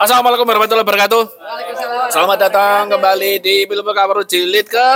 [0.00, 1.28] Assalamualaikum warahmatullahi wabarakatuh.
[2.08, 4.88] Selamat datang kembali di Bilbo Kabaru Jilid ke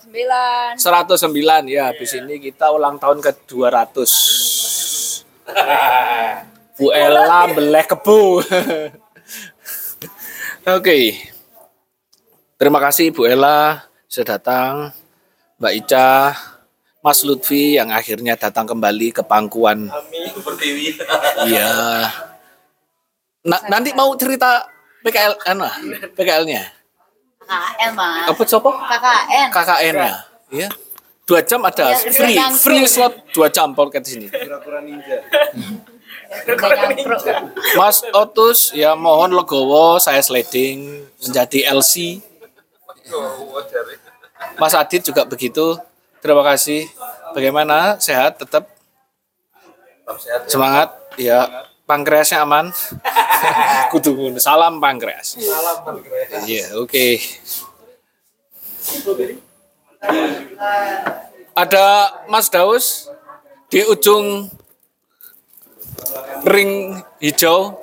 [0.00, 1.28] sembilan 109
[1.68, 1.92] ya.
[1.92, 5.44] Habis ini kita ulang tahun ke 200.
[6.80, 8.40] Bu Ella beleh kebu.
[10.80, 10.96] Oke.
[12.56, 14.88] Terima kasih Bu Ella sudah datang.
[15.60, 16.32] Mbak Ica,
[17.04, 19.92] Mas Lutfi yang akhirnya datang kembali ke pangkuan.
[19.92, 20.96] Amin pertiwi.
[21.44, 22.08] Iya.
[23.42, 24.62] Na- nanti mau cerita
[25.02, 25.66] PKL anu,
[26.14, 26.62] PKL-nya.
[27.42, 28.70] KKN mas Apa sopo?
[28.70, 30.14] KKN KKN-nya.
[30.48, 30.68] Iya.
[31.22, 34.30] Dua jam ada Iya, free free slot dua jam podcast sini.
[34.80, 35.16] Ninja.
[37.74, 42.22] Mas Otus ya mohon legowo saya sliding menjadi LC.
[44.56, 45.78] Mas Adit juga begitu.
[46.18, 46.86] Terima kasih.
[47.32, 47.98] Bagaimana?
[47.98, 48.70] Sehat tetap
[50.02, 50.40] Tetap sehat.
[50.40, 50.48] ya.
[50.48, 51.40] semangat ya.
[51.82, 52.70] Pankreasnya aman.
[53.92, 55.34] Kudu salam pankreas.
[55.34, 56.46] Salam pankreas.
[56.46, 57.18] Iya, oke.
[61.52, 61.86] Ada
[62.30, 63.10] Mas Daus
[63.68, 64.48] di ujung
[66.48, 67.78] ring hijau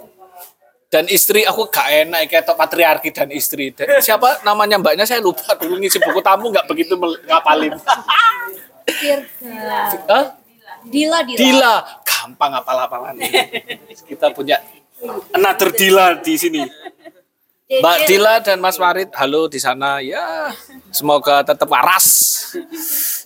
[0.90, 3.70] dan istri aku gak enak kayak patriarki dan istri.
[3.70, 6.98] Dan siapa namanya mbaknya saya lupa dulu ngisi buku tamu nggak begitu
[7.30, 7.78] ngapalin.
[10.10, 10.40] Hah?
[10.80, 11.74] Dila Dila Dila,
[12.20, 13.16] gampang apal-apalan.
[14.10, 14.60] Kita punya
[15.32, 16.62] another Dila di sini.
[17.70, 20.04] Mbak Dila dan Mas Warid, halo di sana.
[20.04, 20.52] Ya,
[20.92, 22.08] semoga tetap waras.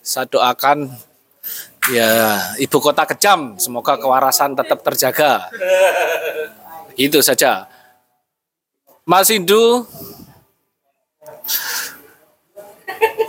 [0.04, 0.94] Saya doakan
[1.90, 5.48] ya ibu kota kejam, semoga kewarasan tetap terjaga.
[6.94, 7.66] Itu saja.
[9.08, 9.88] Mas Indu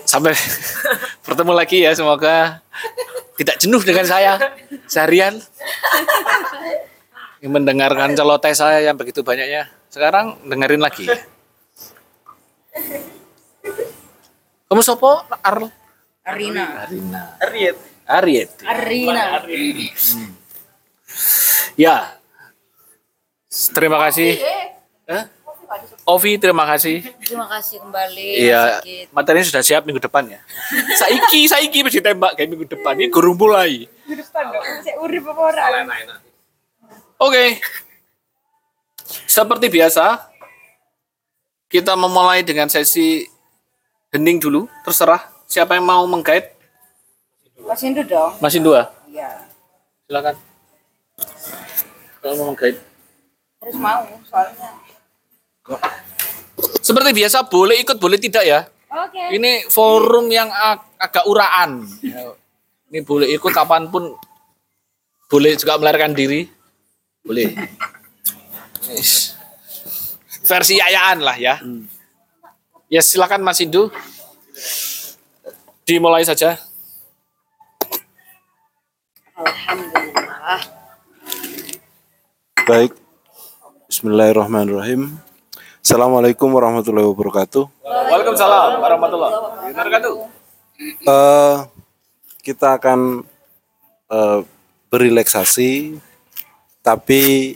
[0.04, 0.36] sampai
[1.26, 2.62] bertemu lagi ya semoga
[3.34, 4.38] tidak jenuh dengan saya
[4.86, 5.42] seharian
[7.44, 9.68] mendengarkan celoteh saya yang begitu banyaknya.
[9.92, 11.04] Sekarang dengerin lagi.
[14.64, 15.22] Kamu sopo?
[15.28, 15.60] Ar
[16.24, 17.36] Arina Arina.
[17.36, 17.76] Ariet.
[18.08, 18.50] Ariet.
[18.64, 19.44] Arina
[21.76, 22.16] Ya.
[23.76, 24.40] Terima kasih.
[25.06, 25.28] Hah?
[26.04, 27.00] Ovi, terima kasih.
[27.24, 30.40] Terima kasih kembali Iya, materinya sudah siap minggu depan ya.
[31.00, 32.94] Saiki, saiki mesti tembak kayak minggu depan.
[32.98, 33.88] Ini gurung mulai.
[37.18, 37.44] Oke.
[39.24, 40.30] Seperti biasa,
[41.72, 43.26] kita memulai dengan sesi
[44.14, 44.70] hening dulu.
[44.86, 46.54] Terserah siapa yang mau menggait.
[47.64, 48.92] Mas Indu dong Masih dua.
[49.08, 49.40] Iya
[50.04, 50.36] Silakan.
[52.20, 52.76] Kalau mau menggait.
[53.62, 54.83] Harus mau soalnya
[56.84, 58.60] Seperti biasa, boleh ikut, boleh tidak ya.
[58.94, 61.82] Oke Ini forum yang ag- agak uraan.
[62.04, 62.30] Ya.
[62.92, 64.14] Ini boleh ikut kapan pun.
[65.26, 66.46] Boleh juga melarikan diri.
[67.24, 67.50] Boleh.
[70.44, 71.58] Versi yayaan lah ya.
[72.92, 73.88] Ya silakan Mas Indu.
[75.88, 76.60] Dimulai saja.
[79.34, 80.60] Alhamdulillah
[82.64, 82.92] Baik.
[83.90, 85.23] Bismillahirrahmanirrahim.
[85.84, 87.68] Assalamualaikum warahmatullahi wabarakatuh.
[87.84, 89.32] Waalaikumsalam warahmatullahi
[89.68, 90.12] wabarakatuh.
[90.80, 91.56] Eh,
[92.40, 93.20] kita akan
[94.08, 94.40] eh,
[94.88, 96.00] berrelaksasi,
[96.80, 97.52] tapi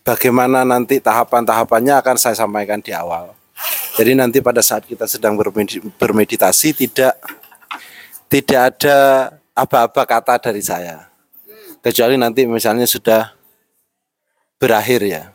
[0.00, 3.36] bagaimana nanti tahapan-tahapannya akan saya sampaikan di awal.
[4.00, 7.20] Jadi nanti pada saat kita sedang bermedi- bermeditasi tidak
[8.32, 8.96] tidak ada
[9.52, 11.12] aba-aba kata dari saya.
[11.84, 13.41] Kecuali nanti misalnya sudah
[14.62, 15.34] berakhir ya.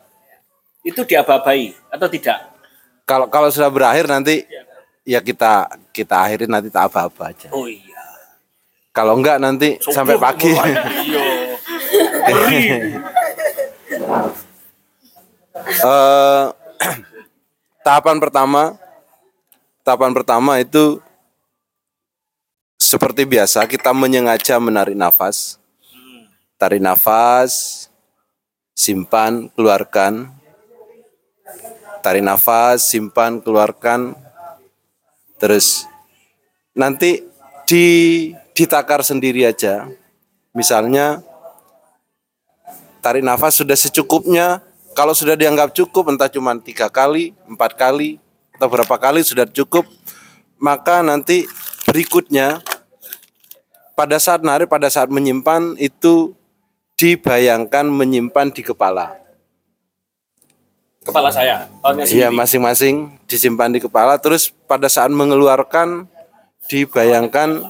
[0.87, 2.55] Itu diababai atau tidak?
[3.03, 4.47] Kalau kalau sudah berakhir nanti
[5.03, 7.51] ya kita kita akhiri nanti tak aba-aba aja.
[7.51, 7.99] Oh iya.
[8.95, 10.55] Kalau enggak nanti sampai pagi.
[15.67, 16.45] Eh,
[17.81, 18.77] tahapan pertama
[19.81, 21.01] tahapan pertama itu
[22.75, 25.59] seperti biasa kita menyengaja menarik nafas.
[26.57, 27.85] Tarik nafas,
[28.77, 30.29] simpan, keluarkan.
[32.05, 34.13] Tarik nafas, simpan, keluarkan.
[35.41, 35.89] Terus
[36.77, 37.25] nanti
[37.65, 37.85] di
[38.53, 39.89] ditakar sendiri aja.
[40.53, 41.25] Misalnya
[43.01, 44.61] tarik nafas sudah secukupnya.
[44.93, 48.17] Kalau sudah dianggap cukup, entah cuma tiga kali, empat kali,
[48.57, 49.85] atau berapa kali sudah cukup,
[50.57, 51.45] maka nanti
[51.85, 52.65] berikutnya
[53.93, 56.36] pada saat narik, pada saat menyimpan itu
[56.97, 59.13] dibayangkan menyimpan di kepala.
[61.05, 61.69] Kepala saya.
[61.79, 64.19] Tahunnya Iya, masing-masing disimpan di kepala.
[64.19, 66.09] Terus pada saat mengeluarkan
[66.67, 67.63] dibayangkan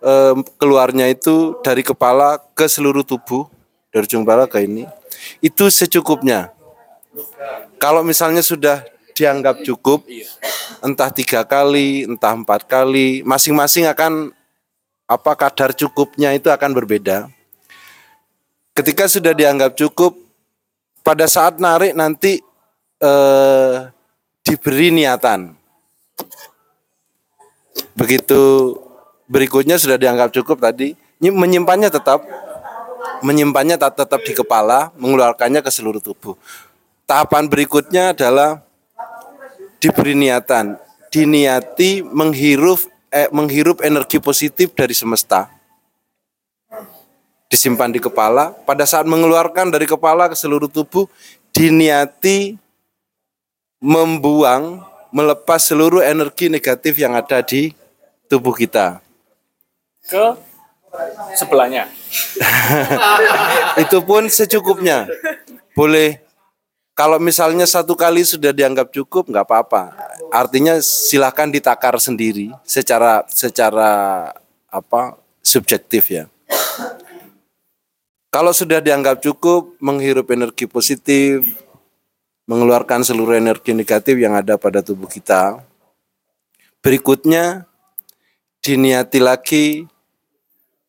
[0.00, 3.48] eh, keluarnya itu dari kepala ke seluruh tubuh
[3.92, 4.88] dari ujung kepala ke ini
[5.44, 6.50] itu secukupnya
[7.78, 8.82] kalau misalnya sudah
[9.14, 10.02] dianggap cukup
[10.82, 14.34] entah tiga kali entah empat kali masing-masing akan
[15.06, 17.30] apa kadar cukupnya itu akan berbeda
[18.74, 20.18] ketika sudah dianggap cukup
[21.06, 22.42] pada saat narik nanti
[22.98, 23.76] eh,
[24.42, 25.54] diberi niatan.
[27.94, 28.74] Begitu
[29.30, 32.20] berikutnya sudah dianggap cukup tadi ny- menyimpannya tetap
[33.22, 36.34] menyimpannya tet- tetap di kepala mengeluarkannya ke seluruh tubuh.
[37.06, 38.60] Tahapan berikutnya adalah
[39.78, 40.76] diberi niatan
[41.14, 42.82] diniati menghirup
[43.14, 45.53] eh, menghirup energi positif dari semesta
[47.54, 48.50] disimpan di kepala.
[48.66, 51.06] Pada saat mengeluarkan dari kepala ke seluruh tubuh
[51.54, 52.58] diniati
[53.78, 54.82] membuang
[55.14, 57.70] melepas seluruh energi negatif yang ada di
[58.26, 58.98] tubuh kita.
[60.02, 60.34] Ke
[61.38, 61.86] sebelahnya.
[63.86, 65.06] itu pun secukupnya.
[65.78, 66.18] Boleh.
[66.94, 69.94] Kalau misalnya satu kali sudah dianggap cukup nggak apa-apa.
[70.30, 74.30] Artinya silahkan ditakar sendiri secara secara
[74.70, 76.26] apa subjektif ya
[78.34, 81.54] kalau sudah dianggap cukup menghirup energi positif
[82.50, 85.62] mengeluarkan seluruh energi negatif yang ada pada tubuh kita
[86.82, 87.70] berikutnya
[88.58, 89.86] diniati lagi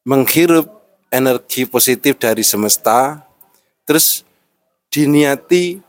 [0.06, 0.69] menghirup
[1.09, 3.25] energi positif dari semesta,
[3.83, 4.21] terus
[4.94, 5.81] diniati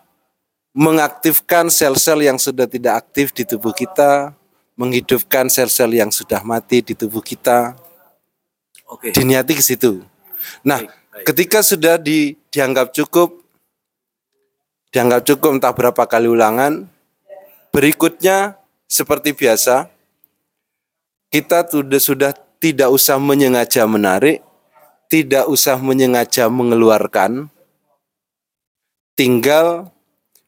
[0.72, 4.32] mengaktifkan sel-sel yang sudah tidak aktif di tubuh kita,
[4.76, 7.76] menghidupkan sel-sel yang sudah mati di tubuh kita,
[8.88, 9.12] Oke.
[9.12, 10.04] diniati ke situ.
[10.64, 11.05] Nah, baik.
[11.24, 13.40] Ketika sudah di, dianggap cukup,
[14.92, 16.90] dianggap cukup entah berapa kali ulangan,
[17.72, 18.58] berikutnya
[18.90, 19.88] seperti biasa,
[21.32, 24.42] kita sudah sudah tidak usah menyengaja menarik,
[25.06, 27.48] tidak usah menyengaja mengeluarkan,
[29.14, 29.94] tinggal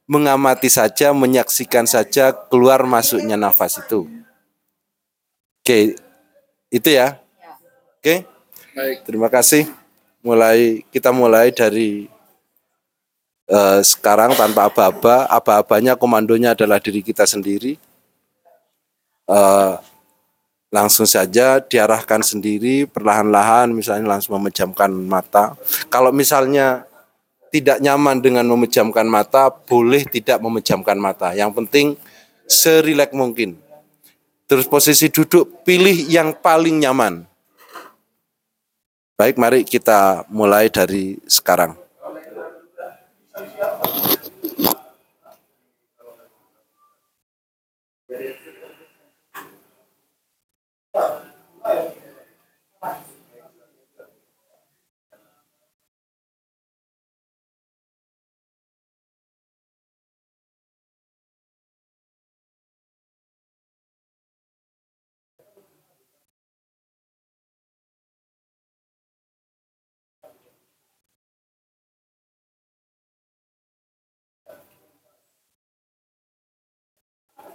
[0.08, 4.08] mengamati saja, menyaksikan saja keluar masuknya nafas itu.
[5.60, 6.00] Oke,
[6.72, 7.20] itu ya.
[8.00, 8.24] Oke.
[8.72, 9.04] Baik.
[9.04, 9.68] Terima kasih.
[10.22, 12.10] Mulai kita mulai dari
[13.48, 17.78] eh, sekarang tanpa aba-aba, aba-abanya komandonya adalah diri kita sendiri.
[19.28, 19.74] Eh,
[20.68, 25.56] langsung saja diarahkan sendiri perlahan-lahan misalnya langsung memejamkan mata.
[25.88, 26.84] Kalau misalnya
[27.48, 31.32] tidak nyaman dengan memejamkan mata, boleh tidak memejamkan mata.
[31.32, 31.86] Yang penting
[32.48, 33.56] serileks mungkin.
[34.48, 37.27] Terus posisi duduk pilih yang paling nyaman.
[39.18, 41.74] Baik, mari kita mulai dari sekarang.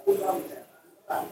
[0.05, 0.35] 不一样，
[1.07, 1.29] 嗯，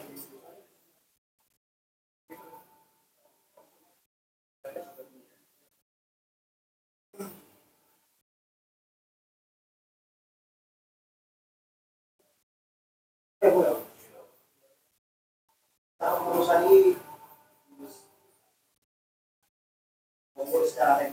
[13.40, 13.80] 哎，不了，
[15.98, 16.96] 咱们公司呢，
[20.32, 21.12] 工作起来。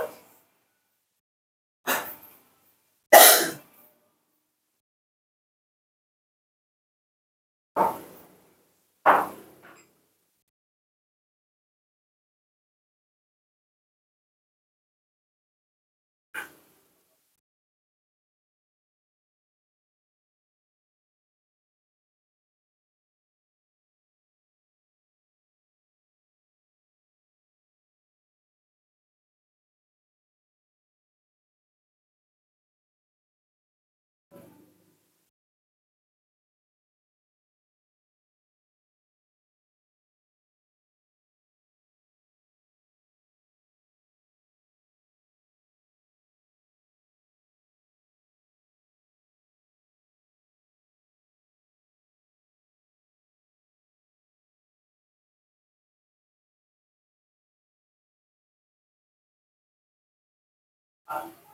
[61.11, 61.50] 아.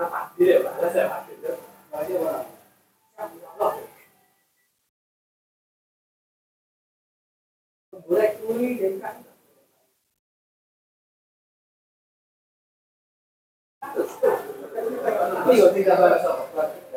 [0.00, 0.92] tidak balas?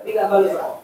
[0.03, 0.63] Tidak balas.
[0.63, 0.83] Tidak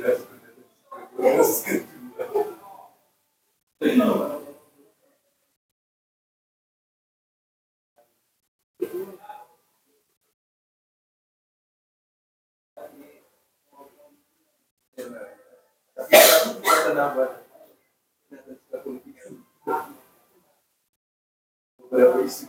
[0.00, 0.29] Gracias.
[1.20, 2.56] Conhece as escrituras.
[3.78, 4.40] Tem não.
[21.90, 22.48] Para ver se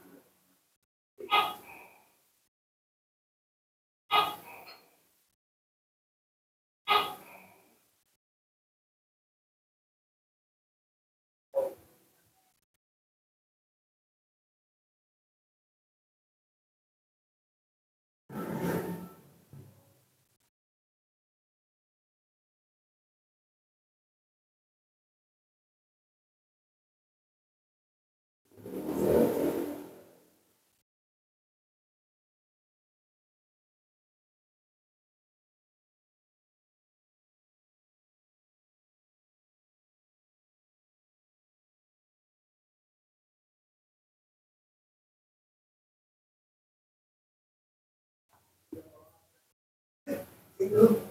[50.63, 51.10] Ah,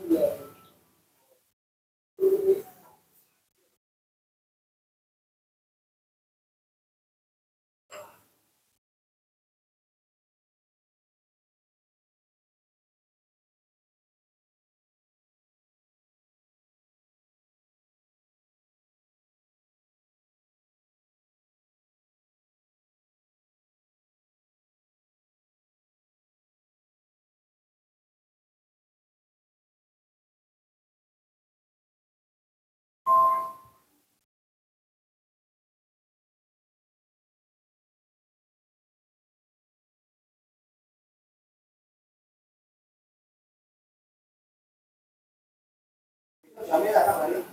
[46.78, 47.49] mi sono Aku sak kau ini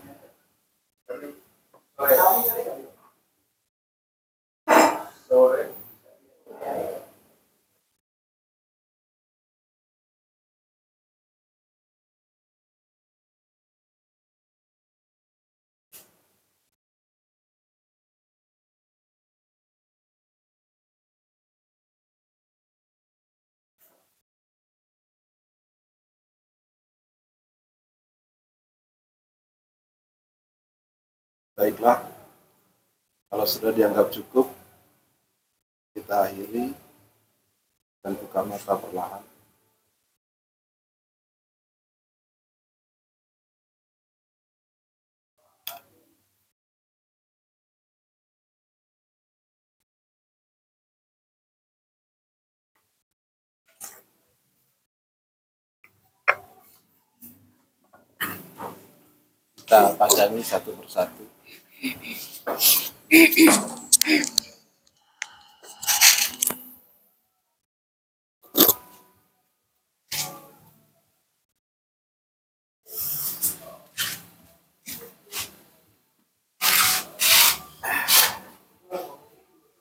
[31.58, 32.06] Baiklah,
[33.34, 34.46] kalau sudah dianggap cukup,
[35.98, 36.70] kita akhiri
[38.06, 39.26] dan buka mata perlahan.
[59.58, 61.37] Kita pandangi satu persatu.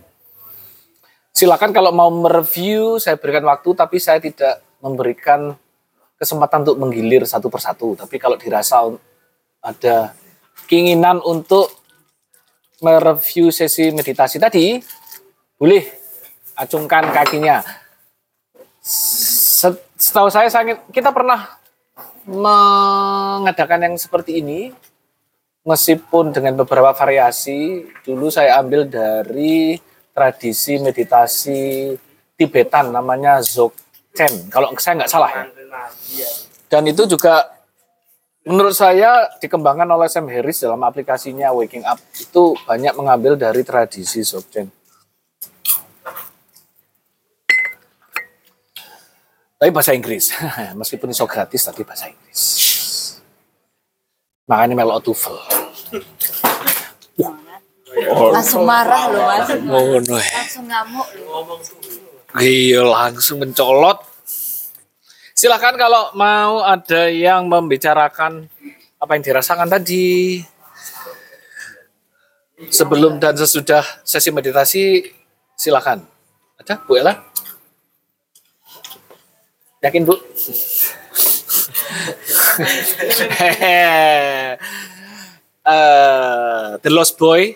[1.33, 5.57] Silakan kalau mau mereview saya berikan waktu tapi saya tidak memberikan
[6.21, 7.97] kesempatan untuk menggilir satu persatu.
[7.97, 8.85] Tapi kalau dirasa
[9.61, 10.13] ada
[10.69, 11.73] keinginan untuk
[12.81, 14.77] mereview sesi meditasi tadi,
[15.57, 15.83] boleh
[16.57, 17.65] acungkan kakinya.
[18.81, 21.60] Set- Setahu saya, saya kita pernah
[22.31, 24.71] mengadakan yang seperti ini,
[25.67, 27.85] meskipun dengan beberapa variasi.
[28.01, 29.77] Dulu saya ambil dari
[30.11, 31.93] tradisi meditasi
[32.35, 34.49] Tibetan, namanya Dzogchen.
[34.49, 35.43] Kalau saya nggak salah ya.
[36.71, 37.51] Dan itu juga
[38.41, 44.25] menurut saya dikembangkan oleh Sam Harris dalam aplikasinya Waking Up itu banyak mengambil dari tradisi
[44.25, 44.80] Dzogchen.
[49.61, 50.33] Tapi bahasa Inggris,
[50.81, 52.41] meskipun iso gratis tapi bahasa Inggris.
[54.49, 55.37] Makanya melo TOEFL.
[58.33, 59.53] Langsung marah loh mas.
[59.61, 60.33] Ngono ya.
[60.41, 61.61] Langsung ngamuk loh.
[62.41, 64.01] Iya langsung mencolot.
[65.37, 68.49] Silakan kalau mau ada yang membicarakan
[68.97, 70.41] apa yang dirasakan tadi.
[72.65, 75.05] Sebelum dan sesudah sesi meditasi,
[75.53, 76.01] silakan.
[76.57, 77.30] Ada Bu Ella?
[79.81, 80.13] Yakin Bu?
[85.61, 87.53] Eh, The Lost Boy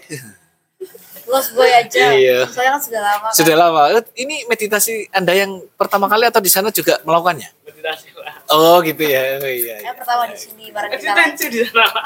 [1.25, 2.13] Lost boy aja.
[2.13, 2.45] Iya.
[2.45, 3.25] Soalnya kan sudah lama.
[3.25, 3.33] kan.
[3.33, 3.81] sudah lama.
[3.97, 7.49] Eh, Ini meditasi Anda yang pertama kali atau di sana juga melakukannya?
[7.65, 9.41] meditasi pak Oh gitu ya.
[9.41, 9.75] Oh, iya, iya.
[9.89, 11.17] Yang pertama di sini bareng kita.
[11.17, 12.01] meditasi di sana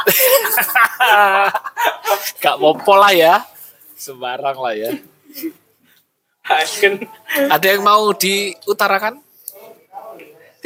[2.43, 3.43] Gak popo lah ya.
[3.99, 4.91] Sembarang lah ya.
[7.51, 9.19] Ada yang mau diutarakan?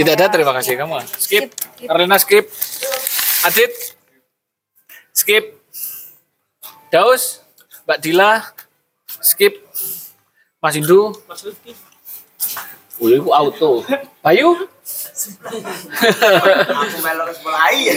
[0.04, 1.00] Tidak ada, terima kasih kamu.
[1.16, 1.48] Skip.
[1.88, 2.52] Karena skip.
[3.48, 3.72] Adit.
[5.16, 5.64] Skip.
[6.92, 7.40] Daus.
[7.88, 8.44] Mbak Dila.
[9.24, 9.64] Skip.
[10.60, 11.44] Mas Indu, Mas
[13.00, 13.72] oh itu auto.
[14.24, 14.56] Bayu,
[16.72, 17.96] Aku melok mulai.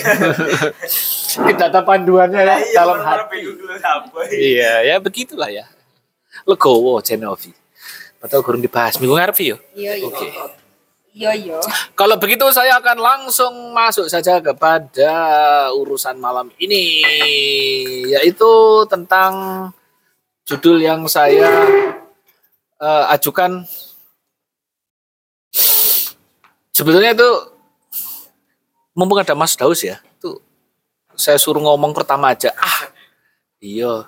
[1.58, 3.38] ada panduannya ya dalam hati.
[4.30, 5.66] Iya, ya begitulah ya.
[6.46, 7.50] Legowo Genovi.
[8.22, 9.56] Padahal kurang dibahas minggu ngarep yo.
[9.74, 10.06] Iya iya.
[10.06, 10.26] Oke.
[10.26, 10.65] Iya
[11.16, 11.56] iya.
[11.96, 15.12] Kalau begitu saya akan langsung masuk saja kepada
[15.72, 17.00] urusan malam ini
[18.12, 19.32] yaitu tentang
[20.44, 21.48] judul yang saya
[22.76, 23.64] eh, ajukan.
[26.76, 27.30] Sebetulnya itu
[28.92, 30.36] mumpung ada Mas Daus ya itu
[31.16, 32.52] saya suruh ngomong pertama aja.
[32.60, 32.92] Ah
[33.56, 34.04] iya.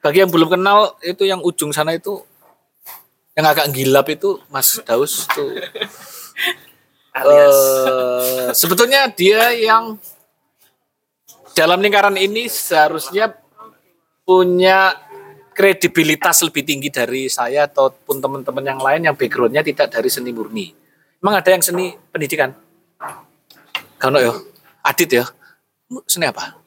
[0.00, 2.24] Bagi yang belum kenal itu yang ujung sana itu
[3.36, 5.28] yang agak gilap itu Mas Daus
[7.24, 9.96] eh, sebetulnya dia yang
[11.56, 13.32] dalam lingkaran ini seharusnya
[14.26, 14.92] punya
[15.56, 20.76] kredibilitas lebih tinggi dari saya ataupun teman-teman yang lain yang backgroundnya tidak dari seni murni.
[21.16, 22.52] Emang ada yang seni pendidikan?
[23.96, 24.36] Kano ya?
[24.84, 25.24] Adit ya?
[26.04, 26.60] Seni apa?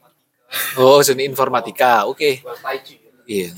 [0.82, 2.10] Oh, seni informatika.
[2.10, 2.42] Oke.
[3.30, 3.54] Iya.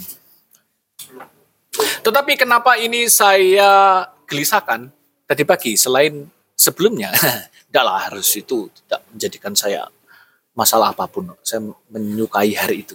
[2.04, 4.91] Tetapi kenapa ini saya gelisahkan
[5.23, 6.27] tadi pagi selain
[6.62, 7.10] sebelumnya,
[7.67, 9.89] tidak lah harus itu tidak menjadikan saya
[10.54, 11.34] masalah apa pun.
[11.41, 12.93] Saya menyukai hari itu.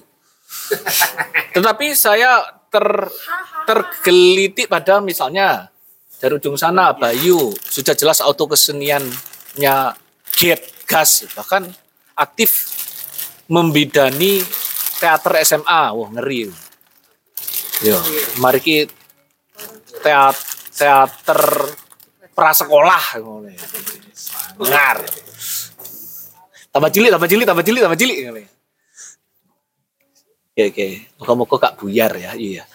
[1.56, 2.86] Tetapi saya ter
[3.66, 5.66] tergelitik pada misalnya
[6.22, 9.76] dari ujung sana Bayu sudah jelas auto keseniannya
[10.30, 11.66] Get Gas bahkan
[12.14, 12.70] aktif
[13.50, 14.38] membidani
[15.02, 15.82] teater SMA.
[15.92, 16.46] Wah ngeri.
[17.84, 17.98] Yo,
[18.40, 20.32] mari kita
[20.72, 21.42] teater
[22.36, 23.24] prasekolah ya.
[24.60, 24.98] Ngar.
[26.68, 28.30] Tambah cilik, tambah cilik, tambah cilik, tambah cilik ya.
[30.52, 30.86] Oke, oke.
[31.20, 32.68] Moga-moga Kak Buyar ya, iya.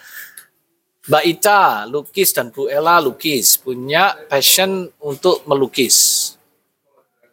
[1.02, 6.30] Mbak Ica lukis dan Bu Ella lukis, punya passion untuk melukis.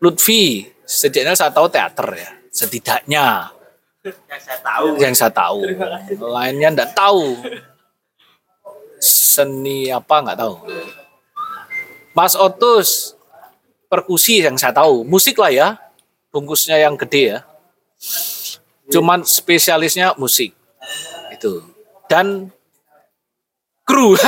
[0.02, 3.26] Lutfi, setidaknya saya tahu teater ya, setidaknya
[4.02, 4.86] Yang saya tahu.
[4.98, 5.60] yang saya tahu.
[6.34, 7.36] Lainnya enggak tahu.
[8.98, 10.56] Seni apa enggak tahu.
[12.20, 13.16] Mas Otus
[13.88, 15.68] perkusi yang saya tahu, musik lah ya.
[16.36, 17.40] Bungkusnya yang gede ya.
[18.92, 20.52] Cuman spesialisnya musik.
[21.32, 21.64] Itu.
[22.12, 22.52] Dan
[23.88, 24.20] kru.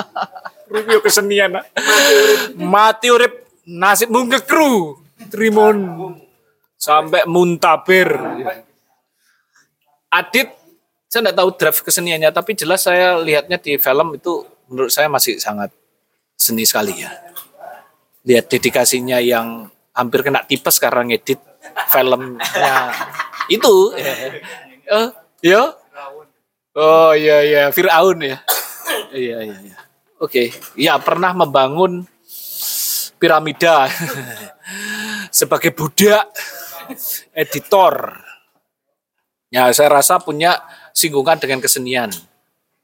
[0.74, 1.58] Review kesenian.
[2.54, 5.02] Mati urip nasib mung kru.
[5.26, 6.14] Trimon
[6.78, 8.14] sampai muntabir.
[10.06, 10.54] Adit
[11.10, 15.38] saya nggak tahu draft keseniannya tapi jelas saya lihatnya di film itu menurut saya masih
[15.38, 15.70] sangat
[16.34, 17.23] seni sekali ya
[18.24, 21.40] lihat dedikasinya yang hampir kena tipes karena ngedit
[21.92, 22.42] filmnya.
[23.52, 23.92] Itu.
[24.84, 25.08] Ya oh,
[25.44, 25.62] ya.
[26.74, 27.62] Oh iya iya.
[27.70, 28.40] Fir'aun ya.
[29.14, 29.76] Iya iya iya.
[30.18, 30.50] Oke.
[30.74, 32.08] Ya pernah membangun
[33.20, 33.88] piramida
[35.38, 36.28] sebagai budak
[37.32, 38.20] editor.
[39.48, 40.58] Ya, saya rasa punya
[40.90, 42.10] singgungan dengan kesenian.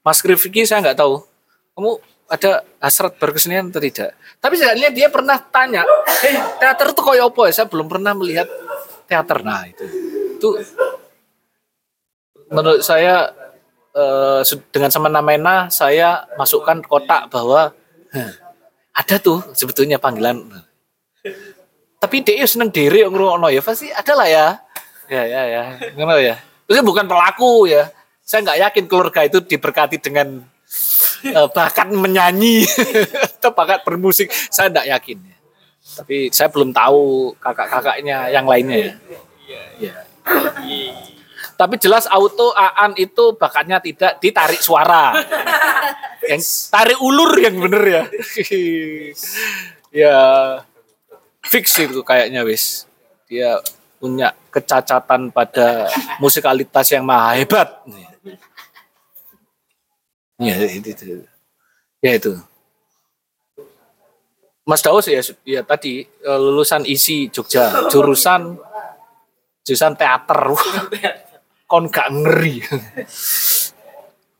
[0.01, 1.19] Mas Rifki saya nggak tahu.
[1.75, 1.99] Kamu
[2.31, 4.15] ada hasrat berkesenian atau tidak?
[4.39, 5.83] Tapi lihat dia pernah tanya,
[6.23, 7.61] eh teater itu koyo apa ya?
[7.61, 8.47] Saya belum pernah melihat
[9.05, 9.43] teater.
[9.43, 9.83] Nah itu,
[10.39, 10.47] itu
[12.47, 13.35] menurut saya
[13.91, 14.41] eh,
[14.71, 17.75] dengan semena-mena saya masukkan kotak bahwa
[18.15, 18.31] "Heh,
[18.95, 20.39] ada tuh sebetulnya panggilan.
[22.01, 24.47] Tapi dia seneng diri ngrungokno ya pasti ada lah ya.
[25.11, 25.63] Ya ya ya,
[25.99, 26.39] ngono ya.
[26.65, 27.91] Itu bukan pelaku ya.
[28.23, 30.39] Saya nggak yakin keluarga itu diberkati dengan
[31.25, 32.65] eh, bakat menyanyi
[33.37, 34.29] atau bakat bermusik.
[34.49, 35.17] Saya nggak yakin.
[35.21, 35.37] ya.
[36.01, 38.93] Tapi saya belum tahu kakak-kakaknya yang lainnya ya.
[39.81, 39.95] Ya.
[41.57, 45.13] Tapi jelas auto Aan itu bakatnya tidak ditarik suara.
[46.25, 48.03] yang tarik ulur yang bener ya.
[50.05, 50.17] ya
[51.45, 52.85] fix itu kayaknya wis.
[53.25, 53.57] Dia
[54.01, 55.89] punya kecacatan pada
[56.21, 57.69] musikalitas yang maha hebat.
[57.89, 58.10] Ya
[60.41, 61.03] itu, itu.
[62.01, 62.33] Ya itu.
[64.65, 68.57] Mas Daus ya, ya tadi eh, lulusan isi Jogja, jurusan
[69.65, 70.41] jurusan teater.
[71.69, 72.59] Kon gak ngeri.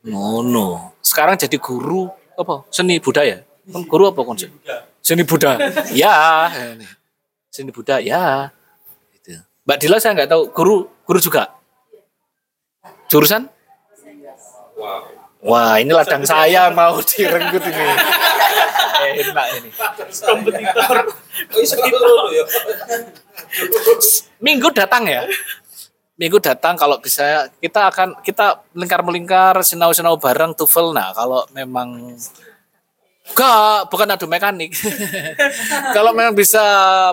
[0.04, 0.98] Ngono.
[1.00, 2.66] Sekarang jadi guru apa?
[2.68, 3.40] Seni budaya.
[3.70, 4.36] Kon guru apa kon?
[5.00, 5.58] Seni budaya.
[5.94, 6.14] Ya.
[7.48, 8.04] Seni budaya.
[8.04, 8.24] Ya.
[9.16, 9.40] Gitu.
[9.64, 10.42] Mbak Dila saya nggak tahu.
[10.52, 10.76] Guru
[11.08, 11.56] guru juga.
[13.08, 13.48] Jurusan?
[15.42, 17.86] Wah, ini ladang saya mau direnggut ini.
[19.02, 19.70] Enak ini.
[20.22, 20.96] kompetitor
[24.38, 25.26] Minggu datang ya.
[26.14, 31.42] Minggu datang kalau bisa kita akan kita melingkar melingkar sinau sinau bareng tufel nah kalau
[31.50, 32.14] memang
[33.22, 34.74] Enggak, bukan adu mekanik.
[35.96, 36.60] Kalau memang bisa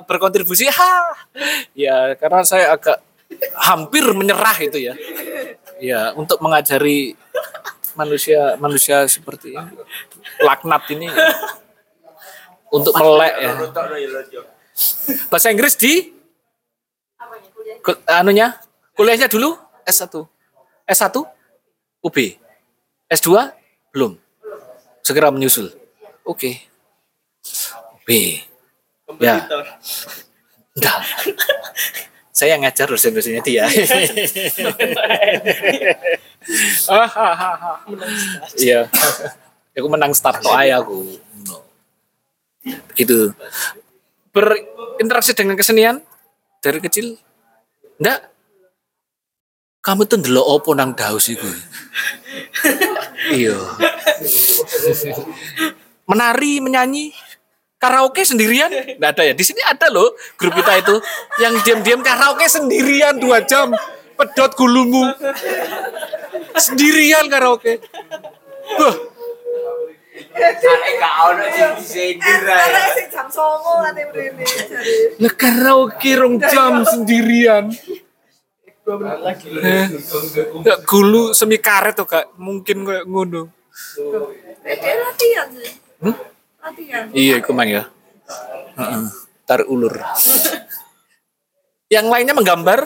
[0.09, 0.93] berkontribusi, ha,
[1.77, 2.97] ya karena saya agak
[3.53, 4.97] hampir menyerah itu ya.
[5.79, 7.13] Ya, untuk mengajari
[7.99, 9.75] manusia manusia seperti ini,
[10.39, 11.11] laknat ini
[12.71, 13.51] untuk melek ya.
[15.27, 16.15] Bahasa Inggris di
[18.07, 18.55] anunya
[18.95, 20.23] kuliahnya dulu S1.
[20.87, 21.15] S1
[21.99, 22.17] UB.
[23.11, 23.29] S2
[23.91, 24.15] belum.
[25.03, 25.73] Segera menyusul.
[26.23, 26.63] Oke.
[27.99, 28.09] UB.
[29.19, 29.43] Ya.
[29.43, 29.65] Kompetitor.
[30.77, 30.99] Enggak.
[32.29, 33.65] Saya yang ngajar dosen-dosennya dia.
[38.55, 38.87] Iya.
[39.75, 41.19] Aku menang start to aja aku.
[42.95, 43.35] Itu
[44.33, 45.99] berinteraksi dengan kesenian
[46.63, 47.19] dari kecil.
[47.99, 48.31] Enggak.
[49.79, 51.47] Kamu tuh ndelok opo nang daus iku?
[53.31, 53.55] Iya.
[56.09, 57.15] Menari, menyanyi,
[57.79, 58.69] karaoke sendirian?
[58.99, 59.33] Nggak ada ya.
[59.33, 60.95] Di sini ada loh grup kita itu
[61.41, 63.71] yang diam-diam karaoke sendirian dua jam.
[64.19, 65.07] Pedot gulumu.
[66.59, 67.79] Sendirian karaoke.
[68.75, 68.95] Wah,
[75.19, 77.71] lah karaoke rong jam sendirian.
[79.63, 79.85] Eh,
[80.59, 83.53] Nggak gulu semi karet tuh kak, mungkin kayak ngono.
[84.65, 85.71] Eh, dia latihan sih.
[86.01, 86.15] Hmm?
[86.59, 87.03] Latihan.
[87.15, 87.87] Iya, iku mang ya.
[88.75, 89.03] Heeh.
[89.47, 89.95] Tar ulur.
[91.89, 92.79] Yang lainnya menggambar.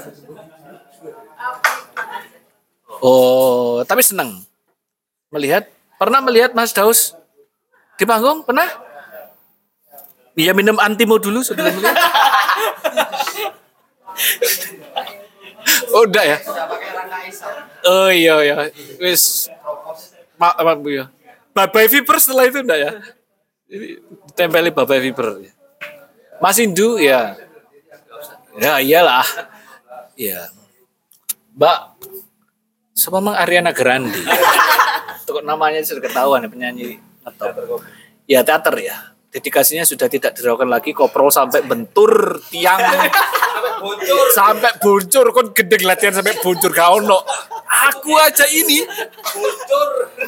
[3.03, 4.39] Oh, tapi senang
[5.27, 5.67] melihat.
[5.99, 7.17] Pernah melihat Mas Daus
[7.99, 8.47] di panggung?
[8.47, 8.67] Pernah?
[10.33, 11.97] Iya minum antimo dulu sebelum melihat.
[15.93, 16.37] oh, enggak ya?
[17.85, 18.55] Oh iya iya.
[18.97, 19.51] Wis
[20.39, 21.05] Ma apa Bu ya?
[21.53, 22.91] Babai Viper setelah itu enggak ya?
[24.37, 25.41] Tempeli Babai Viper.
[26.41, 27.37] Mas Indu ya.
[28.57, 29.25] Ya iyalah.
[30.13, 30.49] Ya.
[31.57, 31.93] Mbak
[32.93, 34.13] Siapa mang Ariana Grande?
[35.25, 37.81] Kok namanya sudah ketahuan ya penyanyi atau
[38.29, 38.97] ya teater ya.
[39.33, 42.77] Dedikasinya sudah tidak dilakukan lagi koprol sampai bentur tiang
[44.37, 47.25] sampai bocor kon gede latihan sampai bocor gak ono.
[47.89, 48.85] Aku aja ini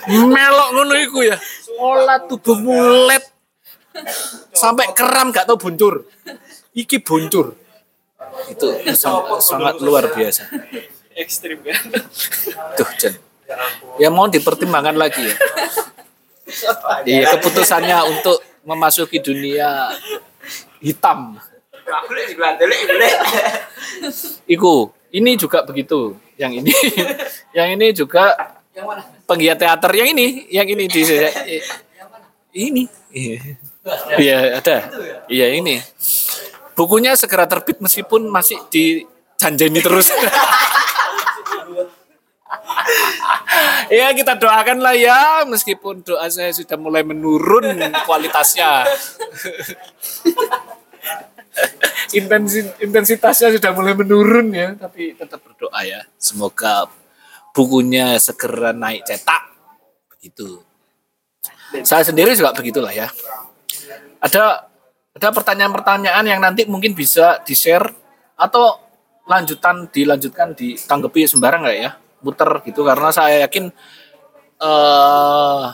[0.09, 1.37] melok ngono iku ya.
[1.77, 3.34] Olah tubuh mulet
[4.61, 6.07] sampai keram gak tau buncur.
[6.75, 7.55] Iki buncur.
[8.51, 10.51] Itu sangat, sangat luar biasa.
[11.15, 11.79] Ekstrim kan.
[12.75, 13.15] Tuh, Jen.
[14.01, 15.35] Ya mau dipertimbangkan lagi ya.
[17.05, 19.93] Iya, keputusannya untuk memasuki dunia
[20.81, 21.39] hitam.
[24.49, 26.17] Iku, ini juga begitu.
[26.35, 26.73] Yang ini,
[27.57, 28.35] yang ini juga
[29.29, 29.91] penggiat teater.
[29.93, 31.01] Yang ini, yang ini di
[32.55, 32.83] ini.
[34.17, 34.77] Iya, ada.
[35.29, 35.77] Iya, ini.
[36.73, 40.11] Bukunya segera terbit meskipun masih dijanjeni terus.
[43.89, 48.85] ya kita doakan lah ya meskipun doa saya sudah mulai menurun kualitasnya
[52.11, 56.87] Intensi, intensitasnya sudah mulai menurun ya tapi tetap berdoa ya semoga
[57.55, 59.43] bukunya segera naik cetak
[60.11, 60.59] begitu
[61.83, 63.07] saya sendiri juga begitulah ya
[64.19, 64.69] ada
[65.15, 67.87] ada pertanyaan-pertanyaan yang nanti mungkin bisa di share
[68.35, 68.79] atau
[69.25, 71.91] lanjutan dilanjutkan ditanggapi sembarang nggak ya?
[72.19, 73.71] Muter gitu karena saya yakin
[74.59, 75.67] eh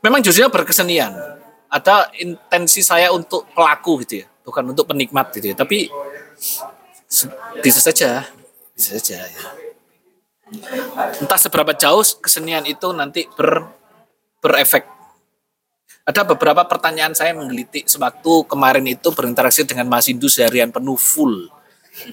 [0.00, 1.12] memang jujurnya berkesenian.
[1.66, 5.90] Ada intensi saya untuk pelaku gitu ya bukan untuk penikmat gitu ya tapi
[7.58, 8.22] bisa saja
[8.78, 9.44] bisa saja ya.
[11.18, 13.66] Entah seberapa jauh kesenian itu nanti ber
[14.38, 14.86] berefek
[16.06, 21.50] ada beberapa pertanyaan saya menggelitik sewaktu kemarin itu berinteraksi dengan Mas Indu seharian penuh full.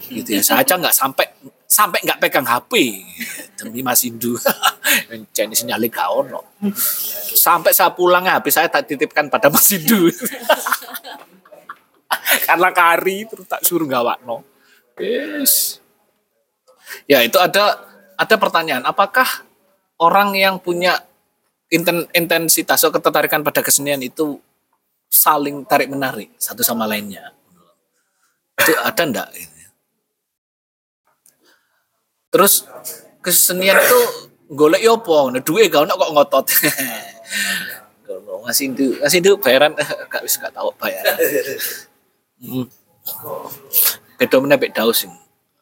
[0.10, 0.42] Gitu ya.
[0.42, 1.26] Saya aja nggak sampai
[1.70, 2.74] sampai nggak pegang HP
[3.54, 4.34] demi Mas Indu
[5.38, 6.58] jenis nyali gak ono.
[7.38, 10.10] Sampai saya pulang HP saya tak titipkan pada Mas Indu
[12.50, 14.46] karena kari terus tak suruh gawakno
[15.02, 15.82] yes.
[17.10, 18.86] ya itu ada ada pertanyaan.
[18.86, 19.26] Apakah
[19.98, 21.02] orang yang punya
[21.74, 24.38] inten- intensitas atau ketertarikan pada kesenian itu
[25.10, 27.34] saling tarik menarik satu sama lainnya.
[28.62, 29.30] Itu ada enggak
[32.34, 32.66] terus
[33.22, 34.00] kesenian itu
[34.50, 35.38] golek yo apa?
[35.38, 36.46] Nah duwe gak ono kok ngotot.
[38.44, 39.72] Ngasih itu ngasih itu bayaran.
[40.12, 41.16] Gak wis gak tahu bayaran.
[42.44, 42.68] Hmm.
[44.20, 45.08] beda bek daus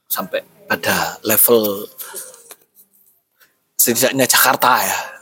[0.10, 1.86] sampai pada level
[3.78, 5.21] setidaknya Jakarta ya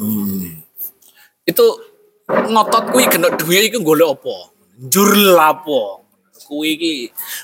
[0.00, 0.64] Hmm.
[1.44, 1.66] Itu
[2.24, 4.36] ngotot kuwi kena duit iku golek apa?
[4.80, 6.08] Njur lapo?
[6.48, 6.92] Kuwi iki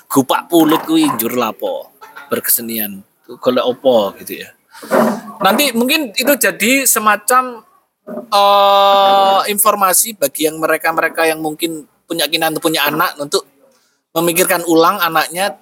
[0.08, 1.92] gupak pulut kuwi njur lapo?
[2.32, 3.04] Berkesenian.
[3.22, 4.48] Itu Golek apa gitu ya.
[5.44, 7.60] Nanti mungkin itu jadi semacam
[8.06, 13.42] eh informasi bagi yang mereka-mereka yang mungkin punya untuk punya anak untuk
[14.14, 15.58] memikirkan ulang anaknya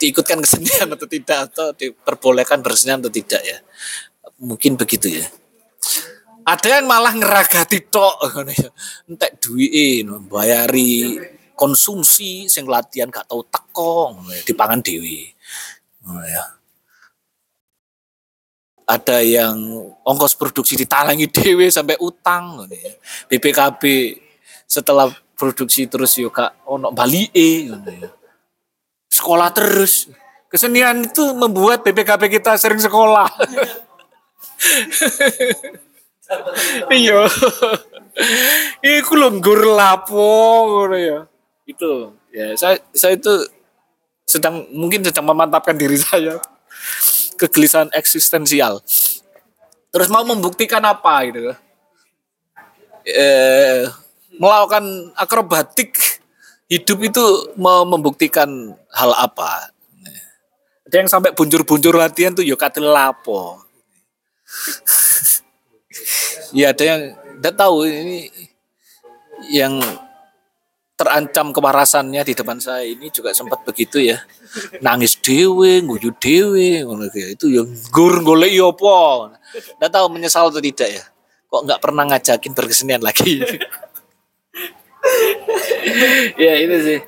[0.00, 3.60] diikutkan kesenian atau tidak atau diperbolehkan bersenian atau tidak ya
[4.40, 5.26] mungkin begitu ya
[6.46, 8.22] ada yang malah ngeragati tok
[9.10, 11.18] entek duwike bayari
[11.58, 15.26] konsumsi sing latihan gak tau teko ngono ya, dipangan dewi
[16.06, 16.44] Ngono ya
[18.86, 19.58] ada yang
[20.06, 22.94] ongkos produksi ditalangi dewe sampai utang ya.
[23.26, 23.82] BPKB
[24.62, 28.06] setelah produksi terus yo kak ono balike ngono ya.
[29.10, 30.06] Sekolah terus.
[30.46, 33.26] Kesenian itu membuat BPKB kita sering sekolah.
[36.90, 37.26] iya.
[38.82, 39.30] Iku lho
[39.74, 40.26] lapo
[40.70, 41.18] ngono ya.
[41.66, 43.32] Itu ya saya saya itu
[44.26, 46.42] sedang mungkin sedang memantapkan diri saya
[47.36, 48.80] kegelisahan eksistensial.
[49.92, 51.52] Terus mau membuktikan apa gitu.
[53.06, 53.86] Eh,
[54.36, 55.94] melakukan akrobatik
[56.66, 59.70] hidup itu mau membuktikan hal apa.
[60.86, 63.58] Ada yang sampai buncur-buncur latihan tuh yo katil lapo.
[66.54, 67.00] ya ada yang
[67.38, 68.30] tidak tahu ini
[69.52, 69.78] yang
[70.96, 74.24] terancam kewarasannya di depan saya ini juga sempat begitu ya.
[74.80, 76.80] Nangis dewe nguyu dewe
[77.12, 79.36] kayak itu yang gur golek yo apa?
[79.76, 81.04] Nggak tahu menyesal atau tidak ya.
[81.52, 83.40] Kok nggak pernah ngajakin berkesenian lagi?
[86.36, 87.00] Ya itu sih.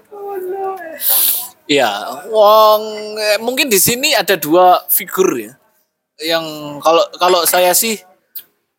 [1.68, 1.90] Ya
[2.30, 2.82] wong
[3.18, 5.52] eh, mungkin di sini ada dua figur ya.
[6.22, 6.46] Yang
[6.80, 7.98] kalau kalau saya sih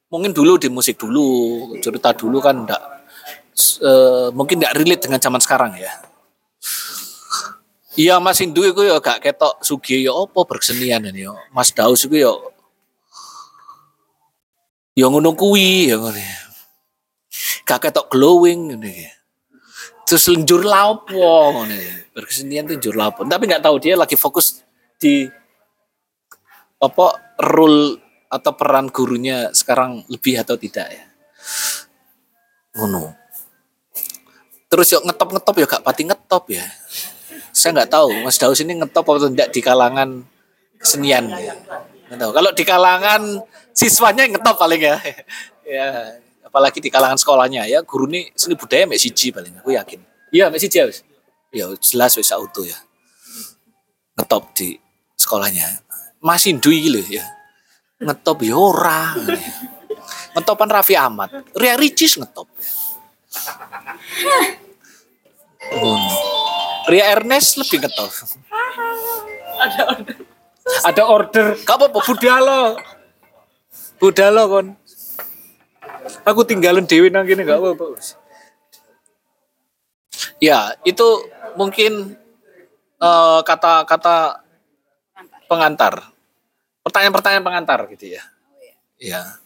[0.09, 1.25] mungkin dulu di musik dulu
[1.79, 2.81] cerita dulu kan enggak
[3.81, 6.09] eh, mungkin enggak relate dengan zaman sekarang ya
[7.99, 11.35] Iya Mas Indu itu ya gak ketok sugi ya apa berkesenian ini ya.
[11.51, 12.31] Mas Daus itu ya
[14.95, 16.15] ya ngono kuwi ya ngono.
[17.67, 19.11] Gak ketok glowing ya.
[20.07, 21.75] Terus lenjur lapo ngono.
[22.15, 23.27] Berkesenian tuh njur lapo.
[23.27, 24.63] Tapi nggak tahu dia lagi fokus
[24.95, 25.27] di
[26.79, 31.03] apa role atau peran gurunya sekarang lebih atau tidak ya.
[32.77, 33.17] Ngono.
[34.69, 36.61] Terus yuk ngetop-ngetop ya gak pati ngetop ya.
[37.49, 40.21] Saya nggak tahu Mas Daus ini ngetop atau tidak di kalangan
[40.77, 41.57] kesenian ya.
[42.07, 42.31] Nggak tahu.
[42.37, 43.21] Kalau di kalangan
[43.73, 45.01] siswanya ngetop paling ya.
[45.65, 45.87] ya,
[46.45, 50.05] apalagi di kalangan sekolahnya ya guru ini seni budaya mek siji paling aku yakin.
[50.29, 51.01] Iya mek siji ya wis.
[51.49, 52.77] Ya jelas wis auto ya.
[54.21, 54.77] Ngetop di
[55.17, 55.81] sekolahnya.
[56.21, 57.25] Mas Indu iki lho ya.
[57.99, 59.11] Ngetop ya ora.
[60.35, 61.29] Ngetopan Raffi Ahmad.
[61.51, 62.47] Ria Ricis ngetop.
[65.75, 65.99] Oh.
[66.87, 68.09] Ria Ernest lebih ngetop.
[69.59, 70.15] Ada order.
[70.87, 71.45] Ada order.
[71.67, 72.61] Gak apa-apa, budalo.
[73.99, 74.67] Budalo kon.
[76.23, 77.99] Aku tinggalin Dewi nang kene gak apa-apa.
[77.99, 78.15] wis.
[80.39, 81.27] Ya, itu
[81.59, 82.15] mungkin
[83.03, 84.47] eh, kata-kata
[85.51, 86.15] pengantar.
[86.83, 88.23] Pertanyaan-pertanyaan pengantar gitu ya.
[88.99, 89.39] Ya.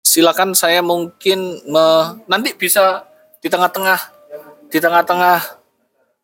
[0.00, 3.04] Silakan saya mungkin me- nanti bisa
[3.40, 4.00] di tengah-tengah
[4.70, 5.60] di tengah-tengah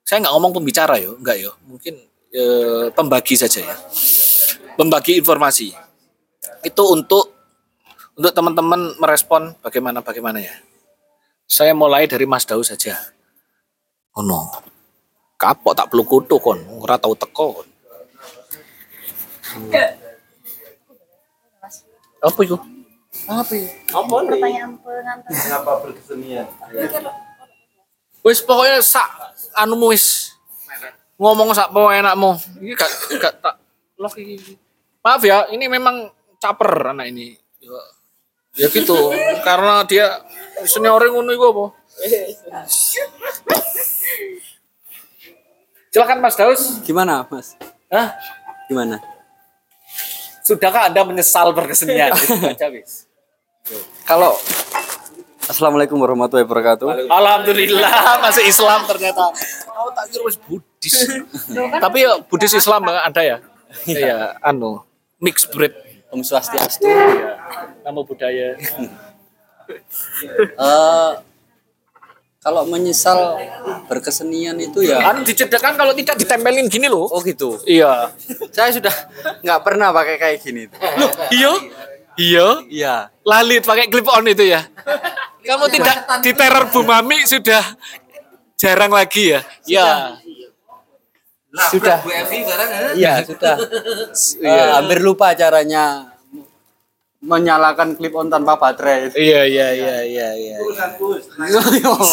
[0.07, 1.53] saya nggak ngomong pembicara yo, enggak yo.
[1.67, 1.99] Mungkin
[2.33, 3.77] eh, pembagi saja ya.
[4.79, 5.75] Membagi informasi.
[6.63, 7.35] Itu untuk
[8.17, 10.55] untuk teman-teman merespon bagaimana bagaimana ya.
[11.47, 12.97] Saya mulai dari Mas Dau saja.
[14.17, 14.49] Oh no.
[15.37, 17.69] Kapok tak perlu kutu kon, ora tau teko kon.
[22.27, 22.57] Apa itu?
[23.31, 23.71] Apa itu?
[23.87, 25.31] Pertanyaan pengantar.
[25.31, 26.47] Kenapa berkesenian?
[28.27, 29.07] Wis pokoknya sak
[29.55, 30.35] anumu wis
[31.17, 32.35] ngomong sak po enakmu.
[32.59, 32.91] Iki gak
[33.23, 33.55] gak tak
[33.97, 34.59] lock iki.
[35.07, 36.11] Maaf ya, ini memang
[36.43, 37.39] caper anak ini.
[37.63, 37.79] Ya,
[38.59, 39.15] ya gitu,
[39.47, 40.19] karena dia
[40.67, 41.65] senior ngono iku apa?
[45.95, 46.83] Silakan Mas Daus.
[46.83, 47.55] Gimana, Mas?
[47.89, 48.19] Hah?
[48.67, 48.99] Gimana?
[50.47, 52.15] Sudahkah Anda menyesal berkesenian?
[54.11, 54.39] Kalau
[55.47, 57.07] Assalamualaikum warahmatullahi wabarakatuh.
[57.11, 57.91] Alhamdulillah
[58.27, 59.31] masih Islam ternyata.
[59.75, 60.95] Oh tak kira wis Buddhis.
[61.55, 63.39] Tapi ya Buddhis Islam ada ya?
[63.87, 64.83] Iya, anu
[65.19, 65.75] mix breed
[66.15, 66.87] Om Swastiastu.
[67.83, 68.55] nama budaya.
[70.47, 71.13] Eh,
[72.47, 73.43] kalau menyesal
[73.91, 77.11] berkesenian itu ya Anu dicedekkan kalau tidak ditempelin gini loh.
[77.11, 77.59] Oh gitu.
[77.67, 78.15] Iya.
[78.55, 78.95] Saya sudah
[79.43, 80.71] nggak pernah pakai kayak gini.
[80.71, 81.53] Loh, iya.
[82.15, 82.47] Iya.
[82.71, 82.95] Iya.
[83.27, 84.63] Lali pakai clip on itu ya.
[85.43, 87.67] Kamu tidak di teror Bu Mami sudah
[88.55, 89.41] jarang lagi ya?
[89.67, 90.15] Ya.
[91.75, 91.99] Sudah.
[92.07, 92.81] Bu Evi barang ya?
[92.95, 93.59] Iya, sudah.
[94.39, 96.15] Eh, hampir lupa caranya
[97.27, 99.11] menyalakan clip on tanpa baterai.
[99.19, 100.57] Iya iya iya iya iya.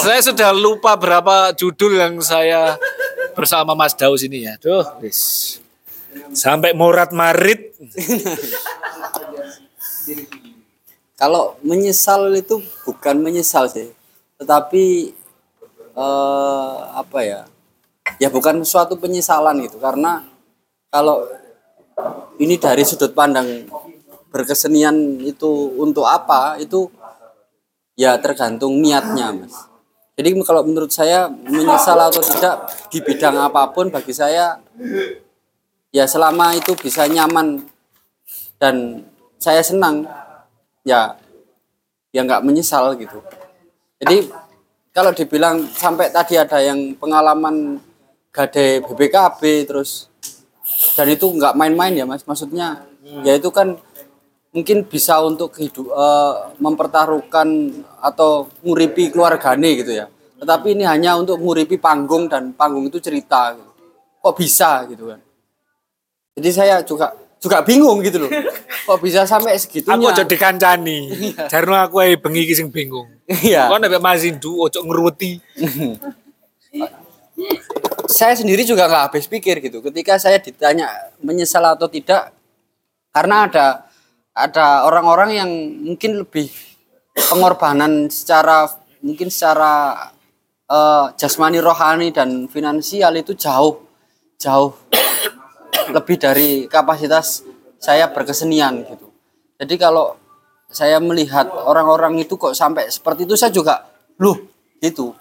[0.02, 2.76] Saya sudah lupa berapa judul yang saya
[3.38, 4.58] bersama Mas Daus ini ya.
[4.58, 5.62] Duh, wis.
[6.34, 7.78] Sampai morat marit.
[11.14, 13.94] Kalau menyesal itu bukan menyesal sih,
[14.42, 15.14] tetapi
[15.94, 17.42] eh, apa ya?
[18.20, 20.28] Ya bukan suatu penyesalan gitu karena
[20.92, 21.24] kalau
[22.42, 23.70] ini dari sudut pandang
[24.34, 26.90] berkesenian itu untuk apa itu
[27.94, 29.70] ya tergantung niatnya mas.
[30.18, 34.58] Jadi kalau menurut saya menyesal atau tidak di bidang apa pun bagi saya
[35.94, 37.66] ya selama itu bisa nyaman.
[38.58, 39.06] Dan
[39.38, 40.08] saya senang
[40.82, 41.18] ya
[42.14, 43.22] ya nggak menyesal gitu.
[44.02, 44.30] Jadi
[44.94, 47.82] kalau dibilang sampai tadi ada yang pengalaman
[48.30, 50.10] gade BBKB terus
[50.94, 52.22] dan itu nggak main-main ya mas.
[52.26, 52.86] Maksudnya
[53.26, 53.82] ya itu kan
[54.54, 60.06] mungkin bisa untuk hidup eh, mempertaruhkan atau nguripi keluargane gitu ya
[60.40, 63.72] tetapi ini hanya untuk nguripi panggung dan panggung itu cerita gitu.
[64.24, 65.20] kok bisa gitu kan
[66.38, 68.32] jadi saya juga juga bingung gitu loh
[68.88, 71.32] kok bisa sampai segitunya Aku aja dikancani.
[71.48, 73.08] Jarno aku ae bengi iki sing bingung.
[73.48, 75.40] iya Kok nek Mas Indu ojo ngruweti.
[78.08, 80.90] saya sendiri juga nggak habis pikir gitu ketika saya ditanya
[81.24, 82.30] menyesal atau tidak
[83.10, 83.66] karena ada
[84.34, 85.52] ada orang-orang yang
[85.94, 86.50] mungkin lebih
[87.14, 88.66] pengorbanan secara
[89.06, 90.10] mungkin secara
[90.66, 93.86] eh, jasmani rohani dan finansial itu jauh
[94.42, 94.74] jauh
[95.96, 97.46] lebih dari kapasitas
[97.78, 99.08] saya berkesenian gitu.
[99.62, 100.18] Jadi kalau
[100.74, 103.86] saya melihat orang-orang itu kok sampai seperti itu saya juga
[104.18, 104.36] loh
[104.82, 105.14] gitu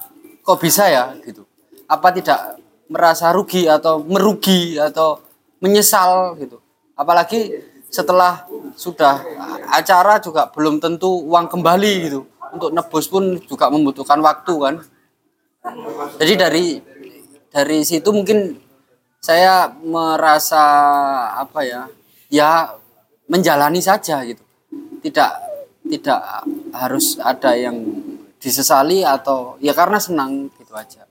[0.42, 1.14] kok bisa ya?
[1.22, 1.46] gitu.
[1.86, 2.58] Apa tidak
[2.90, 5.22] merasa rugi atau merugi atau
[5.62, 6.58] menyesal gitu.
[6.98, 9.20] Apalagi setelah sudah
[9.68, 12.24] acara juga belum tentu uang kembali gitu.
[12.52, 14.74] Untuk nebus pun juga membutuhkan waktu kan.
[16.16, 16.64] Jadi dari
[17.52, 18.56] dari situ mungkin
[19.20, 20.64] saya merasa
[21.36, 21.86] apa ya
[22.32, 22.72] ya
[23.28, 24.40] menjalani saja gitu.
[25.04, 25.32] Tidak
[25.92, 26.20] tidak
[26.72, 27.76] harus ada yang
[28.40, 31.04] disesali atau ya karena senang gitu aja.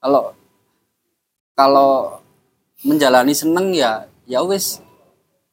[0.00, 0.36] Kalau
[1.56, 2.20] kalau
[2.84, 4.80] menjalani seneng ya ya wis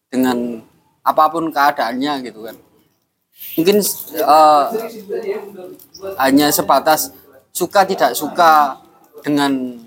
[0.07, 0.63] dengan
[1.03, 2.55] apa pun keadaannya gitu kan.
[3.55, 3.77] Mungkin
[4.17, 4.65] eh,
[6.17, 7.13] hanya sebatas
[7.53, 8.81] suka tidak suka
[9.21, 9.77] dengan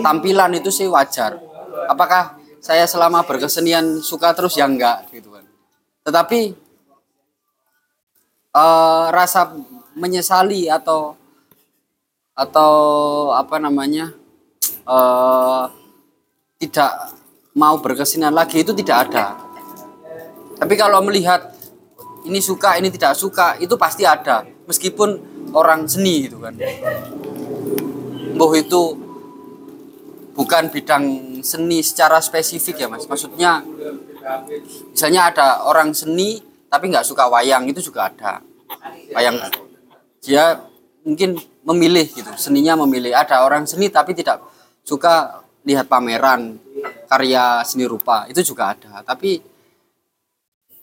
[0.00, 1.38] tampilan itu sih wajar.
[1.86, 4.56] Apakah saya selama berkesenian suka terus?
[4.56, 5.44] Ya enggak gitu kan.
[6.08, 6.40] Tetapi
[8.54, 9.54] eh, rasa
[9.94, 11.14] menyesali atau
[12.34, 12.72] atau
[13.30, 14.10] apa namanya
[14.88, 15.64] eh,
[16.58, 16.92] tidak
[17.54, 19.38] mau berkesenian lagi itu tidak ada.
[20.58, 21.54] Tapi kalau melihat
[22.26, 24.42] ini suka ini tidak suka itu pasti ada.
[24.66, 26.54] Meskipun orang seni gitu kan.
[28.34, 28.98] Boh itu
[30.34, 31.04] bukan bidang
[31.46, 33.06] seni secara spesifik ya mas.
[33.06, 33.62] Maksudnya
[34.90, 38.42] misalnya ada orang seni tapi nggak suka wayang itu juga ada.
[39.14, 39.38] Wayang
[40.18, 40.58] dia
[41.06, 43.14] mungkin memilih gitu seninya memilih.
[43.14, 44.42] Ada orang seni tapi tidak
[44.82, 46.58] suka lihat pameran
[47.06, 49.04] karya seni rupa itu juga ada.
[49.04, 49.40] Tapi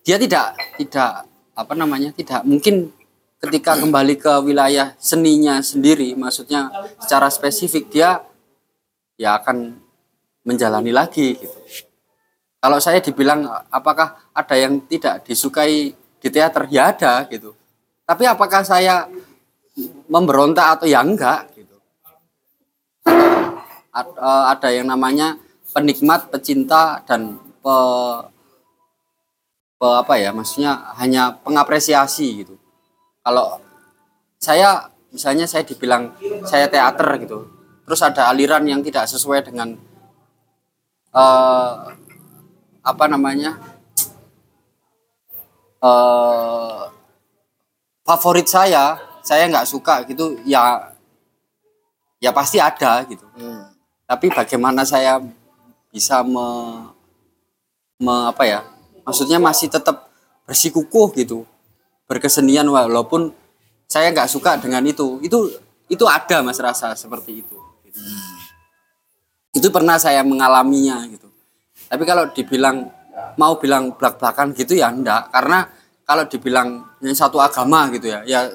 [0.02, 2.90] dia tidak tidak apa namanya tidak mungkin
[3.42, 6.70] ketika kembali ke wilayah seninya sendiri maksudnya
[7.02, 8.22] secara spesifik dia
[9.18, 9.78] ya akan
[10.46, 11.58] menjalani lagi gitu.
[12.62, 16.70] Kalau saya dibilang apakah ada yang tidak disukai di teater?
[16.70, 17.58] Ya ada gitu.
[18.06, 19.10] Tapi apakah saya
[20.06, 21.78] memberontak atau ya enggak gitu.
[23.92, 25.36] Eh, ada yang namanya
[25.72, 27.76] penikmat pecinta dan pe,
[29.80, 32.56] pe- apa ya maksudnya hanya pengapresiasi gitu.
[33.24, 33.60] Kalau
[34.42, 36.16] saya misalnya saya dibilang
[36.48, 37.46] saya teater gitu
[37.86, 39.76] terus ada aliran yang tidak sesuai dengan
[41.12, 41.76] eh,
[42.82, 43.60] apa namanya
[45.82, 46.82] eh
[48.08, 50.90] favorit saya saya nggak suka gitu ya
[52.22, 53.26] ya pasti ada gitu.
[54.06, 55.18] Tapi bagaimana saya
[55.92, 56.48] bisa me,
[58.00, 58.60] me- apa ya?
[59.04, 60.10] Maksudnya masih tetap
[60.48, 61.46] bersikukuh gitu
[62.12, 63.32] berkesenian walaupun
[63.88, 65.24] saya nggak suka dengan itu.
[65.24, 65.48] Itu
[65.92, 67.56] itu ada mas rasa seperti itu.
[69.52, 71.28] Itu pernah saya mengalaminya gitu.
[71.88, 72.88] Tapi kalau dibilang
[73.36, 75.68] mau bilang belak-belakan gitu ya enggak karena
[76.08, 78.48] kalau dibilang satu agama gitu ya ya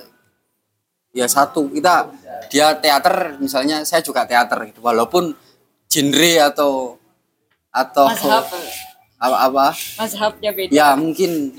[1.13, 1.69] ya satu.
[1.73, 2.09] Kita
[2.53, 4.81] dia teater misalnya saya juga teater gitu.
[4.85, 5.33] Walaupun
[5.89, 7.01] genre atau
[7.77, 8.45] atau Mazhab.
[9.21, 9.67] apa apa?
[10.01, 10.73] Mazhabnya beda.
[10.73, 11.53] ya mungkin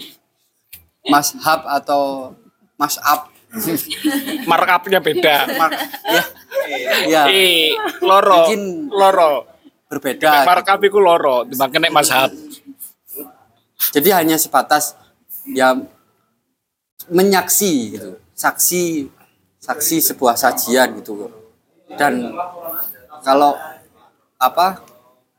[1.06, 2.34] mashab atau
[2.74, 3.30] masab
[4.50, 5.36] markupnya beda.
[5.54, 5.78] Mar-
[6.10, 6.24] ya.
[7.06, 8.50] Ya eh loro.
[8.50, 9.34] Mungkin- loro.
[9.88, 10.44] berbeda.
[10.44, 12.28] Markup iku loro makanya mazhab
[13.94, 14.98] jadi hanya sebatas
[15.48, 15.78] ya
[17.08, 18.10] menyaksi gitu.
[18.38, 19.08] Saksi
[19.64, 21.32] saksi sebuah sajian gitu.
[21.96, 22.36] Dan
[23.24, 23.56] kalau
[24.38, 24.84] apa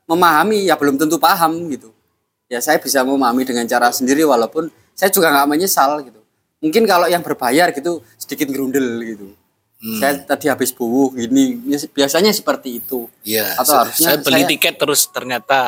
[0.08, 1.92] memahami ya belum tentu paham gitu
[2.48, 6.18] ya saya bisa memahami dengan cara sendiri walaupun saya juga nggak menyesal gitu
[6.58, 9.28] mungkin kalau yang berbayar gitu sedikit gerundel gitu
[10.00, 11.60] saya tadi habis buuh gini
[11.92, 15.60] biasanya seperti itu Iya, Atau saya- harusnya saya beli saya- tiket terus ternyata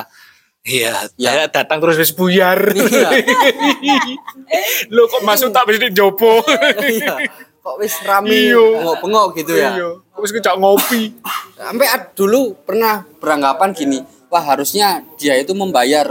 [0.61, 1.49] Iya, Ya.
[1.49, 2.61] datang terus wis buyar.
[2.69, 3.09] Iya.
[4.93, 6.45] Lo kok masuk tak mesti jopo.
[6.85, 7.17] Iya.
[7.61, 11.13] kok wis rame bengok-bengok gitu ya Iya, kok wis kecak ngopi.
[11.55, 14.01] sampai dulu pernah beranggapan gini
[14.31, 16.07] wah harusnya dia itu membayar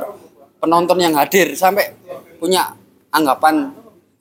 [0.59, 1.95] penonton yang hadir sampai
[2.37, 2.75] punya
[3.09, 3.71] anggapan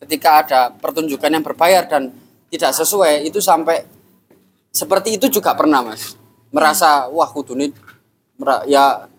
[0.06, 2.14] ketika ada pertunjukan yang berbayar dan
[2.48, 3.26] tidak sesuai.
[3.26, 3.84] Itu sampai
[4.70, 6.14] seperti itu juga pernah mas.
[6.54, 7.74] Merasa wah kudu nih
[8.40, 9.10] mera- ya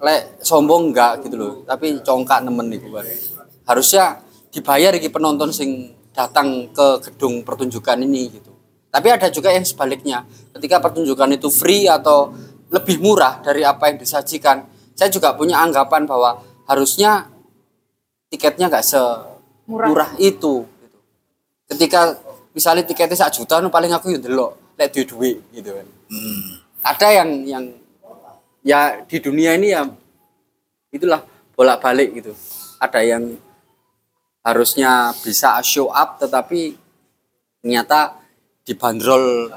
[0.00, 3.02] lek sombong enggak gitu loh tapi congkak nemen nih gue
[3.68, 8.50] harusnya dibayar iki penonton sing datang ke gedung pertunjukan ini gitu.
[8.90, 10.26] Tapi ada juga yang sebaliknya.
[10.50, 12.34] Ketika pertunjukan itu free atau
[12.70, 14.64] lebih murah dari apa yang disajikan.
[14.94, 16.40] Saya juga punya anggapan bahwa
[16.70, 17.26] harusnya
[18.30, 20.30] tiketnya nggak semurah itu.
[20.30, 20.54] Gitu.
[21.70, 22.18] ketika
[22.50, 25.86] misalnya tiketnya sak juta nu paling aku yang delok lek duit duit gitu kan.
[26.82, 27.64] Ada yang yang
[28.66, 29.86] ya di dunia ini ya
[30.90, 31.22] itulah
[31.54, 32.34] bolak balik gitu.
[32.82, 33.38] Ada yang
[34.40, 36.74] harusnya bisa show up tetapi
[37.60, 38.18] ternyata
[38.64, 39.52] dibanderol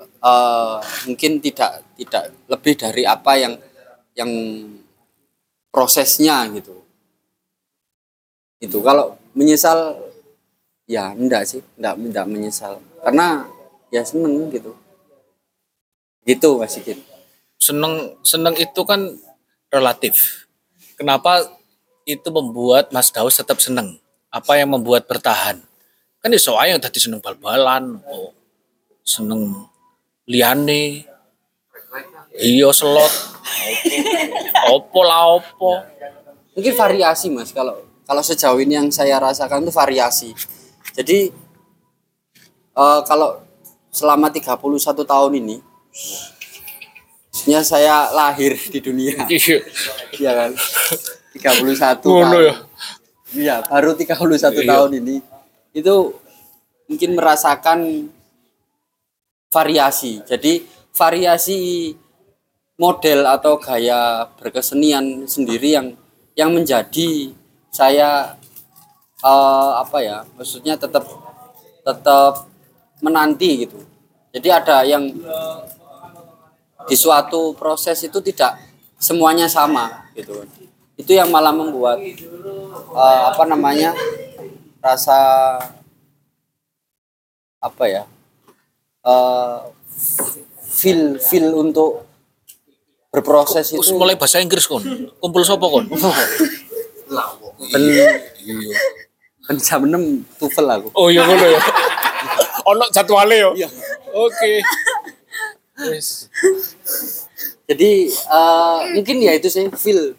[0.00, 0.76] eh,
[1.06, 3.54] mungkin tidak tidak lebih dari apa yang
[4.14, 4.30] yang
[5.74, 6.82] prosesnya gitu.
[8.62, 9.98] Itu kalau menyesal
[10.86, 11.62] ya enggak sih.
[11.78, 12.78] Enggak enggak menyesal.
[13.02, 13.46] Karena
[13.90, 14.74] ya seneng gitu.
[16.24, 16.98] Gitu Mas Sigit.
[17.58, 19.12] Seneng seneng itu kan
[19.68, 20.46] relatif.
[20.94, 21.42] Kenapa
[22.06, 23.98] itu membuat Mas Daus tetap seneng?
[24.30, 25.58] Apa yang membuat bertahan?
[26.22, 28.32] Kan iso ae yang tadi seneng bal-balan, oh,
[29.04, 29.68] seneng
[30.24, 31.04] liane,
[32.34, 33.12] iya slot,
[34.70, 35.78] opo lah opo.
[36.54, 40.30] mungkin variasi mas kalau kalau sejauh ini yang saya rasakan itu variasi
[40.94, 41.30] jadi
[42.74, 43.42] eh, kalau
[43.90, 44.58] selama 31
[45.02, 45.56] tahun ini
[47.30, 49.58] maksudnya saya lahir di dunia Iya.
[50.18, 50.50] ya kan
[51.34, 52.54] 31 Ngono tahun ya.
[53.34, 54.14] iya baru 31
[54.54, 54.62] Iya.
[54.64, 55.16] tahun ini
[55.74, 55.94] itu
[56.86, 57.78] mungkin merasakan
[59.50, 60.62] variasi jadi
[60.94, 61.58] variasi
[62.74, 65.86] model atau gaya berkesenian sendiri yang
[66.34, 67.30] yang menjadi
[67.70, 68.34] saya
[69.22, 71.06] eh, apa ya maksudnya tetap
[71.84, 72.50] tetap
[73.04, 73.78] menanti gitu.
[74.34, 75.06] Jadi ada yang
[76.84, 78.58] di suatu proses itu tidak
[78.98, 80.42] semuanya sama gitu.
[80.98, 83.94] Itu yang malah membuat eh, apa namanya
[84.82, 85.16] rasa
[87.62, 88.02] apa ya
[89.06, 89.58] eh,
[90.68, 92.13] feel feel untuk
[93.14, 94.82] berproses itu mulai bahasa Inggris kon.
[95.22, 95.86] Kumpul sopo kon?
[97.70, 97.84] ben
[99.46, 101.60] ben jam 6 tufel aku Oh iya ngono ya.
[102.74, 103.50] Ono jadwale yo.
[103.54, 103.68] Iya.
[104.10, 104.52] Oke.
[105.94, 106.26] Wis.
[107.70, 110.14] jadi eh, mungkin ya itu sih feel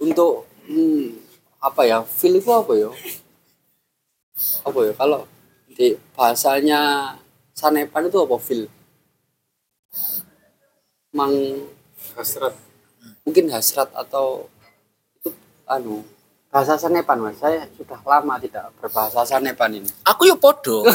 [0.00, 1.16] untuk hmm,
[1.60, 2.90] apa ya feel itu apa ya
[4.62, 5.24] apa ya kalau
[5.72, 7.14] di bahasanya
[7.54, 8.68] sanepan itu apa feel
[11.16, 11.34] mang
[12.18, 12.54] hasrat
[13.22, 14.50] mungkin hasrat atau
[15.22, 15.30] itu
[15.70, 16.02] anu
[16.50, 20.82] bahasa sanepan mas saya sudah lama tidak berbahasa sanepan ini Aku yo podo.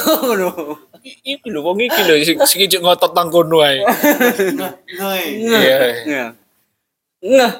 [1.03, 3.83] Iki lho wong iki lho sing sing ngotot nang kono ae.
[4.87, 5.77] Iya.
[6.07, 6.25] Iya.
[7.23, 7.51] Nah,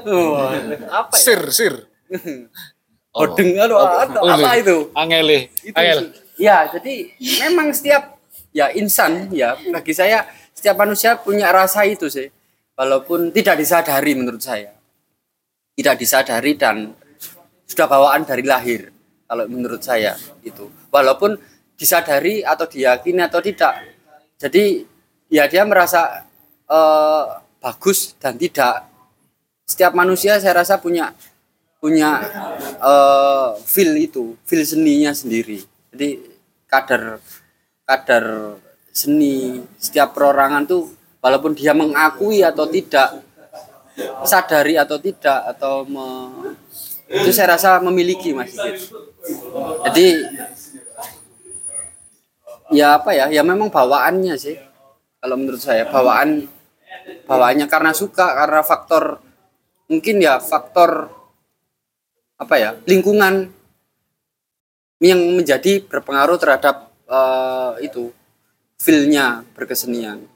[0.87, 1.19] apa ya?
[1.19, 1.73] Sir, sir.
[3.19, 4.77] Odeng aduh, aduh, apa itu?
[4.95, 5.51] Angele.
[5.75, 6.15] Angel.
[6.39, 7.13] Ya, jadi
[7.45, 8.17] memang setiap
[8.55, 12.31] ya insan ya bagi saya setiap manusia punya rasa itu sih.
[12.73, 14.73] Walaupun tidak disadari menurut saya.
[15.73, 16.93] Tidak disadari dan
[17.69, 18.89] sudah bawaan dari lahir
[19.29, 20.69] kalau menurut saya itu.
[20.89, 21.37] Walaupun
[21.77, 23.81] disadari atau diyakini atau tidak.
[24.37, 24.85] Jadi
[25.29, 26.25] ya dia merasa
[26.69, 27.23] eh,
[27.61, 28.89] bagus dan tidak.
[29.65, 31.13] Setiap manusia saya rasa punya
[31.77, 32.25] punya
[32.81, 35.61] eh, feel itu, feel seninya sendiri.
[35.93, 36.09] Jadi
[36.65, 37.21] kadar
[37.85, 38.57] kadar
[38.93, 43.23] seni setiap perorangan tuh walaupun dia mengakui atau tidak
[44.27, 46.59] sadari atau tidak atau me-
[47.07, 48.51] itu saya rasa memiliki mas.
[49.87, 50.19] Jadi
[52.73, 54.57] ya apa ya ya memang bawaannya sih
[55.21, 56.49] kalau menurut saya bawaan
[57.29, 59.21] bawaannya karena suka karena faktor
[59.87, 61.07] mungkin ya faktor
[62.41, 63.53] apa ya lingkungan
[64.99, 68.09] yang menjadi berpengaruh terhadap eh, itu
[68.81, 70.32] feelnya berkesenian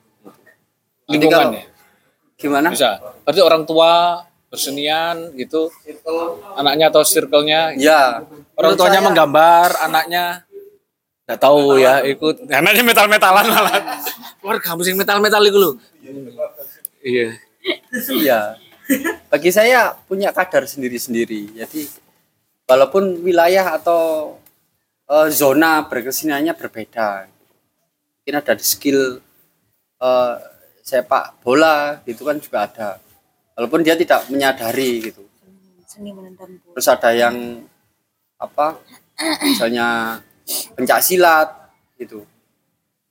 [1.08, 1.66] Jadi Lingkungan kalau- ya?
[2.38, 2.92] gimana Bisa.
[3.24, 3.92] Berarti orang tua
[4.48, 5.68] bersenian gitu,
[6.56, 8.24] anaknya atau circle-nya, ya
[8.56, 10.24] orang menurut tuanya saya- menggambar, anaknya
[11.28, 12.48] nggak tahu ya ikut.
[12.48, 13.76] Anaknya metal-metalan malah.
[14.40, 15.74] Keluarga musik metal-metal itu loh.
[17.04, 17.36] Iya.
[18.08, 18.40] Iya.
[19.28, 21.52] Bagi saya punya kadar sendiri-sendiri.
[21.60, 21.92] Jadi
[22.64, 24.36] walaupun wilayah atau
[25.08, 27.28] eh, zona berkeseniannya berbeda.
[28.24, 29.20] Mungkin ada di skill
[30.00, 30.36] eh,
[30.88, 32.90] sepak bola gitu kan juga ada.
[33.60, 35.28] Walaupun dia tidak menyadari gitu.
[35.84, 36.74] Seni menendang bola.
[36.80, 37.36] Terus ada yang
[38.40, 38.80] apa?
[39.44, 40.20] Misalnya
[40.80, 41.50] pencak silat
[42.00, 42.24] gitu.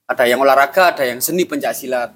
[0.09, 2.09] Ada yang olahraga, ada yang seni pencak silat.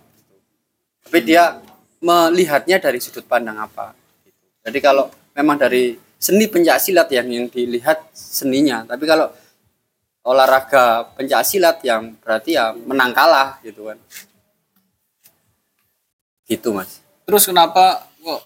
[1.05, 1.61] Tapi dia
[2.01, 3.93] melihatnya dari sudut pandang apa.
[4.25, 4.41] gitu.
[4.65, 9.29] Jadi kalau memang dari seni pencak silat yang yang dilihat seninya, tapi kalau
[10.25, 13.99] olahraga pencak silat yang berarti ya menang kalah gitu kan.
[16.45, 17.01] Gitu mas.
[17.25, 18.41] Terus kenapa kok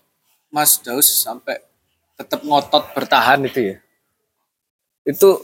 [0.52, 1.60] Mas Daus sampai
[2.16, 3.78] tetap ngotot bertahan itu ya?
[5.06, 5.44] Itu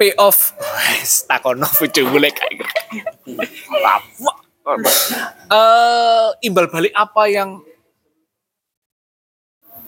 [0.00, 0.56] pay off.
[1.28, 2.68] Takono bojo golek kayak?
[5.50, 7.60] Eh, imbal balik apa yang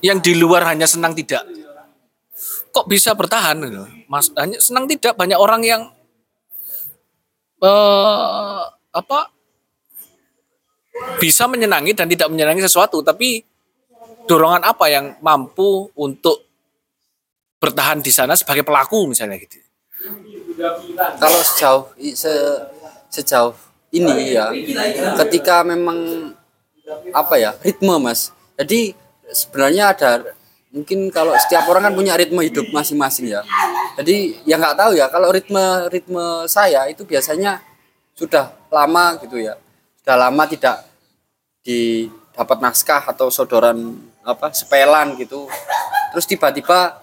[0.03, 1.47] yang di luar hanya senang tidak?
[2.73, 3.85] Kok bisa bertahan gitu?
[4.09, 5.83] Mas hanya senang tidak banyak orang yang
[7.63, 9.31] eh apa
[11.17, 13.41] bisa menyenangi dan tidak menyenangi sesuatu, tapi
[14.29, 16.45] dorongan apa yang mampu untuk
[17.63, 19.59] bertahan di sana sebagai pelaku misalnya gitu.
[21.17, 21.83] kalau sejauh
[22.13, 22.63] se-
[23.09, 23.55] sejauh
[23.95, 24.51] ini ya
[25.25, 26.33] ketika memang
[27.15, 28.35] apa ya ritme mas.
[28.59, 28.93] Jadi
[29.31, 30.11] sebenarnya ada
[30.75, 33.41] mungkin kalau setiap orang kan punya ritme hidup masing-masing ya.
[33.99, 37.63] Jadi ya nggak tahu ya kalau ritme ritme saya itu biasanya
[38.13, 39.57] sudah lama gitu ya
[40.03, 40.83] sudah lama tidak
[41.63, 43.97] didapat naskah atau sodoran
[44.27, 45.47] apa sepelan gitu.
[46.11, 46.99] Terus tiba-tiba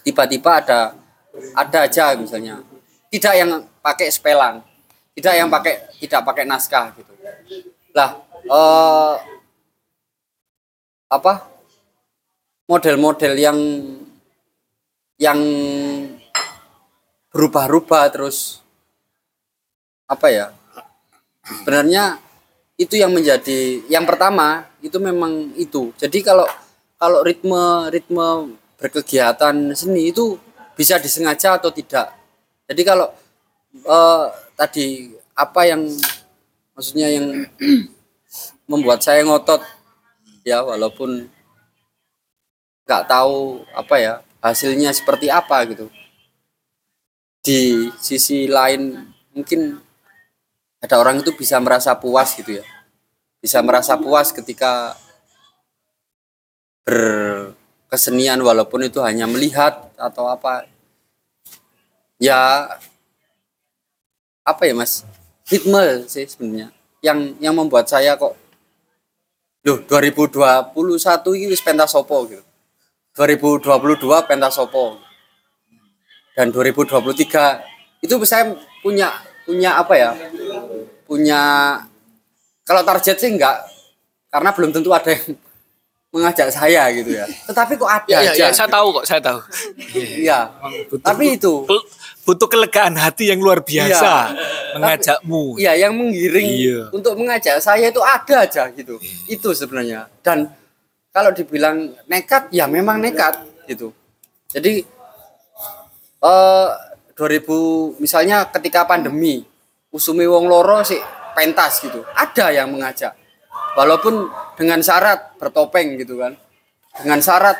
[0.00, 0.96] tiba-tiba ada
[1.52, 2.64] ada aja misalnya.
[3.12, 4.64] Tidak yang pakai sepelan
[5.16, 7.12] tidak yang pakai tidak pakai naskah gitu.
[7.96, 9.14] Lah eh,
[11.08, 11.48] apa
[12.68, 13.58] model-model yang
[15.16, 15.40] yang
[17.32, 18.60] berubah-ubah terus
[20.04, 20.46] apa ya
[21.46, 22.18] sebenarnya
[22.76, 25.94] itu yang menjadi yang pertama itu memang itu.
[25.96, 26.44] Jadi kalau
[27.00, 30.36] kalau ritme ritme berkegiatan seni itu
[30.76, 32.12] bisa disengaja atau tidak.
[32.68, 33.08] Jadi kalau
[33.72, 34.26] eh,
[34.58, 35.88] tadi apa yang
[36.76, 37.48] maksudnya yang
[38.70, 39.64] membuat saya ngotot
[40.44, 41.32] ya walaupun
[42.86, 45.88] nggak tahu apa ya hasilnya seperti apa gitu.
[47.40, 49.85] Di sisi lain mungkin
[50.86, 52.64] ada orang itu bisa merasa puas gitu ya.
[53.42, 54.94] Bisa merasa puas ketika
[56.86, 60.70] berkesenian walaupun itu hanya melihat atau apa.
[62.22, 62.70] Ya
[64.46, 65.02] apa ya mas?
[65.50, 66.70] Ritme sih sebenarnya.
[67.02, 68.46] Yang yang membuat saya kok
[69.66, 70.78] loh 2021
[71.34, 72.44] ini wis pentas sopo gitu?
[73.18, 73.98] 2022
[74.30, 75.02] pentas sopo
[76.38, 79.10] dan 2023 itu saya punya
[79.42, 80.10] punya apa ya
[81.06, 81.40] punya
[82.62, 83.62] kalau target sih enggak
[84.28, 85.38] karena belum tentu ada yang
[86.10, 89.20] mengajak saya gitu ya tetapi kok ada Ya, ya, aja ya, saya tahu kok, saya
[89.22, 89.38] tahu.
[89.96, 90.50] iya
[91.00, 91.62] tapi itu
[92.26, 94.74] Butuh kelegaan hati yang luar biasa Iya.
[94.74, 95.62] mengajakmu.
[95.62, 96.82] Iya, yang menggiring Iya.
[96.90, 98.98] untuk mengajak saya itu ada aja gitu.
[99.30, 100.10] Itu sebenarnya.
[100.26, 100.50] Dan
[101.14, 103.94] kalau dibilang nekat, ya memang nekat gitu.
[104.50, 104.82] Jadi
[106.18, 106.68] eh
[107.14, 109.46] 2000 misalnya ketika pandemi,
[109.96, 111.00] usumi wong loro sih
[111.32, 112.04] pentas gitu.
[112.12, 113.16] Ada yang mengajak.
[113.76, 114.28] Walaupun
[114.60, 116.36] dengan syarat bertopeng gitu kan.
[117.00, 117.56] Dengan syarat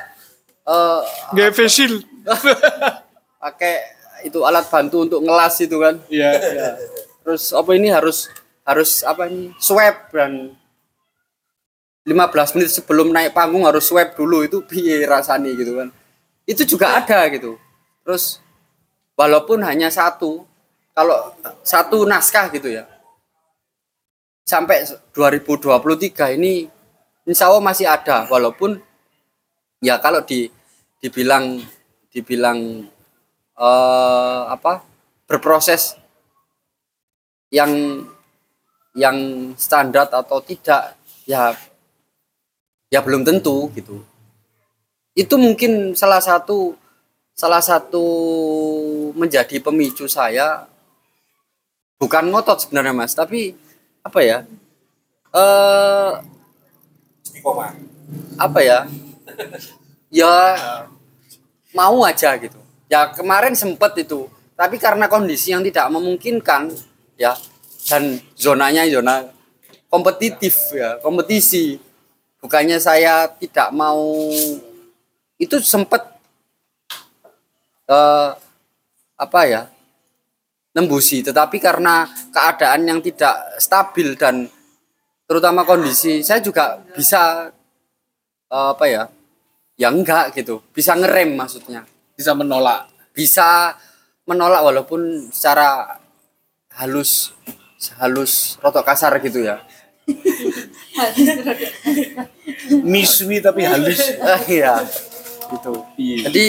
[0.68, 2.05] eh facial.
[3.43, 3.74] pakai
[4.28, 5.97] itu alat bantu untuk ngelas itu kan.
[6.12, 6.30] Iya.
[6.37, 6.70] Ya.
[7.24, 8.28] Terus apa ini harus
[8.66, 10.53] harus apa ini swab dan
[12.07, 15.91] 15 menit sebelum naik panggung harus swab dulu itu piye rasanya gitu kan
[16.47, 17.59] itu juga ada gitu
[18.07, 18.39] terus
[19.18, 20.47] walaupun hanya satu
[20.97, 22.88] kalau satu naskah gitu ya.
[24.49, 26.64] Sampai 2023 ini
[27.28, 28.24] insya Allah masih ada.
[28.32, 28.80] Walaupun
[29.84, 30.49] ya kalau di
[31.05, 31.61] dibilang
[32.09, 32.88] dibilang
[33.61, 34.80] eh, apa
[35.28, 36.01] berproses
[37.53, 38.01] yang
[38.97, 40.97] yang standar atau tidak
[41.28, 41.53] ya
[42.88, 44.01] ya belum tentu gitu.
[45.12, 46.72] Itu mungkin salah satu
[47.36, 48.07] salah satu
[49.12, 50.64] menjadi pemicu saya
[51.97, 53.57] bukan ngotot sebenarnya mas tapi
[54.05, 54.38] apa ya?
[55.34, 56.11] Eh
[58.38, 58.78] apa ya?
[60.12, 60.34] Ya
[61.74, 62.57] mau aja gitu.
[62.86, 64.30] Ya kemarin sempet itu.
[64.57, 66.72] Tapi karena kondisi yang tidak memungkinkan
[67.20, 67.36] ya
[67.90, 69.28] dan zonanya zona
[69.90, 71.82] kompetitif ya kompetisi.
[72.40, 74.30] Bukannya saya tidak mau
[75.36, 76.01] itu sempet
[77.86, 78.30] eh
[79.16, 79.62] apa ya
[80.77, 84.45] nembusi tetapi karena keadaan yang tidak stabil dan
[85.24, 87.49] terutama kondisi saya juga bisa
[88.47, 89.03] eh, apa ya
[89.74, 92.89] ya enggak gitu bisa ngerem maksudnya Bisa menolak.
[93.12, 93.77] bisa
[94.24, 95.97] menolak walaupun secara
[96.77, 97.33] halus
[97.97, 99.61] halus rotok kasar gitu ya
[102.87, 104.01] Miswi tapi halus.
[104.01, 104.81] Eh, iya
[105.47, 106.16] gitu Iya.
[106.31, 106.47] jadi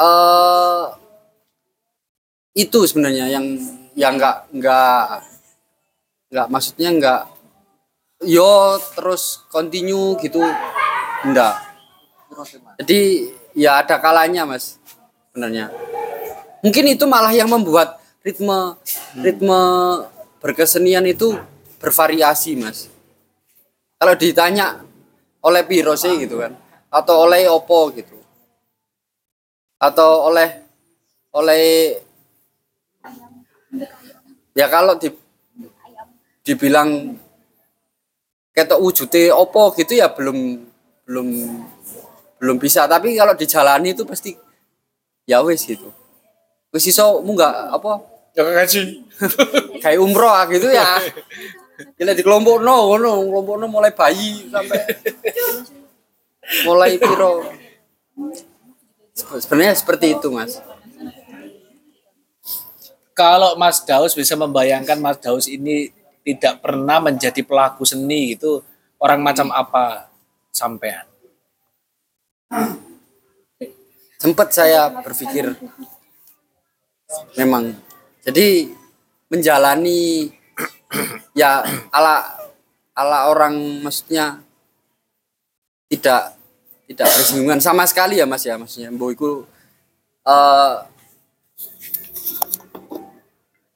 [0.00, 0.84] eh
[2.54, 3.46] itu sebenarnya yang
[3.94, 5.22] yang enggak enggak
[6.30, 7.22] enggak maksudnya enggak
[8.26, 10.42] yo terus continue gitu.
[11.24, 11.70] Enggak
[12.80, 13.00] jadi
[13.52, 14.78] ya ada kalanya mas
[15.30, 15.68] sebenarnya.
[16.60, 18.76] Mungkin itu malah yang membuat ritme
[19.18, 19.60] ritme
[20.40, 21.36] berkesenian itu
[21.80, 22.88] bervariasi mas.
[24.00, 24.80] Kalau ditanya
[25.40, 26.52] oleh piro sih gitu kan
[26.90, 28.18] atau oleh opo gitu
[29.80, 30.60] atau oleh
[31.32, 31.96] oleh
[34.56, 35.08] ya kalau di
[36.46, 37.14] dibilang
[38.50, 40.66] ketok wujudnya opo gitu ya belum
[41.06, 41.26] belum
[42.40, 44.34] belum bisa tapi kalau dijalani itu pasti
[45.28, 45.92] ya wes gitu
[46.74, 47.92] wes iso mu nggak apa
[48.30, 49.02] Ya kasih.
[49.82, 51.02] kayak umroh ah gitu ya
[51.96, 54.80] Gila di kelompok no, no, kelompok no mulai bayi sampai
[56.68, 57.40] mulai piro.
[59.16, 60.60] Sebenarnya seperti itu mas.
[63.20, 65.92] Kalau Mas Daus bisa membayangkan Mas Daus ini
[66.24, 68.64] tidak pernah menjadi pelaku seni itu
[68.96, 70.08] orang macam apa
[70.48, 71.04] sampean?
[74.16, 75.52] Sempat saya berpikir
[77.36, 77.76] memang.
[78.24, 78.72] Jadi
[79.28, 80.32] menjalani
[81.36, 81.60] ya
[81.92, 82.24] ala
[82.96, 84.40] ala orang maksudnya
[85.92, 86.40] tidak
[86.88, 88.88] tidak bersinggungan sama sekali ya mas ya maksudnya.
[88.88, 89.30] Mbok iku
[90.24, 90.74] eh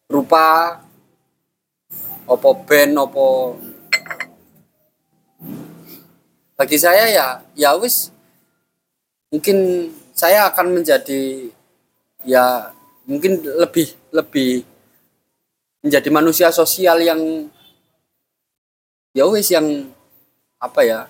[0.08, 0.78] rupa
[2.28, 3.56] opo band opo
[6.54, 7.26] bagi saya ya
[7.56, 8.12] ya wis
[9.32, 11.50] mungkin saya akan menjadi
[12.22, 12.70] ya
[13.04, 14.64] mungkin lebih lebih
[15.84, 17.20] menjadi manusia sosial yang
[19.12, 19.90] ya wis yang
[20.60, 21.00] apa ya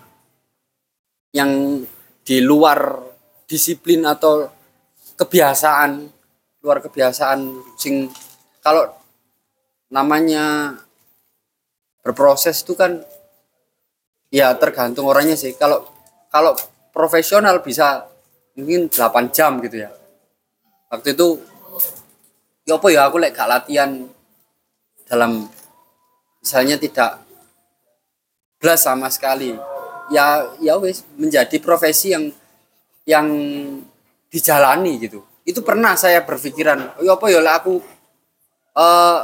[1.34, 1.82] yang
[2.24, 2.98] di luar
[3.46, 4.48] disiplin atau
[5.14, 6.08] kebiasaan
[6.64, 8.08] luar kebiasaan sing
[8.64, 8.88] kalau
[9.92, 10.72] namanya
[12.00, 13.04] berproses itu kan
[14.32, 15.52] ya tergantung orangnya sih.
[15.52, 15.84] Kalau
[16.32, 16.56] kalau
[16.90, 18.08] profesional bisa
[18.56, 19.92] mungkin 8 jam gitu ya.
[20.88, 21.44] Waktu itu
[22.64, 24.08] ya apa ya aku lek gak latihan
[25.04, 25.44] dalam
[26.40, 27.20] misalnya tidak
[28.56, 29.52] belas sama sekali.
[30.08, 32.32] Ya ya wis menjadi profesi yang
[33.04, 33.28] yang
[34.32, 35.20] dijalani gitu.
[35.44, 37.93] Itu pernah saya berpikiran ya apa ya aku
[38.74, 39.20] eh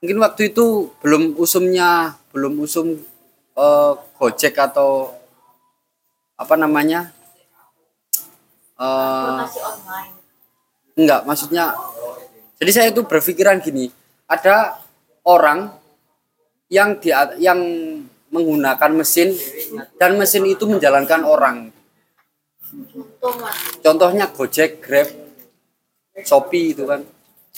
[0.00, 2.98] mungkin waktu itu belum usumnya belum usum
[3.56, 5.14] eh, gojek atau
[6.34, 7.12] apa namanya?
[8.80, 9.40] Eh
[10.98, 11.72] enggak maksudnya
[12.60, 13.88] jadi saya itu berpikiran gini
[14.28, 14.76] ada
[15.24, 15.72] orang
[16.70, 17.58] yang dia yang
[18.30, 19.34] menggunakan mesin
[19.98, 21.56] dan mesin itu menjalankan orang.
[23.82, 25.10] Contohnya Gojek, Grab,
[26.22, 27.02] Shopee itu kan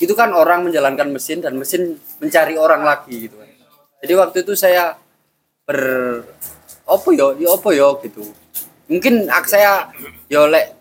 [0.00, 3.48] itu kan orang menjalankan mesin dan mesin mencari orang lagi gitu kan.
[4.02, 4.96] Jadi waktu itu saya
[5.68, 5.80] ber
[6.88, 7.36] opo yo?
[7.36, 8.00] Yo opo yo?
[8.00, 8.24] gitu.
[8.88, 9.92] Mungkin ak saya
[10.32, 10.72] yo lek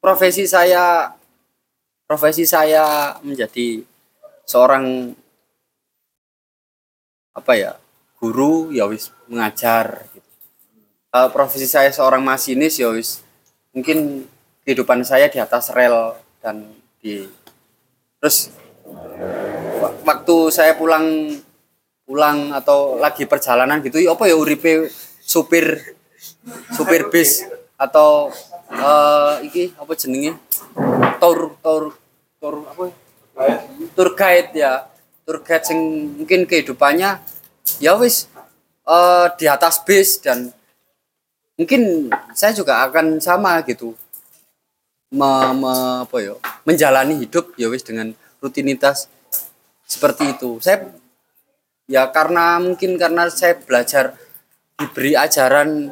[0.00, 1.12] profesi saya
[2.08, 3.84] profesi saya menjadi
[4.48, 5.14] seorang
[7.36, 7.72] apa ya
[8.18, 10.28] guru ya wis mengajar gitu.
[11.10, 13.22] Eh, profesi saya seorang masinis ya wis
[13.70, 14.26] mungkin
[14.66, 16.66] kehidupan saya di atas rel dan
[16.98, 17.24] di
[18.20, 18.52] terus
[19.80, 21.34] wa- waktu saya pulang
[22.04, 24.90] pulang atau lagi perjalanan gitu ya apa ya uripe
[25.24, 25.96] supir
[26.74, 27.46] supir bis
[27.80, 28.28] atau
[28.70, 30.36] eh iki apa jenenge?
[31.18, 31.96] Tour tour
[32.38, 32.92] tour apa?
[33.96, 34.84] Tour guide ya.
[35.26, 35.80] Tour guide sing
[36.20, 37.18] mungkin kehidupannya
[37.80, 38.28] ya wis
[38.84, 40.52] eh, di atas bis dan
[41.56, 43.94] mungkin saya juga akan sama gitu
[45.10, 49.10] me, me- apa ya menjalani hidup ya wis dengan rutinitas
[49.84, 50.62] seperti itu.
[50.62, 50.86] Saya
[51.90, 54.14] ya karena mungkin karena saya belajar
[54.78, 55.90] diberi ajaran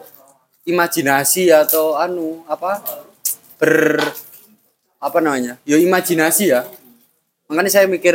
[0.63, 2.79] imajinasi atau anu apa
[3.59, 3.99] ber
[5.03, 6.63] apa namanya ya imajinasi ya.
[7.51, 8.15] Makanya saya mikir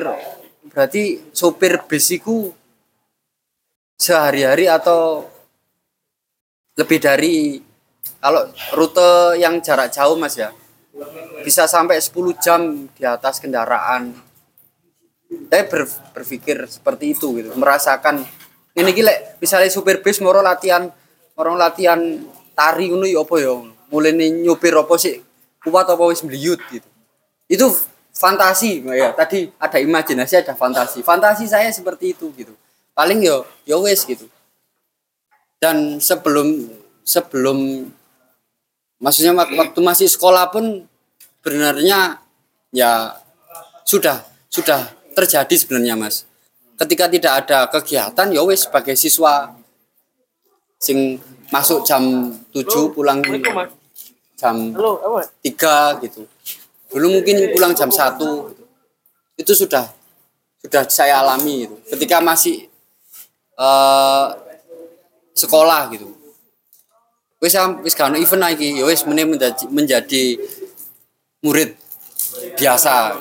[0.71, 2.53] berarti sopir bisiku
[3.99, 5.25] sehari-hari atau
[6.79, 7.61] lebih dari
[8.23, 10.49] kalau rute yang jarak jauh mas ya
[11.41, 14.13] bisa sampai 10 jam di atas kendaraan.
[15.49, 18.21] Saya ber- berpikir seperti itu gitu merasakan
[18.73, 20.89] ini gila misalnya supir bis moro latihan
[21.37, 21.99] orang latihan
[22.57, 23.53] tari ngono ya apa ya?
[23.93, 25.21] Mulai nyupir apa sih
[25.61, 26.89] kuat apa wis meliut gitu.
[27.45, 27.69] Itu
[28.13, 29.13] fantasi ya.
[29.13, 31.05] Tadi ada imajinasi ada fantasi.
[31.05, 32.53] Fantasi saya seperti itu gitu.
[32.97, 34.25] Paling yo yo wes gitu.
[35.61, 36.69] Dan sebelum
[37.05, 37.89] sebelum
[39.03, 40.87] maksudnya wak- waktu masih sekolah pun
[41.43, 42.23] sebenarnya
[42.71, 43.19] ya
[43.83, 46.23] sudah sudah terjadi sebenarnya mas.
[46.79, 49.51] Ketika tidak ada kegiatan ya wes sebagai siswa
[50.79, 51.19] sing
[51.51, 53.19] masuk jam 7 pulang
[54.39, 54.55] jam
[55.43, 56.23] tiga gitu.
[56.89, 58.63] Dulu mungkin pulang jam satu gitu.
[59.37, 59.85] itu sudah
[60.63, 61.75] sudah saya alami gitu.
[61.91, 62.71] Ketika masih
[63.53, 64.27] eh
[65.33, 66.09] sekolah gitu
[67.43, 70.23] wis wis kan event lagi ya wis meneh menjadi, menjadi
[71.43, 71.75] murid
[72.55, 73.19] biasa.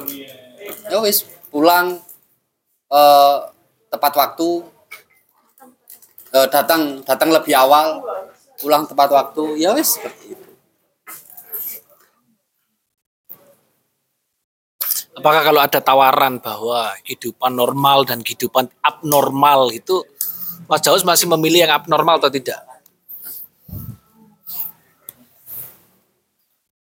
[0.87, 1.99] Ya wis pulang
[2.87, 3.39] eh
[3.91, 4.63] tepat waktu
[6.31, 7.99] eh, datang datang lebih awal
[8.63, 9.59] pulang tepat waktu.
[9.59, 10.49] Ya wis seperti itu.
[15.13, 20.01] Apakah kalau ada tawaran bahwa kehidupan normal dan kehidupan abnormal itu
[20.71, 22.72] Mas Jaus masih memilih yang abnormal atau tidak?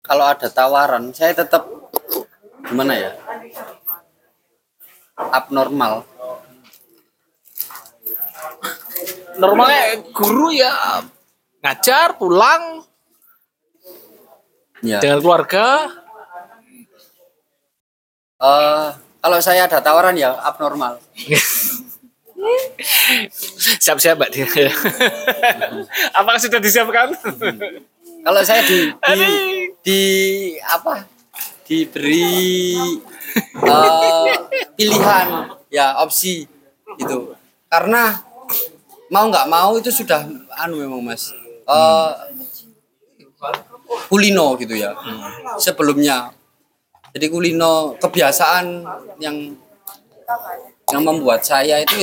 [0.02, 1.64] Kalau ada tawaran saya tetap
[2.66, 3.12] gimana ya
[5.16, 6.04] abnormal
[9.32, 11.00] Normalnya guru ya
[11.64, 12.84] ngajar, pulang
[14.84, 15.88] ya dengan keluarga.
[18.42, 18.88] Eh,
[19.22, 20.98] kalau saya ada tawaran ya abnormal
[23.78, 24.46] Siap-siap Mbak Dia.
[26.18, 27.14] Apakah sudah disiapkan?
[28.22, 29.30] Kalau saya di di,
[29.82, 30.00] di
[30.62, 31.06] apa?
[31.66, 32.78] Diberi
[33.58, 34.34] eh,
[34.78, 35.26] pilihan
[35.68, 36.46] ya opsi
[36.98, 37.34] gitu.
[37.66, 38.22] Karena
[39.12, 40.24] mau nggak mau itu sudah
[40.62, 41.34] anu memang mas.
[41.66, 42.12] Eh,
[44.08, 44.94] kulino gitu ya
[45.58, 46.30] sebelumnya.
[47.12, 48.86] Jadi kulino kebiasaan
[49.20, 49.52] yang
[50.92, 52.00] yang membuat saya itu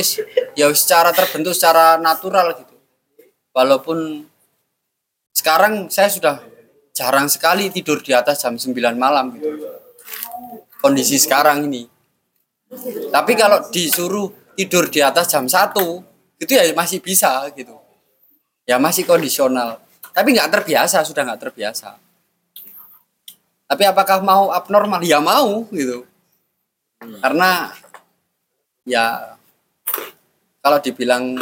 [0.54, 2.74] ya secara terbentuk secara natural gitu.
[3.50, 4.29] Walaupun
[5.30, 6.36] sekarang saya sudah
[6.90, 9.56] jarang sekali tidur di atas jam 9 malam gitu.
[10.80, 11.88] Kondisi sekarang ini.
[13.10, 15.74] Tapi kalau disuruh tidur di atas jam 1
[16.40, 17.76] itu ya masih bisa gitu.
[18.68, 19.80] Ya masih kondisional.
[20.10, 21.96] Tapi nggak terbiasa sudah nggak terbiasa.
[23.70, 25.00] Tapi apakah mau abnormal?
[25.06, 26.04] Ya mau gitu.
[27.00, 27.72] Karena
[28.84, 29.36] ya
[30.60, 31.40] kalau dibilang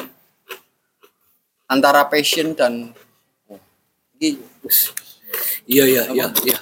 [1.66, 2.94] antara passion dan
[4.18, 6.58] Iya iya iya iya.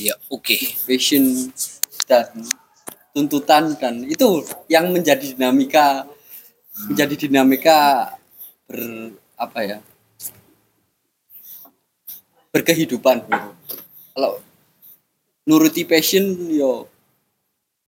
[0.00, 0.56] Iya, oke.
[0.86, 1.50] passion
[2.06, 2.30] dan
[3.10, 6.06] tuntutan dan itu yang menjadi dinamika
[6.90, 7.78] menjadi dinamika
[8.70, 9.78] ber apa ya
[12.54, 13.50] berkehidupan gitu.
[14.14, 14.32] kalau
[15.46, 16.86] nuruti passion yo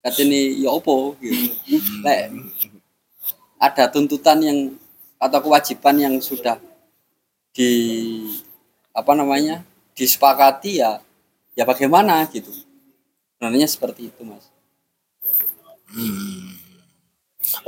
[0.02, 1.54] katanya yo opo gitu
[2.02, 2.34] Lek,
[3.62, 4.58] ada tuntutan yang
[5.22, 6.58] atau kewajiban yang sudah
[7.54, 7.70] di
[8.92, 9.64] apa namanya
[9.96, 11.00] disepakati ya
[11.56, 12.48] ya bagaimana gitu
[13.36, 14.48] sebenarnya seperti itu mas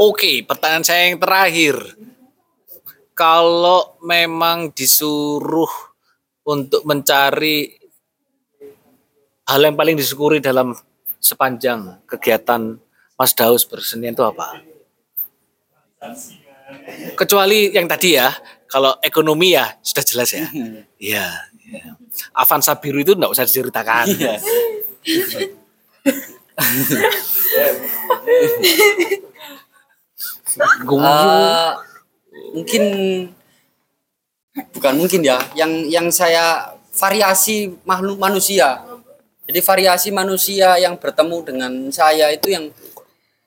[0.00, 1.76] Oke, pertanyaan saya yang terakhir.
[3.12, 5.68] Kalau memang disuruh
[6.48, 7.68] untuk mencari
[9.44, 10.72] hal yang paling disyukuri dalam
[11.20, 12.80] sepanjang kegiatan
[13.14, 14.60] Mas Daus bersenian itu apa?
[17.16, 18.28] kecuali yang tadi ya,
[18.74, 20.50] kalau ekonomi ya sudah jelas ya.
[20.98, 21.30] Iya.
[21.62, 21.94] iya.
[22.34, 24.10] Avanza biru itu enggak usah diceritakan.
[24.10, 24.34] Iya.
[30.54, 31.70] Eh,
[32.54, 32.84] mungkin
[34.70, 38.78] bukan mungkin ya yang yang saya variasi makhluk manusia
[39.50, 42.70] jadi variasi manusia yang bertemu dengan saya itu yang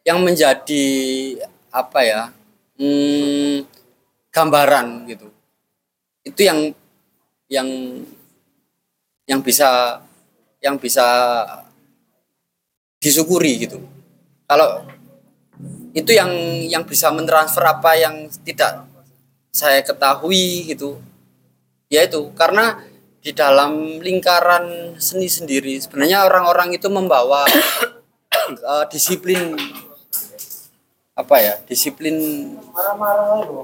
[0.04, 0.88] yang menjadi
[1.72, 2.22] apa ya
[2.76, 3.77] hmm,
[4.38, 5.34] gambaran gitu.
[6.22, 6.70] Itu yang
[7.50, 7.68] yang
[9.26, 9.98] yang bisa
[10.62, 11.06] yang bisa
[13.02, 13.82] disyukuri gitu.
[14.46, 14.86] Kalau
[15.98, 16.30] itu yang
[16.70, 18.86] yang bisa mentransfer apa yang tidak
[19.50, 21.02] saya ketahui gitu.
[21.90, 22.78] Ya itu karena
[23.24, 27.44] di dalam lingkaran seni sendiri sebenarnya orang-orang itu membawa
[28.54, 29.58] eh, disiplin
[31.18, 32.14] apa ya disiplin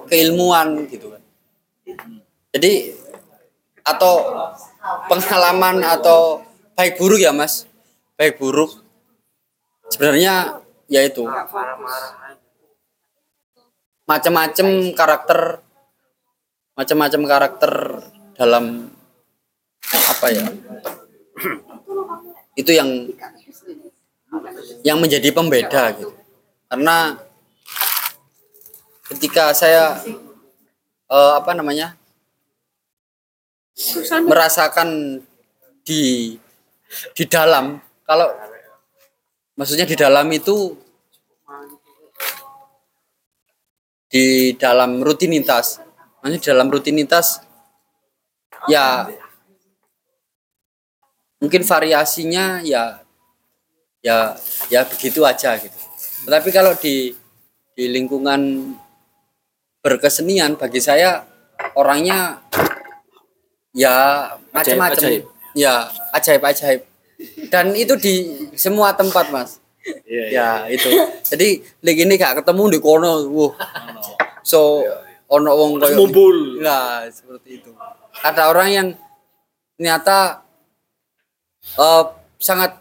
[0.09, 1.21] keilmuan gitu kan.
[2.49, 2.97] Jadi
[3.85, 4.25] atau
[5.05, 6.41] pengalaman atau
[6.73, 7.69] baik buruk ya mas?
[8.17, 8.81] Baik buruk.
[9.93, 11.29] Sebenarnya ya itu.
[14.09, 15.61] Macam-macam karakter
[16.73, 17.73] macam-macam karakter
[18.33, 18.89] dalam
[19.93, 20.41] apa ya
[22.57, 22.89] itu yang
[24.81, 26.13] yang menjadi pembeda gitu.
[26.65, 27.13] Karena
[29.13, 30.01] ketika saya
[31.07, 31.95] eh, apa namanya
[34.25, 35.21] merasakan
[35.85, 36.35] di
[37.17, 38.29] di dalam kalau
[39.57, 40.77] maksudnya di dalam itu
[44.09, 45.81] di dalam rutinitas
[46.21, 47.41] maksudnya di dalam rutinitas
[48.69, 49.09] ya
[51.43, 53.03] mungkin variasinya ya
[53.99, 54.35] ya
[54.71, 55.75] ya begitu aja gitu.
[56.23, 57.11] Tetapi kalau di
[57.75, 58.71] di lingkungan
[59.83, 61.27] berkesenian bagi saya
[61.75, 62.39] orangnya
[63.75, 66.81] ya macam-macam ya ajaib ajaib.
[67.51, 68.13] Dan itu di
[68.55, 69.59] semua tempat mas.
[70.07, 70.89] Iya, ya itu.
[71.29, 73.51] Jadi lagi ini gak ketemu di kono wuh.
[74.43, 74.87] So
[75.27, 76.63] ono wong koyo Ngumpul.
[76.63, 77.71] nah seperti itu.
[78.23, 78.87] Ada orang yang
[79.75, 80.43] ternyata
[81.75, 82.03] eh,
[82.39, 82.71] sangat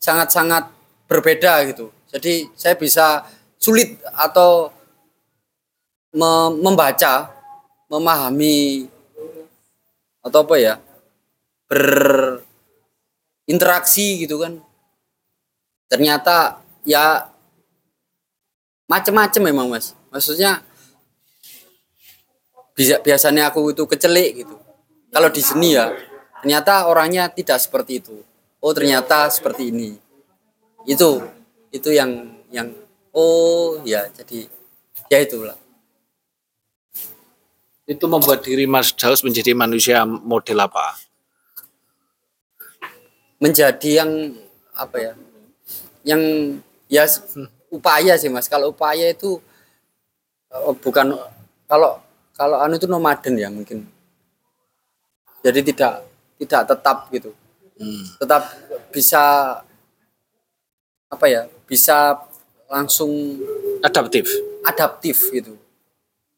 [0.00, 0.64] sangat sangat
[1.04, 1.92] berbeda gitu.
[2.12, 3.24] Jadi saya bisa
[3.56, 4.72] sulit atau
[6.14, 7.34] me- membaca
[7.90, 8.86] memahami
[10.22, 10.80] atau apa ya
[11.70, 14.58] berinteraksi gitu kan.
[15.86, 17.30] Ternyata ya
[18.90, 19.94] macem-macem memang mas.
[20.10, 20.62] Maksudnya
[22.76, 24.58] biasanya aku itu kecelik gitu.
[25.14, 25.94] Kalau di seni ya
[26.42, 28.18] ternyata orangnya tidak seperti itu.
[28.58, 29.94] Oh ternyata seperti ini.
[30.86, 31.22] Itu
[31.70, 32.74] itu yang yang
[33.14, 34.46] oh ya jadi
[35.10, 35.65] ya itulah
[37.86, 40.98] Itu membuat diri Mas Daus menjadi manusia model apa?
[43.36, 44.32] menjadi yang
[44.72, 45.12] apa ya
[46.08, 46.22] yang
[46.88, 47.20] ya s-
[47.68, 48.48] upaya sih mas.
[48.48, 49.36] Kalau upaya itu
[50.48, 51.12] eh, bukan
[51.68, 52.00] kalau
[52.32, 53.84] kalau anu itu nomaden ya mungkin.
[55.44, 56.00] Jadi tidak
[56.40, 57.30] tidak tetap gitu.
[58.16, 58.42] Tetap
[58.88, 59.22] bisa
[61.12, 62.16] apa ya bisa
[62.72, 63.36] langsung
[63.84, 64.24] Adaptif.
[64.64, 65.60] adaptif gitu.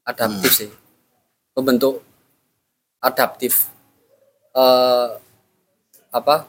[0.03, 0.71] Adaptif sih
[1.59, 2.07] membentuk
[3.03, 3.67] adaptif
[4.55, 5.09] eh
[6.15, 6.47] apa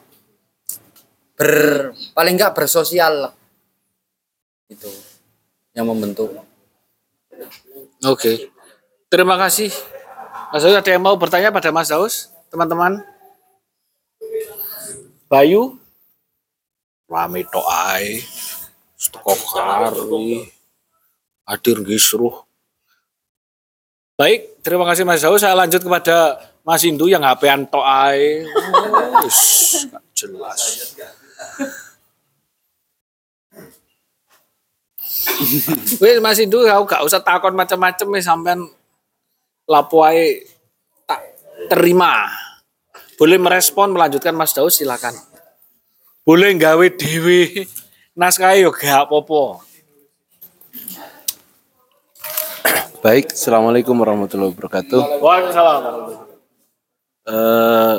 [1.34, 1.52] ber
[2.14, 3.34] paling enggak bersosial lah
[4.70, 4.88] itu
[5.74, 6.30] yang membentuk
[8.00, 8.48] Oke.
[9.12, 9.72] Terima kasih.
[10.52, 13.04] Mas Daus ada yang mau bertanya pada Mas Daus, teman-teman?
[15.28, 15.76] Bayu?
[17.10, 17.44] Rame.
[17.44, 20.48] Teko kari.
[21.44, 22.49] Hadir gisruh.
[24.20, 25.40] Baik, terima kasih Mas Daus.
[25.40, 26.36] Saya lanjut kepada
[26.68, 28.44] Mas Indu yang HP-an tok ae.
[30.12, 30.60] Jelas.
[36.04, 38.68] Wis Mas Indu kau gak usah takon macam-macam wis sampean
[39.64, 40.44] lapo ae
[41.08, 41.24] tak
[41.72, 42.28] terima.
[43.16, 45.16] Boleh merespon melanjutkan Mas Daus silakan.
[46.28, 47.72] Boleh gawe dewe
[48.20, 49.64] naskah yo gak apa-apa.
[53.00, 55.24] Baik, Assalamualaikum warahmatullahi wabarakatuh.
[55.24, 55.84] Waalaikumsalam.
[57.32, 57.98] Eh,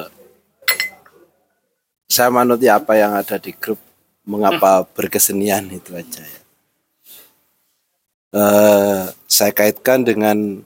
[2.05, 3.80] saya manuti apa yang ada di grup
[4.28, 6.40] mengapa berkesenian itu aja ya.
[8.36, 10.61] Eh, saya kaitkan dengan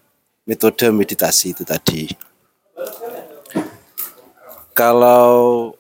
[0.51, 2.11] metode meditasi itu tadi.
[4.75, 5.71] Kalau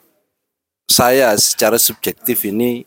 [0.86, 2.86] saya secara subjektif ini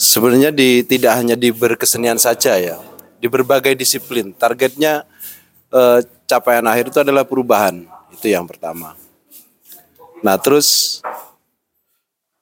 [0.00, 2.80] sebenarnya di tidak hanya di berkesenian saja ya,
[3.20, 4.32] di berbagai disiplin.
[4.32, 5.04] Targetnya
[5.70, 7.84] eh, capaian akhir itu adalah perubahan.
[8.10, 8.96] Itu yang pertama.
[10.24, 11.00] Nah, terus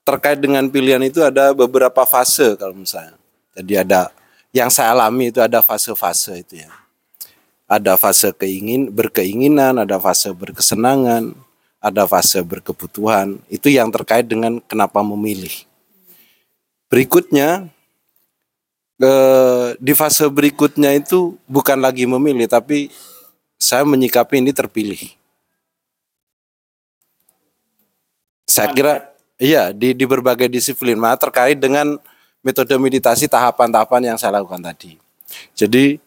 [0.07, 3.19] terkait dengan pilihan itu ada beberapa fase kalau misalnya.
[3.53, 4.09] Jadi ada
[4.49, 6.71] yang saya alami itu ada fase-fase itu ya.
[7.69, 11.37] Ada fase keingin berkeinginan, ada fase berkesenangan,
[11.77, 13.37] ada fase berkebutuhan.
[13.45, 15.53] Itu yang terkait dengan kenapa memilih.
[16.89, 17.69] Berikutnya
[18.99, 22.91] eh, di fase berikutnya itu bukan lagi memilih tapi
[23.59, 24.99] saya menyikapi ini terpilih.
[28.47, 28.93] Saya kira
[29.39, 31.99] iya di di berbagai disiplin mah terkait dengan
[32.39, 34.95] metode meditasi tahapan-tahapan yang saya lakukan tadi.
[35.53, 35.99] Jadi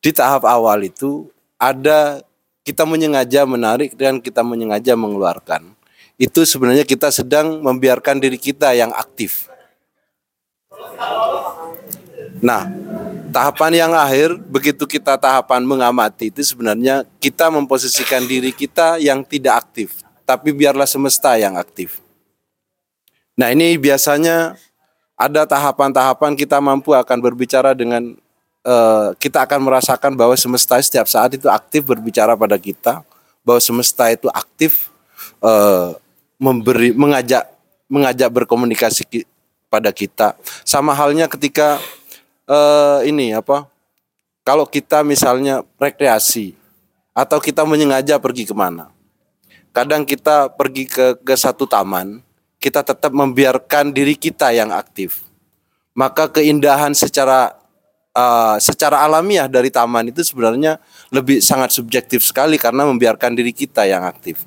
[0.00, 1.28] di tahap awal itu
[1.60, 2.24] ada
[2.64, 5.76] kita menyengaja menarik dan kita menyengaja mengeluarkan.
[6.20, 9.48] Itu sebenarnya kita sedang membiarkan diri kita yang aktif.
[12.40, 12.72] Nah,
[13.28, 19.68] tahapan yang akhir begitu kita tahapan mengamati itu sebenarnya kita memposisikan diri kita yang tidak
[19.68, 22.00] aktif, tapi biarlah semesta yang aktif.
[23.36, 24.56] Nah, ini biasanya
[25.20, 28.16] ada tahapan-tahapan kita mampu akan berbicara dengan
[28.64, 33.04] eh, kita akan merasakan bahwa semesta setiap saat itu aktif berbicara pada kita,
[33.44, 34.88] bahwa semesta itu aktif
[35.44, 35.92] eh,
[36.40, 37.44] memberi mengajak
[37.84, 39.28] mengajak berkomunikasi
[39.68, 40.34] pada kita.
[40.64, 41.76] Sama halnya ketika
[42.50, 43.70] eh, ini apa?
[44.42, 46.58] Kalau kita misalnya rekreasi
[47.14, 48.90] atau kita menyengaja pergi ke mana,
[49.70, 52.18] kadang kita pergi ke ke satu taman,
[52.58, 55.22] kita tetap membiarkan diri kita yang aktif.
[55.94, 57.60] Maka keindahan secara
[58.14, 60.80] uh, secara alamiah dari taman itu sebenarnya
[61.10, 64.42] lebih sangat subjektif sekali karena membiarkan diri kita yang aktif.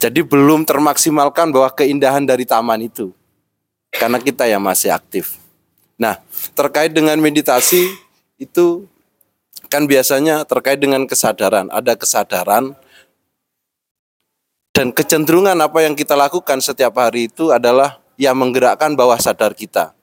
[0.00, 3.12] Jadi belum termaksimalkan bahwa keindahan dari taman itu
[3.92, 5.36] karena kita yang masih aktif.
[5.96, 6.20] Nah,
[6.52, 7.88] terkait dengan meditasi
[8.36, 8.84] itu
[9.66, 11.72] kan biasanya terkait dengan kesadaran.
[11.72, 12.76] Ada kesadaran
[14.76, 19.96] dan kecenderungan apa yang kita lakukan setiap hari itu adalah yang menggerakkan bawah sadar kita.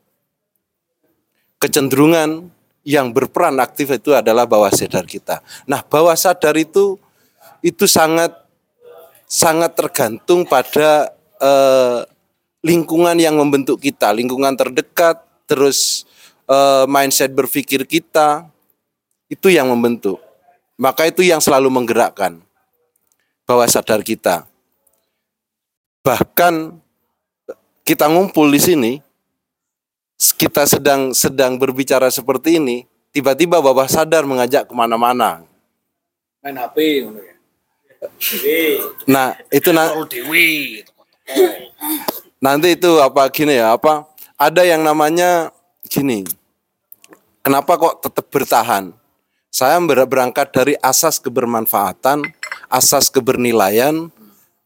[1.61, 2.49] Kecenderungan
[2.83, 5.45] yang berperan aktif itu adalah bawah sadar kita.
[5.69, 6.97] Nah, bawah sadar itu
[7.63, 8.33] itu sangat
[9.29, 12.01] sangat tergantung pada eh,
[12.65, 16.09] lingkungan yang membentuk kita, lingkungan terdekat, terus
[16.45, 18.47] eh, mindset berpikir kita
[19.27, 20.19] itu yang membentuk.
[20.75, 22.41] Maka itu yang selalu menggerakkan
[23.45, 24.49] bawah sadar kita.
[26.03, 26.75] Bahkan
[27.83, 28.91] kita ngumpul di sini,
[30.35, 32.83] kita sedang sedang berbicara seperti ini,
[33.15, 35.45] tiba-tiba bawah sadar mengajak ke mana-mana.
[36.43, 37.07] Main HP ya.
[39.07, 40.83] Nah itu na- Karo dewe.
[42.43, 44.03] nanti itu apa gini ya apa
[44.35, 45.52] ada yang namanya
[45.93, 46.25] gini
[47.45, 48.89] kenapa kok tetap bertahan?
[49.53, 52.25] Saya ber- berangkat dari asas kebermanfaatan
[52.73, 54.09] asas kebernilaian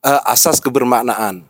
[0.05, 1.43] eh, asas kebermaknaan.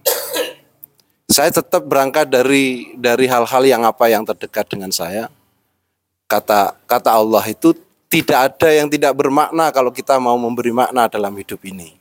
[1.28, 5.30] Saya tetap berangkat dari dari hal-hal yang apa yang terdekat dengan saya.
[6.26, 7.76] Kata kata Allah itu
[8.08, 12.00] tidak ada yang tidak bermakna kalau kita mau memberi makna dalam hidup ini.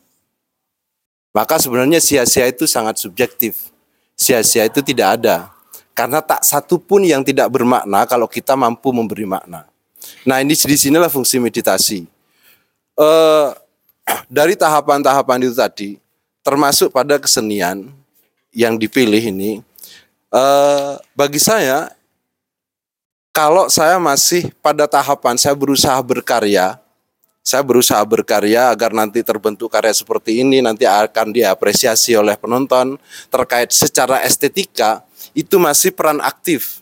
[1.34, 3.68] Maka sebenarnya sia-sia itu sangat subjektif.
[4.16, 5.52] Sia-sia itu tidak ada.
[5.96, 9.64] Karena tak satu pun yang tidak bermakna kalau kita mampu memberi makna.
[10.28, 12.04] Nah ini di sinilah fungsi meditasi.
[13.00, 13.48] Eh,
[14.36, 15.90] dari tahapan-tahapan itu tadi,
[16.44, 17.88] termasuk pada kesenian
[18.52, 19.64] yang dipilih ini,
[20.28, 21.88] eh, bagi saya,
[23.32, 26.76] kalau saya masih pada tahapan saya berusaha berkarya,
[27.46, 32.98] saya berusaha berkarya agar nanti terbentuk karya seperti ini nanti akan diapresiasi oleh penonton
[33.30, 35.05] terkait secara estetika
[35.36, 36.80] itu masih peran aktif.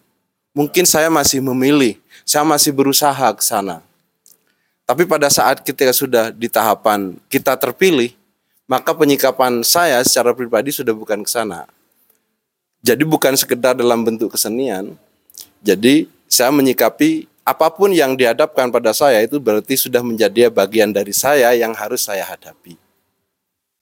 [0.55, 3.83] Mungkin saya masih memilih, saya masih berusaha ke sana.
[4.87, 8.15] Tapi pada saat kita sudah di tahapan kita terpilih,
[8.71, 11.67] maka penyikapan saya secara pribadi sudah bukan ke sana.
[12.85, 14.95] Jadi bukan sekedar dalam bentuk kesenian.
[15.59, 21.11] Jadi saya menyikapi apa pun yang dihadapkan pada saya itu berarti sudah menjadi bagian dari
[21.11, 22.79] saya yang harus saya hadapi.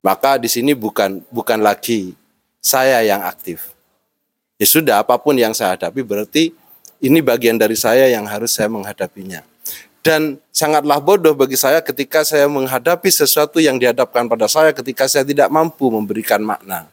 [0.00, 2.14] Maka di sini bukan bukan lagi
[2.62, 3.74] saya yang aktif.
[4.62, 6.54] Ya sudah apa pun yang saya hadapi berarti
[7.02, 9.42] ini bagian dari saya yang harus saya menghadapinya.
[10.06, 15.26] Dan sangatlah bodoh bagi saya ketika saya menghadapi sesuatu yang dihadapkan pada saya ketika saya
[15.26, 16.86] tidak mampu memberikan makna.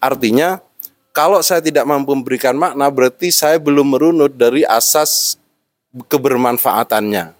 [0.00, 0.64] Artinya
[1.12, 5.36] kalau saya tidak mampu memberikan makna berarti saya belum merunut dari asas
[6.08, 7.36] kebermanfaatannya.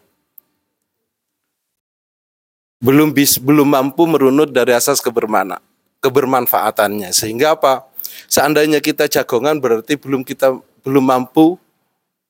[2.84, 5.56] Belum bis, belum mampu merunut dari asas kebermana,
[6.04, 7.16] kebermanfaatannya.
[7.16, 7.93] Sehingga apa?
[8.34, 11.54] Seandainya kita jagongan berarti belum kita belum mampu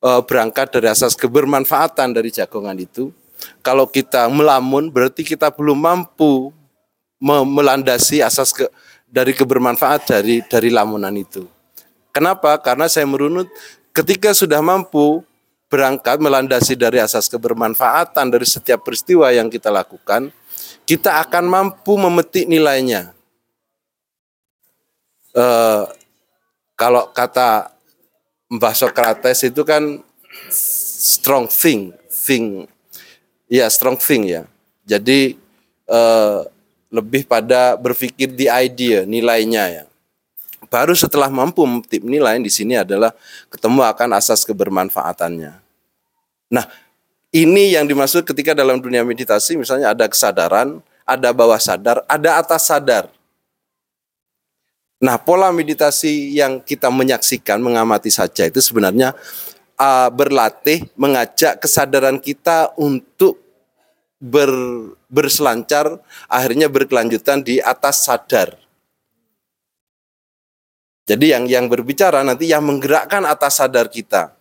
[0.04, 3.08] eh, berangkat dari asas kebermanfaatan dari jagongan itu.
[3.64, 6.52] Kalau kita melamun berarti kita belum mampu
[7.16, 8.68] me- melandasi asas ke,
[9.08, 11.48] dari kebermanfaat dari dari lamunan itu.
[12.12, 12.60] Kenapa?
[12.60, 13.48] Karena saya merunut
[13.96, 15.24] ketika sudah mampu
[15.72, 20.28] berangkat melandasi dari asas kebermanfaatan dari setiap peristiwa yang kita lakukan,
[20.84, 23.16] kita akan mampu memetik nilainya.
[25.34, 25.84] Eh,
[26.78, 27.74] kalau kata
[28.46, 29.98] Mbah Socrates itu kan
[30.50, 32.70] strong thing, thing,
[33.50, 34.42] ya strong thing ya.
[34.86, 35.34] Jadi
[35.90, 36.40] eh,
[36.94, 39.84] lebih pada berpikir di idea, nilainya ya.
[40.70, 43.10] Baru setelah mampu memetik nilai di sini adalah
[43.50, 45.58] ketemu akan asas kebermanfaatannya.
[46.50, 46.64] Nah,
[47.34, 52.70] ini yang dimaksud ketika dalam dunia meditasi misalnya ada kesadaran, ada bawah sadar, ada atas
[52.70, 53.10] sadar.
[55.04, 59.12] Nah, pola meditasi yang kita menyaksikan, mengamati saja itu sebenarnya
[59.76, 63.36] uh, berlatih mengajak kesadaran kita untuk
[64.16, 64.48] ber,
[65.12, 68.56] berselancar, akhirnya berkelanjutan di atas sadar.
[71.04, 74.32] Jadi yang yang berbicara nanti yang menggerakkan atas sadar kita.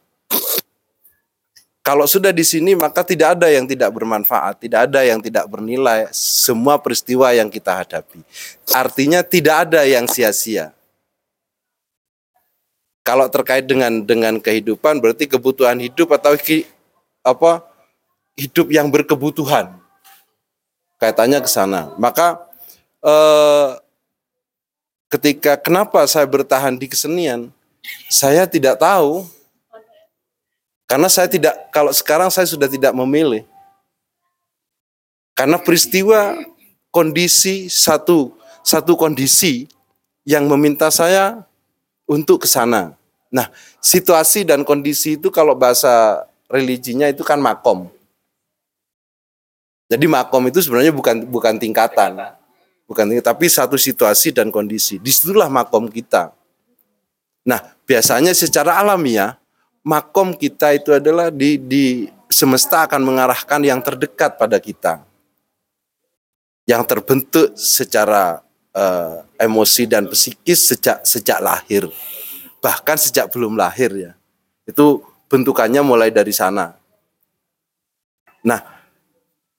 [1.83, 6.07] Kalau sudah di sini maka tidak ada yang tidak bermanfaat, tidak ada yang tidak bernilai,
[6.15, 8.23] semua peristiwa yang kita hadapi.
[8.71, 10.71] Artinya tidak ada yang sia-sia.
[13.03, 16.63] Kalau terkait dengan dengan kehidupan berarti kebutuhan hidup atau ki,
[17.19, 17.67] apa
[18.39, 19.75] hidup yang berkebutuhan.
[21.03, 21.91] Kaitannya ke sana.
[21.99, 22.47] Maka
[23.03, 23.69] eh,
[25.11, 27.51] ketika kenapa saya bertahan di kesenian,
[28.07, 29.27] saya tidak tahu
[30.85, 33.47] karena saya tidak, kalau sekarang saya sudah tidak memilih.
[35.33, 36.37] Karena peristiwa
[36.93, 39.67] kondisi satu satu kondisi
[40.23, 41.43] yang meminta saya
[42.07, 42.95] untuk ke sana.
[43.33, 43.51] Nah,
[43.83, 47.91] situasi dan kondisi itu kalau bahasa religinya itu kan makom.
[49.91, 52.17] Jadi makom itu sebenarnya bukan bukan tingkatan,
[52.87, 55.01] bukan tingkatan, tapi satu situasi dan kondisi.
[55.01, 56.31] Di situlah makom kita.
[57.43, 59.35] Nah, biasanya secara alamiah
[59.83, 65.03] makom kita itu adalah di, di semesta akan mengarahkan yang terdekat pada kita.
[66.63, 68.39] Yang terbentuk secara
[68.71, 71.91] uh, emosi dan psikis sejak sejak lahir.
[72.63, 74.11] Bahkan sejak belum lahir ya.
[74.63, 76.79] Itu bentukannya mulai dari sana.
[78.47, 78.63] Nah,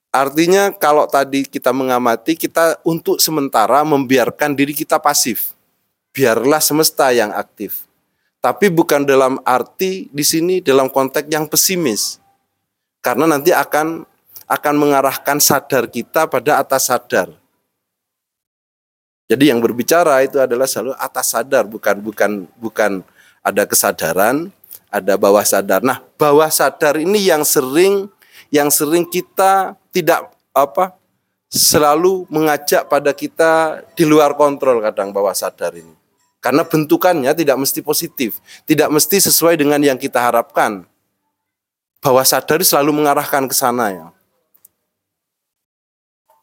[0.08, 5.52] artinya kalau tadi kita mengamati kita untuk sementara membiarkan diri kita pasif.
[6.16, 7.83] Biarlah semesta yang aktif
[8.44, 12.20] tapi bukan dalam arti di sini dalam konteks yang pesimis.
[13.00, 14.04] Karena nanti akan
[14.44, 17.32] akan mengarahkan sadar kita pada atas sadar.
[19.24, 23.00] Jadi yang berbicara itu adalah selalu atas sadar, bukan bukan bukan
[23.40, 24.52] ada kesadaran,
[24.92, 25.80] ada bawah sadar.
[25.80, 28.12] Nah, bawah sadar ini yang sering
[28.52, 30.92] yang sering kita tidak apa
[31.48, 36.03] selalu mengajak pada kita di luar kontrol kadang bawah sadar ini.
[36.44, 38.36] Karena bentukannya tidak mesti positif,
[38.68, 40.84] tidak mesti sesuai dengan yang kita harapkan.
[42.04, 44.06] Bahwa sadar selalu mengarahkan ke sana ya.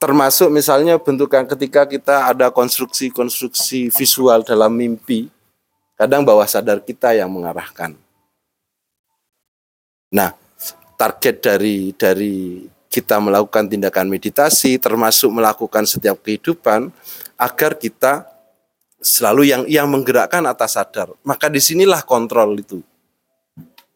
[0.01, 5.29] Termasuk misalnya bentukan ketika kita ada konstruksi-konstruksi visual dalam mimpi,
[5.93, 7.93] kadang bawah sadar kita yang mengarahkan.
[10.09, 10.33] Nah,
[10.97, 16.89] target dari dari kita melakukan tindakan meditasi termasuk melakukan setiap kehidupan
[17.37, 18.30] agar kita
[19.01, 21.11] selalu yang yang menggerakkan atas sadar.
[21.25, 22.79] Maka di sinilah kontrol itu.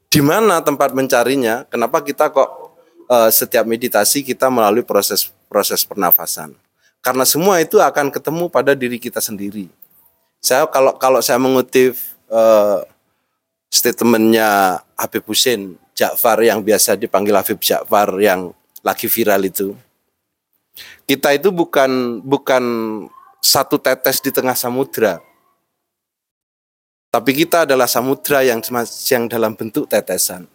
[0.09, 1.63] Di mana tempat mencarinya?
[1.69, 2.73] Kenapa kita kok
[3.07, 6.57] uh, setiap meditasi kita melalui proses proses pernafasan?
[7.05, 9.69] Karena semua itu akan ketemu pada diri kita sendiri.
[10.41, 11.93] Saya kalau kalau saya mengutip
[12.33, 12.81] uh,
[13.69, 18.51] statementnya Habib Hussein Ja'far yang biasa dipanggil Habib Ja'far yang
[18.81, 19.77] lagi viral itu.
[21.05, 22.63] Kita itu bukan bukan
[23.45, 25.21] satu tetes di tengah samudra.
[27.13, 28.59] Tapi kita adalah samudra yang
[29.07, 30.49] yang dalam bentuk tetesan.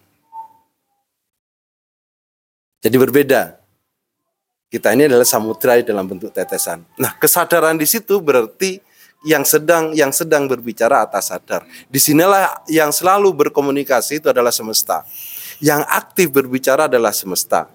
[2.82, 3.62] Jadi berbeda.
[4.70, 6.82] Kita ini adalah samudra dalam bentuk tetesan.
[6.98, 8.82] Nah, kesadaran di situ berarti
[9.24, 11.64] yang sedang yang sedang berbicara atas sadar.
[11.88, 15.06] Di sinilah yang selalu berkomunikasi itu adalah semesta.
[15.60, 17.68] Yang aktif berbicara adalah semesta.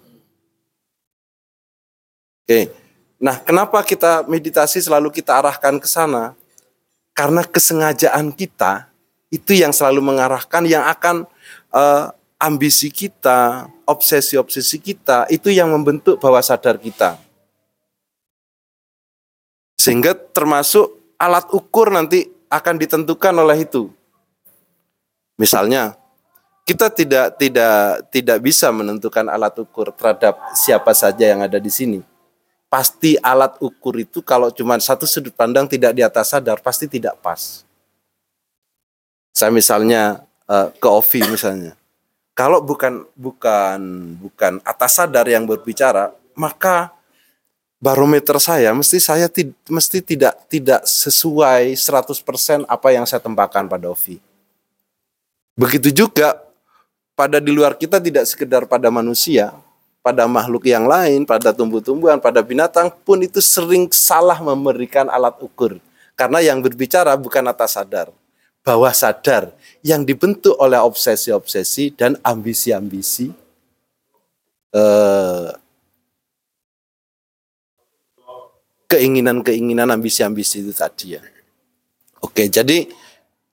[2.45, 2.84] Oke.
[3.15, 6.35] Nah, kenapa kita meditasi selalu kita arahkan ke sana?
[7.15, 8.91] Karena kesengajaan kita
[9.31, 11.23] itu yang selalu mengarahkan yang akan
[11.71, 17.15] uh, ambisi kita, obsesi-obsesi kita itu yang membentuk bawah sadar kita.
[19.79, 23.87] Sehingga termasuk alat ukur nanti akan ditentukan oleh itu.
[25.39, 25.95] Misalnya,
[26.67, 31.99] kita tidak tidak tidak bisa menentukan alat ukur terhadap siapa saja yang ada di sini.
[32.75, 37.15] Pasti alat ukur itu kalau cuma satu sudut pandang tidak di atas sadar pasti tidak
[37.23, 37.63] pas.
[39.31, 41.71] Saya misalnya eh, ke Ovi misalnya.
[42.35, 43.79] Kalau bukan bukan
[44.19, 46.91] bukan atas sadar yang berbicara, maka
[47.79, 53.87] barometer saya mesti saya ti- mesti tidak tidak sesuai 100% apa yang saya tempatkan pada
[53.87, 54.19] Ovi.
[55.55, 56.43] Begitu juga
[57.15, 59.55] pada di luar kita tidak sekedar pada manusia,
[60.05, 65.81] pada makhluk yang lain, pada tumbuh-tumbuhan, pada binatang pun itu sering salah memberikan alat ukur.
[66.13, 68.13] Karena yang berbicara bukan atas sadar,
[68.61, 69.49] bawah sadar
[69.81, 73.33] yang dibentuk oleh obsesi-obsesi dan ambisi-ambisi
[74.77, 75.49] eh,
[78.85, 81.21] keinginan-keinginan ambisi-ambisi itu tadi ya.
[82.21, 82.85] Oke, jadi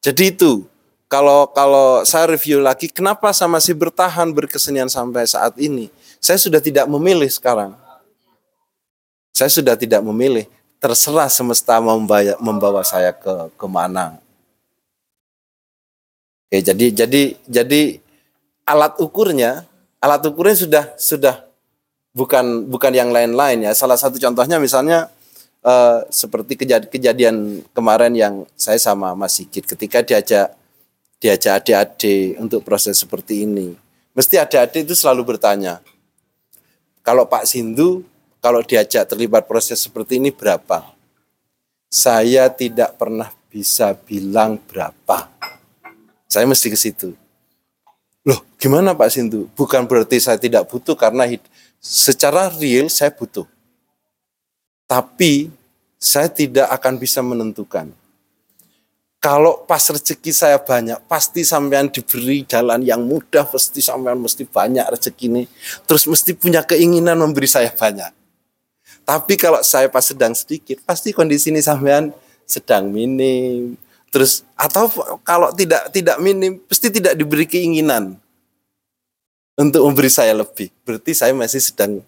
[0.05, 0.69] jadi itu
[1.12, 5.93] kalau kalau saya review lagi kenapa saya masih bertahan berkesenian sampai saat ini?
[6.16, 7.76] Saya sudah tidak memilih sekarang.
[9.36, 10.48] Saya sudah tidak memilih.
[10.80, 14.16] Terserah semesta membawa, membawa saya ke ke mana.
[16.48, 18.01] Oke, jadi jadi jadi
[18.64, 19.68] alat ukurnya
[20.01, 21.44] alat ukurnya sudah sudah
[22.16, 23.76] bukan bukan yang lain-lain ya.
[23.76, 25.12] Salah satu contohnya misalnya
[25.60, 27.36] eh, seperti kejadian, kejadian
[27.76, 30.61] kemarin yang saya sama Mas Sigit ketika diajak
[31.23, 33.78] diajak adik-adik untuk proses seperti ini.
[34.11, 35.78] Mesti adik-adik itu selalu bertanya,
[37.07, 38.03] kalau Pak Sindu
[38.43, 40.90] kalau diajak terlibat proses seperti ini berapa?
[41.86, 45.31] Saya tidak pernah bisa bilang berapa.
[46.27, 47.15] Saya mesti ke situ.
[48.27, 49.47] Loh, gimana Pak Sindu?
[49.55, 51.28] Bukan berarti saya tidak butuh karena
[51.78, 53.47] secara real saya butuh.
[54.90, 55.53] Tapi
[56.03, 57.94] saya tidak akan bisa menentukan.
[59.23, 64.82] Kalau pas rezeki saya banyak, pasti sampean diberi jalan yang mudah, pasti sampean mesti banyak
[64.82, 65.43] rezeki ini.
[65.86, 68.11] Terus mesti punya keinginan memberi saya banyak.
[69.07, 72.11] Tapi kalau saya pas sedang sedikit, pasti kondisi ini sampean
[72.51, 73.78] sedang minim.
[74.11, 74.90] Terus atau
[75.23, 78.19] kalau tidak tidak minim, pasti tidak diberi keinginan
[79.55, 80.74] untuk memberi saya lebih.
[80.82, 82.03] Berarti saya masih sedang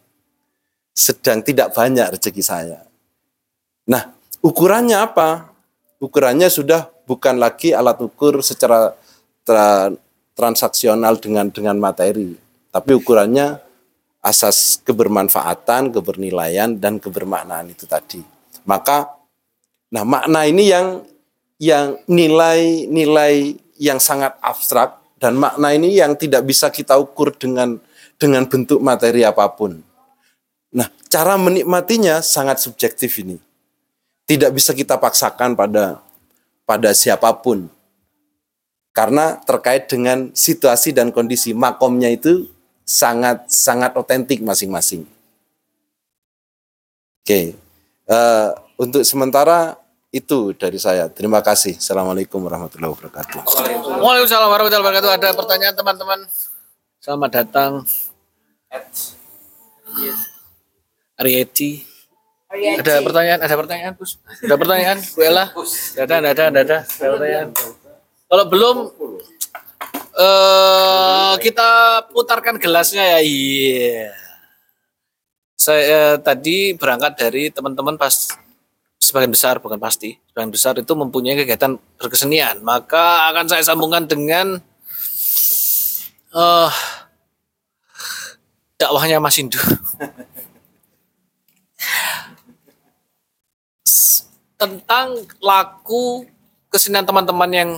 [0.94, 2.82] sedang tidak banyak rezeki saya.
[3.86, 5.50] Nah, ukurannya apa?
[5.98, 8.92] Ukurannya sudah bukan lagi alat ukur secara
[9.44, 9.92] tra-
[10.34, 12.34] transaksional dengan dengan materi,
[12.74, 13.60] tapi ukurannya
[14.24, 18.24] asas kebermanfaatan, kebernilaian dan kebermaknaan itu tadi.
[18.64, 19.12] Maka
[19.92, 21.04] nah makna ini yang
[21.60, 27.78] yang nilai-nilai yang sangat abstrak dan makna ini yang tidak bisa kita ukur dengan
[28.18, 29.82] dengan bentuk materi apa pun.
[30.74, 33.38] Nah, cara menikmatinya sangat subjektif ini.
[34.24, 36.02] Tidak bisa kita paksakan pada
[36.64, 37.68] pada siapa pun.
[38.94, 42.46] Karena terkait dengan situasi dan kondisi makomnya itu
[42.86, 45.02] sangat sangat otentik masing-masing.
[47.24, 47.56] Oke.
[48.04, 49.80] Eh, untuk sementara
[50.14, 51.10] itu dari saya.
[51.10, 51.74] Terima kasih.
[51.74, 53.40] Assalamualaikum warahmatullahi wabarakatuh.
[53.98, 55.10] Waalaikumsalam warahmatullahi wabarakatuh.
[55.10, 56.20] Ada pertanyaan teman-teman?
[57.02, 57.72] Selamat datang.
[61.18, 61.93] Arieti.
[62.54, 63.40] Ada pertanyaan?
[63.42, 64.12] Ada pertanyaan, Bus?
[64.40, 65.44] Ada pertanyaan, Bu Ella?
[65.98, 66.78] Ada, ada, ada.
[66.86, 67.48] Ada pertanyaan.
[68.24, 68.76] Kalau belum,
[70.14, 71.68] eh kita
[72.10, 73.20] putarkan gelasnya ya.
[73.20, 74.10] Iya.
[75.54, 78.12] Saya eh, tadi berangkat dari teman-teman pas
[78.98, 84.56] sebagian besar bukan pasti sebagian besar itu mempunyai kegiatan berkesenian maka akan saya sambungkan dengan
[86.32, 86.72] eh
[88.80, 89.60] dakwahnya Mas Indu
[93.84, 94.24] S-
[94.64, 96.24] tentang laku
[96.72, 97.70] kesenian teman-teman yang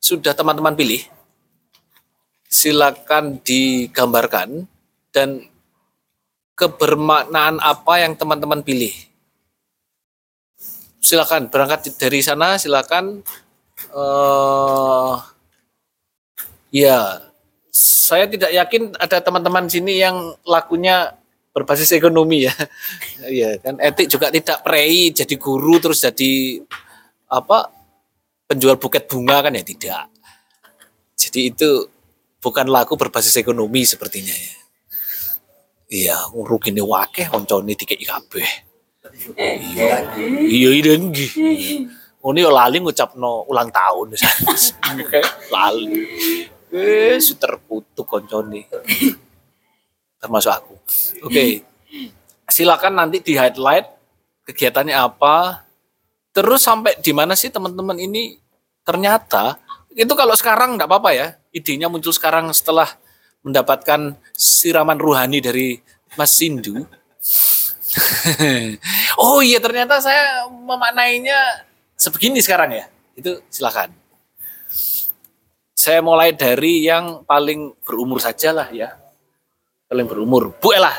[0.00, 1.02] sudah teman-teman pilih
[2.50, 4.66] silakan digambarkan
[5.14, 5.46] dan
[6.58, 8.92] kebermaknaan apa yang teman-teman pilih.
[11.00, 13.24] Silakan berangkat dari sana silakan
[13.96, 15.16] eh
[16.68, 17.24] ya
[17.72, 21.16] saya tidak yakin ada teman-teman sini yang lakunya
[21.50, 22.54] berbasis ekonomi ya.
[23.30, 26.62] Ya kan etik juga tidak prei jadi guru terus jadi
[27.30, 27.70] apa
[28.50, 30.10] penjual buket bunga kan ya tidak.
[31.14, 31.68] Jadi itu
[32.40, 34.54] bukan laku berbasis ekonomi sepertinya ya.
[35.90, 38.50] Iya rugi nih wakeh oncone dikei kabeh.
[39.36, 39.96] Iya
[40.46, 41.30] iya iya nggih
[42.20, 44.12] Ini yo lali ngucapno ulang tahun
[45.08, 46.04] Kayak lali.
[46.70, 48.68] Wis terkutuk koncone.
[50.20, 50.74] Termasuk aku.
[51.24, 51.64] Oke.
[52.54, 53.88] Silakan nanti di highlight
[54.44, 55.64] kegiatannya apa.
[56.30, 58.38] Terus sampai di mana sih teman-teman ini
[58.86, 59.58] ternyata
[59.94, 61.28] itu kalau sekarang enggak apa-apa ya.
[61.50, 62.86] idenya muncul sekarang setelah
[63.42, 65.82] mendapatkan siraman ruhani dari
[66.14, 66.86] Mas Sindu.
[69.18, 71.66] oh iya ternyata saya memaknainya
[71.98, 72.86] sebegini sekarang ya.
[73.18, 73.90] Itu silakan.
[75.74, 78.99] Saya mulai dari yang paling berumur saja lah ya.
[79.90, 80.54] Paling berumur.
[80.62, 80.94] Bu Ella.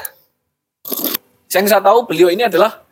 [1.48, 2.84] Yang saya tahu beliau ini adalah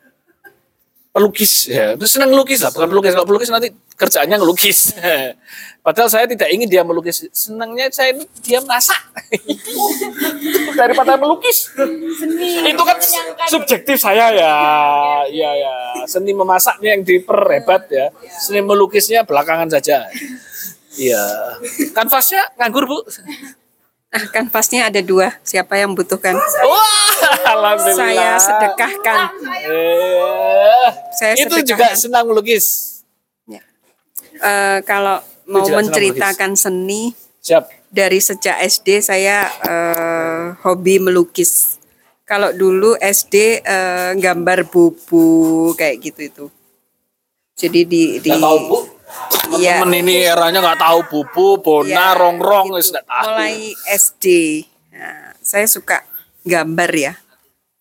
[1.11, 1.67] pelukis.
[1.67, 2.71] Ya senang melukis lah.
[2.71, 3.11] Bukan pelukis.
[3.11, 4.95] Kalau pelukis nanti kerjaannya ngelukis.
[5.85, 7.27] Padahal saya tidak ingin dia melukis.
[7.35, 8.95] Senangnya saya ini dia masak.
[10.79, 11.67] Daripada melukis.
[12.63, 12.97] Itu kan
[13.51, 14.55] subjektif saya ya.
[15.27, 15.73] Ya ya
[16.07, 18.07] seni memasaknya yang diperhebat ya.
[18.39, 20.07] Seni melukisnya belakangan saja.
[20.95, 21.23] Iya.
[21.91, 23.03] Kanvasnya nganggur bu
[24.09, 25.37] Nah, kanvasnya ada dua.
[25.45, 26.33] Siapa yang butuhkan?
[26.65, 27.17] wah
[27.53, 29.19] alhamdulillah Saya sedekahkan.
[29.69, 31.65] Eh, Saya itu sedekahkan.
[31.69, 32.99] juga senang melukis
[34.39, 35.19] Eh, kalau
[35.51, 37.11] mau juga senang menceritakan seni
[37.43, 41.75] siap dari sejak SD saya eh, hobi melukis.
[42.23, 45.25] Kalau dulu SD eh, gambar bubu
[45.75, 46.45] kayak gitu itu.
[47.59, 48.77] Jadi di di tahu bu
[49.49, 49.81] Iya.
[49.81, 52.77] temen ini eranya nggak tahu bubu bona Iya, rongrong gitu.
[52.77, 53.25] wis nggak tahu.
[53.33, 53.55] Mulai
[53.89, 54.25] SD.
[54.93, 56.05] Nah, saya suka
[56.45, 57.13] gambar ya.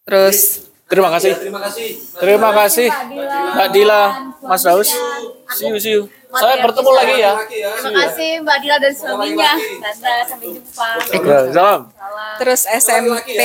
[0.09, 1.37] Terus terima kasih.
[2.17, 2.89] Terima kasih.
[3.55, 4.03] Mbak Dila.
[4.41, 4.89] Mas Daus
[5.53, 6.09] see you see you.
[6.29, 7.33] Saya bertemu lagi ya.
[7.45, 8.31] Terima kasih.
[8.41, 9.53] Mbak Dila dan suaminya.
[9.57, 10.87] Tante, sampai jumpa.
[11.13, 11.81] Ya, salam.
[12.41, 13.41] Terus SMP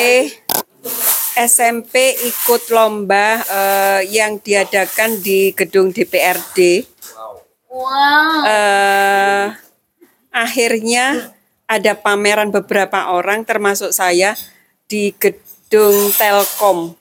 [1.34, 1.94] SMP
[2.24, 6.88] ikut lomba eh, yang diadakan di gedung DPRD.
[7.74, 8.46] Wow.
[8.46, 9.46] Eh,
[10.30, 11.34] akhirnya
[11.66, 14.38] ada pameran beberapa orang termasuk saya
[14.86, 16.94] di gedung Telkom.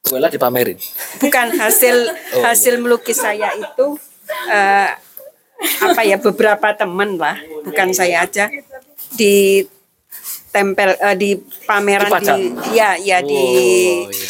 [0.00, 0.76] Bola dipamerin
[1.20, 1.96] Bukan hasil
[2.44, 3.96] hasil melukis saya itu
[4.48, 4.90] eh,
[5.80, 8.48] apa ya beberapa teman lah, bukan saya aja
[9.16, 9.64] di
[10.52, 11.30] tempel eh, di
[11.64, 12.40] pameran Dipajang?
[12.60, 14.28] di ya ya di Oh, iya.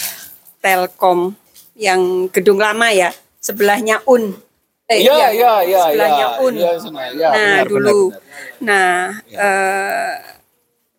[0.60, 1.34] Telkom
[1.74, 3.10] yang gedung lama ya
[3.40, 4.49] sebelahnya Un.
[4.90, 6.42] Eh, Iya, iya, iya, sebelahnya iya.
[6.42, 6.54] Un.
[6.58, 7.00] Iya, sana.
[7.14, 8.58] Iya, nah benar, dulu, benar, benar.
[8.58, 8.94] nah
[9.30, 10.14] eh,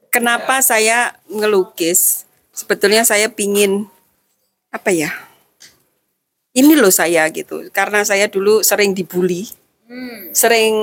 [0.07, 2.23] kenapa saya ngelukis?
[2.55, 3.91] Sebetulnya saya pingin
[4.72, 5.11] apa ya?
[6.55, 9.47] Ini loh saya gitu, karena saya dulu sering dibully,
[10.35, 10.76] sering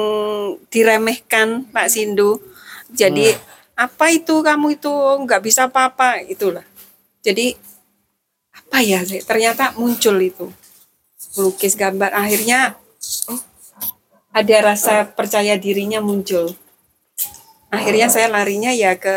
[0.72, 2.40] diremehkan Pak Sindu.
[2.93, 3.36] Jadi
[3.76, 6.64] apa itu kamu itu nggak bisa apa-apa itulah.
[7.20, 7.52] Jadi
[8.52, 9.05] apa ya?
[9.05, 10.48] Ternyata muncul itu
[11.36, 12.16] melukis gambar.
[12.16, 12.80] Akhirnya
[13.28, 13.40] oh,
[14.32, 16.52] ada rasa percaya dirinya muncul.
[17.68, 19.16] Akhirnya saya larinya ya ke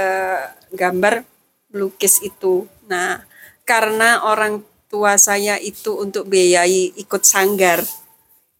[0.75, 1.23] gambar
[1.71, 2.67] melukis itu.
[2.87, 3.23] Nah,
[3.63, 7.79] karena orang tua saya itu untuk biayai ikut sanggar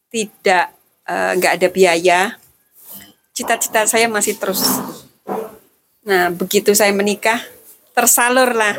[0.07, 0.71] tidak
[1.07, 2.19] eh, nggak ada biaya,
[3.35, 4.63] cita-cita saya masih terus.
[6.07, 7.39] Nah, begitu saya menikah,
[7.91, 8.75] tersalurlah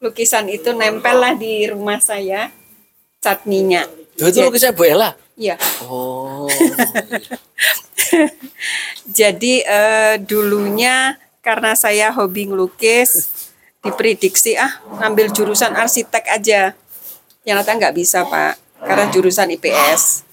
[0.00, 2.48] lukisan itu nempel lah di rumah saya
[3.20, 3.44] cat
[4.20, 5.56] Itu lukisnya Bu Ella Iya.
[5.88, 6.44] oh
[9.18, 13.32] Jadi eh, dulunya karena saya hobi ngelukis,
[13.80, 14.70] diprediksi ah
[15.00, 16.76] ngambil jurusan arsitek aja.
[17.48, 20.28] Yang ternyata nggak bisa pak, karena jurusan IPS.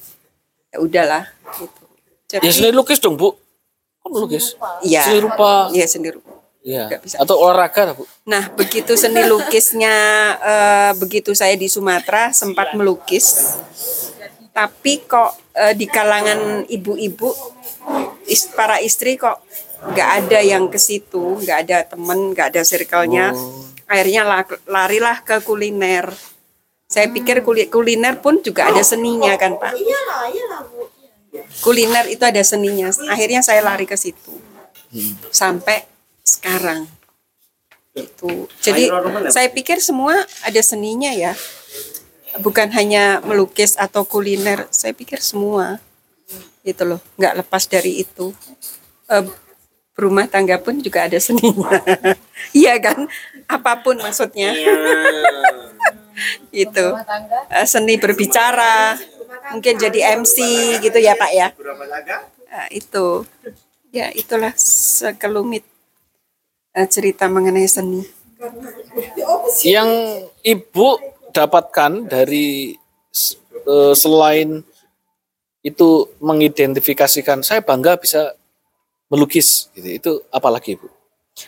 [0.76, 1.24] Ya udahlah.
[1.56, 1.84] Gitu.
[2.28, 3.32] Jadi, ya seni lukis dong Bu
[4.04, 5.04] kok melukis Iya.
[5.08, 6.20] seni rupa Iya sendiri.
[6.68, 7.00] Iya.
[7.00, 7.16] Bisa.
[7.24, 9.96] atau olahraga Bu Nah begitu seni lukisnya,
[10.36, 13.56] eh, begitu saya di Sumatera sempat melukis,
[14.52, 17.32] tapi kok eh, di kalangan ibu-ibu,
[18.28, 19.40] is- para istri kok
[19.80, 23.32] nggak ada yang ke situ, nggak ada temen, nggak ada circle-nya.
[23.88, 26.12] Akhirnya la- larilah ke kuliner.
[26.86, 29.72] Saya pikir kuli- kuliner pun juga ada seninya kan Pak.
[31.60, 32.92] Kuliner itu ada seninya.
[33.08, 34.36] Akhirnya saya lari ke situ.
[35.30, 35.84] Sampai
[36.28, 36.84] sekarang
[37.96, 38.46] itu.
[38.62, 38.92] Jadi
[39.32, 41.34] saya pikir semua ada seninya ya.
[42.38, 45.82] Bukan hanya melukis atau kuliner, saya pikir semua.
[46.62, 48.36] Gitu loh, nggak lepas dari itu.
[49.08, 49.26] Eh,
[49.98, 51.74] berumah tangga pun juga ada seninya.
[52.54, 53.10] Iya kan?
[53.50, 54.54] Apa pun maksudnya.
[56.54, 56.86] itu.
[57.50, 58.94] Eh, seni berbicara,
[59.52, 60.38] mungkin jadi MC
[60.86, 61.48] gitu ya Pak ya.
[62.48, 63.26] Eh, itu.
[63.90, 65.66] Ya, itulah sekelumit
[66.78, 68.06] eh, cerita mengenai seni.
[69.66, 69.90] yang
[70.46, 71.02] ibu
[71.34, 72.78] dapatkan dari
[73.66, 74.62] eh, selain
[75.66, 78.38] itu mengidentifikasikan saya bangga bisa
[79.10, 80.88] melukis gitu itu apalagi ibu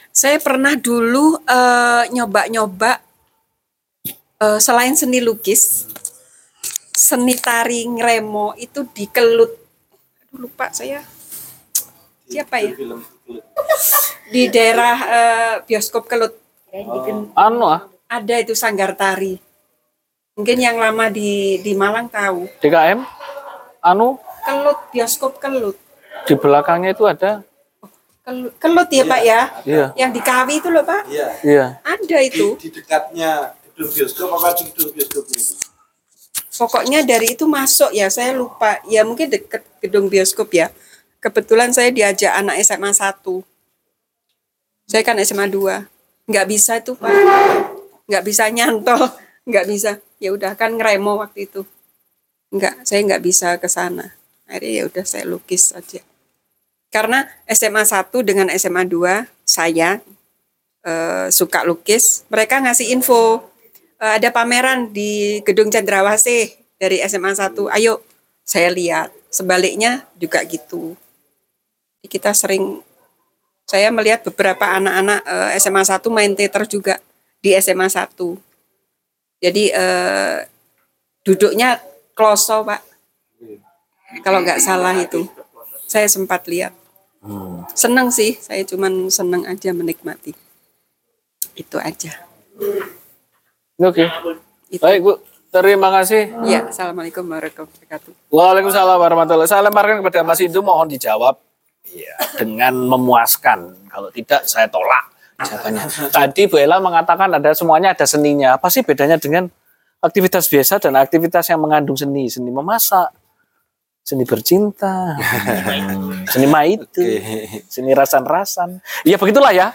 [0.09, 3.01] Saya pernah dulu eh, nyoba-nyoba
[4.41, 5.89] eh, selain seni lukis,
[6.93, 9.49] seni tari ngremo itu di kelut.
[10.25, 11.01] Aduh, lupa saya.
[12.29, 12.77] siapa ya
[14.29, 16.33] di daerah eh, bioskop Kelut
[17.33, 19.37] Anu ah, ada itu sanggar tari
[20.37, 23.01] mungkin yang lama di di Malang tahu DKM.
[23.81, 25.75] Anu Kelut bioskop Kelut
[26.27, 27.41] di belakangnya itu ada.
[28.21, 29.85] Kelut, Kelut ya Pak ya Iya.
[29.97, 31.27] yang di Kawi itu loh Pak Iya.
[31.41, 31.65] Iya.
[31.81, 35.53] ada itu Di, di dekatnya gedung bioskop apa gedung bioskopnya itu?
[36.51, 40.67] pokoknya dari itu masuk ya saya lupa ya mungkin deket gedung bioskop ya
[41.19, 43.21] kebetulan saya diajak anak SMA 1
[44.89, 45.85] saya kan SMA 2
[46.29, 47.09] nggak bisa itu pak.
[48.09, 49.01] Nggak bisa nyantol.
[49.49, 49.91] Nggak bisa.
[50.21, 51.65] Ya udah kan ngeremo waktu itu.
[52.53, 54.13] Nggak saya nggak bisa ke sana.
[54.45, 56.05] Akhirnya ya udah saya lukis aja.
[56.93, 60.01] Karena SMA 1 dengan SMA 2 saya
[60.85, 62.29] eh, suka lukis.
[62.29, 63.49] Mereka ngasih info
[63.99, 67.99] Eh, ada pameran di gedung Cendrawasih dari SMA 1 ayo
[68.47, 69.11] saya lihat.
[69.29, 70.97] Sebaliknya juga gitu
[72.07, 72.79] kita sering
[73.67, 76.95] saya melihat beberapa anak-anak eh, SMA 1 main teater juga
[77.43, 78.15] di SMA 1
[79.39, 80.37] jadi eh,
[81.23, 81.79] duduknya
[82.11, 82.83] kloso pak.
[84.19, 85.23] Kalau nggak salah itu.
[85.87, 86.75] Saya sempat lihat.
[87.73, 90.35] Seneng sih saya cuman seneng aja menikmati.
[91.55, 92.27] Itu aja.
[93.79, 94.11] Oke.
[94.69, 94.83] Itu.
[94.83, 95.13] Baik Bu,
[95.49, 96.29] terima kasih.
[96.45, 98.11] ya assalamualaikum warahmatullahi wabarakatuh.
[98.29, 101.39] Waalaikumsalam warahmatullahi Saya lemparkan kepada Mas Indu mohon dijawab
[101.89, 103.89] Iya, dengan memuaskan.
[103.89, 105.09] Kalau tidak saya tolak
[105.41, 105.83] jawabannya.
[106.13, 108.59] Tadi Bu Ella mengatakan ada semuanya ada seninya.
[108.59, 109.49] Apa sih bedanya dengan
[110.03, 112.29] aktivitas biasa dan aktivitas yang mengandung seni?
[112.29, 113.09] Seni memasak,
[114.05, 115.17] seni bercinta,
[116.33, 117.01] seni maitu,
[117.65, 118.83] seni rasan-rasan.
[119.01, 119.73] Ya begitulah ya.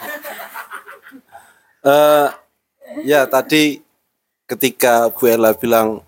[1.84, 2.28] Eh,
[3.04, 3.82] ya tadi
[4.46, 6.00] ketika Bu Ella bilang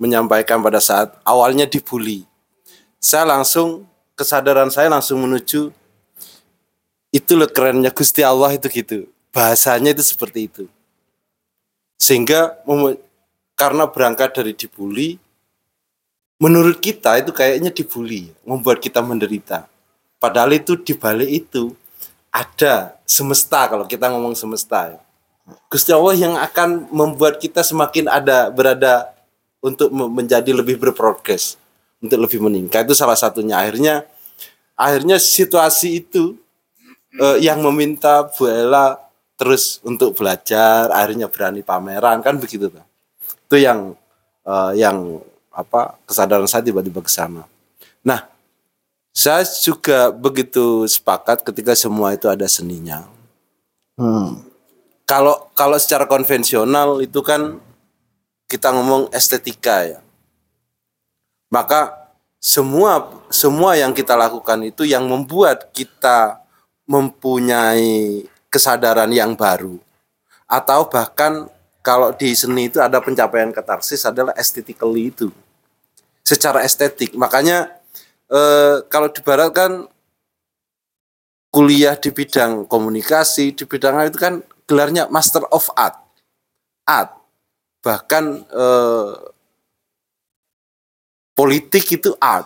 [0.00, 2.24] menyampaikan pada saat awalnya dibully,
[3.02, 3.89] saya langsung
[4.20, 5.72] kesadaran saya langsung menuju
[7.10, 9.08] itu loh kerennya Gusti Allah itu gitu.
[9.32, 10.64] Bahasanya itu seperti itu.
[11.96, 12.60] Sehingga
[13.56, 15.16] karena berangkat dari dibully
[16.40, 19.68] menurut kita itu kayaknya dibully membuat kita menderita.
[20.16, 21.76] Padahal itu dibalik itu
[22.32, 25.00] ada semesta kalau kita ngomong semesta ya.
[25.68, 29.10] Gusti Allah yang akan membuat kita semakin ada berada
[29.60, 31.59] untuk me- menjadi lebih berprogres,
[32.00, 33.60] untuk lebih meningkat itu salah satunya.
[33.60, 34.08] Akhirnya
[34.74, 36.36] akhirnya situasi itu
[37.20, 38.96] eh, yang meminta Bu Ella
[39.36, 42.84] terus untuk belajar, akhirnya berani pameran kan begitu tuh.
[43.48, 43.96] Itu yang
[44.44, 45.20] eh, yang
[45.52, 47.44] apa kesadaran saya tiba-tiba ke sana.
[48.00, 48.24] Nah,
[49.10, 53.04] saya juga begitu sepakat ketika semua itu ada seninya.
[55.04, 57.58] Kalau kalau secara konvensional itu kan
[58.46, 60.00] kita ngomong estetika ya.
[61.50, 62.10] Maka
[62.40, 66.40] semua semua yang kita lakukan itu yang membuat kita
[66.88, 69.76] mempunyai kesadaran yang baru.
[70.46, 71.46] Atau bahkan
[71.84, 75.28] kalau di seni itu ada pencapaian katarsis adalah aesthetically itu.
[76.24, 77.12] Secara estetik.
[77.18, 77.70] Makanya
[78.30, 79.72] eh, kalau di barat kan
[81.50, 85.98] kuliah di bidang komunikasi di bidang itu kan gelarnya Master of Art.
[86.86, 87.10] Art.
[87.82, 89.12] Bahkan eh,
[91.40, 92.44] politik itu art.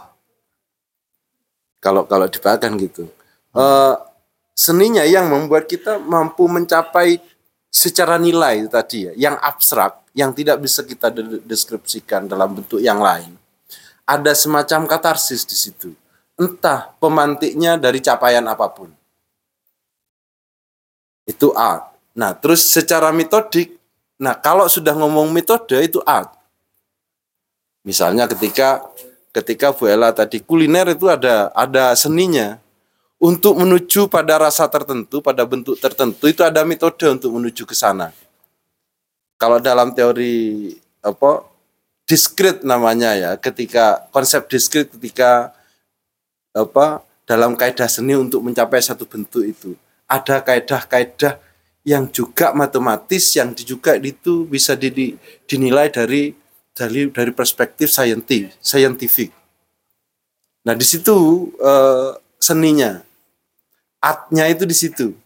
[1.83, 3.11] Kalau kalau di barat kan gitu.
[3.51, 3.95] Eh,
[4.55, 7.19] seninya yang membuat kita mampu mencapai
[7.67, 13.03] secara nilai tadi ya yang abstrak yang tidak bisa kita de- deskripsikan dalam bentuk yang
[13.03, 13.35] lain.
[14.07, 15.91] Ada semacam katarsis di situ.
[16.39, 18.95] Entah pemantiknya dari capaian apa pun.
[21.27, 21.99] Itu art.
[22.15, 23.75] Nah terus secara metodik
[24.15, 26.44] nah kalau sudah ngomong metode itu art
[27.85, 28.83] misalnya ketika
[29.31, 32.59] ketika Bu Ella tadi kuliner itu ada ada seninya
[33.21, 38.11] untuk menuju pada rasa tertentu, pada bentuk tertentu itu ada metode untuk menuju ke sana.
[39.41, 41.45] Kalau dalam teori apa
[42.05, 45.57] diskrit namanya ya, ketika konsep diskrit ketika
[46.53, 49.73] apa dalam kaidah seni untuk mencapai satu bentuk itu
[50.05, 51.41] ada kaidah-kaidah
[51.85, 55.17] yang juga matematis yang juga itu bisa di-
[55.49, 56.37] dinilai dari
[56.75, 59.31] dari dari perspektif saintif, scientific.
[60.67, 62.11] Nah, di situ eh,
[62.43, 63.01] seninya
[64.05, 65.17] artnya itu di situ.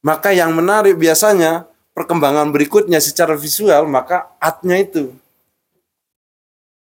[0.00, 5.12] Maka yang menarik biasanya perkembangan berikutnya secara visual maka artnya itu.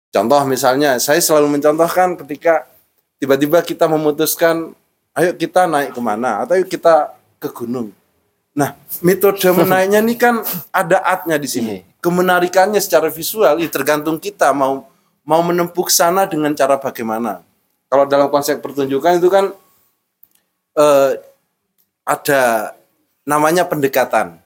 [0.09, 2.65] Contoh misalnya saya selalu mencontohkan ketika
[3.21, 4.73] tiba-tiba kita memutuskan
[5.13, 7.93] ayo kita naik ke mana atau ayo kita ke gunung.
[8.57, 8.73] Nah
[9.05, 10.41] metode menaiknya ini kan
[10.73, 11.88] ada artnya di sini.
[11.99, 14.87] Kemenarikannya secara visual ya tergantung kita mau
[15.27, 17.43] mau menempuh sana dengan cara bagaimana.
[17.91, 19.51] Kalau dalam konsep pertunjukan itu kan
[20.79, 21.11] eh,
[22.07, 22.73] ada
[23.27, 24.39] namanya pendekatan.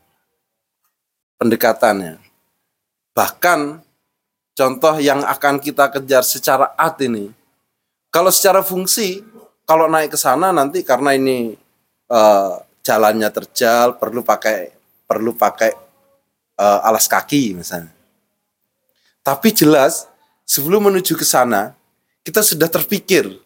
[1.38, 2.18] Pendekatannya.
[3.14, 3.60] Bahkan
[4.58, 7.30] contoh yang akan kita kejar secara art ini.
[8.10, 9.22] Kalau secara fungsi,
[9.70, 11.54] kalau naik ke sana nanti karena ini
[12.10, 14.74] eh, jalannya terjal, perlu pakai
[15.04, 15.83] perlu pakai
[16.58, 17.92] eh, alas kaki misalnya.
[19.24, 20.06] Tapi jelas
[20.44, 21.72] sebelum menuju ke sana,
[22.28, 23.40] kita sudah terpikir.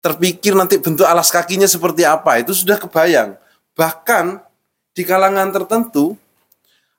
[0.00, 3.36] Terpikir nanti bentuk alas kakinya seperti apa itu sudah kebayang.
[3.76, 4.40] Bahkan
[4.96, 6.16] di kalangan tertentu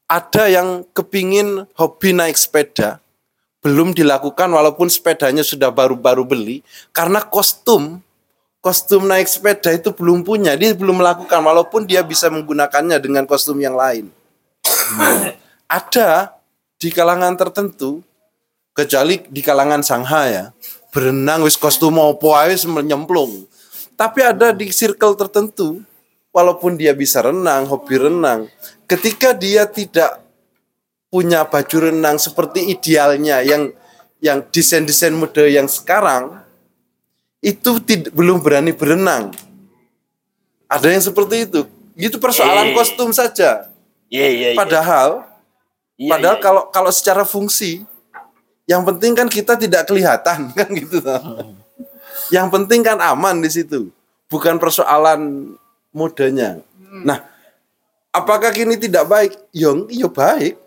[0.06, 3.02] ada yang kepingin hobi naik sepeda.
[3.62, 6.58] Belum dilakukan walaupun sepedanya sudah baru-baru beli
[6.94, 8.02] karena kostum
[8.62, 13.58] kostum naik sepeda itu belum punya dia belum melakukan walaupun dia bisa menggunakannya dengan kostum
[13.58, 14.10] yang lain
[15.82, 16.36] ada
[16.82, 18.02] di kalangan tertentu
[18.74, 20.46] kecuali di kalangan Sangha ya
[20.92, 23.48] berenang wis kostum opo wis menyemplung.
[23.96, 25.80] Tapi ada di circle tertentu
[26.34, 28.50] walaupun dia bisa renang hobi renang
[28.90, 30.24] ketika dia tidak
[31.12, 33.72] punya baju renang seperti idealnya yang
[34.24, 36.40] yang desain-desain mode yang sekarang
[37.42, 39.34] itu tidak belum berani berenang.
[40.72, 41.62] Ada yang seperti itu.
[41.98, 42.76] Itu persoalan Eh.
[42.78, 43.71] kostum saja
[44.12, 44.50] Iya iya.
[44.54, 44.60] iya.
[44.60, 45.32] padahal
[46.02, 47.86] Iya, Padahal iya, kalau kalau secara fungsi,
[48.66, 50.98] yang penting kan kita tidak kelihatan kan gitu.
[50.98, 51.54] toh.
[52.34, 53.94] Yang penting kan aman di situ,
[54.26, 55.54] bukan persoalan
[55.94, 56.58] modenya.
[57.06, 57.22] Nah,
[58.10, 59.32] apakah kini tidak baik?
[59.54, 60.58] Yang iya baik,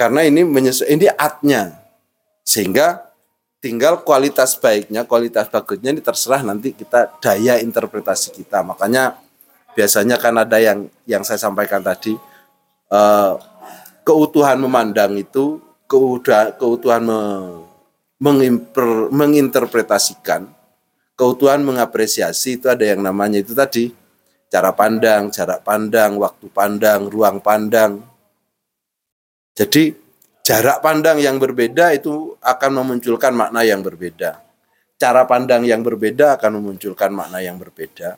[0.00, 1.76] karena ini menyesuaikan ini atnya,
[2.48, 3.12] sehingga
[3.60, 8.64] tinggal kualitas baiknya, kualitas bagusnya ini terserah nanti kita daya interpretasi kita.
[8.64, 9.20] Makanya
[9.78, 12.18] biasanya kan ada yang yang saya sampaikan tadi.
[12.88, 13.32] eh,
[14.02, 17.68] keutuhan memandang itu keutuhan keutuhan me-
[18.16, 20.48] mengimper- menginterpretasikan
[21.12, 23.92] keutuhan mengapresiasi itu ada yang namanya itu tadi
[24.48, 28.00] cara pandang jarak pandang waktu pandang ruang pandang
[29.52, 29.92] jadi
[30.40, 34.40] jarak pandang yang berbeda itu akan memunculkan makna yang berbeda
[34.96, 38.16] cara pandang yang berbeda akan memunculkan makna yang berbeda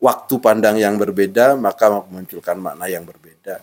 [0.00, 3.60] waktu pandang yang berbeda maka memunculkan makna yang berbeda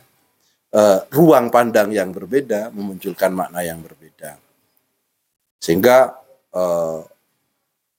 [0.74, 4.36] eh, ruang pandang yang berbeda memunculkan makna yang berbeda.
[5.58, 6.16] Sehingga
[6.52, 7.00] eh,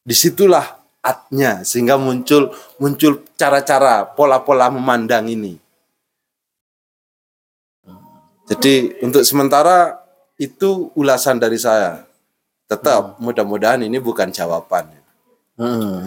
[0.05, 0.65] di situlah
[1.03, 5.57] atnya, sehingga muncul muncul cara-cara pola-pola memandang ini.
[8.49, 10.01] Jadi untuk sementara
[10.41, 12.09] itu ulasan dari saya.
[12.69, 14.98] Tetap mudah-mudahan ini bukan jawaban.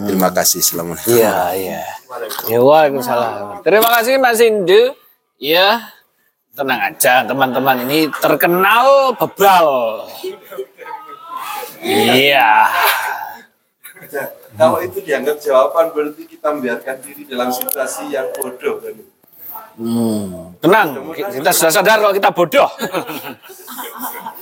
[0.07, 1.03] Terima kasih selamat.
[1.11, 1.83] Iya, iya.
[2.47, 3.59] Ya, waalaikumsalam.
[3.67, 4.95] Terima kasih Mas Indu.
[5.35, 5.91] Ya,
[6.55, 9.67] tenang aja teman-teman ini terkenal bebal.
[11.83, 12.71] Iya.
[14.55, 18.95] Kalau itu dianggap jawaban berarti kita membiarkan diri dalam situasi yang bodoh kan.
[20.61, 22.69] Tenang, kita sudah sadar kalau kita bodoh.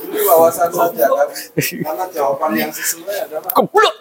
[0.10, 1.28] Ini wawasan saja kan.
[1.60, 3.96] Karena jawaban yang sesuai adalah Keblok.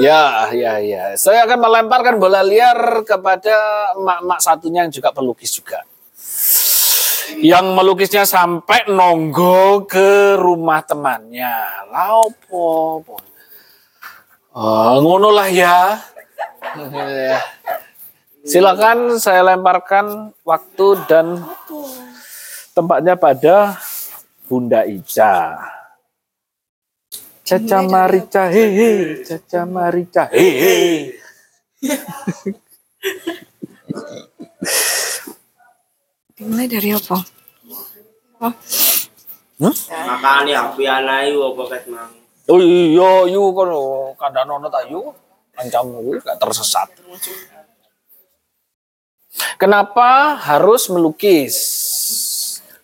[0.00, 1.04] Ya, ya, ya.
[1.20, 5.84] Saya akan melemparkan bola liar kepada emak-emak satunya yang juga pelukis juga.
[7.38, 11.88] Yang melukisnya sampai nonggo ke rumah temannya.
[11.88, 13.00] Laupo.
[14.52, 15.96] Oh, ngono lah ya.
[18.44, 21.40] Silakan saya lemparkan waktu dan
[22.76, 23.80] tempatnya pada
[24.44, 25.56] Bunda Ica.
[27.42, 31.16] Caca Marica hehe, Caca Marica hehe.
[36.36, 37.18] Dimulai dari apa?
[39.56, 42.21] Makane aku ana iku apa ket mang.
[42.50, 43.70] Oh iya, yu kan
[44.18, 45.14] kandang nono tak yu,
[45.54, 46.90] ancam yu gak tersesat.
[49.56, 51.54] Kenapa harus melukis?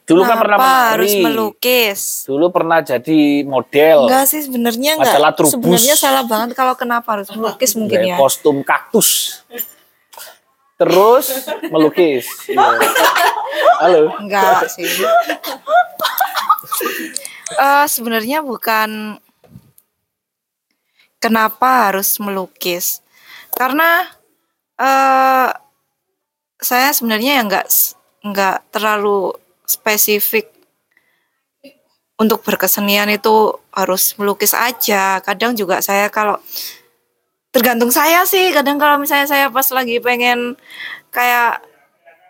[0.09, 0.89] Dulu kan pernah Kenapa menari.
[0.89, 2.01] harus melukis?
[2.25, 4.09] Dulu pernah jadi model.
[4.09, 5.13] Enggak sih sebenarnya enggak.
[5.13, 5.53] Majalah Trubus.
[5.53, 8.17] Sebenarnya salah banget kalau kenapa harus melukis mungkin ya.
[8.17, 9.43] kostum kaktus.
[10.81, 12.25] Terus melukis.
[12.49, 12.79] Iya.
[13.85, 14.03] Halo.
[14.17, 14.89] Enggak sih.
[17.61, 19.21] Eh sebenarnya bukan
[21.23, 23.03] kenapa harus melukis.
[23.55, 24.07] Karena
[24.79, 25.51] eh
[26.59, 27.67] saya sebenarnya ya enggak
[28.27, 30.51] enggak terlalu spesifik
[32.19, 35.23] untuk berkesenian itu harus melukis aja.
[35.23, 36.39] Kadang juga saya kalau
[37.55, 38.51] tergantung saya sih.
[38.51, 40.59] Kadang kalau misalnya saya pas lagi pengen
[41.15, 41.63] kayak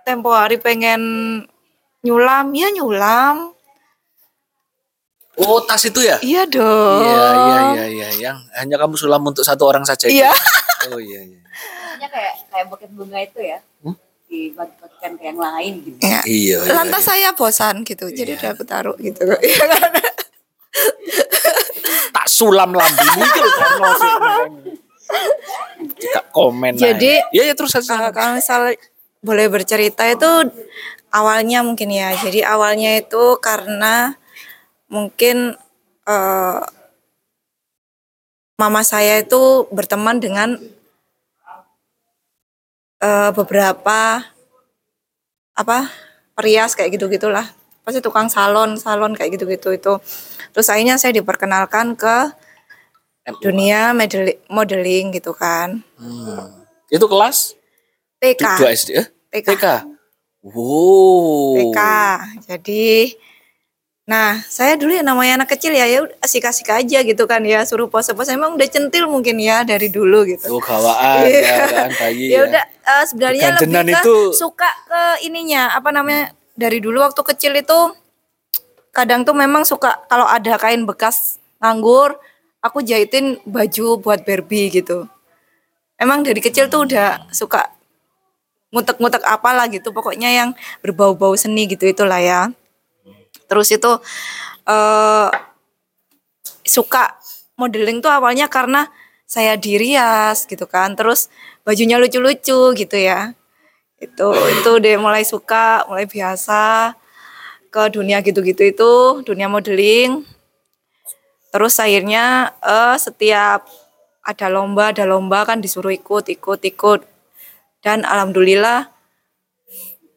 [0.05, 1.01] tempo hari pengen
[2.05, 3.57] nyulam, ya nyulam.
[5.39, 6.19] Oh, tas itu ya?
[6.19, 7.07] Iya dong.
[7.07, 8.09] Iya, iya, iya, iya.
[8.19, 10.11] Yang hanya kamu sulam untuk satu orang saja.
[10.11, 10.19] itu?
[10.19, 10.35] Iya.
[10.91, 11.39] Oh iya, iya.
[11.43, 13.59] Maksudnya kayak kayak buket bunga itu ya.
[14.29, 15.99] Dibagi-bagikan ke yang lain gitu.
[16.03, 16.21] Iya.
[16.27, 16.75] Iya, iya.
[16.75, 17.11] Lantas iya.
[17.15, 19.23] saya bosan gitu, jadi udah aku taruh gitu.
[19.39, 19.89] Iya kan?
[22.19, 24.15] tak sulam lambimu karena sih.
[26.03, 26.75] Tidak komen.
[26.77, 28.11] Jadi, Iya, ya terus saja.
[28.11, 28.75] Eh, kalau misal
[29.23, 30.27] boleh bercerita itu
[31.15, 32.11] awalnya mungkin ya.
[32.19, 34.19] Jadi awalnya itu karena
[34.89, 35.55] mungkin
[36.05, 36.61] eh,
[38.59, 40.59] mama saya itu berteman dengan
[42.99, 44.25] eh, beberapa
[45.55, 45.79] apa
[46.35, 47.47] perias kayak gitu gitulah
[47.83, 49.93] pasti tukang salon salon kayak gitu gitu itu
[50.53, 52.31] terus akhirnya saya diperkenalkan ke
[53.45, 56.65] dunia modeli- modeling gitu kan Hmm.
[56.89, 57.53] Itu kelas
[58.17, 59.07] TK 2 SD eh?
[59.29, 59.49] TK.
[59.53, 59.67] TK.
[60.41, 61.53] Wow.
[61.59, 61.81] TK.
[62.49, 63.13] Jadi
[64.09, 67.87] nah, saya dulu ya namanya anak kecil ya ya asik-asik aja gitu kan ya, suruh
[67.87, 70.49] pose-pose emang udah centil mungkin ya dari dulu gitu.
[70.49, 71.45] Oh, gawaan Iya.
[71.45, 76.33] ya, bayi ya udah eh, sebenarnya Ganjenan lebih ke itu- suka ke ininya apa namanya
[76.57, 77.79] dari dulu waktu kecil itu
[78.91, 82.17] kadang tuh memang suka kalau ada kain bekas nganggur
[82.59, 85.05] aku jahitin baju buat Barbie gitu
[85.95, 87.71] emang dari kecil tuh udah suka
[88.69, 92.51] ngutek-ngutek apalah gitu pokoknya yang berbau-bau seni gitu itulah ya
[93.49, 93.91] terus itu
[94.69, 95.29] eh
[96.69, 97.17] suka
[97.59, 98.87] modeling tuh awalnya karena
[99.29, 100.95] saya dirias gitu kan.
[100.95, 101.33] Terus
[101.65, 103.33] bajunya lucu-lucu gitu ya.
[103.99, 106.95] Itu itu deh mulai suka mulai biasa
[107.69, 108.93] ke dunia gitu-gitu itu
[109.27, 110.23] dunia modeling.
[111.53, 113.69] Terus akhirnya eh, setiap
[114.25, 117.01] ada lomba ada lomba kan disuruh ikut ikut ikut.
[117.85, 118.91] Dan alhamdulillah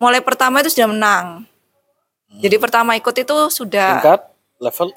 [0.02, 1.51] mulai pertama itu sudah menang
[2.40, 4.22] jadi pertama ikut itu sudah tingkat
[4.62, 4.88] level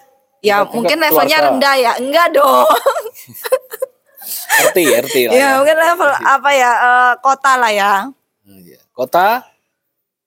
[0.44, 1.50] ya tingkat mungkin levelnya keluarga.
[1.50, 1.92] rendah ya.
[1.98, 2.68] Enggak dong.
[4.54, 5.32] RT RT lah.
[5.36, 7.92] ya mungkin level apa ya eh, kota lah ya.
[8.46, 8.78] Hmm, iya.
[8.94, 9.42] Kota?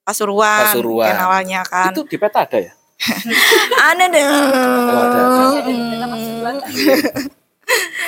[0.04, 1.08] Pasuruan, Pasuruan.
[1.08, 1.92] mungkin awalnya kan.
[1.92, 2.72] Itu di peta ada ya?
[3.92, 4.24] aneh deh.
[4.24, 5.22] Oh, ada,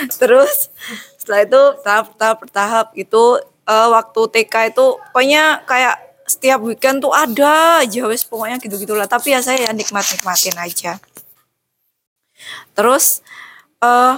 [0.22, 0.72] terus
[1.20, 6.09] setelah itu tahap tahap bertahap itu eh, waktu TK itu pokoknya kayak
[6.40, 10.56] setiap weekend tuh ada aja wes pokoknya gitu gitulah tapi ya saya ya nikmat nikmatin
[10.56, 10.96] aja.
[12.72, 13.20] Terus
[13.84, 14.16] eh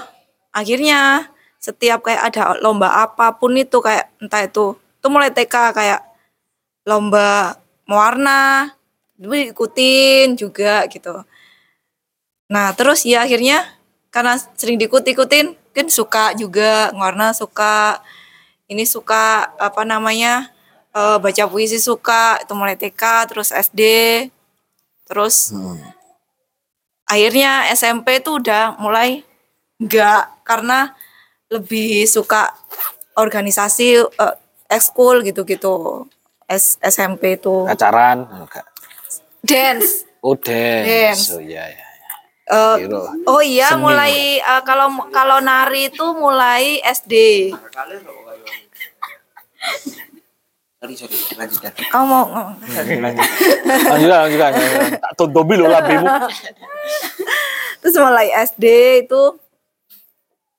[0.54, 6.02] akhirnya setiap kayak ada lomba apa pun itu kayak entah itu itu mulai TK kayak
[6.86, 7.58] lomba
[7.90, 8.70] mewarna
[9.18, 11.26] itu ikutin juga gitu.
[12.54, 13.66] Nah terus ya akhirnya
[14.14, 17.98] karena sering diikut-ikutin kan suka juga warna suka
[18.70, 20.54] ini suka apa namanya
[20.92, 23.80] eh, baca puisi suka itu mulai TK terus SD
[25.06, 25.52] terus
[27.06, 29.24] akhirnya SMP tuh udah mulai
[29.76, 30.96] enggak karena
[31.48, 32.54] lebih suka
[33.16, 34.36] organisasi eh,
[34.68, 36.06] ekskul gitu-gitu
[36.48, 38.66] S- SMP itu Pacaran enggak.
[39.42, 40.86] dance Oh, dance.
[40.86, 41.34] Dance.
[41.34, 41.82] Oh iya ya.
[42.46, 43.02] Eh, Kira.
[43.26, 43.82] oh iya Seni.
[43.82, 47.14] mulai eh, kalau kalau nari itu mulai SD
[50.82, 51.72] Sorry, sorry, lanjutkan.
[51.94, 52.58] kamu mau ngomong
[53.86, 54.52] Lanjutkan, lanjutkan.
[54.98, 56.10] Tak tontobi lo lambimu.
[57.82, 58.66] terus mulai SD
[59.06, 59.38] itu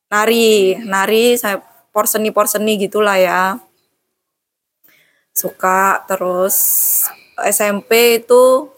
[0.07, 1.59] nari nari saya
[1.91, 3.59] porseni porseni gitulah ya
[5.35, 6.55] suka terus
[7.43, 8.71] SMP itu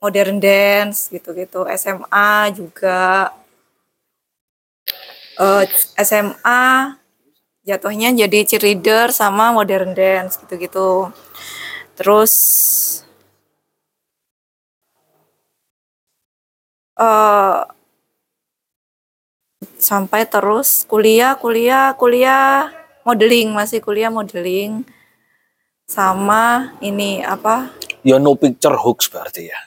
[0.00, 3.28] modern dance gitu-gitu SMA juga
[5.36, 5.64] eh,
[6.00, 6.96] SMA
[7.62, 11.10] jatuhnya jadi cheerleader sama modern dance gitu-gitu.
[11.94, 12.32] Terus
[16.98, 17.58] eh
[19.78, 22.70] sampai terus kuliah kuliah kuliah
[23.06, 24.84] modeling masih kuliah modeling
[25.86, 27.70] sama ini apa?
[28.02, 29.58] Ya no picture hooks berarti ya.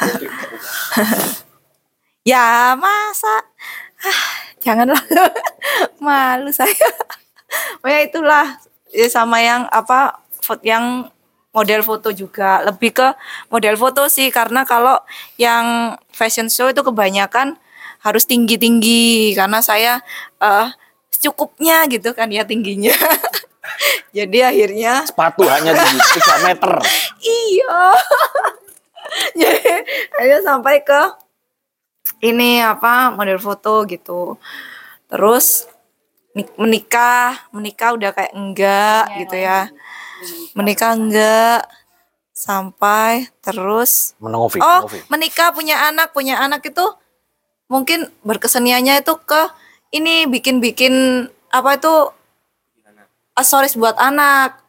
[2.30, 3.42] ya masa?
[4.00, 5.00] Ah, janganlah
[6.04, 6.88] malu saya.
[7.82, 8.60] Oh ya itulah
[8.94, 11.08] ya sama yang apa foto yang
[11.50, 12.62] model foto juga.
[12.62, 13.08] Lebih ke
[13.50, 15.00] model foto sih karena kalau
[15.40, 17.58] yang fashion show itu kebanyakan
[18.00, 20.00] harus tinggi tinggi karena saya
[20.40, 20.68] eh
[21.10, 22.94] secukupnya gitu kan ya tingginya.
[24.16, 26.72] Jadi akhirnya Sepatu hanya di 3 meter.
[27.22, 27.82] iya.
[29.36, 29.70] Jadi
[30.16, 31.00] akhirnya sampai ke
[32.20, 34.36] ini apa model foto gitu.
[35.08, 35.66] Terus
[36.36, 39.68] nik- menikah menikah udah kayak enggak gitu ya.
[40.54, 41.64] Menikah enggak
[42.30, 44.16] sampai terus
[44.64, 44.80] oh
[45.12, 46.86] menikah punya anak punya anak itu
[47.68, 49.42] mungkin berkeseniannya itu ke
[49.92, 51.94] ini bikin-bikin apa itu
[53.36, 54.60] aksesoris buat anak.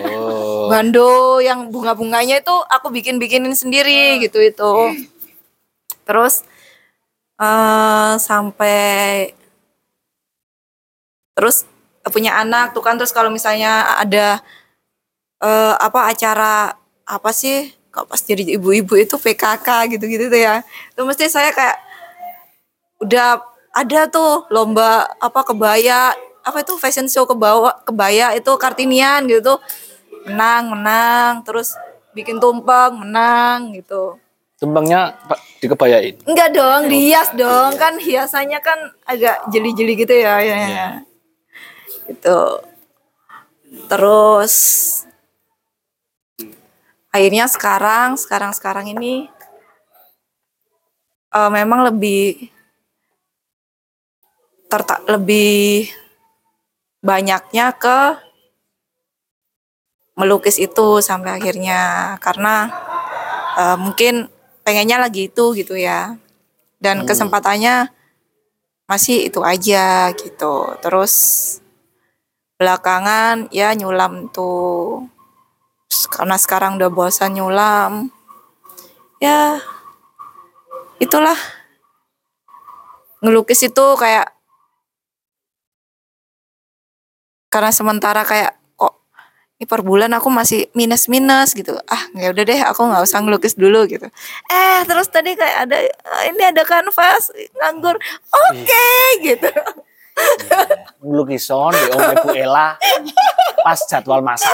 [0.00, 0.72] Oh.
[0.72, 4.72] bando yang bunga-bunganya itu aku bikin-bikinin sendiri gitu itu.
[6.08, 6.40] Terus
[7.34, 9.34] eh sampai
[11.34, 11.66] terus
[12.14, 14.38] punya anak tuh kan terus kalau misalnya ada
[15.42, 20.66] eh apa acara apa sih kok pas jadi ibu-ibu itu PKK gitu-gitu tuh ya.
[20.94, 21.78] Itu mesti saya kayak
[23.02, 23.38] udah
[23.74, 29.58] ada tuh lomba apa kebaya apa itu fashion show kebawa kebaya itu kartinian gitu.
[30.26, 31.76] Menang menang terus
[32.16, 34.18] bikin tumpeng menang gitu
[35.28, 36.14] Pak dikebayain.
[36.28, 37.72] enggak dong dihias dong.
[37.80, 38.76] kan hiasannya kan
[39.08, 40.88] agak jeli-jeli gitu ya ya, ya.
[42.08, 42.60] gitu.
[43.88, 44.54] Terus
[47.14, 49.32] akhirnya sekarang sekarang sekarang ini
[51.32, 52.52] eh, memang lebih
[54.68, 55.86] tertak lebih
[57.04, 57.98] banyaknya ke
[60.18, 62.14] melukis itu sampai akhirnya.
[62.18, 62.68] Karena
[63.58, 64.28] eh, mungkin
[64.64, 66.16] pengennya lagi itu gitu ya.
[66.80, 67.92] Dan kesempatannya
[68.88, 70.74] masih itu aja gitu.
[70.80, 71.14] Terus
[72.56, 75.06] belakangan ya nyulam tuh.
[76.10, 78.08] Karena sekarang udah bosan nyulam.
[79.20, 79.60] Ya
[80.98, 81.36] itulah.
[83.24, 84.36] Ngelukis itu kayak
[87.48, 88.63] karena sementara kayak
[89.54, 91.78] ini per bulan aku masih minus minus gitu.
[91.86, 94.10] Ah ya udah deh aku nggak usah ngelukis dulu gitu.
[94.50, 97.94] Eh terus tadi kayak ada "Ah, ini ada kanvas nganggur.
[98.50, 98.86] Oke
[99.22, 99.46] gitu.
[101.06, 102.74] Lukisan di Om Ibu Ella
[103.62, 104.50] pas jadwal masak.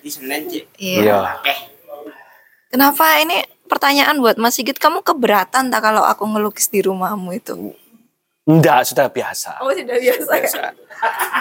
[0.00, 0.64] Di Senin, Cik.
[0.80, 1.36] iya.
[1.44, 1.58] Eh,
[2.72, 3.20] kenapa?
[3.20, 4.80] Ini pertanyaan buat Mas Sigit.
[4.80, 7.74] Kamu keberatan tak kalau aku ngelukis di rumahmu itu
[8.50, 9.62] Enggak, sudah biasa.
[9.62, 10.62] oh sudah biasa ya Biasa.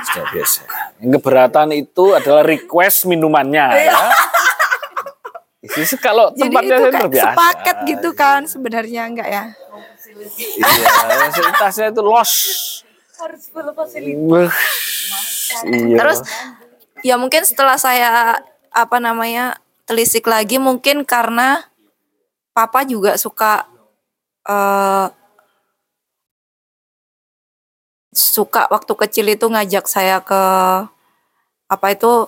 [0.05, 0.61] Sudah biasa.
[1.01, 3.97] Yang keberatan itu adalah request minumannya ya.
[5.59, 7.27] Itu kalau jadi tempatnya itu itu kayak biasa.
[7.35, 9.43] sepaket gitu kan sebenarnya enggak ya
[10.09, 10.65] Iya,
[11.27, 12.31] fasilitasnya itu los.
[13.15, 14.51] harus full fasilitas
[15.65, 15.97] Iya.
[15.97, 16.19] Terus
[17.01, 21.65] ya mungkin setelah saya apa namanya telisik lagi mungkin karena
[22.51, 23.67] papa juga suka
[24.45, 25.07] eh
[28.19, 30.41] suka waktu kecil itu ngajak saya ke
[31.69, 32.27] apa itu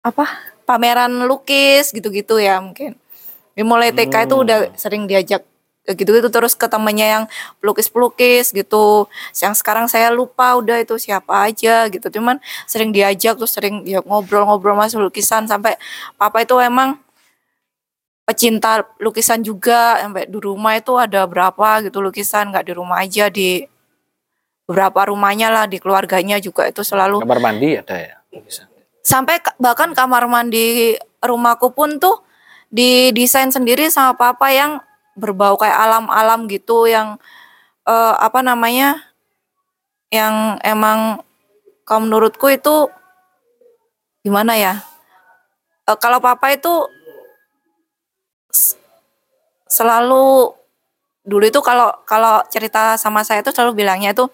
[0.00, 0.24] apa
[0.64, 2.94] pameran lukis gitu-gitu ya mungkin.
[3.58, 5.42] Dia mulai TK itu udah sering diajak
[5.90, 7.24] gitu-gitu terus ke temennya yang
[7.58, 9.10] pelukis-pelukis gitu.
[9.36, 12.06] Yang sekarang saya lupa udah itu siapa aja gitu.
[12.08, 12.38] Cuman
[12.70, 15.74] sering diajak terus sering ya ngobrol-ngobrol mas lukisan sampai
[16.14, 16.96] papa itu emang
[18.30, 23.26] pecinta lukisan juga sampai di rumah itu ada berapa gitu lukisan nggak di rumah aja
[23.26, 23.66] di
[24.70, 28.14] beberapa rumahnya lah di keluarganya juga itu selalu kamar mandi ada ya.
[28.30, 28.70] Bisa.
[29.02, 32.22] sampai ka- bahkan kamar mandi rumahku pun tuh
[32.70, 34.78] didesain sendiri sama papa yang
[35.18, 37.18] berbau kayak alam-alam gitu yang
[37.82, 39.10] eh, apa namanya
[40.14, 41.18] yang emang
[41.82, 42.86] kalau menurutku itu
[44.22, 44.74] gimana ya
[45.90, 46.86] Eh, kalau papa itu
[49.66, 50.54] selalu
[51.26, 54.30] dulu itu kalau kalau cerita sama saya itu selalu bilangnya itu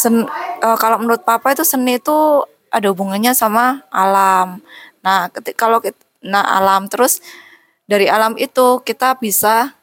[0.00, 0.24] sen,
[0.64, 4.64] eh, kalau menurut papa itu seni itu ada hubungannya sama alam.
[5.04, 7.20] Nah, ketika kalau kit- nah alam terus
[7.84, 9.76] dari alam itu kita bisa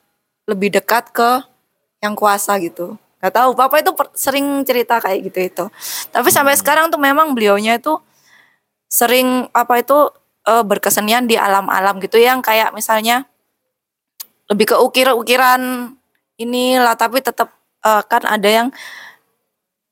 [0.50, 1.46] lebih dekat ke
[2.02, 2.98] yang kuasa gitu.
[3.22, 5.66] Gak tahu, papa itu per- sering cerita kayak gitu itu.
[6.14, 7.98] Tapi sampai sekarang tuh memang beliaunya itu
[8.88, 9.98] sering apa itu
[10.48, 13.28] eh, berkesenian di alam-alam gitu yang kayak misalnya
[14.48, 15.92] lebih ke ukir-ukiran
[16.40, 17.52] inilah tapi tetap
[17.84, 18.68] eh, kan ada yang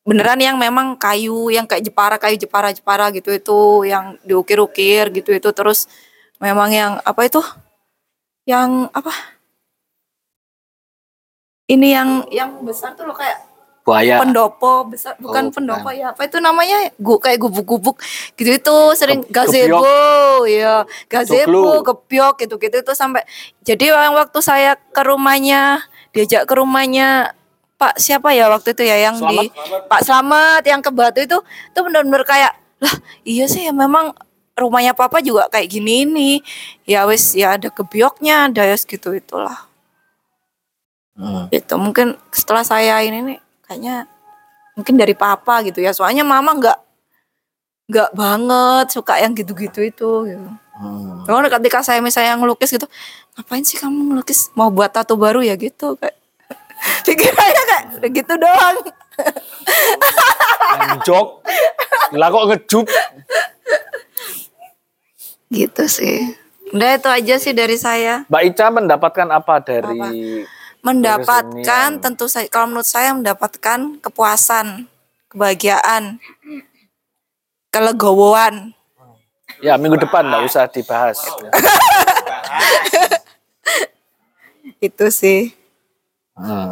[0.06, 5.34] beneran yang memang kayu yang kayak Jepara kayu Jepara Jepara gitu itu yang diukir-ukir gitu
[5.34, 5.90] itu terus
[6.38, 7.41] memang yang apa itu?
[8.45, 9.10] Yang apa?
[11.65, 13.41] Ini yang yang besar tuh loh kayak
[13.82, 14.18] Buaya.
[14.22, 16.94] pendopo besar bukan Oh, pendopo ya apa itu namanya?
[17.02, 17.98] Gu kayak gubuk-gubuk
[18.38, 19.86] gitu itu sering Ge- gazebo
[20.45, 23.26] ya gazebo gebyok gitu gitu itu sampai
[23.65, 25.82] jadi waktu saya ke rumahnya
[26.14, 27.34] diajak ke rumahnya
[27.86, 29.53] Pak siapa ya waktu itu ya yang di
[29.86, 31.38] Pak Slamet yang ke Batu itu
[31.78, 34.10] tuh benar-benar kayak lah iya sih ya memang
[34.57, 36.38] rumahnya papa juga kayak gini nih
[36.90, 39.70] ya wes ya ada gebyoknya ada ya gitu itulah
[41.53, 44.10] itu mungkin setelah saya ini nih kayaknya
[44.74, 46.80] mungkin dari papa gitu ya soalnya mama nggak
[47.86, 50.49] nggak banget suka yang gitu-gitu itu gitu.
[50.76, 51.24] Hmm.
[51.24, 52.90] Ketika saya misalnya ngelukis gitu,
[53.38, 54.52] ngapain sih kamu ngelukis?
[54.57, 56.18] Mau buat tato baru ya gitu kayak.
[57.06, 58.76] Pikirannya kayak udah gitu doang.
[61.06, 61.28] Jok.
[62.18, 62.86] Lah kok ngejup.
[65.49, 66.36] Gitu sih.
[66.74, 68.26] Udah itu aja sih dari saya.
[68.28, 70.02] Mbak Ica mendapatkan apa dari
[70.86, 72.03] Mendapatkan Kesenian.
[72.03, 74.86] tentu saya kalau menurut saya mendapatkan kepuasan,
[75.34, 76.22] kebahagiaan,
[77.74, 78.78] kelegowoan.
[79.66, 81.26] Ya minggu depan nggak usah dibahas.
[84.86, 85.57] Itu sih
[86.36, 86.68] Hmm.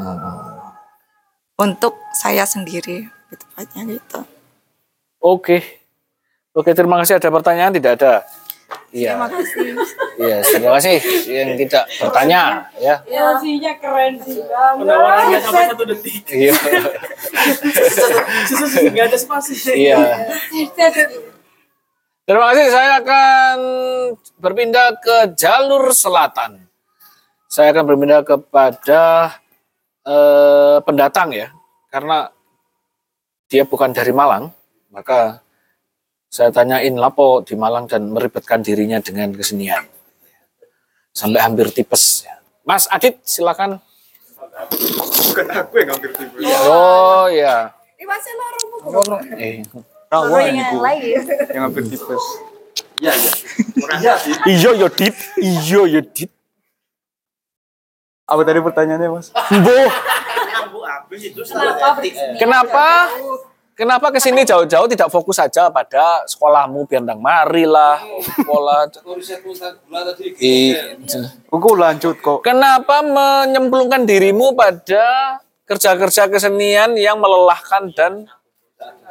[1.56, 4.20] untuk saya sendiri gitu tepatnya gitu.
[5.24, 5.64] Oke.
[6.52, 7.18] Oke, terima kasih.
[7.18, 7.72] Ada pertanyaan?
[7.72, 8.28] Tidak ada.
[8.94, 9.18] Iya.
[9.18, 9.74] Terima kasih.
[10.14, 10.96] Iya, terima kasih
[11.26, 12.42] yang tidak bertanya
[12.78, 12.96] ya.
[13.10, 14.76] Nasinya keren sih bang.
[14.78, 16.22] Penawarannya sampai satu detik.
[16.30, 16.54] Iya.
[18.94, 19.54] Nggak ada spasi.
[19.74, 19.98] Iya.
[22.24, 22.66] Terima kasih.
[22.70, 23.58] Saya akan
[24.38, 26.62] berpindah ke jalur selatan.
[27.50, 29.34] Saya akan berpindah kepada
[30.08, 31.52] eh, pendatang ya,
[31.92, 32.32] karena
[33.48, 34.50] dia bukan dari Malang,
[34.90, 35.44] maka
[36.34, 39.86] saya tanyain lapo di Malang dan meribetkan dirinya dengan kesenian.
[41.14, 42.26] Sampai hampir tipes.
[42.26, 42.42] ya.
[42.66, 43.78] Mas Adit, silakan.
[45.30, 46.38] Bukan aku yang hampir tiba.
[46.66, 47.70] Oh ya.
[49.38, 49.62] Eh.
[50.10, 51.22] Rawa yang lain.
[51.54, 52.26] yang hampir tipes.
[54.48, 56.32] Iya yo Dit, iya yo Dit.
[58.24, 59.28] Apa tadi pertanyaannya mas?
[60.72, 62.00] Bu habis itu Kenapa
[62.40, 62.86] Kenapa?
[63.74, 68.86] Kenapa ke sini jauh-jauh tidak fokus saja pada sekolahmu biar ndang mari lah, sekolah.
[70.38, 70.78] Ih,
[71.50, 72.46] Aku lanjut kok.
[72.46, 78.30] Kenapa menyemplungkan dirimu pada kerja-kerja kesenian yang melelahkan dan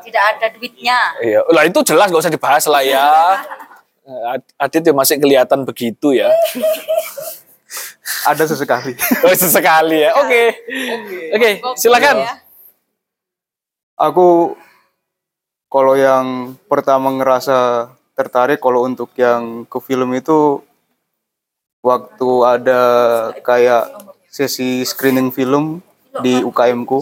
[0.02, 0.98] Tidak ada duitnya.
[1.18, 3.06] iya, lah itu jelas nggak usah dibahas lah ya.
[4.30, 6.30] Ad- Adit ya masih kelihatan begitu ya.
[8.26, 8.98] Ada sesekali.
[9.26, 10.10] Oh, sesekali ya.
[10.18, 10.42] Oke.
[11.38, 12.26] Oke, silakan.
[13.94, 14.58] Aku
[15.70, 17.88] kalau yang pertama ngerasa
[18.18, 20.60] tertarik kalau untuk yang ke film itu
[21.80, 22.82] waktu ada
[23.40, 23.88] kayak
[24.28, 25.80] sesi screening film
[26.20, 27.00] di UKM ku.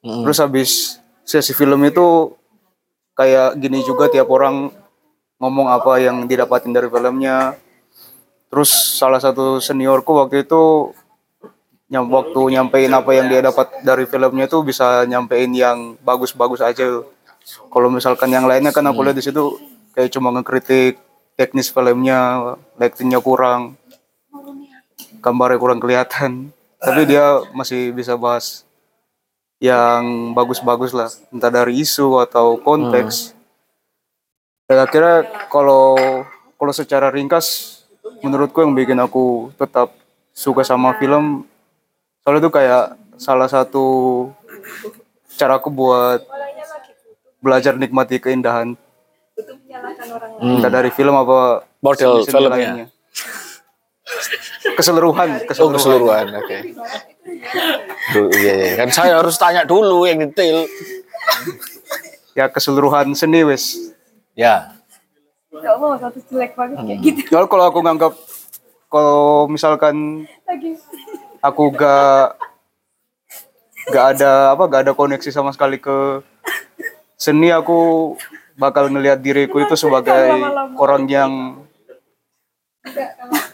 [0.00, 0.70] Terus habis
[1.26, 2.32] sesi film itu
[3.18, 4.70] kayak gini juga tiap orang
[5.42, 7.58] ngomong apa yang didapatin dari filmnya.
[8.48, 10.92] Terus salah satu seniorku waktu itu
[11.88, 17.04] nyam waktu nyampein apa yang dia dapat dari filmnya itu bisa nyampein yang bagus-bagus aja.
[17.72, 19.56] Kalau misalkan yang lainnya kan aku lihat di situ
[19.96, 21.00] kayak cuma ngekritik
[21.38, 23.78] teknis filmnya, lightingnya kurang,
[25.22, 26.52] gambarnya kurang kelihatan.
[26.78, 28.68] Tapi dia masih bisa bahas
[29.58, 33.34] yang bagus-bagus lah, entah dari isu atau konteks.
[34.70, 35.96] Dan akhirnya kalau
[36.54, 37.77] kalau secara ringkas,
[38.22, 39.92] menurutku yang bikin aku tetap
[40.32, 41.44] suka sama film
[42.22, 42.84] soalnya itu kayak
[43.18, 43.86] salah satu
[45.34, 46.22] caraku buat
[47.38, 48.74] belajar nikmati keindahan
[50.42, 52.50] entah dari film apa Model filmnya.
[52.50, 52.86] lainnya.
[54.74, 56.26] keseluruhan Oh, keseluruhan keseluruhan.
[56.42, 56.58] Oke.
[58.16, 58.74] Duh, iya, iya.
[58.74, 60.66] Kan saya harus tanya dulu yang detail.
[62.34, 63.94] ya keseluruhan seni wes
[64.38, 64.77] Ya.
[65.58, 67.20] Ya Allah, satu jelek banget kayak gitu.
[67.32, 68.12] kalau kalau aku nganggap
[68.88, 70.24] kalau misalkan
[71.44, 72.38] aku gak
[73.88, 76.20] gak ada apa gak ada koneksi sama sekali ke
[77.18, 78.14] seni aku
[78.58, 80.34] bakal ngelihat diriku itu sebagai
[80.78, 81.32] orang yang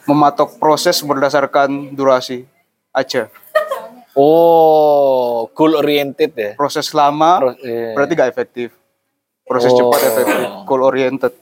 [0.05, 2.45] mematok proses berdasarkan durasi
[2.95, 3.29] aja.
[4.15, 6.55] Oh, goal oriented ya.
[6.55, 7.99] proses lama Pro- iya.
[7.99, 8.71] berarti gak efektif
[9.45, 9.77] proses Oh.
[9.77, 11.33] cepat efektif goal oriented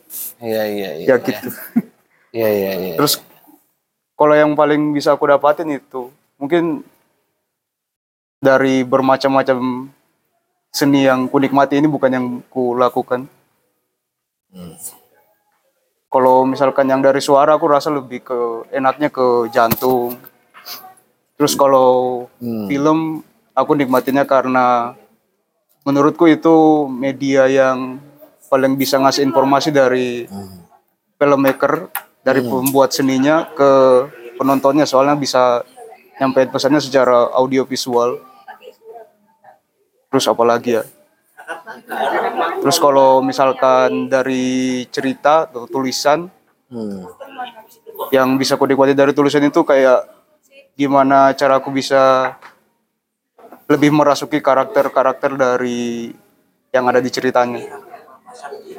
[0.42, 1.06] Iya, iya, iya.
[1.06, 1.48] ya gitu
[2.32, 2.94] Iya, iya, iya.
[2.96, 3.20] Terus
[4.16, 6.08] kalau yang paling bisa aku dapatin itu
[6.40, 6.80] mungkin
[8.40, 9.86] dari bermacam-macam
[10.72, 13.28] seni yang ku nikmati ini bukan yang ku lakukan.
[16.08, 18.38] Kalau misalkan yang dari suara aku rasa lebih ke
[18.72, 20.16] enaknya ke jantung.
[21.36, 23.20] Terus kalau film
[23.52, 24.96] aku nikmatinya karena
[25.82, 27.98] menurutku itu media yang
[28.46, 30.26] paling bisa ngasih informasi dari
[31.18, 31.90] filmmaker
[32.22, 33.70] dari pembuat seninya ke
[34.38, 34.86] penontonnya.
[34.86, 35.62] Soalnya bisa
[36.20, 38.20] nyampein pesannya secara audiovisual
[40.12, 40.84] terus apa lagi ya?
[42.60, 46.30] Terus kalau misalkan dari cerita atau tulisan
[46.72, 47.04] Hmm.
[48.08, 50.08] yang bisa nikmati dari tulisan itu kayak
[50.72, 52.32] gimana cara aku bisa
[53.72, 56.12] lebih merasuki karakter-karakter dari
[56.76, 57.64] yang ada di ceritanya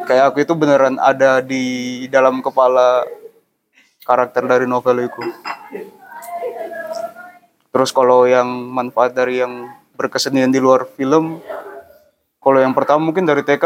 [0.05, 3.05] kayak aku itu beneran ada di dalam kepala
[4.03, 5.21] karakter dari novel itu.
[7.73, 11.41] Terus kalau yang manfaat dari yang berkesenian di luar film,
[12.37, 13.65] kalau yang pertama mungkin dari TK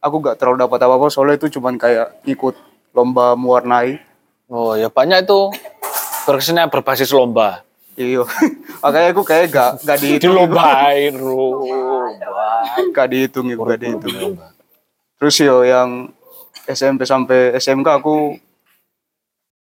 [0.00, 2.56] aku gak terlalu dapat apa-apa soalnya itu cuman kayak ikut
[2.96, 4.00] lomba mewarnai.
[4.48, 5.52] Oh ya banyak itu
[6.24, 7.66] berkesenian berbasis lomba.
[8.02, 8.22] Iya,
[8.82, 10.34] makanya aku kayak gak gak Di dihitung.
[10.34, 12.66] lombain lomba.
[12.90, 14.34] Gak dihitung itu, gak dihitung.
[15.16, 16.10] Terus yo yang
[16.66, 18.34] SMP sampai SMK aku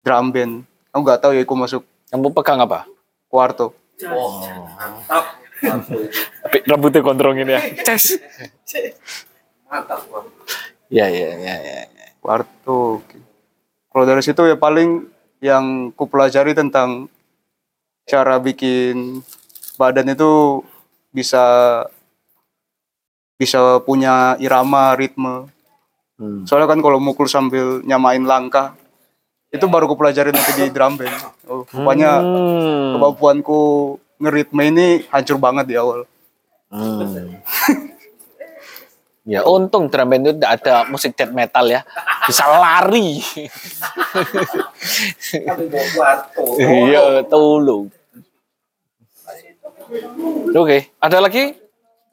[0.01, 0.65] drum band.
[0.89, 2.87] Aku gak tahu ya aku masuk Kamu pegang apa?
[3.27, 3.75] kuarto.
[6.41, 7.61] Tapi rambutnya kontrongin ya.
[7.85, 8.17] Ces.
[10.89, 11.83] Ya ya ya ya.
[11.83, 12.07] ya.
[12.23, 13.03] Kuarto.
[13.91, 15.11] Kalau dari situ ya paling
[15.43, 17.11] yang ku pelajari tentang
[18.05, 19.21] cara bikin
[19.77, 20.63] badan itu
[21.11, 21.45] bisa
[23.35, 25.51] bisa punya irama, ritme.
[26.15, 26.47] Hmm.
[26.47, 28.79] Soalnya kan kalau mukul sambil nyamain langkah
[29.51, 31.15] itu baru ku pelajari nanti di drum band.
[31.47, 32.99] Oh, rupanya Hmm.
[32.99, 33.61] kemampuanku
[34.19, 36.07] ngeritme ini hancur banget di awal.
[36.71, 37.39] Hmm.
[39.25, 41.81] Ya untung drum band itu tidak ada musik death metal ya.
[42.29, 43.25] Bisa lari.
[46.61, 47.89] Iya, tolong.
[50.53, 51.57] Oke, ada lagi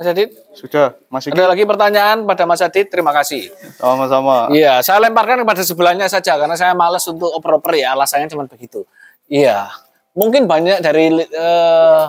[0.01, 0.33] Mas Adit?
[0.57, 2.89] Sudah, masih Ada lagi pertanyaan pada Mas Adit?
[2.89, 3.53] Terima kasih.
[3.77, 4.49] sama-sama.
[4.49, 8.81] Iya, saya lemparkan kepada sebelahnya saja karena saya malas untuk oper-oper ya, alasannya cuma begitu.
[9.29, 9.69] Iya,
[10.17, 12.03] mungkin banyak dari eh,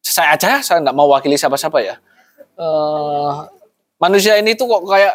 [0.00, 2.00] saya aja, saya nggak mau wakili siapa-siapa ya.
[2.56, 3.34] Eh,
[4.00, 5.14] manusia ini tuh kok kayak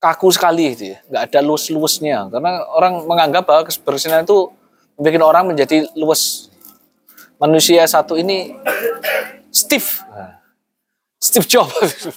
[0.00, 2.28] kaku sekali gitu ya, nggak ada luwes-luwesnya.
[2.28, 4.52] Karena orang menganggap bahwa kebersihan itu
[5.00, 6.52] membuat orang menjadi luwes.
[7.40, 8.52] Manusia satu ini
[9.48, 10.04] stiff.
[11.20, 12.08] Steve Jobs.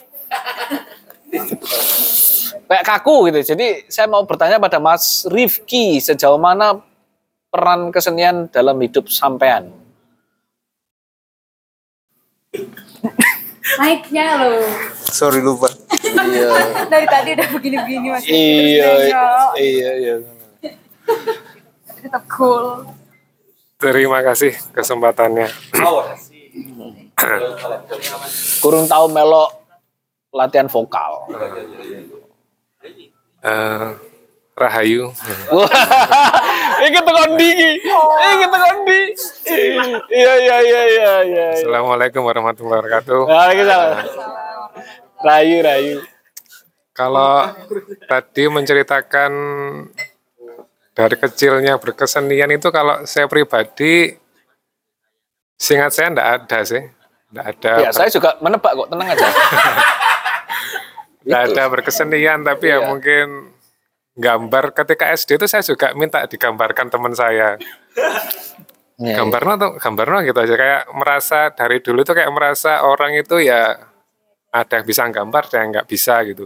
[2.73, 3.53] Kayak kaku gitu.
[3.53, 6.79] Jadi saya mau bertanya pada Mas Rifki, sejauh mana
[7.51, 9.69] peran kesenian dalam hidup sampean?
[13.79, 14.65] Naiknya loh.
[15.09, 15.69] Sorry lupa.
[16.03, 16.49] Iya.
[16.91, 18.29] Dari tadi udah begini-begini masih.
[18.29, 19.51] Iya, Nengok.
[19.57, 20.15] iya, iya.
[22.01, 22.87] Tetap cool.
[23.77, 25.47] Terima kasih kesempatannya.
[28.59, 29.49] Kurang tahu melok
[30.31, 31.27] latihan vokal.
[33.43, 33.87] Eh,
[34.53, 35.09] Rahayu.
[36.85, 37.71] Iki tekan iki?
[38.21, 39.01] Iki tekan ndi?
[40.13, 41.47] Iya iya iya iya iya.
[41.57, 43.21] Assalamualaikum warahmatullahi wabarakatuh.
[43.25, 43.89] Waalaikumsalam.
[45.25, 45.97] Rayu rayu.
[46.93, 47.49] Kalau
[48.05, 49.31] tadi menceritakan
[50.93, 54.13] dari kecilnya berkesenian itu kalau saya pribadi
[55.57, 56.83] seingat saya enggak ada sih.
[57.33, 57.73] Enggak ada.
[57.81, 59.25] Ya, saya juga menebak kok, tenang aja.
[61.23, 61.51] Enggak Itu.
[61.55, 62.87] ada berkesenian tapi ya Iya.
[62.91, 63.52] mungkin
[64.13, 67.57] gambar ketika SD itu saya juga minta digambarkan teman saya.
[69.01, 73.41] Iya, Gambarno tuh gambarno gitu aja kayak merasa dari dulu tuh kayak merasa orang itu
[73.41, 73.73] ya
[74.53, 76.45] ada yang bisa gambar ada yang nggak bisa gitu.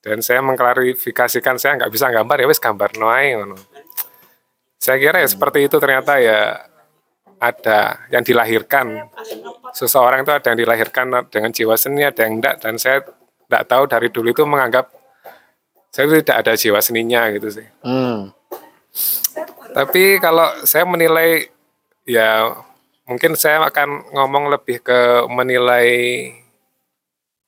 [0.00, 3.56] Dan saya mengklarifikasikan saya nggak bisa gambar ya wis gambar ngono.
[4.80, 6.56] Saya kira ya seperti itu ternyata ya
[7.36, 9.12] ada yang dilahirkan.
[9.76, 13.04] Seseorang itu ada yang dilahirkan dengan jiwa seni, ada yang enggak dan saya
[13.48, 15.03] enggak tahu dari dulu itu menganggap
[15.94, 17.66] saya tidak ada jiwa seninya gitu sih.
[17.86, 18.34] Hmm.
[19.70, 21.46] Tapi kalau saya menilai
[22.02, 22.50] ya
[23.06, 25.86] mungkin saya akan ngomong lebih ke menilai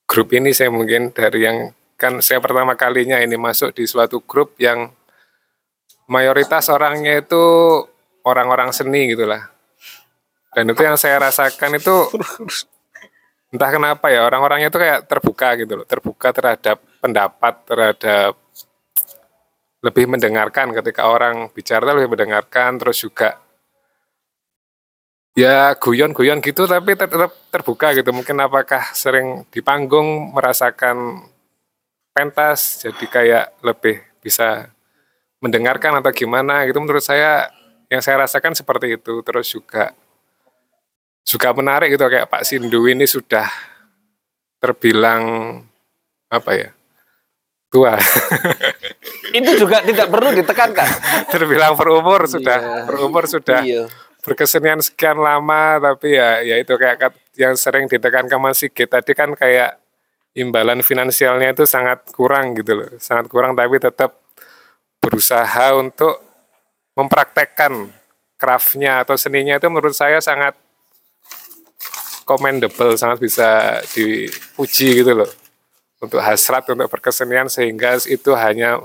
[0.07, 4.55] grup ini saya mungkin dari yang kan saya pertama kalinya ini masuk di suatu grup
[4.63, 4.95] yang
[6.07, 7.43] mayoritas orangnya itu
[8.23, 9.43] orang-orang seni gitulah.
[10.55, 11.95] Dan itu yang saya rasakan itu
[13.51, 18.35] entah kenapa ya orang-orangnya itu kayak terbuka gitu loh, terbuka terhadap pendapat, terhadap
[19.81, 23.39] lebih mendengarkan ketika orang bicara lebih mendengarkan terus juga
[25.37, 28.09] ya guyon-guyon gitu tapi tetap terbuka gitu.
[28.09, 31.29] Mungkin apakah sering di panggung merasakan
[32.11, 34.73] pentas jadi kayak lebih bisa
[35.37, 36.81] mendengarkan atau gimana gitu.
[36.81, 37.53] Menurut saya
[37.87, 39.21] yang saya rasakan seperti itu.
[39.21, 39.93] Terus juga
[41.21, 43.45] juga menarik gitu kayak Pak Sindu ini sudah
[44.57, 45.61] terbilang
[46.33, 46.76] apa ya
[47.71, 47.95] tua.
[49.31, 50.89] Itu juga tidak perlu ditekankan.
[51.33, 53.63] terbilang berumur sudah berumur sudah.
[53.63, 53.85] Iya.
[54.27, 58.91] berkesenian sekian lama tapi ya ya itu kayak yang sering ditekankan Mas Sigit.
[58.91, 59.79] Tadi kan kayak
[60.35, 62.91] imbalan finansialnya itu sangat kurang gitu loh.
[62.99, 64.19] Sangat kurang tapi tetap
[64.99, 66.19] berusaha untuk
[66.99, 67.87] mempraktekkan
[68.35, 70.59] craftnya atau seninya itu menurut saya sangat
[72.27, 75.46] commendable sangat bisa dipuji gitu loh
[75.97, 78.77] untuk hasrat untuk berkesenian sehingga itu hanya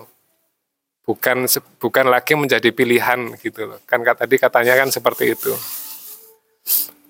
[1.03, 1.45] bukan
[1.77, 3.79] bukan lagi menjadi pilihan gitu loh.
[3.85, 5.53] Kan tadi katanya kan seperti itu.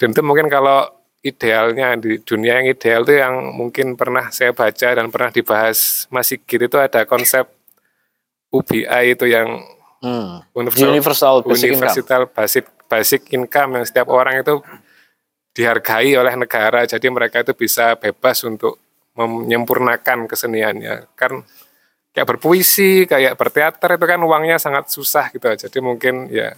[0.00, 0.88] Dan itu mungkin kalau
[1.22, 6.26] idealnya di dunia yang ideal itu yang mungkin pernah saya baca dan pernah dibahas Mas
[6.34, 7.46] Sigit itu ada konsep
[8.50, 9.48] UBI itu yang
[10.02, 10.42] Hmm.
[10.50, 11.86] universal, Universal basic income.
[11.94, 14.58] universal basic basic income yang setiap orang itu
[15.54, 18.82] dihargai oleh negara jadi mereka itu bisa bebas untuk
[19.16, 21.12] menyempurnakan keseniannya.
[21.16, 21.44] Kan
[22.12, 25.48] kayak berpuisi kayak berteater itu kan uangnya sangat susah gitu.
[25.48, 26.52] Jadi mungkin ya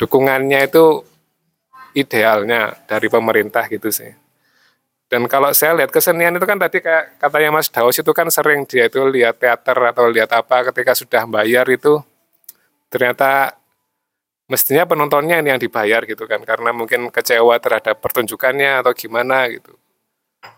[0.00, 1.04] dukungannya itu
[1.94, 4.10] idealnya dari pemerintah gitu sih.
[5.04, 8.66] Dan kalau saya lihat kesenian itu kan tadi kayak katanya Mas Daus itu kan sering
[8.66, 12.02] dia itu lihat teater atau lihat apa ketika sudah bayar itu
[12.90, 13.54] ternyata
[14.48, 16.42] mestinya penontonnya ini yang dibayar gitu kan.
[16.42, 19.76] Karena mungkin kecewa terhadap pertunjukannya atau gimana gitu.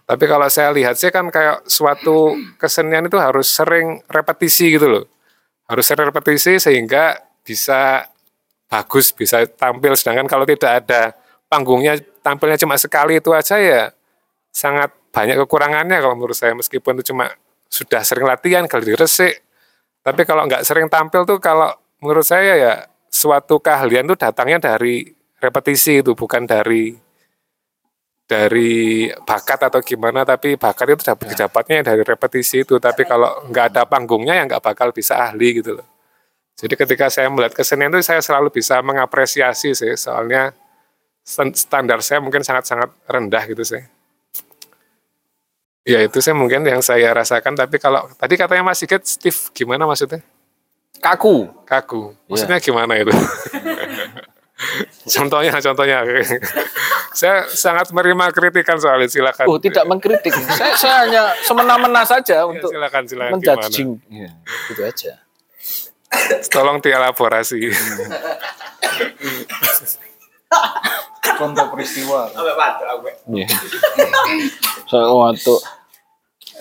[0.07, 5.05] Tapi kalau saya lihat sih kan kayak suatu kesenian itu harus sering repetisi gitu loh.
[5.67, 8.07] Harus sering repetisi sehingga bisa
[8.71, 9.99] bagus, bisa tampil.
[9.99, 11.11] Sedangkan kalau tidak ada
[11.51, 13.91] panggungnya tampilnya cuma sekali itu aja ya
[14.51, 17.31] sangat banyak kekurangannya kalau menurut saya meskipun itu cuma
[17.67, 19.43] sudah sering latihan kali resik.
[20.07, 22.75] Tapi kalau nggak sering tampil tuh kalau menurut saya ya
[23.11, 25.09] suatu keahlian itu datangnya dari
[25.43, 26.95] repetisi itu bukan dari
[28.27, 32.83] dari bakat atau gimana tapi bakat itu dapat didapatnya dari repetisi itu.
[32.83, 35.87] Tapi kalau nggak ada panggungnya ya nggak bakal bisa ahli gitu loh.
[36.59, 39.95] Jadi ketika saya melihat kesenian itu saya selalu bisa mengapresiasi sih.
[39.95, 40.51] Soalnya
[41.23, 43.83] stan- standar saya mungkin sangat-sangat rendah gitu sih.
[45.87, 47.55] Ya itu sih mungkin yang saya rasakan.
[47.55, 50.19] Tapi kalau tadi katanya Mas Sigit Steve gimana maksudnya?
[50.99, 51.47] Kaku.
[51.63, 52.17] kaku.
[52.27, 53.13] Maksudnya gimana itu
[55.17, 56.01] contohnya contohnya
[57.21, 60.33] saya sangat menerima kritikan soal itu silakan Oh, tidak mengkritik.
[60.33, 63.91] saya, saya hanya semena-mena saja untuk Ya, silakan silakan menjudging.
[64.09, 64.31] Ya,
[64.73, 65.13] gitu aja.
[66.55, 67.57] tolong dielaborasi
[71.37, 72.33] Contoh peristiwa.
[73.29, 73.49] Iya.
[74.89, 75.61] Suatu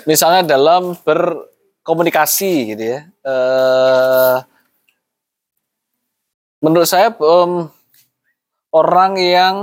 [0.04, 3.00] misalnya dalam berkomunikasi gitu ya.
[3.24, 4.38] Eh,
[6.60, 7.70] menurut saya em,
[8.76, 9.56] orang yang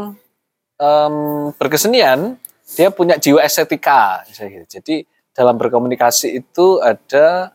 [0.80, 1.14] em,
[1.60, 2.40] berkesenian
[2.72, 4.64] dia punya jiwa estetika gitu.
[4.80, 5.04] Jadi
[5.36, 7.52] dalam berkomunikasi itu ada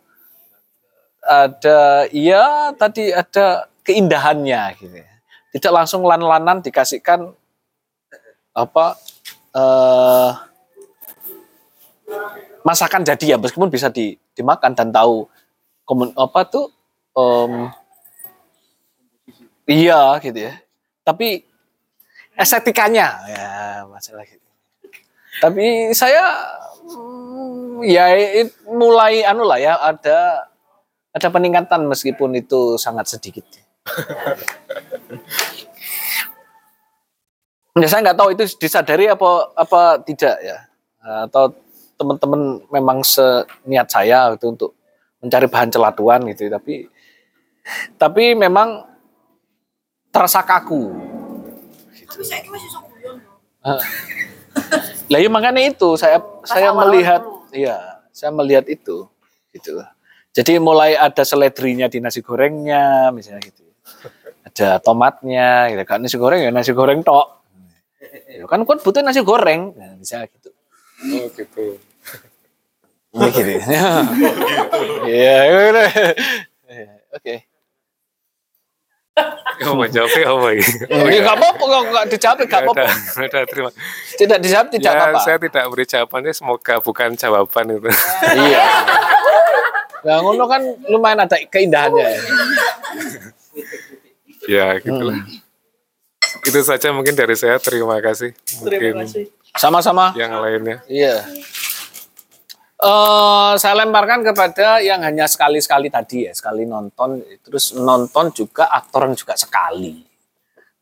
[1.25, 5.09] ada ya tadi ada keindahannya gitu ya.
[5.57, 7.33] Tidak langsung lan-lanan dikasihkan
[8.53, 8.85] apa
[9.57, 10.31] eh
[12.67, 15.23] masakan jadi ya meskipun bisa di, dimakan dan tahu
[15.87, 16.67] komun apa tuh
[17.15, 17.71] em,
[19.71, 20.59] iya gitu ya
[21.07, 21.46] tapi
[22.37, 23.49] estetikanya ya
[23.89, 24.45] masalah gitu.
[25.41, 26.23] Tapi saya
[26.85, 28.05] mm, ya
[28.69, 30.45] mulai anu lah ya ada
[31.17, 33.45] ada peningkatan meskipun itu sangat sedikit.
[37.77, 40.57] Ya saya nggak tahu itu disadari apa apa tidak ya.
[41.25, 41.53] Atau
[41.97, 44.77] teman-teman memang seniat saya itu untuk
[45.17, 46.85] mencari bahan celaduan gitu tapi
[47.97, 48.85] tapi memang
[50.13, 51.06] terasa kaku.
[52.07, 53.17] Tapi saya masih sok guyon.
[53.61, 53.79] Ah.
[55.07, 57.21] Lah ya makanya itu saya saya awal-awal melihat
[57.53, 57.77] iya
[58.15, 59.07] saya melihat itu
[59.53, 59.83] gitu.
[60.35, 63.63] Jadi mulai ada seledrinya di nasi gorengnya misalnya gitu.
[64.47, 67.27] Ada tomatnya gitu kan nasi goreng ya nasi goreng tok.
[68.27, 70.49] Ya kan kan butuh nasi goreng nah, misalnya gitu.
[71.07, 71.65] oh gitu
[73.17, 73.53] Ini gitu.
[75.07, 75.87] Iya, iya, iya.
[77.15, 77.46] Oke.
[79.67, 80.17] Oh mau apa
[80.53, 82.83] ya Ini nggak apa-apa, nggak nggak dijawab, nggak apa-apa.
[82.85, 83.69] Udah, udah, terima
[84.13, 85.19] Tidak dijawab, tidak ya, apa-apa.
[85.25, 87.89] saya tidak beri jawabannya semoga bukan jawaban itu
[88.37, 88.65] Iya.
[90.05, 92.05] Nah, ngono kan lumayan ada keindahannya.
[92.05, 92.19] ya.
[94.47, 95.19] ya gitulah
[96.47, 98.31] itu saja mungkin dari saya terima kasih
[98.61, 99.03] mungkin
[99.51, 100.13] Sama-sama.
[100.15, 101.25] yang lainnya Iya.
[102.77, 109.09] Eh, saya lemparkan kepada yang hanya sekali-sekali tadi ya, sekali nonton, terus nonton juga aktor
[109.09, 110.05] yang juga sekali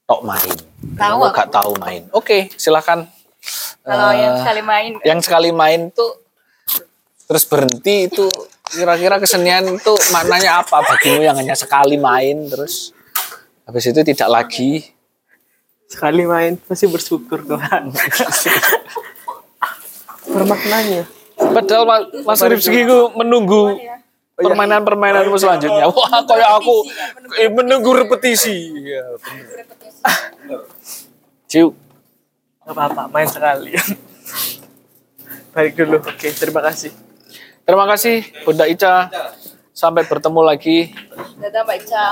[0.04, 0.56] tok main.
[1.00, 1.32] Tahu aku.
[1.32, 2.04] nggak tahu main.
[2.12, 3.08] Oke, silakan.
[3.80, 4.92] Kalau Eh, yang sekali main.
[5.08, 6.20] yang sekali main tuh
[7.26, 8.26] terus berhenti itu
[8.66, 12.94] kira-kira kesenian itu maknanya apa bagimu yang hanya sekali main terus
[13.66, 14.92] habis itu tidak lagi
[15.86, 17.94] Sekali main pasti bersyukur Tuhan.
[20.26, 21.06] Bermaknanya.
[21.52, 23.76] Padahal Ma- Mas Rifki itu menunggu
[24.36, 26.76] permainan-permainanmu selanjutnya wah kayak aku
[27.38, 29.66] eh, menunggu repetisi ya, bener.
[31.52, 31.74] Ciu
[32.66, 33.78] Gak apa-apa, main sekali.
[35.54, 36.02] Balik dulu.
[36.02, 36.90] Oke, terima kasih.
[37.62, 39.06] Terima kasih Bunda Ica.
[39.70, 40.90] Sampai bertemu lagi.
[41.38, 42.06] Dadah Mbak Ica.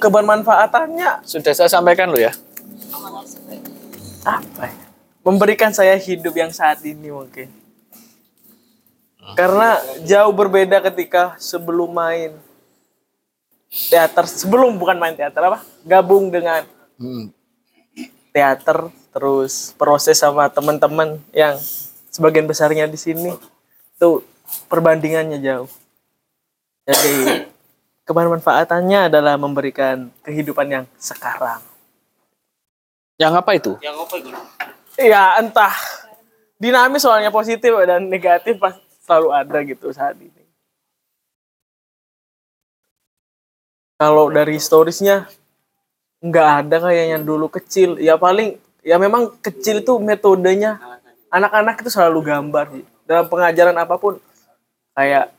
[0.00, 2.32] Kebermanfaatannya Sudah saya sampaikan lo ya.
[4.24, 4.76] apa ya?
[5.20, 7.59] Memberikan saya hidup yang saat ini mungkin.
[9.36, 12.34] Karena jauh berbeda ketika sebelum main
[13.70, 15.62] teater, sebelum bukan main teater apa?
[15.86, 16.66] Gabung dengan
[18.34, 21.58] teater, terus proses sama teman-teman yang
[22.10, 23.30] sebagian besarnya di sini
[23.98, 24.26] tuh
[24.66, 25.70] perbandingannya jauh.
[26.86, 27.46] Jadi
[28.02, 31.62] kebermanfaatannya adalah memberikan kehidupan yang sekarang.
[33.20, 33.72] Yang apa itu?
[34.98, 35.74] Ya entah
[36.60, 38.76] dinamis soalnya positif dan negatif pas
[39.10, 40.46] selalu ada gitu saat ini.
[43.98, 45.26] Kalau dari historisnya
[46.22, 47.98] nggak ada kayaknya dulu kecil.
[47.98, 48.54] Ya paling
[48.86, 50.78] ya memang kecil itu metodenya
[51.26, 52.86] anak-anak itu selalu gambar sih.
[53.10, 54.22] dalam pengajaran apa pun
[54.94, 55.34] kayak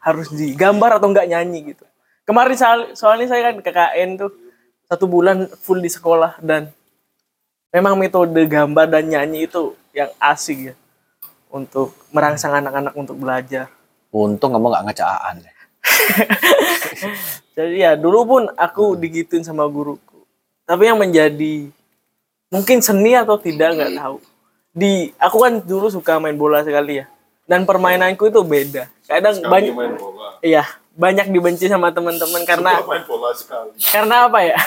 [0.00, 1.84] harus digambar atau nggak nyanyi gitu.
[2.24, 4.32] Kemarin soal- soalnya saya kan KKN tuh
[4.88, 6.72] satu bulan full di sekolah dan
[7.68, 10.74] memang metode gambar dan nyanyi itu yang asik ya
[11.52, 13.68] untuk merangsang anak-anak untuk belajar.
[14.08, 15.34] Untung kamu nggak ngecaan.
[17.56, 20.24] Jadi ya dulu pun aku digituin sama guruku.
[20.64, 21.68] Tapi yang menjadi
[22.48, 24.16] mungkin seni atau tidak nggak tahu.
[24.72, 27.06] Di aku kan dulu suka main bola sekali ya.
[27.44, 28.88] Dan permainanku itu beda.
[29.04, 29.74] Kadang banyak
[30.40, 30.64] Iya,
[30.96, 32.80] banyak dibenci sama teman-teman karena
[33.92, 34.58] karena apa ya?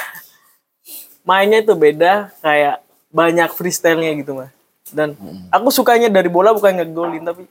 [1.26, 4.55] Mainnya itu beda kayak banyak freestyle-nya gitu, Mas.
[4.96, 5.20] Dan
[5.52, 7.44] aku sukanya dari bola bukan ngegolin tapi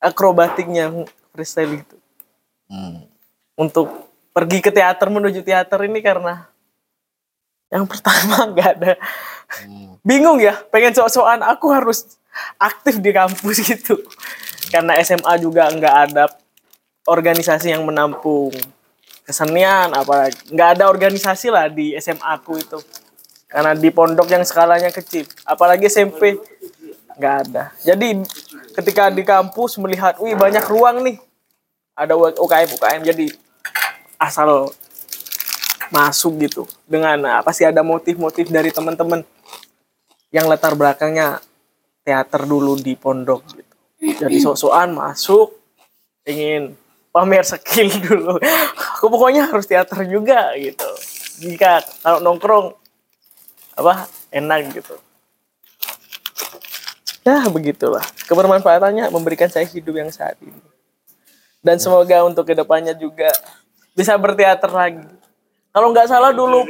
[0.00, 0.88] akrobatiknya
[1.36, 1.96] freestyle itu.
[3.52, 6.48] Untuk pergi ke teater menuju teater ini karena
[7.68, 8.92] yang pertama nggak ada.
[10.00, 12.16] Bingung ya pengen sok-sokan aku harus
[12.56, 14.00] aktif di kampus gitu.
[14.72, 16.32] Karena SMA juga nggak ada
[17.04, 18.56] organisasi yang menampung
[19.22, 22.78] kesenian apalagi nggak ada organisasi lah di SMA aku itu
[23.52, 25.28] karena di pondok yang skalanya kecil.
[25.44, 26.40] Apalagi SMP
[27.20, 27.68] nggak ada.
[27.84, 28.24] Jadi
[28.72, 31.20] ketika di kampus melihat wih banyak ruang nih.
[31.92, 33.26] Ada UKM UKM jadi
[34.16, 34.72] asal
[35.92, 36.64] masuk gitu.
[36.88, 39.20] Dengan apa sih ada motif-motif dari teman-teman
[40.32, 41.44] yang latar belakangnya
[42.00, 43.44] teater dulu di pondok.
[43.52, 43.72] Gitu.
[44.24, 45.52] Jadi sok-sokan masuk
[46.24, 46.72] ingin
[47.12, 48.40] pamer skill dulu.
[48.96, 50.88] Aku pokoknya harus teater juga gitu.
[51.44, 52.81] Jika kalau nongkrong
[53.76, 54.96] apa enak gitu.
[57.22, 58.02] Ya begitulah.
[58.26, 60.58] Kebermanfaatannya memberikan saya hidup yang saat ini.
[61.62, 63.30] Dan semoga untuk ke depannya juga
[63.94, 65.06] bisa berteater lagi.
[65.70, 66.66] Kalau nggak salah dulu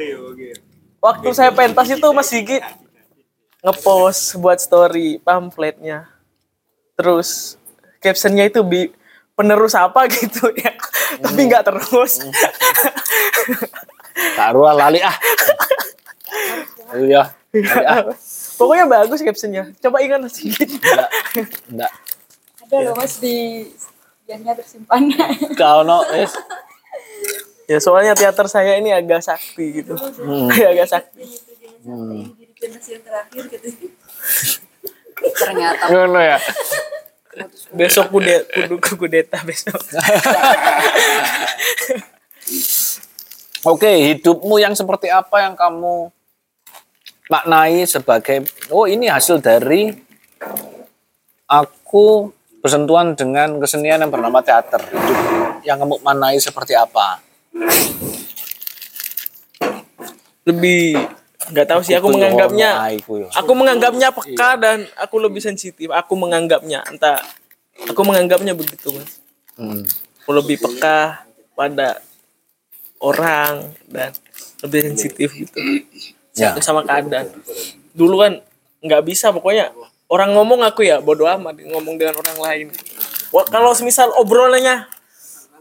[1.02, 2.62] waktu saya pentas itu Mas Sigit
[3.64, 6.06] ngepost buat story pamfletnya.
[6.94, 7.56] Terus
[8.04, 8.92] captionnya itu bi
[9.32, 10.76] penerus apa gitu ya.
[11.24, 12.20] Tapi nggak terus.
[14.36, 15.16] Taruh lali ah.
[16.96, 17.22] Iya.
[17.84, 18.02] ah.
[18.60, 20.70] pokoknya bagus captionnya coba ingat Mas Sigit
[21.68, 21.92] Enggak.
[22.62, 23.68] Ada loh mas di
[24.24, 25.02] biasanya tersimpan.
[25.60, 26.32] Kau no, es.
[27.68, 29.92] ya soalnya teater saya ini agak sakti gitu
[30.72, 31.24] agak sakti
[31.82, 33.68] yang terakhir gitu.
[35.42, 36.38] Ternyata Ngono ya.
[37.72, 39.80] besok kude kudu kudeta besok
[43.62, 46.10] Oke, hidupmu yang seperti apa yang kamu
[47.32, 49.88] maknai sebagai oh ini hasil dari
[51.48, 52.28] aku
[52.60, 54.84] bersentuhan dengan kesenian yang bernama teater.
[54.84, 55.18] Hidup
[55.64, 57.24] yang kamu maknai seperti apa?
[60.42, 60.98] lebih
[61.54, 63.28] nggak tahu sih aku menganggapnya aiku yo.
[63.34, 67.18] aku menganggapnya peka dan aku lebih sensitif aku menganggapnya entah
[67.86, 69.22] aku menganggapnya begitu mas
[69.52, 69.84] Hmm.
[70.24, 72.00] aku lebih peka pada
[73.04, 74.16] orang dan
[74.64, 75.60] lebih sensitif gitu
[76.32, 76.56] Ya.
[76.64, 77.28] sama keadaan
[77.92, 78.40] dulu kan
[78.80, 79.68] nggak bisa pokoknya
[80.08, 82.66] orang ngomong aku ya bodoh amat ngomong dengan orang lain
[83.32, 84.88] Wah, kalau semisal obrolannya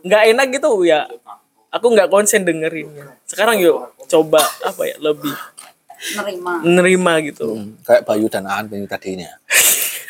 [0.03, 1.07] nggak enak gitu ya
[1.72, 5.31] aku nggak konsen dengerinnya sekarang yuk coba apa ya lebih
[6.18, 6.52] nerima.
[6.65, 9.30] menerima gitu Hmm, kayak Bayu dan Aan ini tadinya.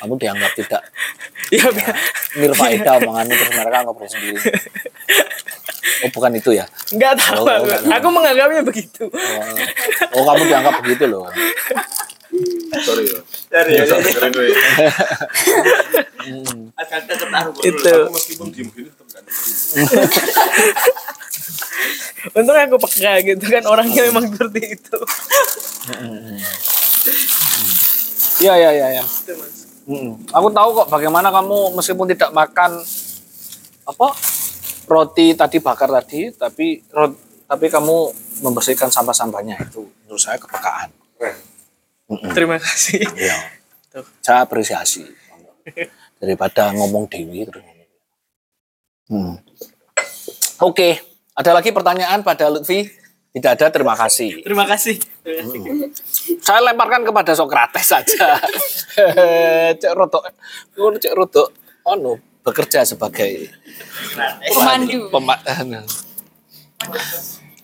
[0.02, 0.82] Kamu dianggap tidak
[1.54, 1.94] ya biar
[2.40, 4.40] nirfaedah omonganmu terus mereka ngobrol sendiri.
[6.02, 6.66] Oh bukan itu ya?
[6.94, 7.68] nggak tahu Oh, aku.
[7.90, 11.26] aku menganggapnya begitu Oh, oh kamu dianggap begitu loh.
[12.82, 13.20] Sorry ya.
[13.52, 13.84] Dari ya.
[17.62, 17.96] Itu
[22.32, 24.98] untung aku peka gitu kan orangnya memang seperti itu
[28.42, 28.88] Iya iya iya.
[28.98, 29.04] Ya.
[30.34, 32.74] Aku tahu kok bagaimana kamu meskipun tidak makan
[33.84, 34.08] apa
[34.92, 37.16] roti tadi bakar tadi, tapi ro-
[37.48, 37.98] tapi kamu
[38.44, 40.92] membersihkan sampah-sampahnya itu menurut saya kepekaan.
[42.12, 42.32] Mm-mm.
[42.36, 43.08] Terima kasih.
[43.16, 43.38] Iya.
[44.24, 45.04] Saya apresiasi
[46.22, 47.64] daripada ngomong dewi terus.
[49.12, 49.36] Hmm.
[50.64, 51.04] Oke,
[51.36, 52.88] ada lagi pertanyaan pada Lutfi?
[53.32, 54.44] Tidak ada, terima kasih.
[54.44, 55.00] Terima kasih.
[56.40, 58.40] Saya lemparkan kepada Sokrates saja.
[59.80, 60.32] cek rotok,
[60.76, 61.52] cek rotok,
[61.84, 63.50] ono bekerja sebagai
[64.50, 65.10] Pemandu.
[65.14, 65.42] Pema-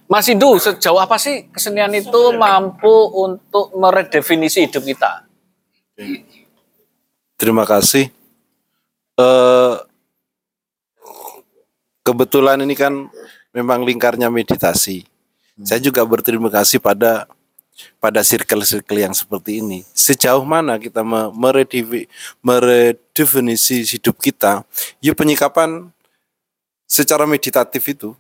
[0.08, 5.28] Mas Indu, sejauh apa sih kesenian itu mampu untuk meredefinisi hidup kita?
[7.36, 8.08] Terima kasih.
[9.18, 9.76] Eh
[12.08, 13.12] kebetulan ini kan
[13.52, 15.04] memang lingkarnya meditasi.
[15.66, 17.26] Saya juga berterima kasih pada
[18.02, 19.86] pada circle-circle yang seperti ini.
[19.94, 21.06] Sejauh mana kita
[22.42, 24.66] meredefinisi hidup kita?
[25.04, 25.90] Ya penyikapan
[26.90, 28.16] secara meditatif itu.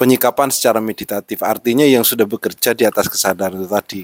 [0.00, 4.02] Penyikapan secara meditatif artinya yang sudah bekerja di atas kesadaran itu tadi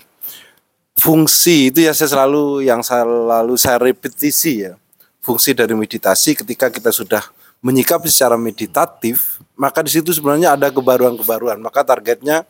[0.96, 4.80] fungsi itu ya saya selalu yang selalu saya repetisi ya
[5.20, 7.20] fungsi dari meditasi ketika kita sudah
[7.60, 11.58] menyikapi secara meditatif maka di situ sebenarnya ada kebaruan-kebaruan.
[11.64, 12.44] Maka targetnya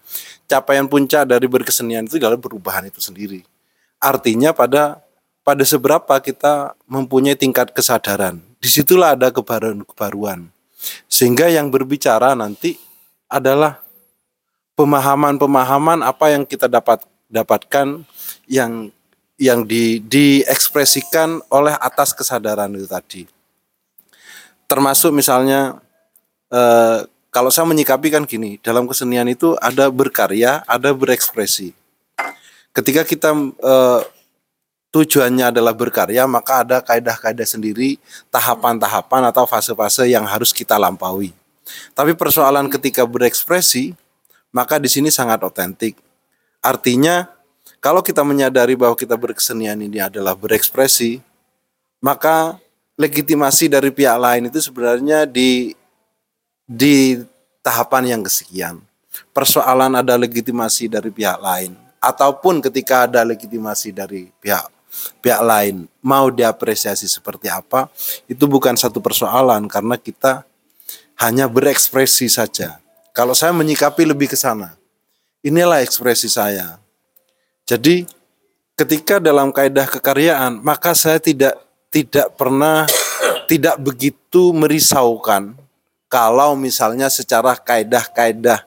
[0.51, 3.47] capaian puncak dari berkesenian itu adalah perubahan itu sendiri.
[4.03, 5.01] Artinya pada
[5.47, 8.43] pada seberapa kita mempunyai tingkat kesadaran.
[8.59, 10.51] Di situlah ada kebaruan-kebaruan.
[11.07, 12.75] Sehingga yang berbicara nanti
[13.31, 13.79] adalah
[14.75, 18.03] pemahaman-pemahaman apa yang kita dapat dapatkan
[18.51, 18.91] yang
[19.39, 23.23] yang di diekspresikan oleh atas kesadaran itu tadi.
[24.67, 25.79] Termasuk misalnya
[26.51, 26.99] eh,
[27.31, 31.77] kalau saya menyikapi kan gini, dalam kesenian itu ada berkarya, ada berekspresi.
[32.73, 34.01] Ketika kita eh,
[34.97, 38.01] tujuannya adalah berkarya, maka ada kaidah-kaidah sendiri,
[38.33, 41.37] tahapan-tahapan atau fase-fase yang harus kita lampaui.
[41.93, 43.93] Tapi persoalan ketika berekspresi,
[44.55, 45.99] maka di sini sangat otentik.
[46.65, 47.29] Artinya
[47.85, 51.21] kalau kita menyadari bahwa kita berkesenian ini adalah berekspresi,
[52.01, 52.57] maka
[52.97, 55.77] legitimasi dari pihak lain itu sebenarnya di
[56.67, 57.23] di
[57.63, 58.83] tahapan yang kesekian.
[59.33, 61.73] Persoalan ada legitimasi dari pihak lain
[62.03, 64.69] ataupun ketika ada legitimasi dari pihak
[65.21, 67.89] pihak lain mau diapresiasi seperti apa
[68.29, 70.45] itu bukan satu persoalan karena kita
[71.17, 72.77] hanya berekspresi saja.
[73.17, 74.77] Kalau saya menyikapi lebih ke sana,
[75.41, 76.77] inilah ekspresi saya.
[77.65, 78.05] Jadi
[78.77, 81.57] ketika dalam kaidah kekaryaan, maka saya tidak
[81.89, 82.85] tidak pernah
[83.49, 85.57] tidak begitu merisaukan
[86.07, 88.63] kalau misalnya secara kaidah-kaidah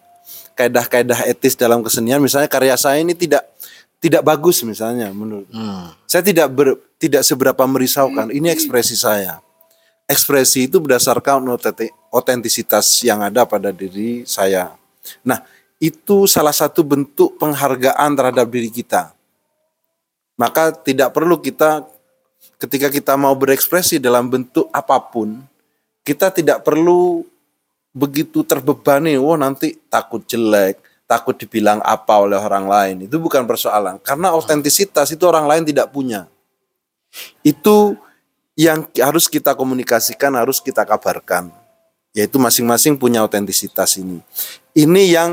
[0.56, 3.48] kaidah-kaidah etis dalam kesenian misalnya karya saya ini tidak
[4.00, 5.48] tidak bagus misalnya menurut.
[6.08, 8.32] Saya tidak ber, tidak seberapa merisaukan.
[8.32, 9.44] Ini ekspresi saya.
[10.08, 14.74] Ekspresi itu berdasarkan otenti- otentisitas yang ada pada diri saya.
[15.22, 15.44] Nah
[15.80, 19.12] itu salah satu bentuk penghargaan terhadap diri kita.
[20.40, 21.84] Maka tidak perlu kita
[22.56, 25.44] ketika kita mau berekspresi dalam bentuk apa pun,
[26.10, 27.22] kita tidak perlu
[27.94, 32.96] begitu terbebani, wah nanti takut jelek, takut dibilang apa oleh orang lain.
[33.06, 36.26] Itu bukan persoalan, karena otentisitas itu orang lain tidak punya.
[37.46, 37.94] Itu
[38.58, 41.54] yang harus kita komunikasikan, harus kita kabarkan.
[42.10, 44.18] Yaitu masing-masing punya otentisitas ini.
[44.74, 45.32] Ini yang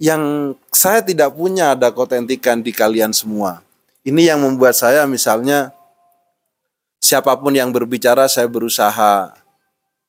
[0.00, 3.60] yang saya tidak punya ada keotentikan di kalian semua.
[4.00, 5.76] Ini yang membuat saya misalnya
[6.96, 9.36] siapa pun yang berbicara saya berusaha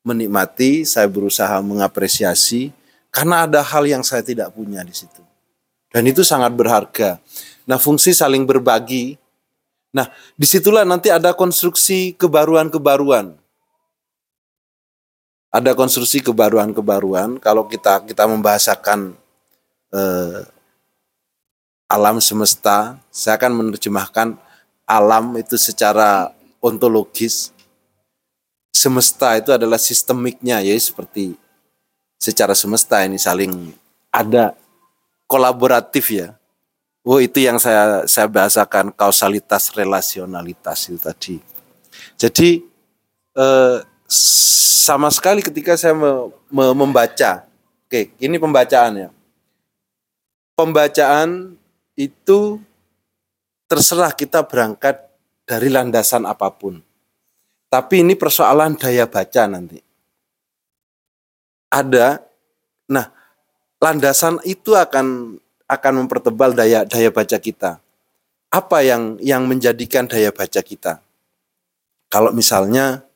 [0.02, 2.74] menikmati, saya berusaha mengapresiasi
[3.14, 5.22] karena ada hal yang saya tidak punya di situ.
[5.92, 7.20] Dan itu sangat berharga.
[7.68, 9.20] Nah, fungsi saling berbagi.
[9.92, 10.08] Nah,
[10.40, 13.36] di situlah nanti ada konstruksi kebaruan-kebaruan.
[15.52, 17.36] Ada konstruksi kebaruan-kebaruan.
[17.44, 19.20] Kalau kita kita membahasakan
[19.92, 20.42] eh,
[21.92, 24.40] alam semesta, saya akan menerjemahkan
[24.88, 26.32] alam itu secara
[26.64, 27.52] ontologis.
[28.82, 31.38] Semesta itu adalah sistemiknya, ya seperti
[32.18, 33.78] secara semesta ini saling
[34.10, 34.58] ada
[35.30, 36.34] kolaboratif ya.
[37.06, 41.36] Oh itu yang saya saya bahasakan kausalitas relasionalitas itu tadi.
[42.18, 42.66] Jadi
[43.38, 43.78] eh,
[44.86, 47.46] sama sekali ketika saya me- me- membaca,
[47.86, 49.22] oke ini pembacaannya
[50.62, 51.58] pembacaan
[51.98, 52.62] itu
[53.66, 55.02] terserah kita berangkat
[55.50, 56.86] dari landasan apa pun.
[57.72, 59.80] Tapi ini persoalan daya baca nanti.
[61.72, 62.20] Ada,
[62.92, 63.08] nah
[63.80, 65.40] landasan itu akan
[65.72, 67.80] akan mempertebal daya daya baca kita.
[68.52, 71.00] apa yang yang menjadikan daya baca kita?
[72.12, 73.08] Kalau misalnya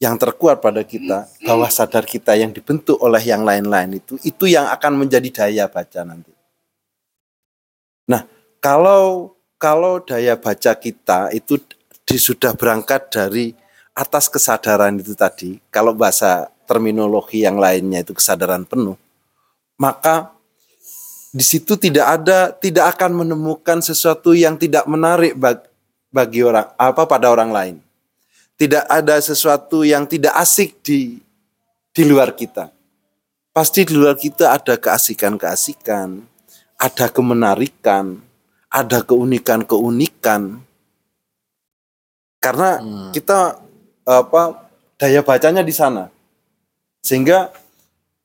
[0.00, 4.64] yang terkuat pada kita, bawah sadar kita yang dibentuk oleh yang lain-lain itu, itu yang
[4.72, 6.32] akan menjadi daya baca nanti.
[8.08, 8.24] Nah,
[8.64, 11.60] kalau kalau daya baca kita itu
[12.04, 13.52] di, sudah berangkat dari
[13.94, 18.98] atas kesadaran itu tadi, kalau bahasa terminologi yang lainnya itu kesadaran penuh,
[19.78, 20.34] maka
[21.34, 25.66] di situ tidak ada tidak akan menemukan sesuatu yang tidak menarik bagi,
[26.10, 27.76] bagi orang apa pada orang lain.
[28.54, 31.18] Tidak ada sesuatu yang tidak asik di
[31.90, 32.70] di luar kita.
[33.50, 36.22] Pasti di luar kita ada keasikan-keasikan,
[36.78, 38.18] ada kemenarikan,
[38.70, 40.58] ada keunikan-keunikan.
[42.38, 42.78] Karena
[43.10, 43.63] kita
[44.04, 44.68] apa
[45.00, 46.12] daya bacanya di sana.
[47.04, 47.52] Sehingga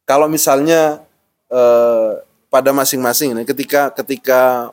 [0.03, 1.03] kalau misalnya
[1.51, 2.11] eh,
[2.51, 4.71] pada masing-masing ini ketika ketika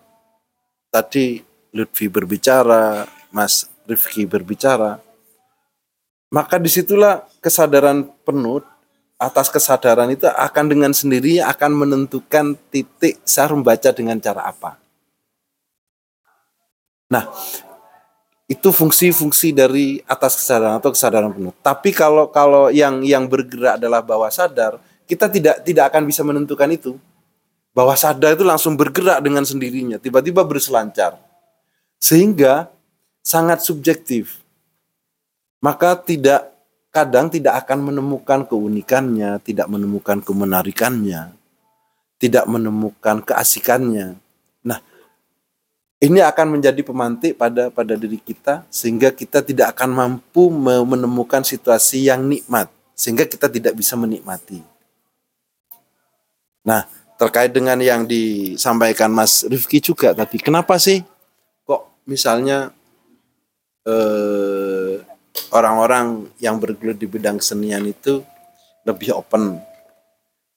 [0.91, 1.43] tadi
[1.77, 4.99] Lutfi berbicara, Mas Rifki berbicara,
[6.33, 8.65] maka di situlah kesadaran penuh
[9.17, 14.77] atas kesadaran itu akan dengan sendirinya akan menentukan titik saya membaca dengan cara apa.
[17.07, 17.31] Nah,
[18.47, 21.55] itu fungsi-fungsi dari atas kesadaran atau kesadaran penuh.
[21.59, 26.71] Tapi kalau kalau yang yang bergerak adalah bawah sadar, kita tidak tidak akan bisa menentukan
[26.71, 26.95] itu.
[27.75, 31.19] Bawah sadar itu langsung bergerak dengan sendirinya, tiba-tiba berselancar.
[31.99, 32.71] Sehingga
[33.21, 34.41] sangat subjektif.
[35.61, 36.55] Maka tidak
[36.95, 41.35] kadang tidak akan menemukan keunikannya, tidak menemukan kemenarikannya,
[42.23, 44.17] tidak menemukan keasikannya.
[45.97, 50.53] Ini akan menjadi pemantik pada pada diri kita sehingga kita tidak akan mampu
[50.85, 54.61] menemukan situasi yang nikmat sehingga kita tidak bisa menikmati.
[56.69, 56.85] Nah,
[57.17, 61.01] terkait dengan yang disampaikan Mas Rifki juga tadi, kenapa sih
[61.65, 62.69] kok misalnya
[63.89, 65.01] eh,
[65.57, 68.21] orang-orang yang bergelut di bidang kesenian itu
[68.85, 69.57] lebih open,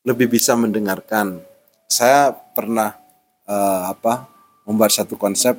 [0.03, 1.40] lebih bisa mendengarkan.
[1.88, 2.91] Saya pernah
[3.48, 4.39] eh, apa
[4.70, 5.58] membuat satu konsep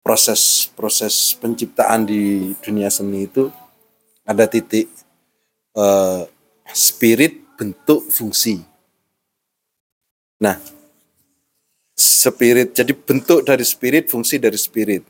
[0.00, 3.52] proses proses penciptaan di dunia seni itu
[4.24, 4.88] ada titik
[5.76, 6.22] eh,
[6.72, 8.60] spirit bentuk fungsi.
[10.36, 10.60] Nah,
[11.96, 15.02] spirit jadi bentuk dari spirit, fungsi dari spirit.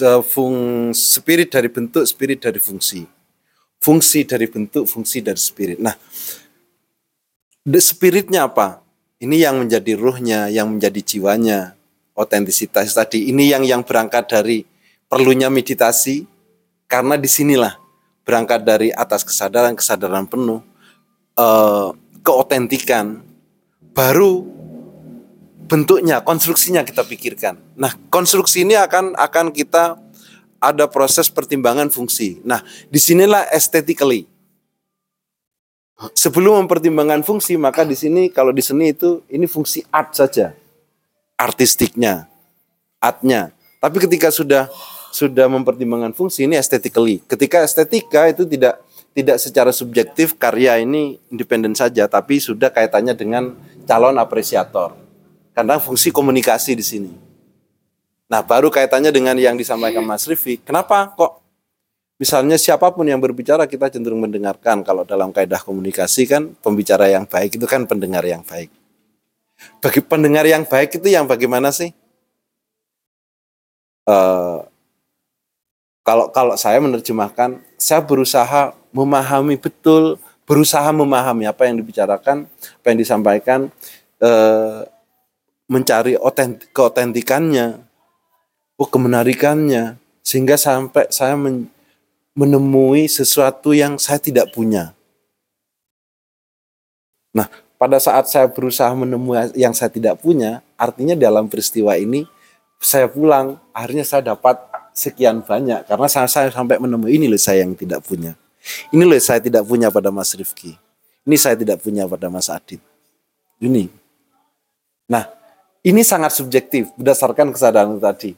[0.00, 3.04] Sefung, spirit dari bentuk, spirit dari fungsi.
[3.80, 5.80] Fungsi dari bentuk, fungsi dari spirit.
[5.80, 5.96] Nah,
[7.80, 8.80] spiritnya apa?
[9.20, 11.76] Ini yang menjadi ruhnya, yang menjadi jiwanya,
[12.16, 13.28] otentisitas tadi.
[13.28, 14.64] Ini yang yang berangkat dari
[15.12, 16.24] perlunya meditasi,
[16.88, 17.76] karena di sinilah
[18.24, 20.64] berangkat dari atas kesadaran kesadaran penuh
[21.36, 21.88] eh,
[22.24, 23.20] keotentikan.
[23.90, 24.46] Baru
[25.66, 27.58] bentuknya konstruksinya kita pikirkan.
[27.76, 29.98] Nah konstruksi ini akan akan kita
[30.62, 32.38] ada proses pertimbangan fungsi.
[32.46, 34.29] Nah di sinilah aesthetically
[36.16, 40.56] sebelum mempertimbangkan fungsi maka di sini kalau di seni itu ini fungsi art saja
[41.36, 42.28] artistiknya
[43.00, 44.68] artnya tapi ketika sudah
[45.10, 47.20] sudah mempertimbangkan fungsi ini aesthetically.
[47.26, 48.78] Ketika estetika itu tidak
[49.10, 54.94] tidak secara subjektif karya ini independen saja, tapi sudah kaitannya dengan calon apresiator.
[55.50, 57.12] Karena fungsi komunikasi di sini.
[58.30, 60.62] Nah, baru kaitannya dengan yang disampaikan Mas Rifi.
[60.62, 61.39] Kenapa kok
[62.20, 64.84] misalnya siapa pun yang berbicara kita cenderung mendengarkan.
[64.84, 68.68] Kalau dalam kaidah komunikasi kan pembicara yang baik itu kan pendengar yang baik.
[69.80, 71.96] Bagi pendengar yang baik itu yang bagaimana sih?
[74.04, 74.68] Uh,
[76.04, 82.98] kalau kalau saya menerjemahkan, saya berusaha memahami betul, berusaha memahami apa yang dibicarakan, apa yang
[82.98, 83.60] disampaikan,
[84.18, 84.80] eh,
[85.70, 87.78] mencari otentik, keotentikannya,
[88.74, 91.70] oh kemenarikannya, sehingga sampai saya men,
[92.40, 94.96] menemui sesuatu yang saya tidak punya.
[97.36, 102.24] Nah, pada saat saya berusaha menemui yang saya tidak punya, artinya dalam peristiwa ini
[102.80, 104.56] saya pulang, akhirnya saya dapat
[104.96, 108.32] sekian banyak karena saya, saya sampai menemui ini loh saya yang tidak punya.
[108.88, 110.80] Ini loh saya tidak punya pada Mas Rifki.
[111.28, 112.80] Ini saya tidak punya pada Mas Adit.
[113.60, 113.92] Ini.
[115.12, 115.28] Nah,
[115.84, 118.32] ini sangat subjektif berdasarkan kesadaran tadi.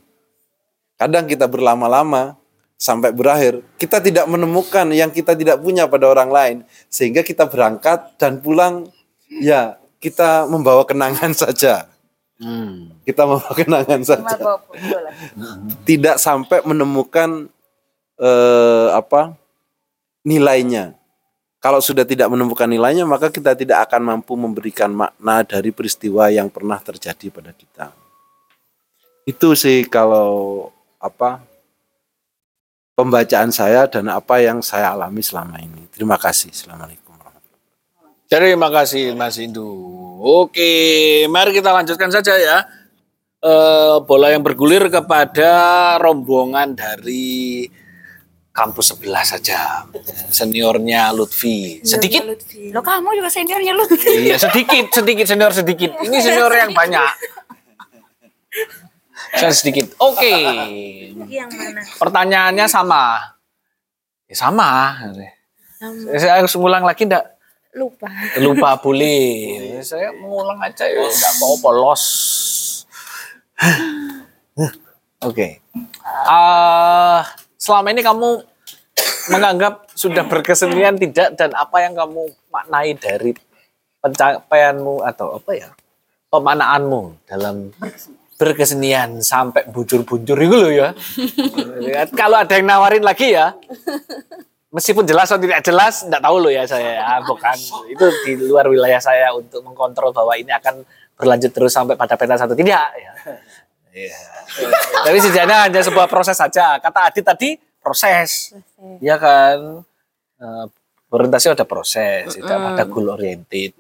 [0.99, 2.42] Kadang kita berlama-lama
[2.83, 6.57] sampai berakhir, kita tidak menemukan yang kita tidak punya pada orang lain
[6.91, 8.91] sehingga kita berangkat dan pulang
[9.31, 11.87] ya kita membawa kenangan saja.
[12.43, 12.91] Hmm.
[13.07, 14.59] Kita mau kenangan saja.
[15.87, 17.47] Tidak sampai menemukan
[18.19, 19.39] eh, apa
[20.27, 20.99] nilainya.
[21.63, 26.51] kalau sudah tidak menemukan nilainya maka kita tidak akan mampu memberikan makna dari peristiwa yang
[26.51, 27.95] pernah terjadi pada kita.
[29.23, 31.52] Itu sih kalau apa
[32.93, 35.89] pembacaan saya dan apa yang saya alami selama ini.
[35.93, 36.53] Terima kasih.
[36.53, 37.03] Assalamualaikum.
[38.33, 39.69] Terima kasih Mas Indu.
[40.25, 40.73] Oke,
[41.29, 42.65] mari kita lanjutkan saja ya.
[43.43, 45.53] Eh, bola yang bergulir kepada
[46.01, 47.69] rombongan dari
[48.57, 49.85] kampus sebelah saja.
[50.33, 51.85] Seniornya Lutfi.
[51.85, 52.25] Sedikit?
[52.73, 53.85] Lo kamu juga seniornya lu.
[54.01, 55.91] Iya, sedikit, sedikit senior sedikit.
[56.01, 57.13] Ini senior yang banyak.
[59.33, 59.97] Saya sedikit.
[59.97, 60.33] Oke.
[61.29, 61.81] Yang mana?
[61.97, 63.05] Pertanyaannya sama.
[64.29, 64.69] Ya, sama.
[66.17, 67.27] Saya harus ngulang lagi enggak?
[67.73, 68.09] Lupa.
[68.37, 69.81] Lupa boleh.
[69.81, 72.05] Saya mengulang aja ya, enggak mau polos.
[75.25, 75.65] Oke.
[76.29, 77.25] Ah,
[77.57, 78.45] selama ini kamu
[79.31, 83.33] menganggap sudah berkesenian tidak dan apa yang kamu maknai dari
[84.03, 85.69] pencapaianmu atau apa ya
[86.27, 87.71] pemaknaanmu dalam
[88.43, 90.91] berkesenian sampai bujur-bujur itu loh ya.
[92.11, 93.55] Kalau ada yang nawarin lagi ya,
[94.75, 96.99] meskipun jelas atau tidak jelas, tidak tahu loh ya saya.
[96.99, 97.55] Ya, bukan
[97.87, 100.83] itu di luar wilayah saya untuk mengkontrol bahwa ini akan
[101.15, 102.91] berlanjut terus sampai pada pentas satu tidak.
[102.99, 103.13] Ya.
[103.95, 104.19] Iya.
[105.07, 106.83] Tapi sejatinya hanya sebuah proses saja.
[106.83, 108.59] Kata Adit tadi proses,
[108.99, 109.87] ya kan.
[110.43, 110.67] Eh,
[111.13, 113.77] Orientasi ada proses, tidak ada goal oriented.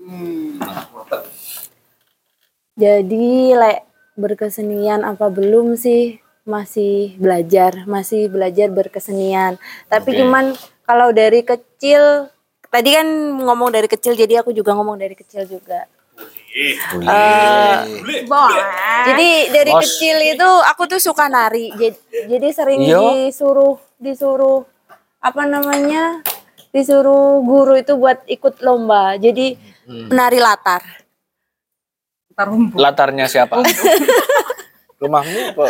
[2.76, 6.20] Jadi like berkesenian apa belum sih?
[6.42, 9.62] Masih belajar, masih belajar berkesenian.
[9.86, 10.18] Tapi Oke.
[10.20, 10.44] cuman
[10.82, 12.26] kalau dari kecil
[12.66, 13.06] tadi kan
[13.38, 15.86] ngomong dari kecil jadi aku juga ngomong dari kecil juga.
[16.52, 17.76] Eh,
[19.08, 19.80] Jadi dari Bos.
[19.88, 21.72] kecil itu aku tuh suka nari.
[21.72, 21.96] Jadi,
[22.28, 23.00] jadi sering Iya.
[23.32, 24.68] disuruh disuruh
[25.18, 26.20] apa namanya?
[26.68, 29.16] Disuruh guru itu buat ikut lomba.
[29.16, 29.56] Jadi
[29.88, 31.01] menari latar.
[32.74, 33.60] Latarnya siapa?
[35.02, 35.64] Rumahmu apa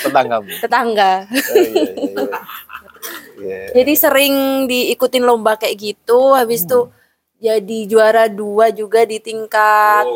[0.00, 0.48] tetanggamu?
[0.64, 1.12] Tetangga.
[1.28, 1.92] Oh, iya, iya,
[3.36, 3.58] iya.
[3.76, 6.88] Jadi sering diikutin lomba kayak gitu, habis itu
[7.36, 10.08] jadi juara dua juga di tingkat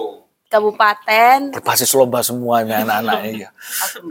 [0.50, 1.54] kabupaten.
[1.54, 3.48] Berbasis lomba semua ini anak-anak iya.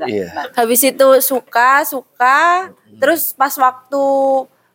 [0.07, 0.27] Iya.
[0.55, 2.71] Habis itu suka, suka.
[3.01, 4.05] Terus pas waktu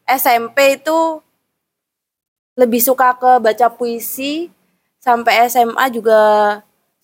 [0.04, 1.24] SMP itu
[2.54, 4.52] lebih suka ke baca puisi.
[5.00, 6.20] Sampai SMA juga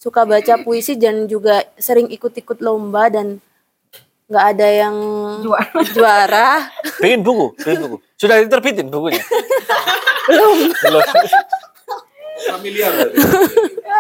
[0.00, 3.36] suka baca puisi dan juga sering ikut-ikut lomba dan
[4.32, 4.96] nggak ada yang
[5.92, 6.72] juara.
[6.96, 7.96] Bikin buku, bikin buku.
[8.16, 9.20] Sudah diterbitin bukunya?
[10.24, 10.56] Belum.
[10.72, 11.02] Belum.
[12.40, 12.92] Familiar.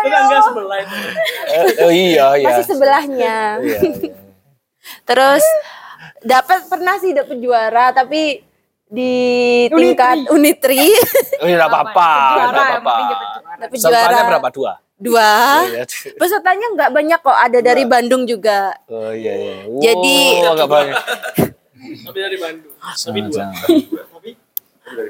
[0.00, 0.96] Tetangga sebelah itu.
[1.52, 2.46] Eh, oh iya, iya.
[2.48, 3.36] Masih sebelahnya.
[3.60, 4.10] Iya, iya.
[5.04, 5.44] Terus
[6.24, 8.40] dapat pernah sih dapat juara tapi
[8.88, 9.14] di
[9.68, 10.80] tingkat Unitri.
[11.42, 12.10] Oh, iya, enggak apa-apa,
[12.48, 12.94] enggak apa-apa.
[13.68, 14.48] Dapat juara berapa?
[14.48, 14.72] Dua?
[15.00, 15.64] Dua.
[15.66, 15.84] Iya.
[16.20, 18.76] Pesertanya nggak banyak kok, ada dari Bandung juga.
[18.86, 19.54] Oh iya, iya.
[19.66, 20.96] Wow, Jadi- enggak banyak.
[22.06, 22.72] Tapi dari Bandung.
[22.76, 23.44] Tapi dua.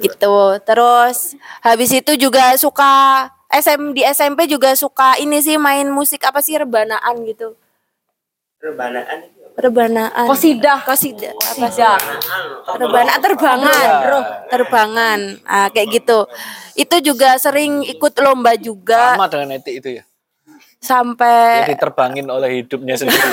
[0.00, 0.36] Gitu.
[0.62, 1.18] Terus
[1.64, 6.54] habis itu juga suka SM di SMP juga suka ini sih main musik apa sih
[6.54, 7.58] rebanaan gitu.
[8.62, 9.26] Rebanaan
[9.60, 10.24] itu Rebanaan.
[10.24, 11.36] Kosidah, kosidah.
[11.36, 11.84] Apa sih?
[12.80, 15.18] Rebanaan terbangan, roh, terbangan.
[15.44, 16.24] Ah, kayak gitu.
[16.72, 20.04] Itu juga sering ikut lomba juga Sama dengan etik itu ya.
[20.80, 23.20] sampai Jadi terbangin oleh hidupnya sendiri.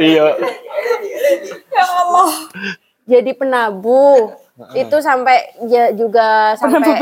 [0.00, 0.26] Iya.
[1.68, 2.32] Ya Allah.
[3.04, 4.32] Jadi penabuh.
[4.72, 6.96] Itu sampai ya juga sampai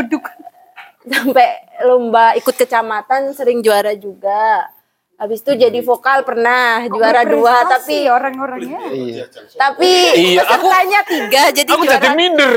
[1.08, 1.48] sampai
[1.80, 4.68] lomba ikut kecamatan sering juara juga.
[5.14, 8.78] Habis itu jadi vokal pernah juara dua tapi orang-orangnya.
[8.88, 9.24] Iya.
[9.52, 11.98] tapi Iya, aku- pesertanya tiga jadi Aku juara.
[11.98, 12.54] jadi minder.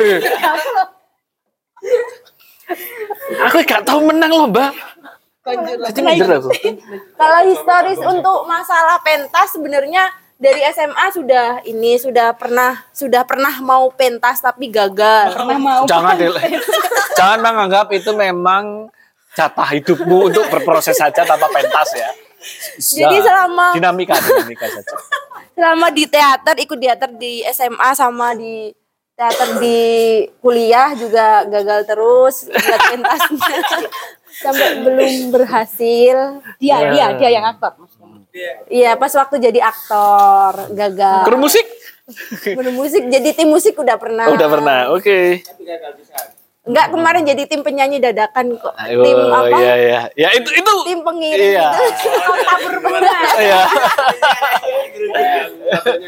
[3.41, 4.69] Aku gak tahu menang lomba.
[5.89, 6.49] Jadi minder aku.
[7.17, 10.05] Kalau historis untuk masalah pentas sebenarnya
[10.41, 15.37] dari SMA sudah ini sudah pernah sudah pernah mau pentas tapi gagal.
[15.37, 15.83] Pernah mau.
[15.85, 16.17] Jangan.
[17.19, 18.89] Jangan menganggap itu memang
[19.37, 22.09] jatah hidupmu untuk berproses saja tanpa pentas ya.
[22.81, 24.97] Jadi Ya, selama- dinamika dinamika saja.
[25.51, 28.73] Selama di teater ikut teater di SMA sama di
[29.13, 29.77] teater di
[30.41, 33.61] kuliah juga gagal terus buat pentasnya
[34.41, 36.41] sampai belum berhasil.
[36.57, 37.77] Dia, dia, dia yang aktor.
[38.71, 41.27] Iya, pas waktu jadi aktor gagal.
[41.27, 41.65] Kru musik?
[42.43, 44.31] Kru musik jadi tim musik udah pernah.
[44.31, 44.79] Oh, udah pernah.
[44.95, 45.43] Oke.
[46.61, 48.71] Enggak kemarin jadi tim penyanyi dadakan kok.
[48.77, 49.57] Ayo, tim apa?
[49.57, 50.01] iya iya.
[50.13, 51.67] Ya itu itu Tim pengiring Iya.
[51.73, 52.09] gitu.
[52.45, 53.01] Tabur banget.
[53.41, 53.61] Iya.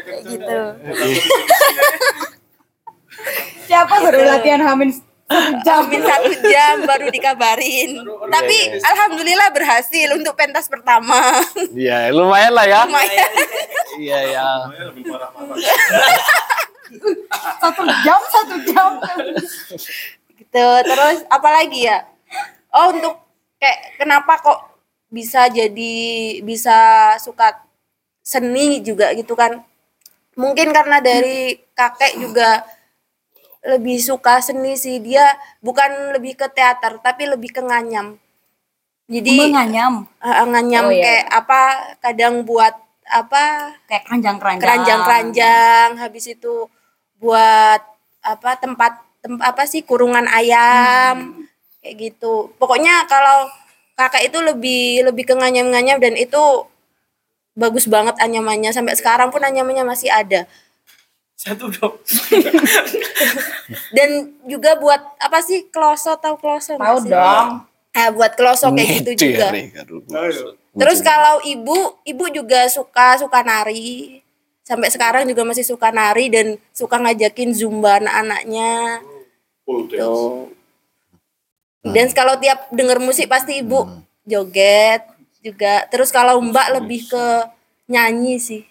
[0.04, 0.58] Kayak gitu.
[3.64, 4.90] Siapa baru latihan hamin
[5.64, 7.96] Jamin satu jam baru dikabarin.
[8.28, 11.16] Tapi alhamdulillah berhasil untuk pentas pertama.
[11.72, 12.84] Iya, lumayan lah ya.
[12.84, 13.32] Lumayan.
[13.96, 14.48] Iya ya.
[17.62, 19.00] satu jam satu jam.
[20.36, 20.66] gitu.
[20.84, 22.04] Terus apa lagi ya?
[22.68, 23.16] Oh, untuk
[23.56, 24.60] kayak kenapa kok
[25.08, 25.96] bisa jadi
[26.44, 26.76] bisa
[27.16, 27.64] suka
[28.20, 29.64] seni juga gitu kan?
[30.36, 32.66] Mungkin karena dari kakek juga
[33.64, 35.00] lebih suka seni sih.
[35.00, 35.24] Dia
[35.58, 38.16] bukan lebih ke teater, tapi lebih ke nganyam.
[39.04, 40.08] Jadi Menganyam.
[40.16, 41.02] Eh, nganyam Oh, iya.
[41.04, 41.60] kayak apa
[42.00, 42.72] kadang buat
[43.04, 44.62] apa Kayak keranjang-keranjang.
[44.64, 46.72] keranjang-keranjang habis itu
[47.20, 47.84] buat
[48.24, 51.36] apa tempat tem- apa sih kurungan ayam
[51.84, 53.44] kayak gitu pokoknya kalau
[53.92, 56.64] kakak itu lebih lebih ke nganyam-nganyam dan itu
[57.52, 60.48] bagus banget anyamannya sampai sekarang pun anyamannya masih ada
[61.34, 61.98] Satu dong.
[63.96, 64.10] dan
[64.46, 67.66] juga buat apa sih kloso tahu kloso Tahu dong.
[67.94, 69.54] Eh, buat kloso kayak gitu juga
[70.74, 74.18] Terus kalau ibu, ibu juga suka suka nari.
[74.66, 78.98] Sampai sekarang juga masih suka nari dan suka ngajakin zumba anak-anaknya.
[79.62, 80.50] Tuh.
[81.84, 83.86] Dan kalau tiap denger musik pasti ibu
[84.24, 85.04] joget
[85.44, 85.84] juga.
[85.92, 87.26] Terus kalau Mbak lebih ke
[87.86, 88.64] nyanyi sih.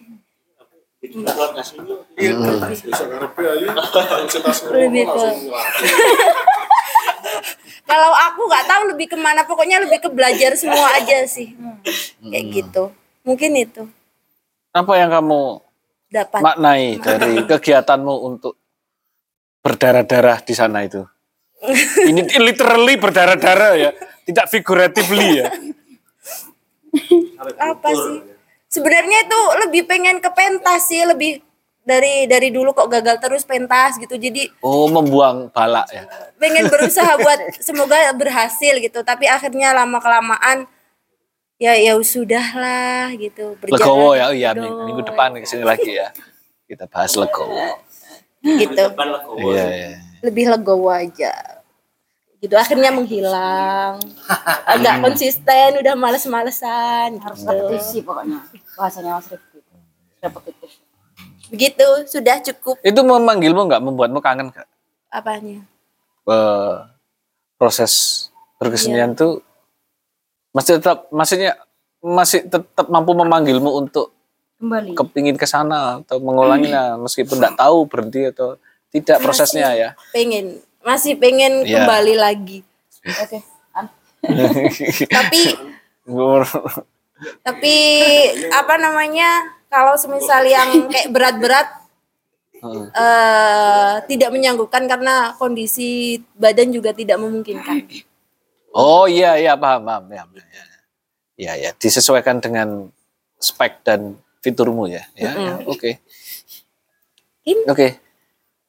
[7.83, 11.51] Kalau aku nggak tahu lebih ke mana pokoknya lebih ke belajar semua aja sih.
[12.23, 12.95] Kayak gitu.
[13.27, 13.83] Mungkin itu.
[14.71, 15.59] Apa yang kamu
[16.07, 16.39] dapat.
[16.39, 18.55] maknai dari kegiatanmu untuk
[19.59, 21.03] berdarah-darah di sana itu?
[22.03, 23.95] Ini literally berdarah-darah ya,
[24.27, 25.47] tidak figuratively ya.
[27.57, 28.32] apa sih
[28.73, 31.45] sebenarnya itu lebih pengen ke pentas sih lebih
[31.83, 36.07] dari dari dulu kok gagal terus pentas gitu jadi Oh, membuang balak ya.
[36.39, 40.65] pengen berusaha buat semoga berhasil gitu tapi akhirnya lama kelamaan
[41.59, 44.63] ya ya sudah lah gitu Legowo ya, oh iya Legowo.
[44.63, 46.09] minggu, minggu depan ke sini lagi ya.
[46.65, 47.77] Kita bahas legowo.
[48.43, 48.83] gitu
[49.45, 49.89] Iya, iya.
[50.19, 51.31] lebih legowo aja
[52.37, 54.03] gitu akhirnya menghilang
[54.71, 57.51] agak konsisten udah males-malesan Harus gitu.
[57.51, 58.39] repetisi pokoknya.
[58.73, 59.59] Bahasanya Mas Rifki.
[60.19, 60.71] Repetitif.
[61.45, 64.65] begitu sudah cukup Itu memanggilmu nggak membuatmu kangen nggak?
[65.07, 65.61] apanya
[67.55, 68.25] proses
[68.57, 69.19] berkesenian Iya.
[69.19, 69.31] tuh
[70.49, 71.53] masih tetap maksudnya
[71.99, 74.09] masih tetap mampu memanggilmu untuk
[74.55, 74.95] Kembali.
[74.95, 78.55] kepingin ke sana atau mengulanginya meskipun tidak tahu berhenti atau
[78.89, 79.89] tidak prosesnya ya.
[80.09, 81.83] pengen masih pengen Iya.
[81.83, 82.59] kembali lagi
[83.03, 83.43] Oke.
[83.73, 83.91] An.
[85.11, 85.41] tapi
[87.41, 87.75] tapi
[88.51, 91.67] apa namanya kalau semisal yang kayak berat-berat
[92.95, 97.83] eh tidak menyanggupkan karena kondisi badan juga tidak memungkinkan
[98.73, 100.25] Oh iya iya paham paham ya.
[100.25, 100.63] ya.
[101.33, 102.89] Ya ya disesuaikan dengan
[103.37, 105.05] spek dan fiturmu ya.
[105.13, 106.01] Ya, ya, oke.
[107.69, 107.87] Oke.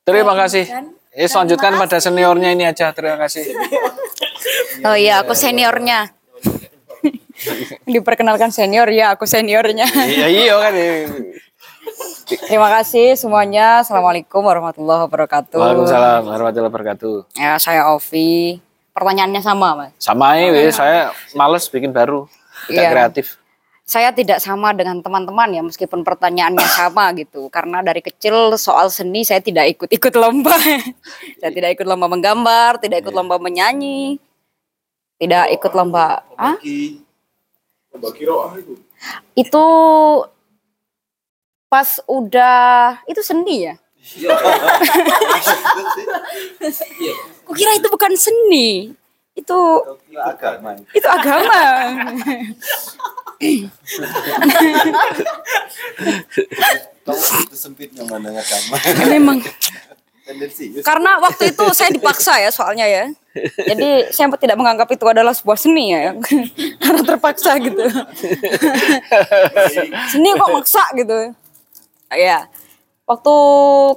[0.05, 0.69] Terima kasih.
[1.15, 2.93] Eh selanjutkan pada seniornya ini aja.
[2.93, 3.49] Terima kasih.
[4.85, 6.13] Oh iya, aku seniornya.
[7.89, 9.87] Diperkenalkan senior ya, aku seniornya.
[9.87, 10.75] Iya iya kan.
[12.25, 13.85] Terima kasih semuanya.
[13.85, 15.59] Assalamualaikum warahmatullahi wabarakatuh.
[15.61, 17.15] Waalaikumsalam warahmatullahi wabarakatuh.
[17.37, 18.59] Ya, saya Ovi.
[18.95, 19.91] Pertanyaannya sama, Mas.
[19.99, 22.31] Sama ini saya males bikin baru.
[22.71, 22.91] Tidak Iya.
[22.95, 23.37] kreatif.
[23.85, 27.53] Saya tidak sama dengan teman-teman ya, meskipun pertanyaannya sama gitu.
[27.53, 30.57] Karena dari kecil soal seni saya tidak ikut-ikut lomba.
[31.43, 34.17] saya tidak ikut lomba menggambar, tidak ikut lomba menyanyi,
[35.21, 36.25] tidak ikut lomba.
[36.41, 36.57] Ah?
[39.39, 39.67] Itu
[41.71, 43.75] pas udah itu seni ya?
[47.47, 48.93] Kukira itu bukan seni.
[49.35, 49.59] Itu
[50.15, 50.79] agama.
[50.95, 51.63] itu agama.
[57.43, 58.77] itu sempitnya mana agama.
[59.11, 59.43] Memang
[60.25, 60.81] Tendensius.
[60.81, 63.05] karena waktu itu saya dipaksa ya soalnya ya.
[63.61, 66.17] Jadi saya tidak menganggap itu adalah sebuah seni ya.
[66.83, 67.83] Karena terpaksa gitu.
[70.15, 71.35] seni kok maksa gitu.
[72.15, 72.47] Ya.
[73.05, 73.35] Waktu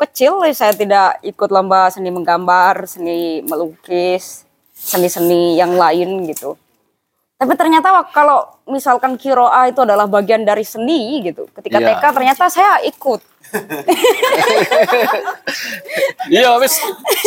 [0.03, 4.43] kecil saya tidak ikut lomba seni menggambar, seni melukis,
[4.75, 6.59] seni-seni yang lain gitu.
[7.37, 11.45] Tapi ternyata kalau misalkan kiroa itu adalah bagian dari seni gitu.
[11.53, 12.01] Ketika Iya.
[12.01, 13.21] TK ternyata saya ikut.
[16.27, 16.75] Iya, wis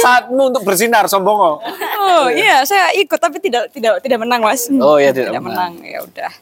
[0.00, 1.60] saatmu untuk bersinar sombong.
[2.00, 4.68] Oh iya, saya ikut tapi tidak tidak tidak menang mas.
[4.68, 5.80] Oh, iya, tidak menang.
[5.80, 6.32] Ya udah.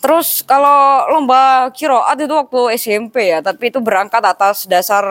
[0.00, 5.04] Terus kalau lomba kiroat itu waktu SMP ya, tapi itu berangkat atas dasar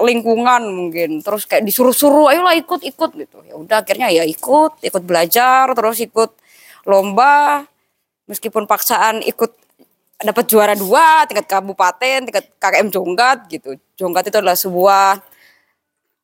[0.00, 1.20] lingkungan mungkin.
[1.20, 3.38] Terus kayak disuruh-suruh, ayolah ikut-ikut gitu.
[3.44, 6.32] Ya udah akhirnya ya ikut, ikut belajar, terus ikut
[6.88, 7.68] lomba.
[8.26, 9.54] Meskipun paksaan ikut
[10.16, 13.76] dapat juara dua tingkat kabupaten, tingkat KKM Jonggat gitu.
[14.00, 15.20] Jonggat itu adalah sebuah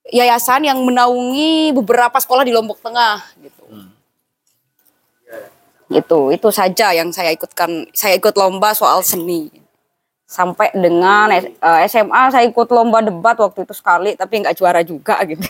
[0.09, 3.65] yayasan yang menaungi beberapa sekolah di Lombok Tengah gitu.
[5.93, 7.93] Itu itu saja yang saya ikutkan.
[7.93, 9.53] Saya ikut lomba soal seni.
[10.25, 11.53] Sampai dengan eh,
[11.85, 15.45] SMA saya ikut lomba debat waktu itu sekali tapi nggak juara juga gitu.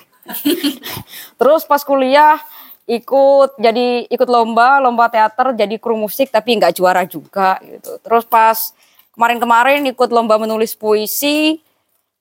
[1.38, 2.42] Terus pas kuliah
[2.86, 7.98] ikut jadi ikut lomba lomba teater jadi kru musik tapi nggak juara juga gitu.
[8.02, 8.74] Terus pas
[9.14, 11.62] kemarin-kemarin ikut lomba menulis puisi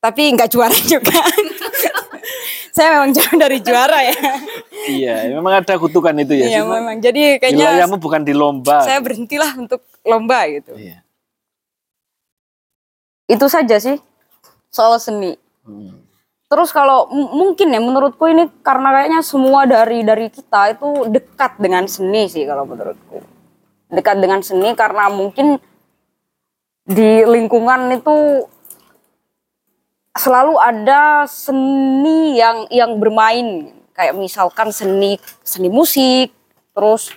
[0.01, 1.17] tapi nggak juara juga.
[2.75, 4.15] saya memang jauh dari juara ya.
[4.81, 6.45] Iya, memang ada kutukan itu ya.
[6.47, 6.97] Iya memang.
[7.03, 8.81] Jadi kayaknya Wilayahmu bukan di lomba.
[8.81, 10.73] saya berhentilah untuk lomba gitu.
[10.73, 11.03] Iya.
[13.29, 13.99] Itu saja sih
[14.71, 15.37] soal seni.
[16.51, 21.87] Terus kalau mungkin ya menurutku ini karena kayaknya semua dari dari kita itu dekat dengan
[21.87, 23.23] seni sih kalau menurutku.
[23.87, 25.63] Dekat dengan seni karena mungkin
[26.83, 28.43] di lingkungan itu
[30.11, 36.35] selalu ada seni yang yang bermain kayak misalkan seni seni musik,
[36.75, 37.15] terus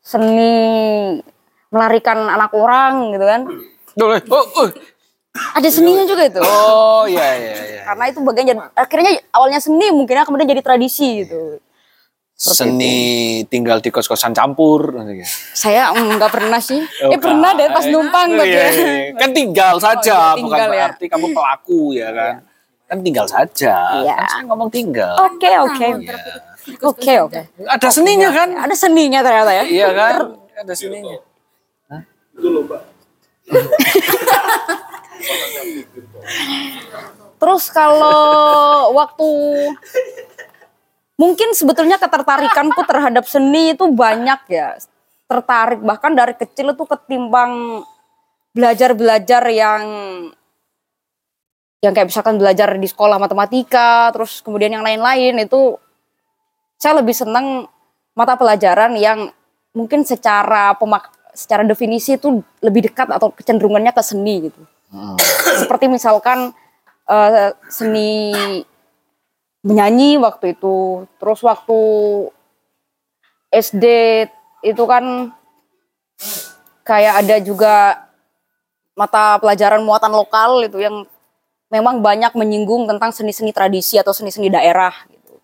[0.00, 1.20] seni
[1.68, 3.42] melarikan anak orang gitu kan.
[4.00, 4.16] Oh,
[4.56, 4.68] oh.
[5.30, 6.42] Ada seninya juga itu.
[6.42, 7.82] Oh, iya iya iya.
[7.86, 11.62] Karena itu bagian jadi, akhirnya awalnya seni mungkin kemudian jadi tradisi gitu.
[12.34, 14.90] Seni tinggal di kos-kosan campur.
[15.54, 16.82] Saya mm, nggak pernah sih.
[17.06, 18.70] Oh, eh pernah deh pas numpang Oh, gitu iya, ya.
[18.74, 19.14] iya.
[19.14, 20.74] Kan tinggal saja, iya, bukan tinggal ya.
[20.74, 22.34] berarti kamu pelaku ya kan.
[22.90, 23.74] Kan tinggal saja.
[24.02, 24.14] Iya.
[24.18, 25.14] Kan saya ngomong tinggal.
[25.30, 25.88] Oke oke.
[26.82, 27.40] Oke oke.
[27.70, 28.48] Ada seninya kan?
[28.66, 29.64] Ada seninya ternyata ya.
[29.68, 30.14] Iya kan?
[30.58, 31.18] Ada seninya.
[37.40, 39.30] Terus kalau waktu
[41.20, 44.76] mungkin sebetulnya ketertarikanku terhadap seni itu banyak ya.
[45.30, 47.84] Tertarik bahkan dari kecil itu ketimbang
[48.50, 49.82] belajar-belajar yang
[51.80, 55.80] yang kayak misalkan belajar di sekolah matematika, terus kemudian yang lain-lain itu
[56.76, 57.64] saya lebih senang
[58.12, 59.32] mata pelajaran yang
[59.72, 64.60] mungkin secara pemak secara definisi itu lebih dekat atau kecenderungannya ke seni gitu.
[65.62, 66.50] Seperti misalkan
[67.06, 68.32] eh, seni
[69.62, 71.80] menyanyi waktu itu, terus waktu
[73.50, 73.84] SD
[74.64, 75.34] itu kan
[76.86, 77.74] kayak ada juga
[78.98, 81.06] mata pelajaran muatan lokal itu yang
[81.70, 85.38] memang banyak menyinggung tentang seni-seni tradisi atau seni-seni daerah gitu.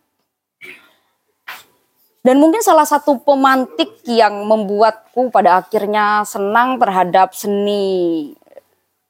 [2.26, 8.34] Dan mungkin salah satu pemantik yang membuatku pada akhirnya senang terhadap seni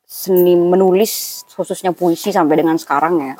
[0.07, 3.35] seni menulis khususnya puisi sampai dengan sekarang ya.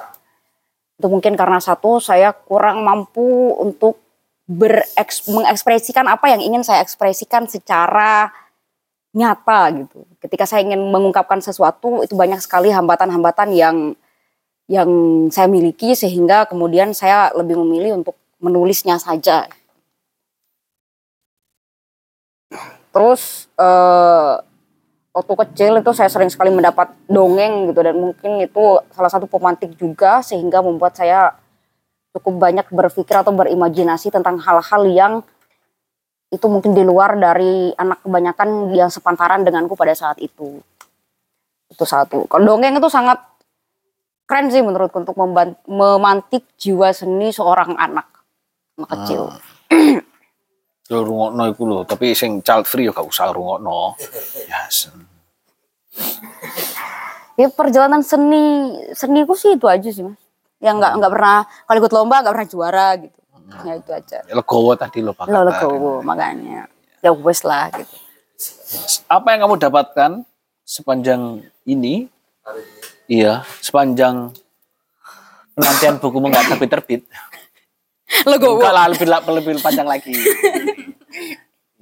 [0.99, 4.03] Itu mungkin karena satu saya kurang mampu untuk
[4.51, 8.35] bereks, mengekspresikan apa yang ingin saya ekspresikan secara
[9.15, 10.03] nyata gitu.
[10.19, 13.77] Ketika saya ingin mengungkapkan sesuatu itu banyak sekali hambatan-hambatan yang
[14.67, 14.91] yang
[15.31, 19.47] saya miliki sehingga kemudian saya lebih memilih untuk menulisnya saja.
[22.91, 24.35] Terus eh,
[25.17, 29.73] waktu kecil itu saya sering sekali mendapat dongeng gitu dan mungkin itu salah satu pemantik
[29.81, 31.33] juga sehingga membuat saya
[32.13, 35.15] cukup banyak berpikir atau berimajinasi tentang hal-hal yang
[36.29, 40.61] itu mungkin di luar dari anak kebanyakan yang sepantaran denganku pada saat itu.
[41.71, 42.29] Itu satu.
[42.29, 43.17] Kalau dongeng itu sangat
[44.27, 45.17] keren sih menurutku untuk
[45.71, 48.11] memantik jiwa seni seorang anak,
[48.77, 49.23] anak kecil.
[50.87, 53.95] Yo rungokno iku lho, tapi sing child free yo gak usah rungokno.
[54.51, 54.71] Ya.
[54.71, 55.07] sen-
[57.37, 58.41] Ya perjalanan seni
[58.97, 60.17] seniku sih itu aja sih mas.
[60.57, 63.19] Yang nggak nggak pernah kalau ikut lomba nggak pernah juara gitu.
[63.61, 64.19] Ya itu aja.
[64.27, 65.29] Legowo tadi lo Pak.
[65.29, 66.65] Lo legowo makanya.
[67.05, 67.93] Ya wes lah gitu.
[69.07, 70.11] Apa yang kamu dapatkan
[70.65, 72.09] sepanjang ini?
[73.05, 74.33] Iya, sepanjang
[75.53, 77.05] penantian bukumu nggak terbit-terbit.
[78.31, 78.59] Legowo.
[78.59, 80.13] Enggak lah, lebih, lebih panjang lagi.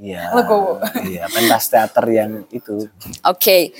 [0.05, 0.37] Iya.
[0.37, 0.85] Legowo.
[1.01, 2.93] Iya, pentas teater yang itu.
[3.25, 3.73] Oke.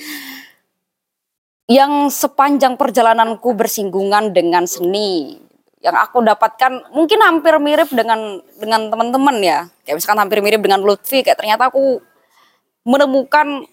[1.69, 5.37] Yang sepanjang perjalananku bersinggungan dengan seni,
[5.85, 10.81] yang aku dapatkan mungkin hampir mirip dengan dengan teman-teman ya kayak misalkan hampir mirip dengan
[10.81, 12.01] Lutfi kayak ternyata aku
[12.89, 13.69] menemukan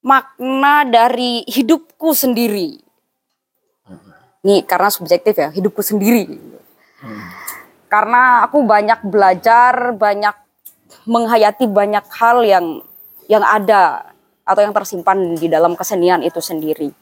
[0.00, 2.80] makna dari hidupku sendiri
[4.40, 6.40] nih karena subjektif ya hidupku sendiri
[7.92, 10.47] karena aku banyak belajar banyak
[11.08, 12.84] menghayati banyak hal yang
[13.32, 14.12] yang ada
[14.44, 16.92] atau yang tersimpan di dalam kesenian itu sendiri.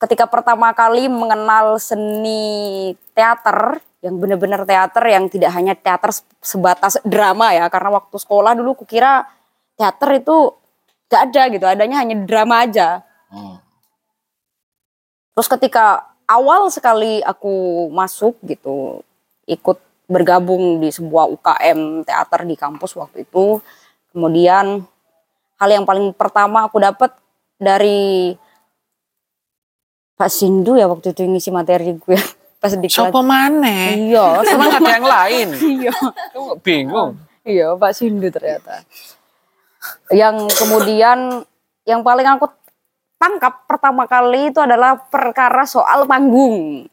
[0.00, 6.96] Ketika pertama kali mengenal seni teater yang benar-benar teater yang tidak hanya teater se- sebatas
[7.04, 9.28] drama ya karena waktu sekolah dulu kukira
[9.76, 10.56] teater itu
[11.12, 13.04] gak ada gitu adanya hanya drama aja.
[15.36, 19.04] Terus ketika awal sekali aku masuk gitu
[19.44, 19.76] ikut
[20.10, 23.62] bergabung di sebuah UKM teater di kampus waktu itu
[24.10, 24.82] kemudian
[25.62, 27.14] hal yang paling pertama aku dapat
[27.54, 28.34] dari
[30.18, 32.18] Pak Sindu ya waktu itu ngisi materi gue
[32.60, 33.08] pas di kelas.
[33.08, 34.12] Siapa maneh?
[34.12, 35.48] Iya, Emang ada yang lain?
[35.80, 35.94] Iya.
[36.36, 37.10] Kamu bingung.
[37.40, 38.84] Iya, Pak Sindu ternyata.
[40.12, 41.40] Yang kemudian
[41.88, 42.52] yang paling aku
[43.16, 46.84] tangkap pertama kali itu adalah perkara soal panggung.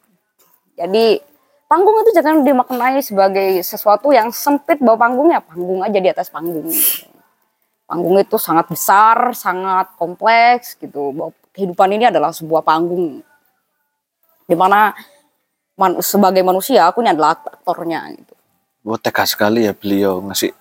[0.72, 1.20] Jadi
[1.68, 6.72] panggung itu jangan dimaknai sebagai sesuatu yang sempit bahwa panggungnya panggung aja di atas panggung.
[7.88, 11.12] Panggung itu sangat besar, sangat kompleks gitu.
[11.12, 13.20] Bahwa kehidupan ini adalah sebuah panggung.
[14.48, 14.96] Di mana
[15.76, 18.34] man, sebagai manusia aku ini adalah aktornya gitu.
[18.88, 20.52] Wah tegas sekali ya beliau ngasih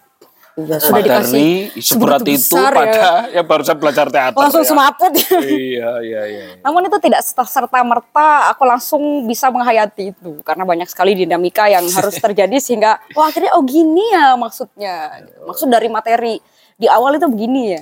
[0.58, 1.50] Iya, sudah materi dikasih
[1.86, 2.78] seberat itu besar ya.
[2.82, 4.42] pada yang barusan belajar teater.
[4.42, 4.70] Langsung ya.
[4.74, 5.14] semaput.
[5.46, 6.46] iya, iya, iya.
[6.66, 11.86] Namun itu tidak serta merta aku langsung bisa menghayati itu karena banyak sekali dinamika yang
[12.02, 15.22] harus terjadi sehingga wah akhirnya oh gini ya maksudnya.
[15.30, 15.46] Gitu.
[15.46, 16.42] Maksud dari materi
[16.74, 17.82] di awal itu begini ya.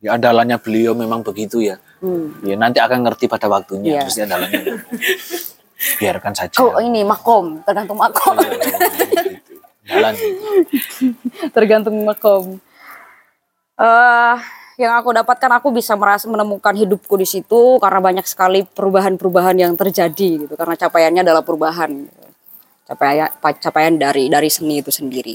[0.00, 1.76] Ya andalannya beliau memang begitu ya.
[2.00, 2.32] Hmm.
[2.40, 4.00] Ya nanti akan ngerti pada waktunya.
[4.00, 4.08] Iya.
[4.08, 4.64] Pasti andalannya.
[6.00, 6.56] Biarkan saja.
[6.64, 8.40] Oh ini makom tergantung makom.
[9.86, 10.14] Jalan.
[11.56, 12.58] tergantung makom.
[13.76, 14.36] eh
[14.76, 19.72] yang aku dapatkan aku bisa merasa menemukan hidupku di situ karena banyak sekali perubahan-perubahan yang
[19.72, 22.04] terjadi gitu karena capaiannya adalah perubahan
[22.84, 25.32] capaian capaian dari dari seni itu sendiri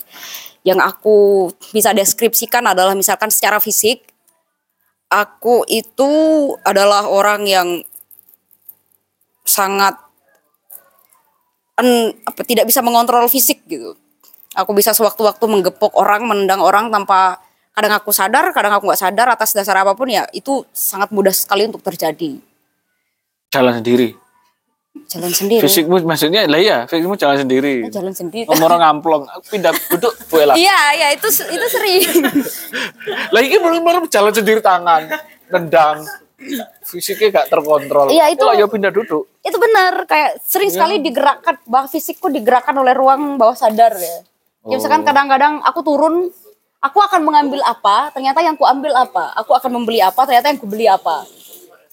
[0.62, 4.06] yang aku bisa deskripsikan adalah misalkan secara fisik
[5.10, 6.12] aku itu
[6.62, 7.70] adalah orang yang
[9.42, 9.98] sangat
[11.82, 13.98] en- apa tidak bisa mengontrol fisik gitu
[14.54, 17.40] aku bisa sewaktu-waktu menggepok orang menendang orang tanpa
[17.72, 21.32] kadang aku sadar kadang aku nggak sadar atas dasar apa pun ya itu sangat mudah
[21.32, 22.36] sekali untuk terjadi
[23.50, 24.16] Jalan sendiri.
[25.08, 27.80] jalan sendiri Fisikmu maksudnya lah ya, fisikmu jalan sendiri.
[27.82, 30.56] Eh, jalan sendiri Ngomong ngamplong, pindah duduk gue lah.
[30.56, 32.04] iya iya itu itu sering
[33.34, 35.08] Lah ini bener-bener jalan sendiri tangan,
[35.48, 36.04] nendang.
[36.82, 38.10] Fisiknya gak terkontrol.
[38.10, 39.32] Iya, itu- Lah ya pindah duduk.
[39.42, 40.76] itu benar kayak sering Iya.
[40.76, 44.22] sekali digerakkan bah fisikku digerakkan oleh ruang bawah sadar ya
[44.64, 45.08] ya misalkan Oh.
[45.08, 46.30] kadang-kadang aku turun
[46.82, 48.10] aku akan mengambil apa?
[48.12, 49.34] Ternyata yang ku ambil apa?
[49.38, 50.26] Aku akan membeli apa?
[50.26, 51.26] Ternyata yang ku beli apa?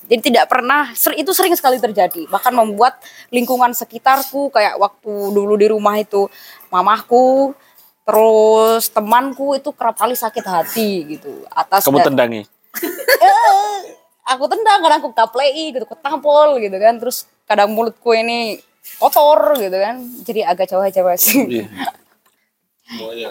[0.09, 2.25] Jadi tidak pernah itu sering sekali terjadi.
[2.33, 2.97] Bahkan membuat
[3.29, 6.33] lingkungan sekitarku kayak waktu dulu di rumah itu
[6.73, 7.53] mamahku
[8.09, 11.45] terus temanku itu kerap kali sakit hati gitu.
[11.53, 12.43] Atas Kamu da- tendangi.
[13.19, 13.79] Eh,
[14.31, 16.97] aku tendang kadang aku kaplei gitu aku tampol gitu kan.
[16.97, 18.57] Terus kadang mulutku ini
[18.97, 20.01] kotor gitu kan.
[20.25, 21.13] Jadi agak jauh-jauh
[22.89, 23.31] sih Iya.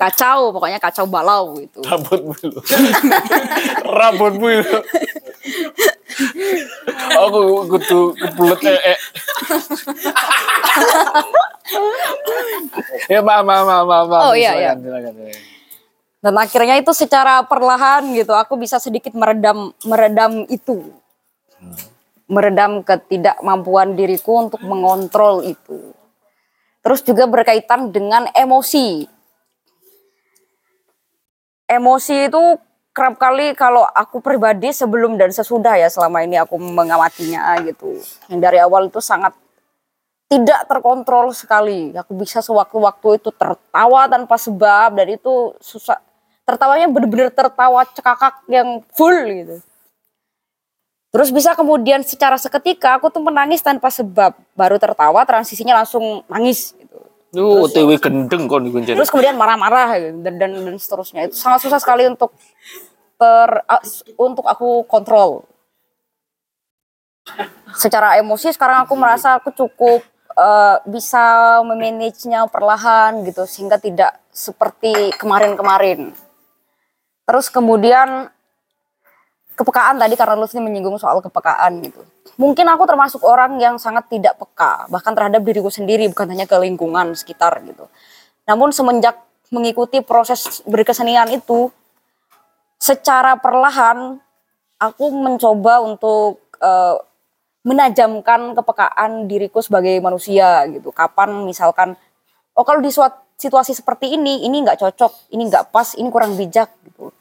[0.00, 2.60] kacau pokoknya kacau balau gitu Rambutmu lu.
[4.00, 4.78] Rambutmu lu.
[7.18, 8.80] Aku kudu kebelet eh.
[8.94, 8.98] eh.
[13.12, 14.06] ya maaf maaf maaf maaf.
[14.08, 14.22] maaf.
[14.30, 14.72] Oh, iya, iya.
[14.72, 15.46] Silakan, silakan.
[16.18, 20.90] dan akhirnya itu secara perlahan gitu aku bisa sedikit meredam meredam itu
[22.28, 25.94] meredam ketidakmampuan diriku untuk mengontrol itu
[26.88, 29.04] terus juga berkaitan dengan emosi.
[31.68, 32.40] Emosi itu
[32.96, 37.92] kerap kali kalau aku pribadi sebelum dan sesudah ya selama ini aku mengamatinya gitu.
[38.32, 39.36] Yang dari awal itu sangat
[40.32, 41.92] tidak terkontrol sekali.
[41.92, 46.00] Aku bisa sewaktu-waktu itu tertawa tanpa sebab dan itu susah
[46.48, 49.60] tertawanya bener-bener tertawa cekakak yang full gitu.
[51.08, 54.36] Terus bisa kemudian secara seketika aku tuh menangis tanpa sebab.
[54.52, 56.77] Baru tertawa transisinya langsung nangis
[57.36, 61.28] Lu OTW gendeng kon iku terus kemudian marah-marah gitu, dan, dan dan seterusnya.
[61.28, 62.32] Itu sangat susah sekali untuk
[63.20, 63.84] ter a-
[64.16, 65.44] untuk aku kontrol.
[67.76, 70.00] Secara emosi sekarang aku merasa aku cukup
[70.38, 76.16] eh, bisa memanagenya perlahan gitu sehingga tidak seperti kemarin-kemarin.
[77.28, 78.32] Terus kemudian
[79.58, 81.98] kepekaan tadi karena Lutfi menyinggung soal kepekaan gitu.
[82.38, 86.54] Mungkin aku termasuk orang yang sangat tidak peka bahkan terhadap diriku sendiri bukan hanya ke
[86.62, 87.90] lingkungan sekitar gitu.
[88.46, 89.18] Namun semenjak
[89.50, 91.74] mengikuti proses berkesenian itu
[92.78, 94.22] secara perlahan
[94.78, 96.96] aku mencoba untuk eh,
[97.66, 100.94] menajamkan kepekaan diriku sebagai manusia gitu.
[100.94, 101.98] Kapan misalkan
[102.54, 106.34] oh kalau di suatu situasi seperti ini ini nggak cocok, ini nggak pas, ini kurang
[106.34, 107.14] bijak gitu.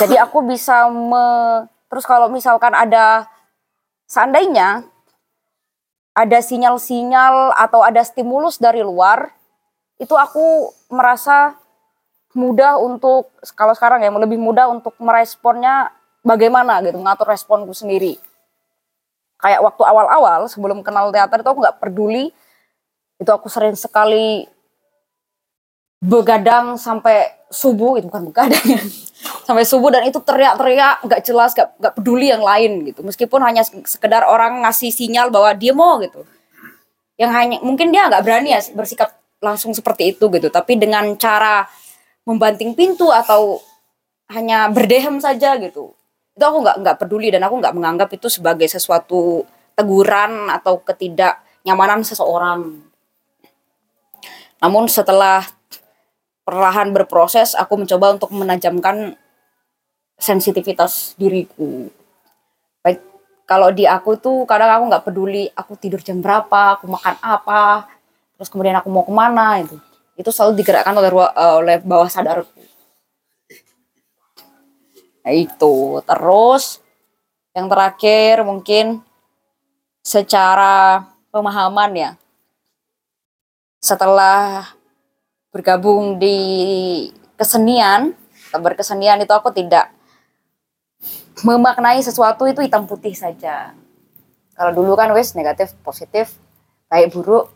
[0.00, 1.26] Jadi aku bisa me,
[1.92, 3.28] terus kalau misalkan ada
[4.08, 4.88] seandainya
[6.16, 9.28] ada sinyal-sinyal atau ada stimulus dari luar,
[10.00, 11.52] itu aku merasa
[12.32, 15.92] mudah untuk kalau sekarang ya lebih mudah untuk meresponnya
[16.24, 18.16] bagaimana gitu, ngatur responku sendiri.
[19.40, 22.32] Kayak waktu awal-awal sebelum kenal teater itu aku nggak peduli,
[23.20, 24.48] itu aku sering sekali
[26.00, 28.82] begadang sampai subuh itu bukan begadang ya
[29.44, 33.02] sampai subuh dan itu teriak-teriak nggak jelas nggak nggak peduli yang lain gitu.
[33.02, 36.22] Meskipun hanya sekedar orang ngasih sinyal bahwa dia mau gitu.
[37.18, 39.12] Yang hanya mungkin dia nggak berani ya bersikap
[39.42, 40.48] langsung seperti itu gitu.
[40.48, 41.66] Tapi dengan cara
[42.24, 43.58] membanting pintu atau
[44.30, 45.98] hanya berdehem saja gitu
[46.40, 49.44] itu aku nggak nggak peduli dan aku nggak menganggap itu sebagai sesuatu
[49.76, 52.80] teguran atau ketidaknyamanan seseorang.
[54.64, 55.44] Namun setelah
[56.50, 59.14] perlahan berproses aku mencoba untuk menajamkan
[60.18, 61.86] sensitivitas diriku.
[62.82, 62.98] Baik
[63.46, 67.86] kalau di aku tuh kadang aku nggak peduli aku tidur jam berapa aku makan apa
[68.34, 69.78] terus kemudian aku mau ke mana itu.
[70.18, 72.58] Itu selalu digerakkan oleh eh, oleh bawah sadarku.
[75.22, 76.02] Nah itu.
[76.02, 76.82] Terus
[77.54, 79.06] yang terakhir mungkin
[80.02, 82.10] secara pemahaman ya.
[83.78, 84.79] Setelah
[85.50, 86.38] bergabung di
[87.34, 88.14] kesenian
[88.50, 89.90] atau berkesenian itu aku tidak
[91.42, 93.74] memaknai sesuatu itu hitam putih saja.
[94.54, 96.36] Kalau dulu kan wes negatif positif
[96.90, 97.50] baik buruk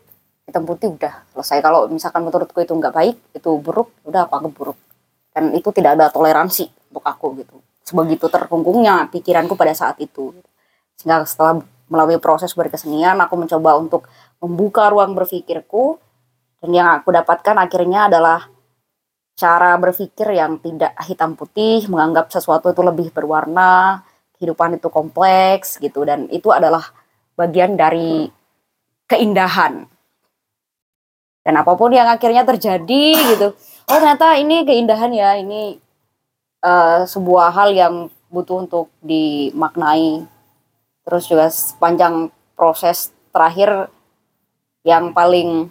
[0.47, 1.63] hitam putih udah selesai.
[1.63, 4.77] Kalau misalkan menurutku itu nggak baik itu buruk udah apa buruk
[5.35, 7.55] dan itu tidak ada toleransi untuk aku gitu.
[7.85, 10.33] Sebegitu terkungkungnya pikiranku pada saat itu.
[10.97, 14.09] Sehingga setelah melalui proses berkesenian aku mencoba untuk
[14.41, 16.01] membuka ruang berpikirku
[16.65, 18.49] dan yang aku dapatkan akhirnya adalah
[19.37, 24.01] cara berpikir yang tidak hitam putih, menganggap sesuatu itu lebih berwarna,
[24.33, 26.89] kehidupan itu kompleks gitu dan itu adalah
[27.37, 28.25] bagian dari
[29.05, 29.85] keindahan.
[31.45, 33.53] Dan apa pun yang akhirnya terjadi gitu,
[33.85, 35.77] oh ternyata ini keindahan ya, ini
[36.65, 40.25] eh, sebuah hal yang butuh untuk dimaknai.
[41.05, 43.93] Terus juga sepanjang proses terakhir
[44.81, 45.69] yang paling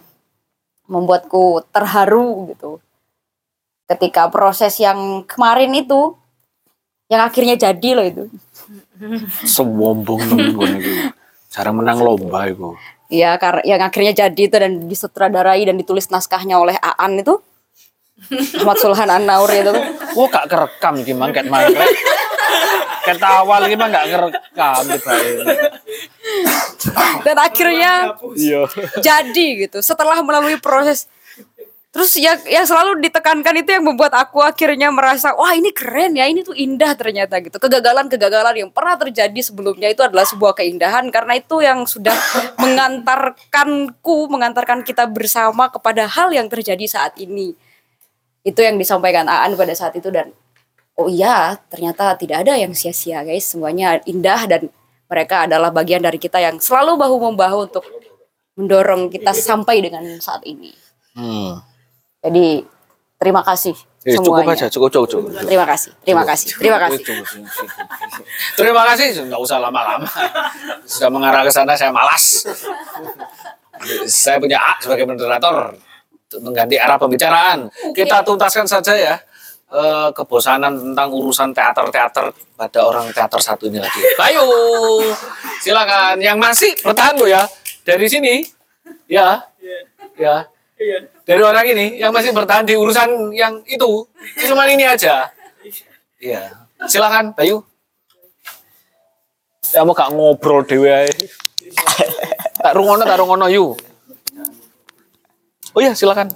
[0.85, 2.81] membuatku terharu gitu
[3.85, 6.17] ketika proses yang kemarin itu
[7.05, 8.23] yang akhirnya jadi loh itu
[9.55, 10.93] Sewombong nunggu itu.
[11.51, 12.75] Cara menang lomba itu.
[13.05, 17.37] ya karena yang akhirnya jadi itu dan disutradarai dan ditulis naskahnya oleh Aan itu
[18.33, 19.69] Ahmad Sulhan An-Naur itu.
[20.17, 21.85] Wah gak kerekam iki mangket mangket.
[23.05, 25.13] Kata awal iki mah gak kerekam tiba
[27.25, 28.67] dan akhirnya Iya.
[28.99, 29.79] jadi gitu.
[29.81, 31.07] Setelah melalui proses
[31.95, 36.27] terus yang yang selalu ditekankan itu yang membuat aku akhirnya merasa wah ini keren ya
[36.27, 37.55] ini tuh indah ternyata gitu.
[37.55, 42.11] Kegagalan kegagalan yang pernah terjadi sebelumnya itu adalah sebuah keindahan karena itu yang sudah
[42.63, 47.55] mengantarkanku mengantarkan kita bersama kepada hal yang terjadi saat ini.
[48.43, 50.35] Itu yang disampaikan Aan pada saat itu dan
[50.99, 53.47] oh iya ternyata tidak ada yang sia-sia guys.
[53.47, 54.67] Semuanya indah dan
[55.15, 57.87] mereka adalah bagian dari kita yang selalu bahu membahu untuk
[58.53, 60.75] mendorong kita sampai dengan saat ini
[61.15, 61.63] Hmm.
[62.19, 62.67] jadi
[63.15, 63.71] terima kasih
[64.05, 65.29] Eh, cukup aja, cukup, cukup, cukup.
[65.41, 67.01] terima kasih terima kasih terima kasih
[68.53, 70.05] Terima kasih, nggak usah lama-lama.
[70.85, 72.45] Sudah mengarah ke sana, saya malas.
[74.05, 75.73] saya punya A sebagai moderator
[76.21, 77.67] untuk mengganti arah pembicaraan.
[77.91, 79.15] Kita tuntaskan saja ya
[79.75, 83.99] eh, kebosanan tentang urusan teater-teater pada orang teater satu ini lagi.
[84.31, 84.43] Ayo,
[85.59, 86.15] silakan.
[86.23, 87.43] Yang masih bertahan bu ya
[87.83, 88.47] dari sini,
[89.11, 89.43] ya,
[90.15, 90.47] ya.
[91.25, 94.05] Dari orang ini yang masih bertahan di urusan yang itu,
[94.47, 95.31] cuma ini aja.
[96.19, 97.63] Iya, silakan, Bayu.
[99.73, 101.11] Ya mau gak ngobrol dewe ae.
[102.61, 103.75] Tak rungono, tak rungono yuk.
[105.75, 106.31] Oh iya, silakan.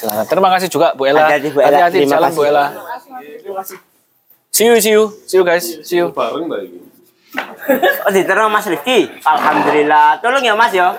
[0.00, 0.24] Silakan.
[0.24, 1.28] Terima kasih juga Bu Ella.
[1.28, 1.84] Hati-hati, Bu Ella.
[1.84, 2.40] Hati-hati jalan kasih.
[2.40, 2.64] Bu Ella.
[4.50, 6.08] See you, see you, see you guys, see you.
[6.10, 9.20] Oh, diterima Mas Rifki.
[9.22, 10.18] Alhamdulillah.
[10.24, 10.96] Tolong ya Mas ya.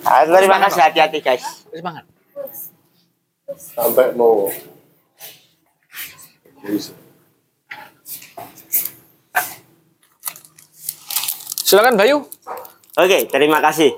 [0.00, 1.44] Ah, terima kasih hati-hati guys.
[1.70, 2.08] Semangat.
[3.56, 4.50] sampai mau
[11.70, 12.26] Silakan Bayu.
[12.98, 13.94] Oke, terima kasih.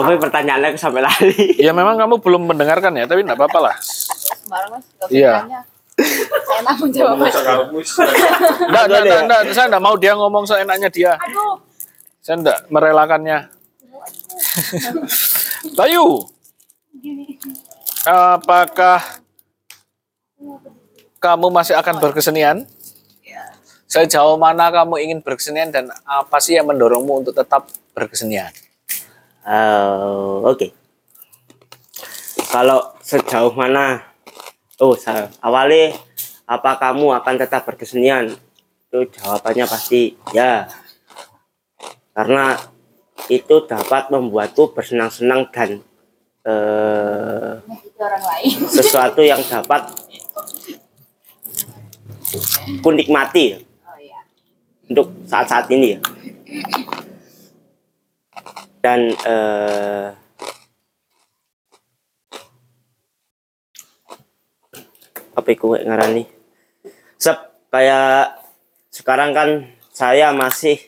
[0.00, 1.52] Oke, pertanyaannya aku sampai lali.
[1.60, 3.76] Ya memang kamu belum mendengarkan ya, tapi enggak apa-apa lah.
[5.12, 5.44] Iya.
[6.48, 11.12] Saya tanggung jawab enggak, enggak, enggak, saya enggak mau dia ngomong seenaknya dia.
[11.20, 11.60] Aduh.
[12.24, 13.52] Saya enggak merelakannya.
[15.76, 16.24] Bayu,
[18.08, 19.04] apakah
[21.20, 22.64] kamu masih akan berkesenian?
[23.86, 28.50] Sejauh mana kamu ingin berkesenian dan apa sih yang mendorongmu untuk tetap berkesenian?
[29.46, 30.74] Eh, Oke.
[32.50, 34.02] Kalau sejauh mana?
[34.82, 35.94] Oh, saya awali
[36.50, 38.34] apa kamu akan tetap berkesenian?
[38.90, 40.66] Itu jawabannya pasti ya.
[42.10, 42.58] Karena
[43.30, 45.70] itu dapat membuatku bersenang-senang dan
[46.46, 47.52] eh,
[48.02, 48.56] lain.
[48.70, 49.90] sesuatu yang dapat
[52.82, 53.66] ku nikmati
[54.86, 56.00] untuk saat-saat ini ya.
[58.82, 60.08] Dan eh,
[65.34, 66.24] apa iku ngarani?
[67.18, 68.38] Sep kayak
[68.94, 69.48] sekarang kan
[69.90, 70.78] saya masih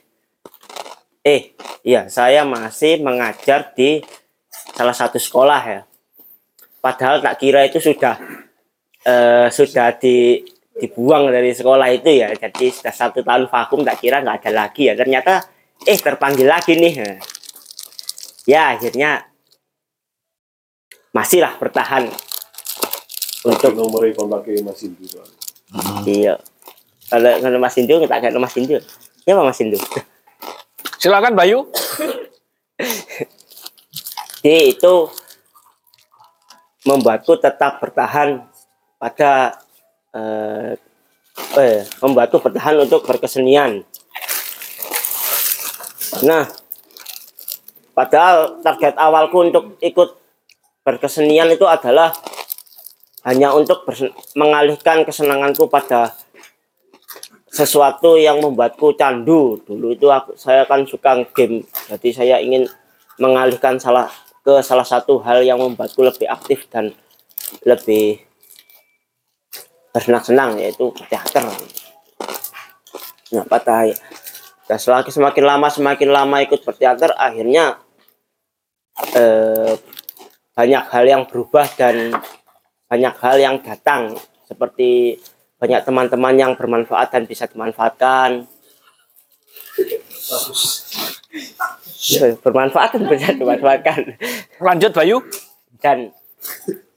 [1.26, 1.52] eh
[1.82, 4.00] iya saya masih mengajar di
[4.72, 5.82] salah satu sekolah ya.
[6.78, 8.14] Padahal tak kira itu sudah
[9.02, 10.46] eh, sudah di
[10.78, 12.30] dibuang dari sekolah itu ya.
[12.32, 14.94] Jadi sudah satu tahun vakum tak kira nggak ada lagi ya.
[14.94, 15.44] Ternyata
[15.84, 17.18] eh terpanggil lagi nih.
[18.48, 19.28] Ya akhirnya
[21.12, 22.08] masihlah bertahan
[23.44, 25.38] untuk nomor kontaknya Mas Indu soalnya.
[26.06, 26.34] Iya.
[27.08, 28.78] Kalau kalau Mas Indu tak kayak Mas Indu.
[29.26, 29.78] Ya Mas Indu.
[30.98, 31.68] Silakan Bayu.
[34.38, 34.94] Jadi itu
[36.86, 38.48] membuatku tetap bertahan
[38.96, 39.60] pada
[40.14, 40.72] eh,
[41.58, 43.84] eh membuatku bertahan untuk berkesenian.
[46.24, 46.50] Nah,
[47.94, 50.18] padahal target awalku untuk ikut
[50.82, 52.10] berkesenian itu adalah
[53.26, 53.84] hanya untuk
[54.38, 56.16] mengalihkan kesenanganku pada
[57.50, 59.58] sesuatu yang membuatku candu.
[59.66, 62.70] Dulu itu aku saya kan suka game, jadi saya ingin
[63.18, 64.08] mengalihkan salah
[64.46, 66.94] ke salah satu hal yang membuatku lebih aktif dan
[67.66, 68.27] lebih
[69.92, 71.44] bersenang-senang yaitu teater.
[73.32, 73.88] Nah, pada
[74.68, 77.80] dan selagi semakin lama semakin lama ikut berteater akhirnya
[79.16, 79.74] eh,
[80.52, 82.12] banyak hal yang berubah dan
[82.88, 84.16] banyak hal yang datang.
[84.48, 85.20] Seperti
[85.60, 88.48] banyak teman-teman yang bermanfaat dan bisa dimanfaatkan.
[92.08, 94.18] Ya, bermanfaat dan bisa dimanfaatkan.
[94.58, 95.22] Lanjut Bayu.
[95.78, 96.10] Dan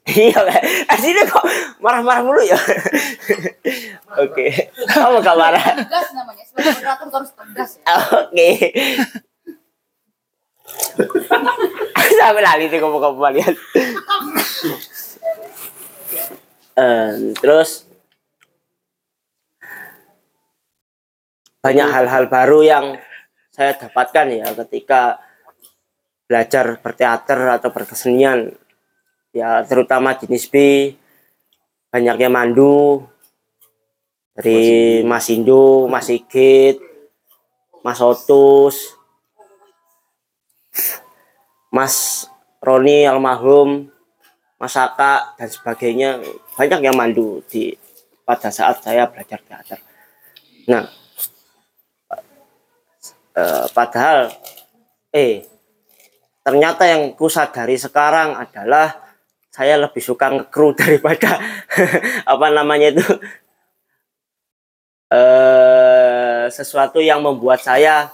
[0.09, 0.61] iya Pak.
[0.97, 1.45] aslinya kok
[1.77, 2.57] marah-marah mulu ya
[4.17, 4.45] oke
[4.89, 6.43] kamu gak marah Tegas namanya.
[6.49, 7.71] Sebagai moderator harus tegas.
[7.77, 7.93] ya.
[8.25, 8.49] oke
[12.17, 13.53] sampai lali sih ngomong kalian
[16.71, 17.83] Em, terus
[21.59, 22.85] banyak hal-hal baru yang
[23.51, 25.19] saya dapatkan ya ketika
[26.25, 28.55] belajar berteater atau berkesenian
[29.31, 30.55] ya terutama jenis B.
[31.91, 33.03] Banyaknya mandu.
[34.31, 36.79] Dari Mas Indo, Mas Sigit,
[37.83, 38.95] Mas Otus,
[41.67, 42.25] Mas
[42.63, 43.91] Roni almarhum,
[44.55, 46.23] Mas Aka dan sebagainya.
[46.55, 47.75] Banyak yang mandu di
[48.23, 49.79] pada saat saya belajar teater.
[50.69, 50.87] Nah,
[53.35, 54.31] eh, padahal
[55.11, 55.43] eh
[56.45, 59.00] ternyata yang ku sadari sekarang adalah
[59.51, 61.37] saya lebih suka ngekru daripada
[62.23, 63.05] apa namanya itu
[65.11, 68.11] eh sesuatu yang membuat saya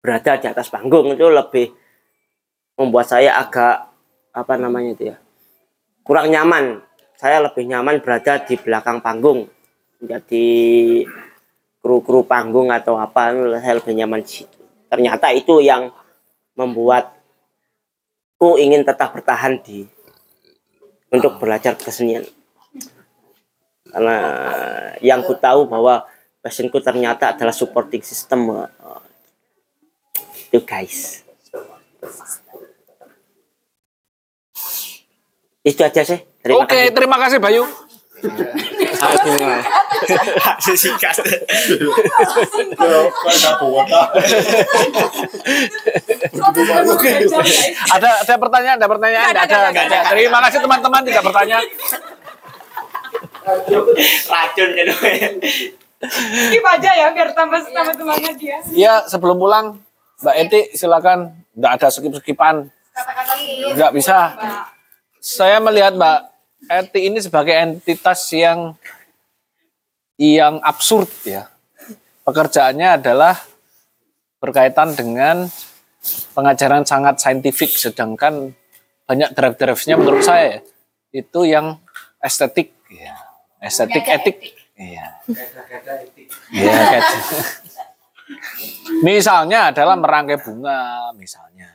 [0.00, 1.12] berada di atas panggung.
[1.12, 1.72] Itu lebih
[2.80, 3.92] membuat saya agak
[4.32, 5.16] apa namanya itu ya
[6.00, 6.80] kurang nyaman.
[7.16, 9.48] Saya lebih nyaman berada di belakang panggung.
[10.00, 10.48] Menjadi
[11.80, 14.20] kru-kru panggung atau apa saya lebih nyaman
[14.90, 15.94] ternyata itu yang
[16.58, 17.08] membuatku
[18.58, 19.86] ingin tetap bertahan di
[21.12, 22.26] untuk belajar kesenian.
[23.86, 24.16] Karena
[25.00, 26.04] yang ku tahu bahwa
[26.42, 29.02] passionku ternyata adalah supporting system Oh,
[30.52, 31.22] itu guys.
[35.66, 36.22] Itu aja sih.
[36.42, 36.94] Terima Oke, kasih.
[36.94, 37.66] terima kasih Bayu.
[40.76, 41.16] Singkat.
[47.92, 49.98] ada ada pertanyaan, ada pertanyaan, ada, ada.
[50.16, 51.58] Terima kasih teman-teman tidak bertanya.
[54.26, 54.88] Racun kan.
[56.20, 58.58] Skip aja ya biar tambah tambah semangat dia.
[58.72, 59.80] Ya sebelum pulang,
[60.20, 61.32] Mbak Eti silakan.
[61.56, 62.68] Nggak ada skip-skipan,
[63.72, 64.36] nggak bisa.
[65.16, 66.35] Saya melihat Mbak
[66.66, 68.74] Eti ini sebagai entitas yang
[70.16, 71.52] yang absurd ya.
[72.24, 73.36] Pekerjaannya adalah
[74.40, 75.46] berkaitan dengan
[76.32, 78.56] pengajaran sangat saintifik, sedangkan
[79.06, 80.60] banyak draft-draftnya menurut saya ya,
[81.14, 81.78] itu yang
[82.18, 83.14] estetik, ya.
[83.62, 84.36] estetik etik.
[84.74, 85.06] Iya.
[86.50, 87.10] Iya, kayak-
[89.00, 91.70] misalnya adalah merangkai bunga, misalnya,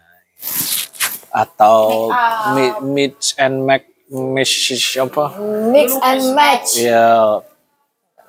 [1.32, 2.11] atau
[2.53, 4.51] mi- mix and make, mix
[4.99, 5.40] apa?
[5.72, 6.83] Mix and match.
[6.83, 7.40] Ya,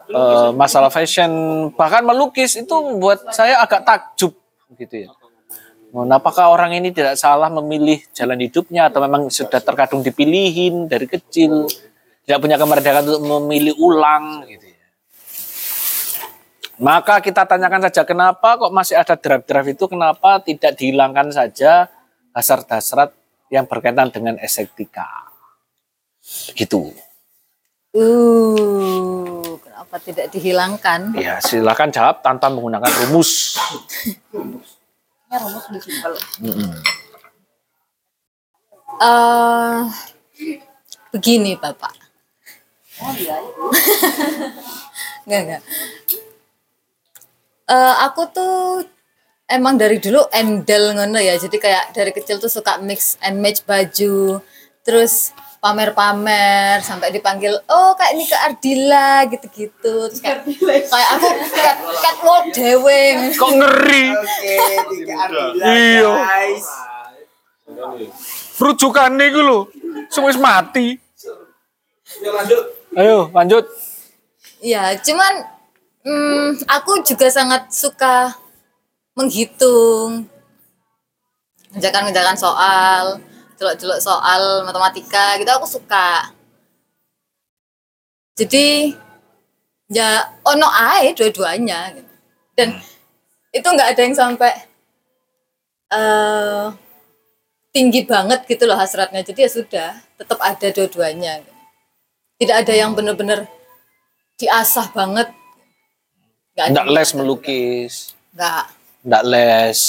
[0.07, 1.31] eh, masalah fashion,
[1.75, 4.33] bahkan melukis itu membuat saya agak takjub
[4.79, 5.11] gitu ya.
[5.93, 11.69] Apakah orang ini tidak salah memilih jalan hidupnya atau memang sudah terkadung dipilihin dari kecil,
[12.25, 14.81] tidak punya kemerdekaan untuk memilih ulang gitu ya.
[16.81, 21.93] Maka kita tanyakan saja kenapa kok masih ada draft-draft itu kenapa tidak dihilangkan saja
[22.33, 23.13] dasar-dasar
[23.53, 25.32] yang berkaitan dengan estetika.
[26.55, 26.95] Gitu.
[27.93, 31.13] Uh, kenapa tidak dihilangkan?
[31.19, 33.61] Ya, silakan jawab tanpa menggunakan rumus.
[35.29, 36.13] Ya, rumus lebih simpel.
[36.41, 36.73] Mm-mm.
[39.03, 39.81] Eh,
[41.11, 41.91] begini Bapak.
[45.27, 45.63] Enggak, enggak.
[47.71, 48.83] Eh, aku tuh
[49.47, 51.39] emang dari dulu endel ngono ya.
[51.39, 54.43] Jadi kayak dari kecil tuh suka mix and match baju.
[54.83, 55.31] Terus
[55.63, 60.43] pamer-pamer sampai dipanggil oh kayak ini ke Ardila gitu-gitu terus kayak,
[60.91, 64.07] kayak aku cat catwalk dewe kok ngeri
[65.63, 66.13] Iya.
[68.59, 69.67] Rujukan nih gue lo,
[70.13, 70.99] semua mati.
[72.95, 73.65] Ayo lanjut.
[74.63, 75.43] Ya, cuman
[76.07, 78.37] hmm, aku juga sangat suka
[79.19, 80.29] menghitung.
[81.73, 83.19] Ngejakan-ngejakan soal,
[83.63, 86.35] jelek-jelek soal matematika gitu aku suka.
[88.35, 88.91] Jadi
[89.87, 92.13] ya ono ae dua-duanya gitu.
[92.59, 92.75] Dan
[93.55, 94.51] itu nggak ada yang sampai
[95.95, 96.67] eh
[97.71, 99.23] tinggi banget gitu loh hasratnya.
[99.23, 101.39] Jadi ya sudah, tetap ada dua-duanya.
[101.39, 101.53] gitu.
[102.43, 103.47] Tidak ada yang benar-benar
[104.43, 105.31] diasah banget.
[106.53, 106.73] Nggak ada.
[106.75, 107.95] Nggak les melukis,
[108.35, 108.65] Nggak.
[109.07, 109.81] nggak les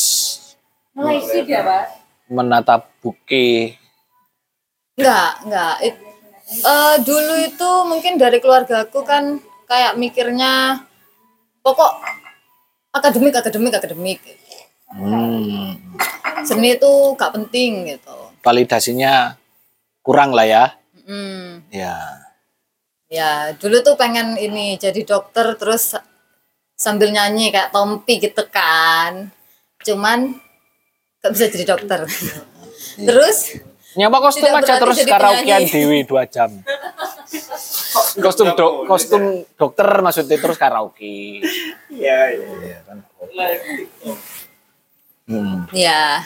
[0.94, 2.03] Mulai sih dia, Pak.
[2.30, 3.76] Menata buke.
[4.96, 5.76] Enggak, enggak.
[5.82, 6.04] It-
[6.64, 10.84] eh, dulu itu mungkin dari keluargaku kan kayak mikirnya
[11.64, 12.04] pokok
[12.94, 14.20] akademik, akademik, akademik.
[14.94, 15.74] Hmm,
[16.46, 18.14] Seni itu gak penting gitu.
[18.44, 19.40] validasinya
[20.04, 20.66] kurang lah ya.
[21.08, 21.64] Hmm.
[21.72, 21.96] Ya.
[23.08, 25.96] Ya, dulu tuh pengen ini jadi dokter terus
[26.76, 29.32] sambil nyanyi kayak Tompi gitu kan.
[29.80, 30.43] Cuman
[31.24, 32.00] gak bisa jadi dokter.
[33.08, 33.38] terus
[33.94, 36.50] Nyawa kostum Tidak aja terus karaokean dewi dua jam.
[38.18, 41.42] kostum dok, kostum dokter maksudnya terus karaoke.
[41.94, 42.78] Iya, iya.
[45.30, 45.70] Hmm.
[45.72, 46.26] Ya.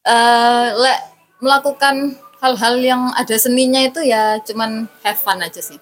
[0.00, 0.98] eh lek
[1.44, 5.76] melakukan hal-hal yang ada seninya itu ya cuman have fun aja sih.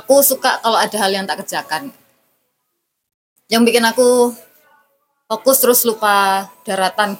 [0.00, 1.92] Aku suka kalau ada hal yang tak kerjakan.
[3.52, 4.32] Yang bikin aku
[5.26, 7.18] fokus terus lupa daratan.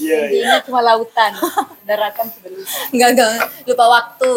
[0.00, 1.34] Ini cuma lautan.
[1.82, 2.70] Daratan lupa.
[2.94, 3.34] Enggak, enggak,
[3.66, 4.32] lupa waktu.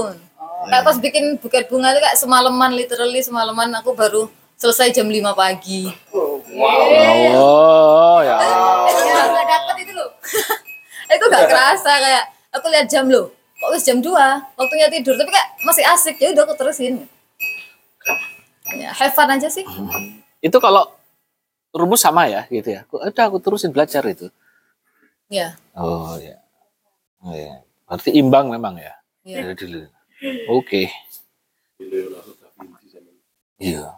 [0.63, 4.25] Kayak pas bikin buket bunga itu kayak semalaman, literally semalaman aku baru
[4.57, 5.91] selesai jam 5 pagi.
[7.37, 8.37] Oh ya.
[8.89, 10.09] itu juga nggak dapet itu loh
[11.17, 12.23] itu nggak kerasa kayak
[12.53, 14.13] aku lihat jam loh kok wis jam 2
[14.53, 17.09] waktunya tidur tapi kayak masih asik ya udah aku terusin
[18.75, 19.63] ya have fun aja sih
[20.39, 20.91] Itu kalau
[21.73, 22.83] rumus sama ya gitu ya.
[22.85, 24.27] Aku- Udah aku terusin belajar itu.
[25.27, 26.37] ya Oh ya.
[27.23, 27.63] Oh ya.
[27.87, 28.93] Berarti imbang memang ya.
[29.23, 29.39] Iya.
[29.41, 29.81] Dari dulu.
[30.51, 30.91] Oke.
[33.57, 33.95] Iya.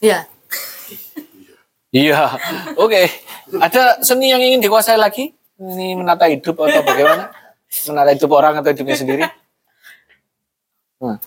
[0.00, 0.18] ya
[1.90, 2.38] Iya.
[2.74, 3.06] Oke.
[3.54, 5.30] Ada seni yang ingin dikuasai lagi?
[5.54, 7.30] Ini menata hidup atau bagaimana?
[7.86, 9.24] Menata hidup orang atau hidupnya sendiri?
[10.98, 11.18] Hmm.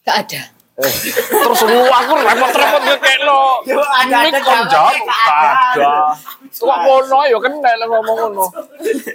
[0.00, 0.42] Nggak ada
[0.80, 3.60] Terus lu aku repot-repot ngekek lo.
[3.68, 6.16] Yo, ada- ada kon jawab ada.
[6.48, 8.44] Kok ngono ya kena lah ngomong ngono.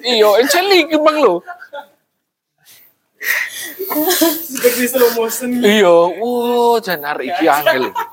[0.05, 1.41] Iya, enceli iki bang lo.
[4.45, 5.49] Seperti slow motion.
[5.57, 5.89] Iya,
[6.21, 8.03] wow, jangan iki angel iki.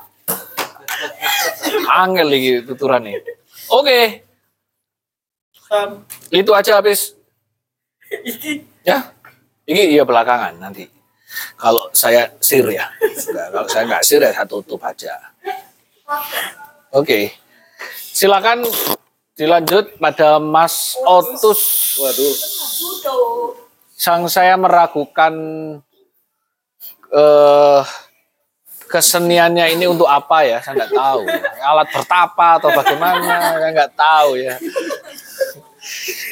[1.93, 3.21] Angel iki tuturane.
[3.69, 4.25] Oke,
[6.33, 7.13] itu aja habis.
[8.81, 9.13] Ya,
[9.73, 10.85] ini iya belakangan nanti.
[11.57, 15.17] Kalau saya sir ya, Nggak, kalau saya nggak sir ya saya tutup aja.
[16.93, 17.33] Oke,
[18.13, 18.69] silakan
[19.33, 21.97] dilanjut pada Mas Otus.
[21.97, 22.35] Waduh.
[23.97, 25.33] Sang saya meragukan
[27.09, 27.83] eh
[28.93, 30.61] keseniannya ini untuk apa ya?
[30.61, 31.25] Saya nggak tahu.
[31.65, 33.57] Alat bertapa atau bagaimana?
[33.57, 34.61] Saya nggak tahu ya.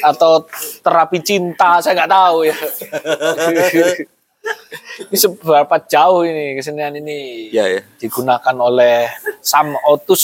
[0.01, 0.45] Atau
[0.81, 1.77] terapi cinta?
[1.79, 2.55] Saya nggak tahu ya.
[5.01, 7.85] ini seberapa jauh ini kesenian ini Ya ya.
[7.97, 9.05] digunakan oleh
[9.39, 10.23] Sam Otus.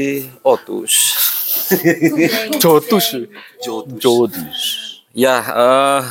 [0.44, 0.94] Otus.
[2.58, 3.07] Jotus.
[3.62, 4.58] Jotus.
[5.15, 6.02] Ya, eh,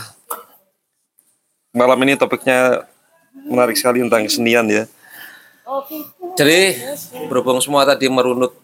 [1.71, 2.87] malam ini topiknya
[3.47, 4.83] menarik sekali tentang kesenian ya.
[6.33, 6.59] Jadi
[7.29, 8.57] berhubung semua tadi merunut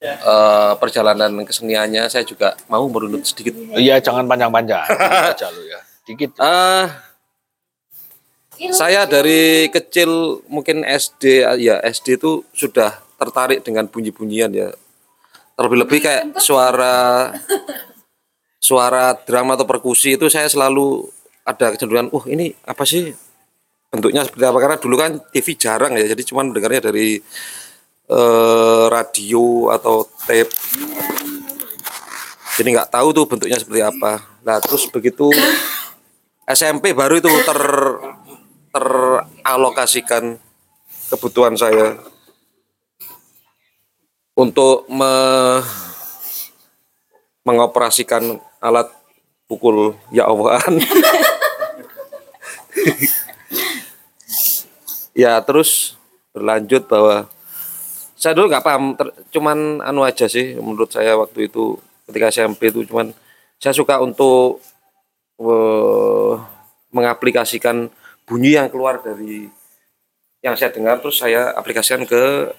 [0.00, 3.56] eh, perjalanan keseniannya, saya juga mau merunut sedikit.
[3.74, 4.86] Iya, jangan panjang-panjang.
[4.94, 5.80] Dikit aja lu ya.
[6.06, 6.30] Dikit.
[6.38, 6.84] Eh,
[8.70, 14.70] saya dari kecil mungkin SD ya SD itu sudah tertarik dengan bunyi-bunyian ya.
[15.58, 17.30] Terlebih-lebih kayak suara
[18.58, 21.04] suara drum atau perkusi itu saya selalu
[21.44, 23.12] ada kecenderungan, uh ini apa sih
[23.94, 24.58] bentuknya seperti apa?
[24.58, 27.22] Karena dulu kan TV jarang ya, jadi cuman mendengarnya dari
[28.10, 30.50] eh, radio atau tape.
[32.58, 34.18] Jadi nggak tahu tuh bentuknya seperti apa.
[34.42, 35.30] Nah terus begitu
[36.50, 37.60] SMP baru itu ter
[38.74, 40.42] teralokasikan
[41.14, 41.94] kebutuhan saya
[44.34, 45.62] untuk me-
[47.46, 48.90] mengoperasikan alat
[49.46, 50.82] pukul ya Allahan.
[55.14, 55.94] ya terus
[56.34, 57.30] berlanjut bahwa
[58.18, 61.78] saya dulu nggak paham, ter- cuman anu aja sih menurut saya waktu itu
[62.10, 63.14] ketika SMP itu cuman
[63.58, 64.58] saya suka untuk
[65.38, 66.34] eh,
[66.94, 67.90] mengaplikasikan
[68.26, 69.50] bunyi yang keluar dari
[70.44, 72.52] yang saya dengar terus saya aplikasikan ke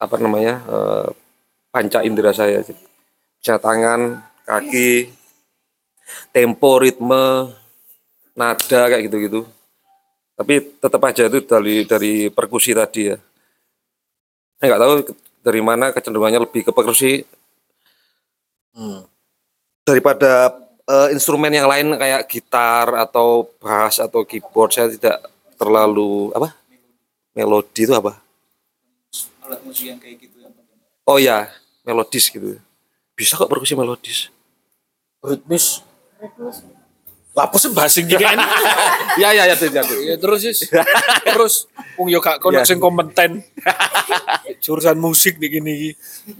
[0.00, 1.08] apa namanya eh,
[1.70, 2.64] panca indera saya
[3.40, 5.12] bisa tangan kaki
[6.34, 7.54] tempo ritme
[8.34, 9.46] nada kayak gitu-gitu
[10.40, 13.20] tapi tetap aja itu dari dari perkusi tadi ya.
[14.56, 14.92] Saya nggak tahu
[15.44, 17.20] dari mana kecenderungannya lebih ke perkusi.
[19.84, 20.56] Daripada
[20.88, 25.28] eh, instrumen yang lain kayak gitar atau bass atau keyboard saya tidak
[25.60, 26.56] terlalu apa?
[27.36, 28.16] Melodi itu apa?
[29.44, 30.48] Alat musik yang kayak gitu ya.
[31.04, 31.52] oh ya
[31.84, 32.56] melodis gitu.
[33.12, 34.32] Bisa kok perkusi melodis?
[35.20, 35.84] Ritmis
[37.40, 38.36] lapusnya basing gitu kan
[39.22, 40.68] ya ya ya ya terus Sis.
[41.24, 41.54] terus
[41.96, 42.68] wong yo gak kono Ya.
[42.68, 43.40] sing kompeten.
[44.60, 45.74] Jurusan musik nih gini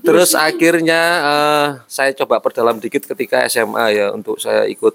[0.04, 4.92] Terus akhirnya eh, saya coba perdalam dikit ketika SMA ya untuk saya ikut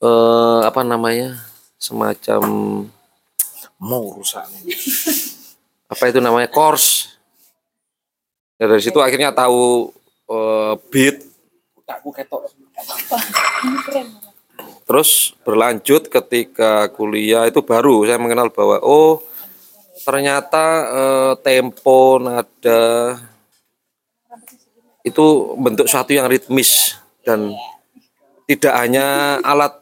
[0.00, 1.36] eh apa namanya
[1.76, 2.40] semacam
[3.78, 4.44] mau rusak
[5.88, 6.52] apa itu namanya?
[6.52, 7.16] Course.
[8.60, 9.88] Ya, dari situ akhirnya tahu
[10.28, 11.24] eh, beat.
[11.88, 12.44] aku ketok
[14.88, 19.20] Terus berlanjut ketika kuliah itu baru saya mengenal bahwa oh
[20.00, 23.20] ternyata eh, tempo nada
[25.04, 25.26] itu
[25.60, 27.52] bentuk suatu yang ritmis dan
[28.48, 29.76] tidak hanya alat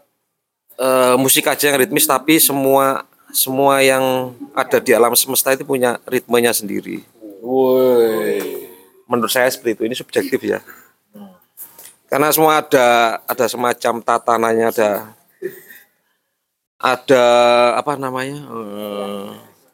[0.75, 6.03] eh, musik aja yang ritmis tapi semua semua yang ada di alam semesta itu punya
[6.09, 7.07] ritmenya sendiri.
[7.47, 8.67] Woi.
[9.07, 9.83] Menurut saya seperti itu.
[9.87, 10.59] Ini subjektif ya.
[12.07, 14.91] Karena semua ada ada semacam tatanannya ada
[16.79, 17.25] ada
[17.75, 19.29] apa namanya eh,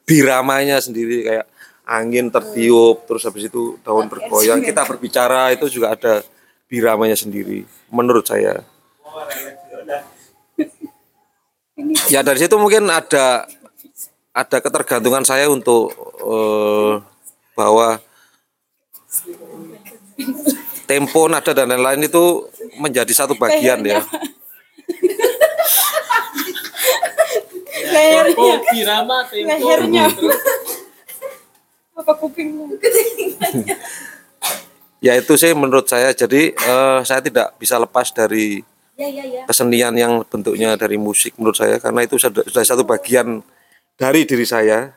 [0.08, 1.46] biramanya sendiri kayak
[1.84, 4.64] angin tertiup terus habis itu daun bergoyang.
[4.64, 6.24] Kita berbicara itu juga ada
[6.70, 8.64] biramanya sendiri menurut saya.
[12.08, 13.44] Ya dari situ mungkin ada
[14.32, 15.92] ada ketergantungan saya untuk
[16.24, 16.92] eh,
[17.52, 18.00] bahwa
[20.92, 24.04] tempo nada dan lain-lain itu menjadi satu bagian ya
[27.92, 28.56] Lehernya.
[28.72, 29.52] Birama, tempo.
[29.52, 30.06] Lehernya.
[31.98, 32.72] Apa kupingmu?
[35.04, 38.62] ya itu sih menurut saya jadi eh, saya tidak bisa lepas dari
[38.92, 39.42] Ya ya ya.
[39.48, 43.40] kesenian yang bentuknya dari musik menurut saya karena itu sudah, sudah satu bagian
[43.96, 44.92] dari diri saya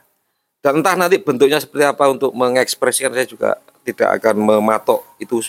[0.59, 3.55] dan entah nanti bentuknya seperti apa untuk mengekspresikan saya juga
[3.87, 5.39] tidak akan mematok itu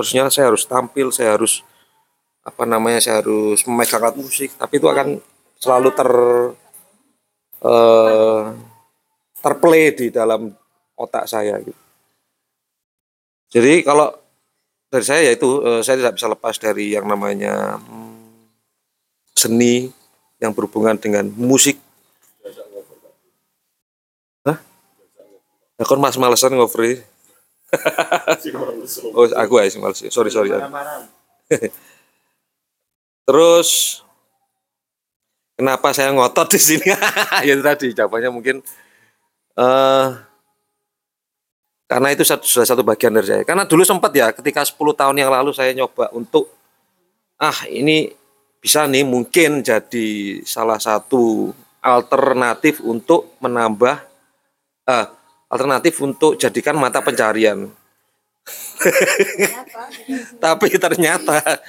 [0.00, 1.60] harusnya saya harus tampil saya harus
[2.40, 5.20] apa namanya saya harus memegang alat musik tapi itu akan
[5.60, 6.10] selalu ter
[7.60, 8.44] eh,
[9.44, 10.48] terplay di dalam
[10.96, 11.76] otak saya gitu.
[13.52, 14.08] Jadi kalau
[14.88, 18.48] dari saya yaitu eh, saya tidak bisa lepas dari yang namanya hmm,
[19.36, 19.92] seni
[20.40, 21.76] yang berhubungan dengan musik.
[25.80, 27.00] Ya kan mas malesan ngobrol.
[29.14, 30.02] Oh aku aja sih males.
[30.10, 30.50] Sorry sorry.
[33.26, 33.68] Terus
[35.54, 36.86] kenapa saya ngotot di sini?
[37.46, 38.56] ya itu tadi jawabannya mungkin
[39.58, 40.08] eh
[41.90, 43.42] karena itu satu, sudah satu bagian dari saya.
[43.42, 46.46] Karena dulu sempat ya ketika 10 tahun yang lalu saya nyoba untuk
[47.34, 48.14] ah ini
[48.62, 51.50] bisa nih mungkin jadi salah satu
[51.82, 53.96] alternatif untuk menambah
[54.86, 55.06] eh,
[55.50, 57.66] alternatif untuk jadikan mata pencarian.
[60.44, 61.60] Tapi ternyata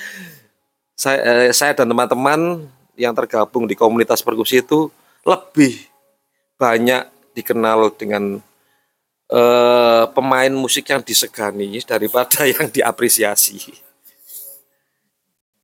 [0.94, 4.94] saya, eh, saya dan teman-teman yang tergabung di komunitas perkusi itu
[5.26, 5.90] lebih
[6.62, 8.38] banyak dikenal dengan
[9.34, 13.90] eh, pemain musik yang disegani daripada yang diapresiasi.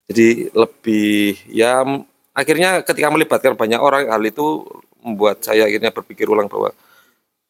[0.07, 1.83] Jadi lebih ya
[2.31, 4.63] akhirnya ketika melibatkan banyak orang hal itu
[5.03, 6.71] membuat saya akhirnya berpikir ulang bahwa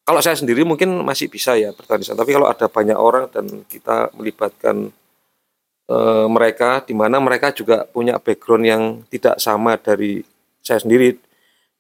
[0.08, 2.24] kalau saya sendiri mungkin masih bisa ya bertahan di sana.
[2.24, 4.88] Tapi kalau ada banyak orang dan kita melibatkan
[5.92, 10.24] eh, mereka di mana mereka juga punya background yang tidak sama dari
[10.64, 11.20] saya sendiri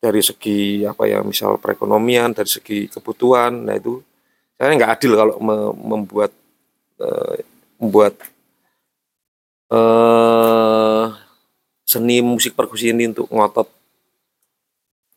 [0.03, 4.03] dari segi apa ya misal perekonomian dari segi kebutuhan nah itu
[4.59, 6.31] saya nggak adil kalau me- membuat
[6.99, 7.41] eh,
[7.79, 8.13] membuat
[9.71, 11.05] eh
[11.87, 13.67] seni musik perkusi ini untuk ngotot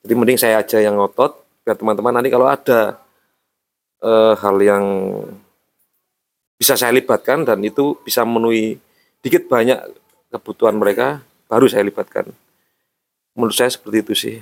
[0.06, 3.00] jadi mending saya aja yang ngotot biar teman-teman nanti kalau ada
[4.00, 4.84] eh, hal yang
[6.60, 8.76] bisa saya libatkan dan itu bisa memenuhi
[9.24, 9.80] dikit banyak
[10.28, 12.28] kebutuhan mereka baru saya libatkan.
[13.32, 14.36] Menurut saya seperti itu sih.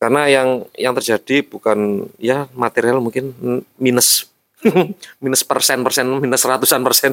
[0.00, 3.34] Karena yang yang terjadi bukan ya material mungkin
[3.76, 4.30] minus
[5.22, 7.12] minus persen persen minus ratusan persen.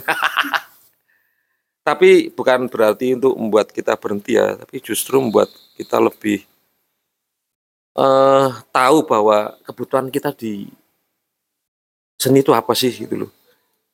[1.88, 6.42] Tapi bukan berarti untuk membuat kita berhenti ya tapi justru membuat kita lebih
[7.96, 10.68] eh tahu bahwa kebutuhan kita di
[12.20, 13.32] seni itu apa sih gitu loh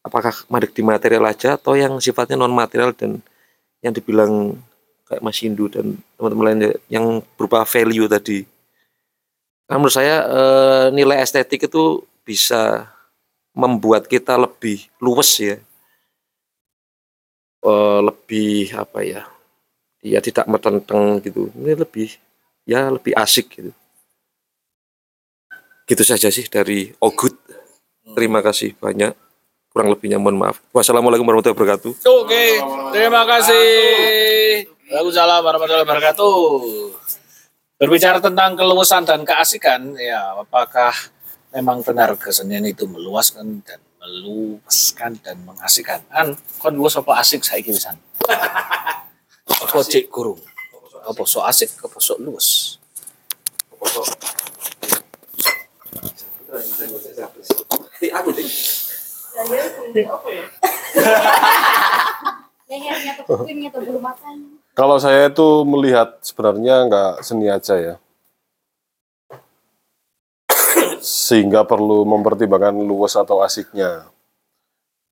[0.01, 3.21] apakah madek di material aja atau yang sifatnya non material dan
[3.85, 4.57] yang dibilang
[5.05, 8.45] kayak Mas Hindu dan teman-teman lainnya yang berupa value tadi
[9.71, 12.91] Nah, menurut saya eh, nilai estetik itu bisa
[13.55, 15.55] membuat kita lebih luwes ya,
[17.61, 19.21] Eh, lebih apa ya,
[20.01, 21.53] ya tidak metenteng gitu.
[21.53, 22.09] Ini lebih
[22.65, 23.71] ya lebih asik gitu.
[25.91, 27.35] Gitu saja sih dari Ogut.
[28.15, 29.11] Terima kasih banyak.
[29.75, 30.63] Kurang lebihnya mohon maaf.
[30.71, 31.91] Wassalamualaikum warahmatullahi wabarakatuh.
[32.07, 32.63] Oke,
[32.95, 33.67] terima kasih.
[34.87, 36.35] Waalaikumsalam warahmatullahi wabarakatuh.
[37.75, 40.95] Berbicara tentang keluasan dan keasikan, ya apakah
[41.51, 46.07] memang benar kesenian itu meluaskan dan meluaskan dan mengasihkan?
[46.07, 47.99] Kan kon luas apa asik saya pisan.
[49.43, 50.39] Apa cek gurung?
[51.03, 52.79] Apa so asik, apa so luas?
[64.71, 67.95] Kalau saya itu melihat sebenarnya nggak seni aja ya.
[71.01, 74.05] Sehingga perlu mempertimbangkan luas atau asiknya.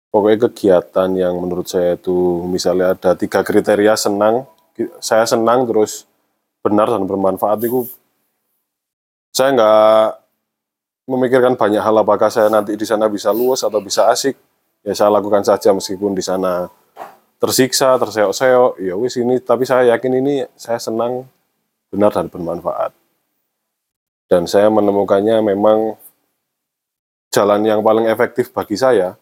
[0.10, 4.50] Pokoknya kegiatan yang menurut saya itu misalnya ada tiga kriteria senang,
[4.98, 6.10] saya senang terus
[6.66, 7.86] benar dan bermanfaat itu
[9.32, 10.08] saya nggak
[11.10, 14.38] memikirkan banyak hal apakah saya nanti di sana bisa luas atau bisa asik
[14.86, 16.70] ya saya lakukan saja meskipun di sana
[17.40, 21.24] tersiksa, terseok-seok, ya wis ini, tapi saya yakin ini saya senang,
[21.88, 22.92] benar dan bermanfaat.
[24.30, 25.96] Dan saya menemukannya memang
[27.32, 29.16] jalan yang paling efektif bagi saya,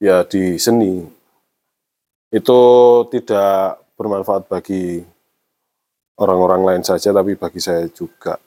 [0.00, 1.04] ya di seni.
[2.32, 2.60] Itu
[3.12, 5.04] tidak bermanfaat bagi
[6.18, 8.40] orang-orang lain saja, tapi bagi saya juga.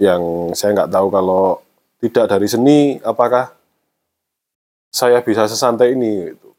[0.00, 1.60] Yang saya nggak tahu kalau
[2.00, 3.52] tidak dari seni, apakah
[4.88, 6.50] saya bisa sesantai ini gitu.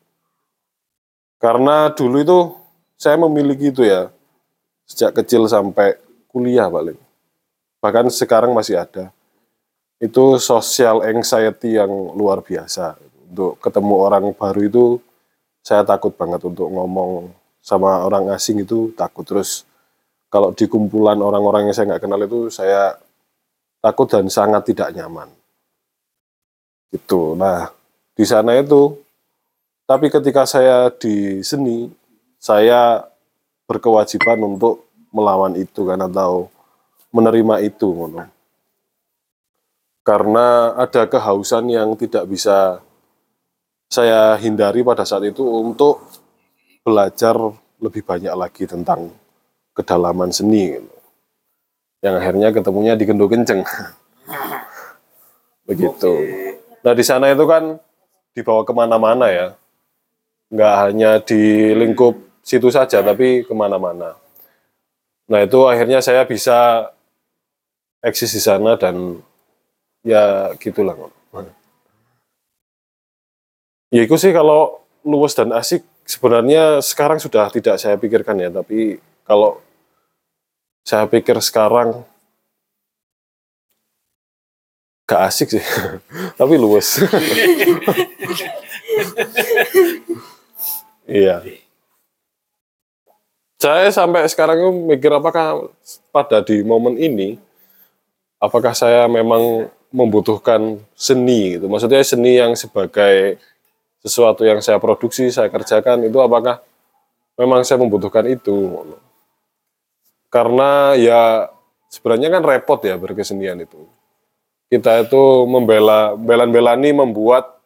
[1.41, 2.39] Karena dulu itu
[2.95, 4.13] saya memiliki itu ya
[4.85, 5.97] sejak kecil sampai
[6.29, 6.95] kuliah paling.
[7.81, 9.09] Bahkan sekarang masih ada.
[9.97, 12.97] Itu social anxiety yang luar biasa.
[13.31, 14.85] untuk ketemu orang baru itu
[15.63, 17.31] saya takut banget untuk ngomong
[17.63, 19.63] sama orang asing itu takut terus
[20.27, 22.97] kalau di kumpulan orang-orang yang saya nggak kenal itu saya
[23.81, 25.27] takut dan sangat tidak nyaman.
[26.93, 27.33] Gitu.
[27.35, 27.73] Nah
[28.13, 28.95] di sana itu
[29.89, 31.89] tapi ketika saya di seni
[32.39, 33.03] saya
[33.67, 36.47] berkewajiban untuk melawan itu kan atau
[37.11, 38.23] menerima itu ngono.
[40.01, 42.81] Karena ada kehausan yang tidak bisa
[43.91, 46.01] saya hindari pada saat itu untuk
[46.81, 47.37] belajar
[47.77, 49.11] lebih banyak lagi tentang
[49.75, 51.00] kedalaman seni gitu.
[52.01, 53.61] Yang akhirnya ketemunya di Gendo Kenceng.
[55.69, 56.13] Begitu.
[56.81, 57.77] Nah di sana itu kan
[58.33, 59.47] dibawa ke mana-mana ya.
[60.51, 64.17] Nggak hanya di lingkup situ saja tapi ke mana-mana.
[65.29, 66.89] Nah itu akhirnya saya bisa
[68.01, 69.21] eksis di sana dan
[70.01, 70.97] ya gitulah
[73.91, 78.97] ya itu sih kalau luas dan asik sebenarnya sekarang sudah tidak saya pikirkan ya tapi
[79.27, 79.59] kalau
[80.81, 82.03] saya pikir sekarang
[85.05, 85.65] gak asik sih
[86.39, 86.99] tapi luas
[91.07, 91.43] iya.
[93.61, 94.57] Saya sampai sekarang
[94.89, 95.69] mikir apakah
[96.09, 97.37] pada di momen ini
[98.41, 101.69] apakah saya memang membutuhkan seni gitu.
[101.69, 103.37] Maksudnya seni yang sebagai
[104.01, 106.57] sesuatu yang saya produksi saya kerjakan itu apakah
[107.37, 108.81] memang saya membutuhkan itu
[110.31, 111.51] karena ya
[111.91, 113.85] sebenarnya kan repot ya berkesenian itu.
[114.71, 117.59] Kita itu membela belan-belani membuat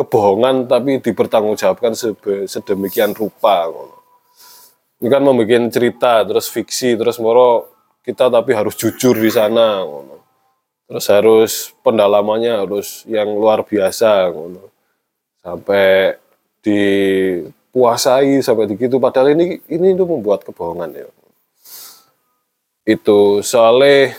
[0.00, 1.92] kebohongan tapi dipertanggungjawabkan
[2.48, 3.68] sedemikian rupa
[5.00, 7.68] ini kan membuat cerita terus fiksi terus moro
[8.00, 9.84] kita tapi harus jujur di sana
[10.88, 11.52] terus harus
[11.84, 14.32] pendalamannya harus yang luar biasa
[15.44, 16.16] sampai
[16.64, 21.08] dipuasai sampai begitu padahal ini ini itu membuat kebohongan ya
[22.90, 24.16] itu soalnya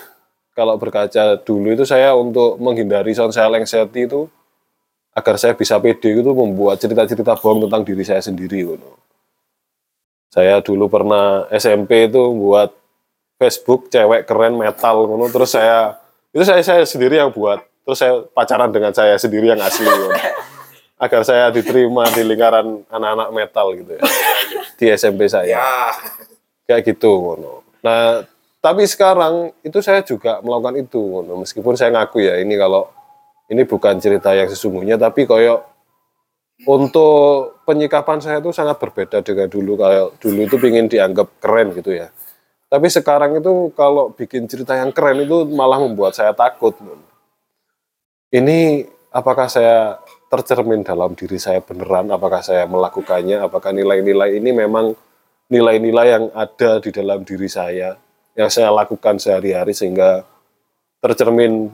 [0.55, 4.27] kalau berkaca dulu itu saya untuk menghindari sound saya lengset itu
[5.11, 8.95] agar saya bisa pede itu membuat cerita-cerita bohong tentang diri saya sendiri ngono.
[10.31, 12.71] Saya dulu pernah SMP itu buat
[13.35, 15.99] Facebook cewek keren metal ngono terus saya
[16.31, 20.15] itu saya saya sendiri yang buat terus saya pacaran dengan saya sendiri yang asli ngono.
[21.01, 24.03] agar saya diterima di lingkaran anak-anak metal gitu ya
[24.77, 25.59] di SMP saya
[26.69, 27.65] kayak gitu ngono.
[27.81, 28.21] Nah
[28.61, 31.01] tapi sekarang itu saya juga melakukan itu
[31.41, 32.87] meskipun saya ngaku ya ini kalau
[33.51, 35.65] ini bukan cerita yang sesungguhnya tapi koyo
[36.69, 39.81] untuk penyikapan saya itu sangat berbeda dengan dulu.
[39.81, 42.13] Kayak dulu itu ingin dianggap keren gitu ya.
[42.69, 46.77] Tapi sekarang itu kalau bikin cerita yang keren itu malah membuat saya takut
[48.31, 49.99] ini apakah saya
[50.31, 52.07] tercermin dalam diri saya beneran?
[52.15, 53.43] Apakah saya melakukannya?
[53.43, 54.95] Apakah nilai-nilai ini memang
[55.51, 57.99] nilai-nilai yang ada di dalam diri saya
[58.35, 60.23] yang saya lakukan sehari-hari sehingga
[61.03, 61.67] tercermin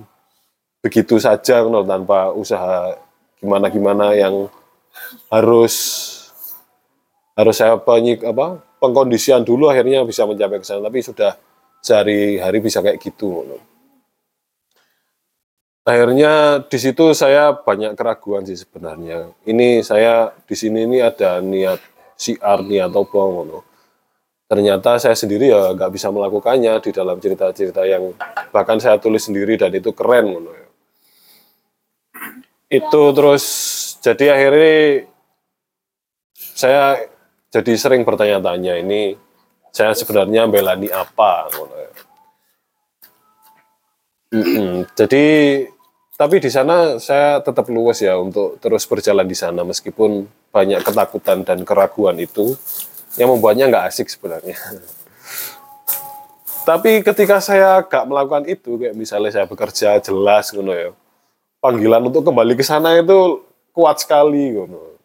[0.82, 2.96] begitu saja no, tanpa usaha
[3.38, 4.50] gimana-gimana yang
[5.30, 5.76] harus
[7.38, 10.90] harus saya penyik apa pengkondisian dulu akhirnya bisa mencapai ke sana.
[10.90, 11.38] Tapi sudah
[11.84, 13.58] sehari-hari bisa kayak gitu no.
[15.88, 19.32] akhirnya di situ saya banyak keraguan sih sebenarnya.
[19.46, 21.80] Ini saya di sini ini ada niat
[22.18, 23.67] siar niat apa ngono
[24.48, 28.16] ternyata saya sendiri ya nggak bisa melakukannya di dalam cerita-cerita yang
[28.56, 30.66] bahkan saya tulis sendiri dan itu keren ya.
[32.72, 33.44] itu terus
[34.00, 35.08] jadi akhirnya
[36.36, 37.06] saya
[37.52, 39.20] jadi sering bertanya-tanya ini
[39.72, 41.90] saya sebenarnya belani apa ya.
[44.98, 45.26] Jadi
[46.18, 51.46] tapi di sana saya tetap luas ya untuk terus berjalan di sana meskipun banyak ketakutan
[51.46, 52.58] dan keraguan itu
[53.18, 54.56] yang membuatnya nggak asik sebenarnya.
[56.68, 60.92] Tapi ketika saya gak melakukan itu, kayak misalnya saya bekerja jelas, gitu ya,
[61.64, 63.40] panggilan untuk kembali ke sana itu
[63.72, 65.00] kuat sekali, gitu.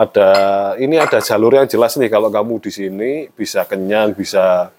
[0.00, 0.30] Ada
[0.80, 4.72] ini ada jalur yang jelas nih kalau kamu di sini bisa kenyang, bisa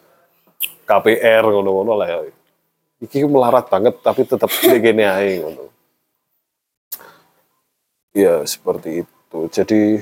[0.89, 2.19] KPR, ngono-ngono lah ya.
[3.05, 5.69] Iki melarat banget, tapi tetap begini aja, ngono.
[8.17, 9.39] Ya seperti itu.
[9.53, 10.01] Jadi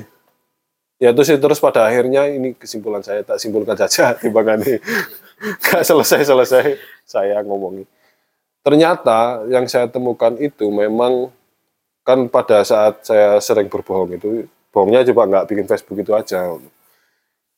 [1.00, 4.78] ya sih terus pada akhirnya ini kesimpulan saya tak simpulkan saja timbangannya
[5.40, 6.76] nggak selesai selesai
[7.08, 7.88] saya ngomongin
[8.60, 11.32] ternyata yang saya temukan itu memang
[12.04, 16.56] kan pada saat saya sering berbohong itu bohongnya coba nggak bikin Facebook itu aja.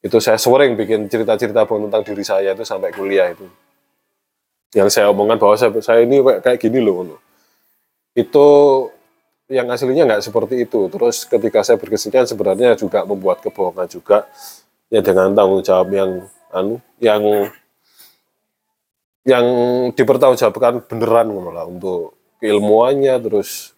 [0.02, 3.46] Itu saya sering bikin cerita-cerita bohong tentang diri saya itu sampai kuliah itu.
[4.72, 7.20] Yang saya omongkan bahwa saya, saya ini kayak gini loh.
[8.16, 8.46] Itu
[9.52, 10.88] yang aslinya nggak seperti itu.
[10.88, 14.24] Terus ketika saya berkesenian sebenarnya juga membuat kebohongan juga.
[14.88, 16.10] Ya dengan tanggung jawab yang
[16.52, 17.22] anu yang
[19.24, 19.46] yang
[19.94, 23.72] dipertanggungjawabkan beneran ngono lah untuk keilmuannya terus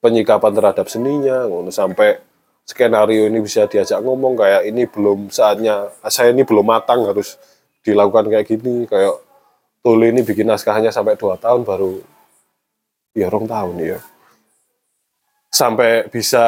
[0.00, 1.68] penyikapan terhadap seninya ngono.
[1.68, 2.20] Sampai
[2.64, 7.36] skenario ini bisa diajak ngomong kayak ini belum saatnya saya ini belum matang harus
[7.80, 9.24] dilakukan kayak gini kayak
[9.78, 12.02] Tuli ini bikin naskahnya sampai dua tahun baru
[13.16, 13.98] ya rong tahun ya
[15.48, 16.44] sampai bisa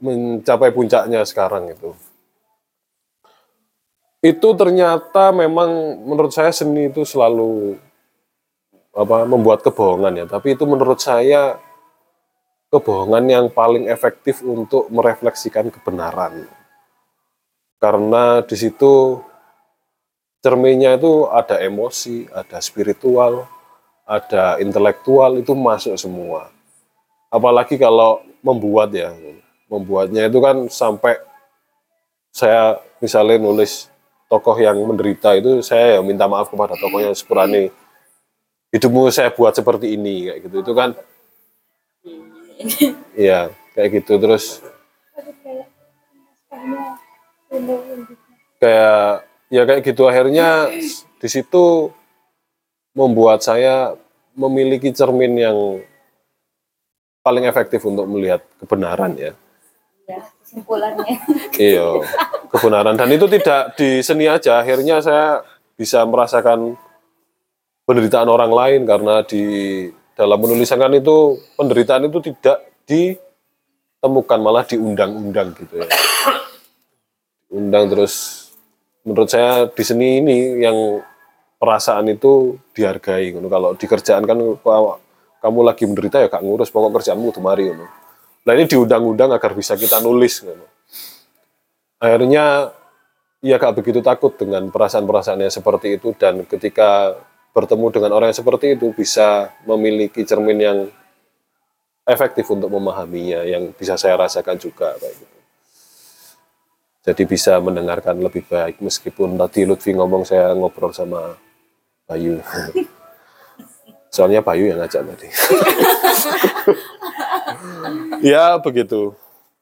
[0.00, 1.92] mencapai puncaknya sekarang itu.
[4.20, 7.80] Itu ternyata memang menurut saya seni itu selalu
[8.92, 10.26] apa membuat kebohongan ya.
[10.28, 11.56] Tapi itu menurut saya
[12.68, 16.44] kebohongan yang paling efektif untuk merefleksikan kebenaran.
[17.80, 19.24] Karena di situ
[20.44, 23.48] cerminnya itu ada emosi ada spiritual
[24.10, 26.50] ada intelektual itu masuk semua.
[27.30, 29.12] Apalagi kalau membuat ya
[29.70, 31.20] membuatnya itu kan sampai
[32.34, 33.90] saya misalnya nulis
[34.30, 37.74] tokoh yang menderita itu saya ya minta maaf kepada tokohnya sepurane
[38.70, 40.56] hidupmu saya buat seperti ini kayak gitu.
[40.62, 40.90] Itu kan
[43.18, 44.12] iya kayak gitu.
[44.22, 44.62] Terus
[48.62, 50.02] kayak ya kayak gitu.
[50.06, 50.70] Akhirnya
[51.18, 51.90] di situ
[52.94, 53.98] membuat saya
[54.38, 55.58] memiliki cermin yang
[57.20, 59.32] paling efektif untuk melihat kebenaran ya
[60.10, 61.14] Ya, kesimpulannya.
[61.70, 61.86] Iya,
[62.50, 64.58] kebenaran dan itu tidak di seni aja.
[64.58, 65.44] Akhirnya saya
[65.78, 66.74] bisa merasakan
[67.86, 69.42] penderitaan orang lain karena di
[70.18, 72.58] dalam penulisan kan itu penderitaan itu tidak
[72.88, 75.88] ditemukan malah diundang-undang gitu ya.
[77.50, 78.14] Undang terus
[79.06, 81.02] menurut saya di seni ini yang
[81.60, 83.30] perasaan itu dihargai.
[83.36, 84.38] Kalau di kerjaan kan
[85.40, 87.88] kamu lagi menderita ya gak ngurus pokok kerjaanmu tuh mari ngono.
[88.44, 90.44] Nah ini diundang-undang agar bisa kita nulis.
[90.44, 90.66] Gitu.
[92.00, 92.72] Akhirnya
[93.40, 97.16] ya gak begitu takut dengan perasaan-perasaannya seperti itu dan ketika
[97.56, 100.78] bertemu dengan orang yang seperti itu bisa memiliki cermin yang
[102.06, 105.36] efektif untuk memahaminya yang bisa saya rasakan juga kayak gitu.
[107.00, 111.32] Jadi bisa mendengarkan lebih baik meskipun tadi Lutfi ngomong saya ngobrol sama
[112.04, 112.44] Bayu.
[114.10, 115.28] Soalnya Bayu yang ngajak tadi.
[118.34, 119.14] ya begitu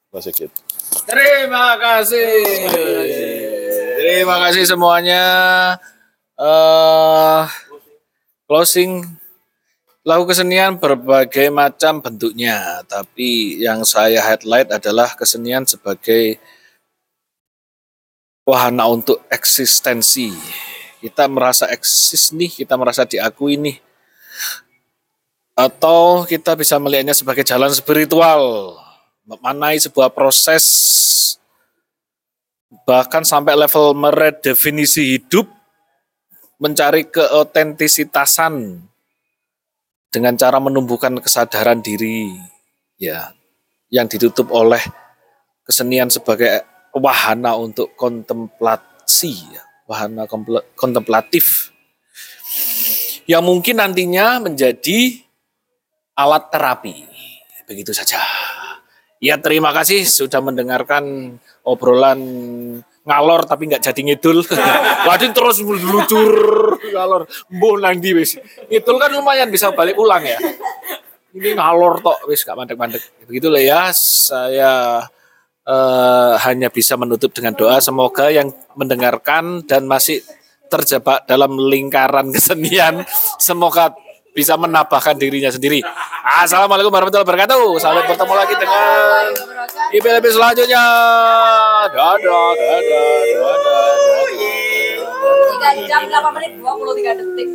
[0.09, 0.49] Mas Sigit.
[1.05, 2.33] Terima kasih.
[4.01, 5.25] Terima kasih semuanya.
[6.39, 7.45] eh
[8.47, 9.03] closing
[10.09, 16.41] lagu kesenian berbagai macam bentuknya, tapi yang saya highlight adalah kesenian sebagai
[18.49, 20.33] wahana untuk eksistensi.
[21.05, 23.77] Kita merasa eksis nih, kita merasa diakui nih.
[25.59, 28.75] Atau kita bisa melihatnya sebagai jalan spiritual,
[29.27, 30.65] memanai sebuah proses
[32.85, 35.49] bahkan sampai level meredefinisi hidup,
[36.61, 38.85] mencari keotentisitasan
[40.13, 42.33] dengan cara menumbuhkan kesadaran diri,
[43.01, 43.33] ya,
[43.89, 44.81] yang ditutup oleh
[45.65, 46.65] kesenian sebagai
[46.97, 50.29] wahana untuk kontemplasi, ya, wahana
[50.77, 51.73] kontemplatif,
[53.29, 55.21] yang mungkin nantinya menjadi
[56.17, 57.05] alat terapi.
[57.69, 58.17] Begitu saja.
[59.21, 62.19] Ya terima kasih sudah mendengarkan obrolan
[63.05, 64.41] ngalor tapi nggak jadi ngidul.
[65.07, 66.33] Waduh terus meluncur
[66.81, 67.29] ngalor.
[67.53, 68.41] Mbuh nang ndi wis.
[68.73, 70.41] Ngidul kan lumayan bisa balik ulang ya.
[71.37, 73.05] Ini ngalor tok wis gak mandek-mandek.
[73.29, 75.05] Begitulah ya saya
[75.69, 80.25] eh, hanya bisa menutup dengan doa semoga yang mendengarkan dan masih
[80.69, 83.03] terjebak dalam lingkaran kesenian
[83.41, 83.93] semoga
[84.37, 85.83] bisa menambahkan dirinya sendiri.
[86.23, 87.75] Assalamualaikum warahmatullahi wabarakatuh.
[87.83, 89.25] Sampai bertemu lagi dengan
[89.99, 90.85] IPLP selanjutnya.
[91.91, 94.59] Dadah, dadah, dadah, dadah.
[95.75, 97.49] 3 jam 8 menit 23 detik.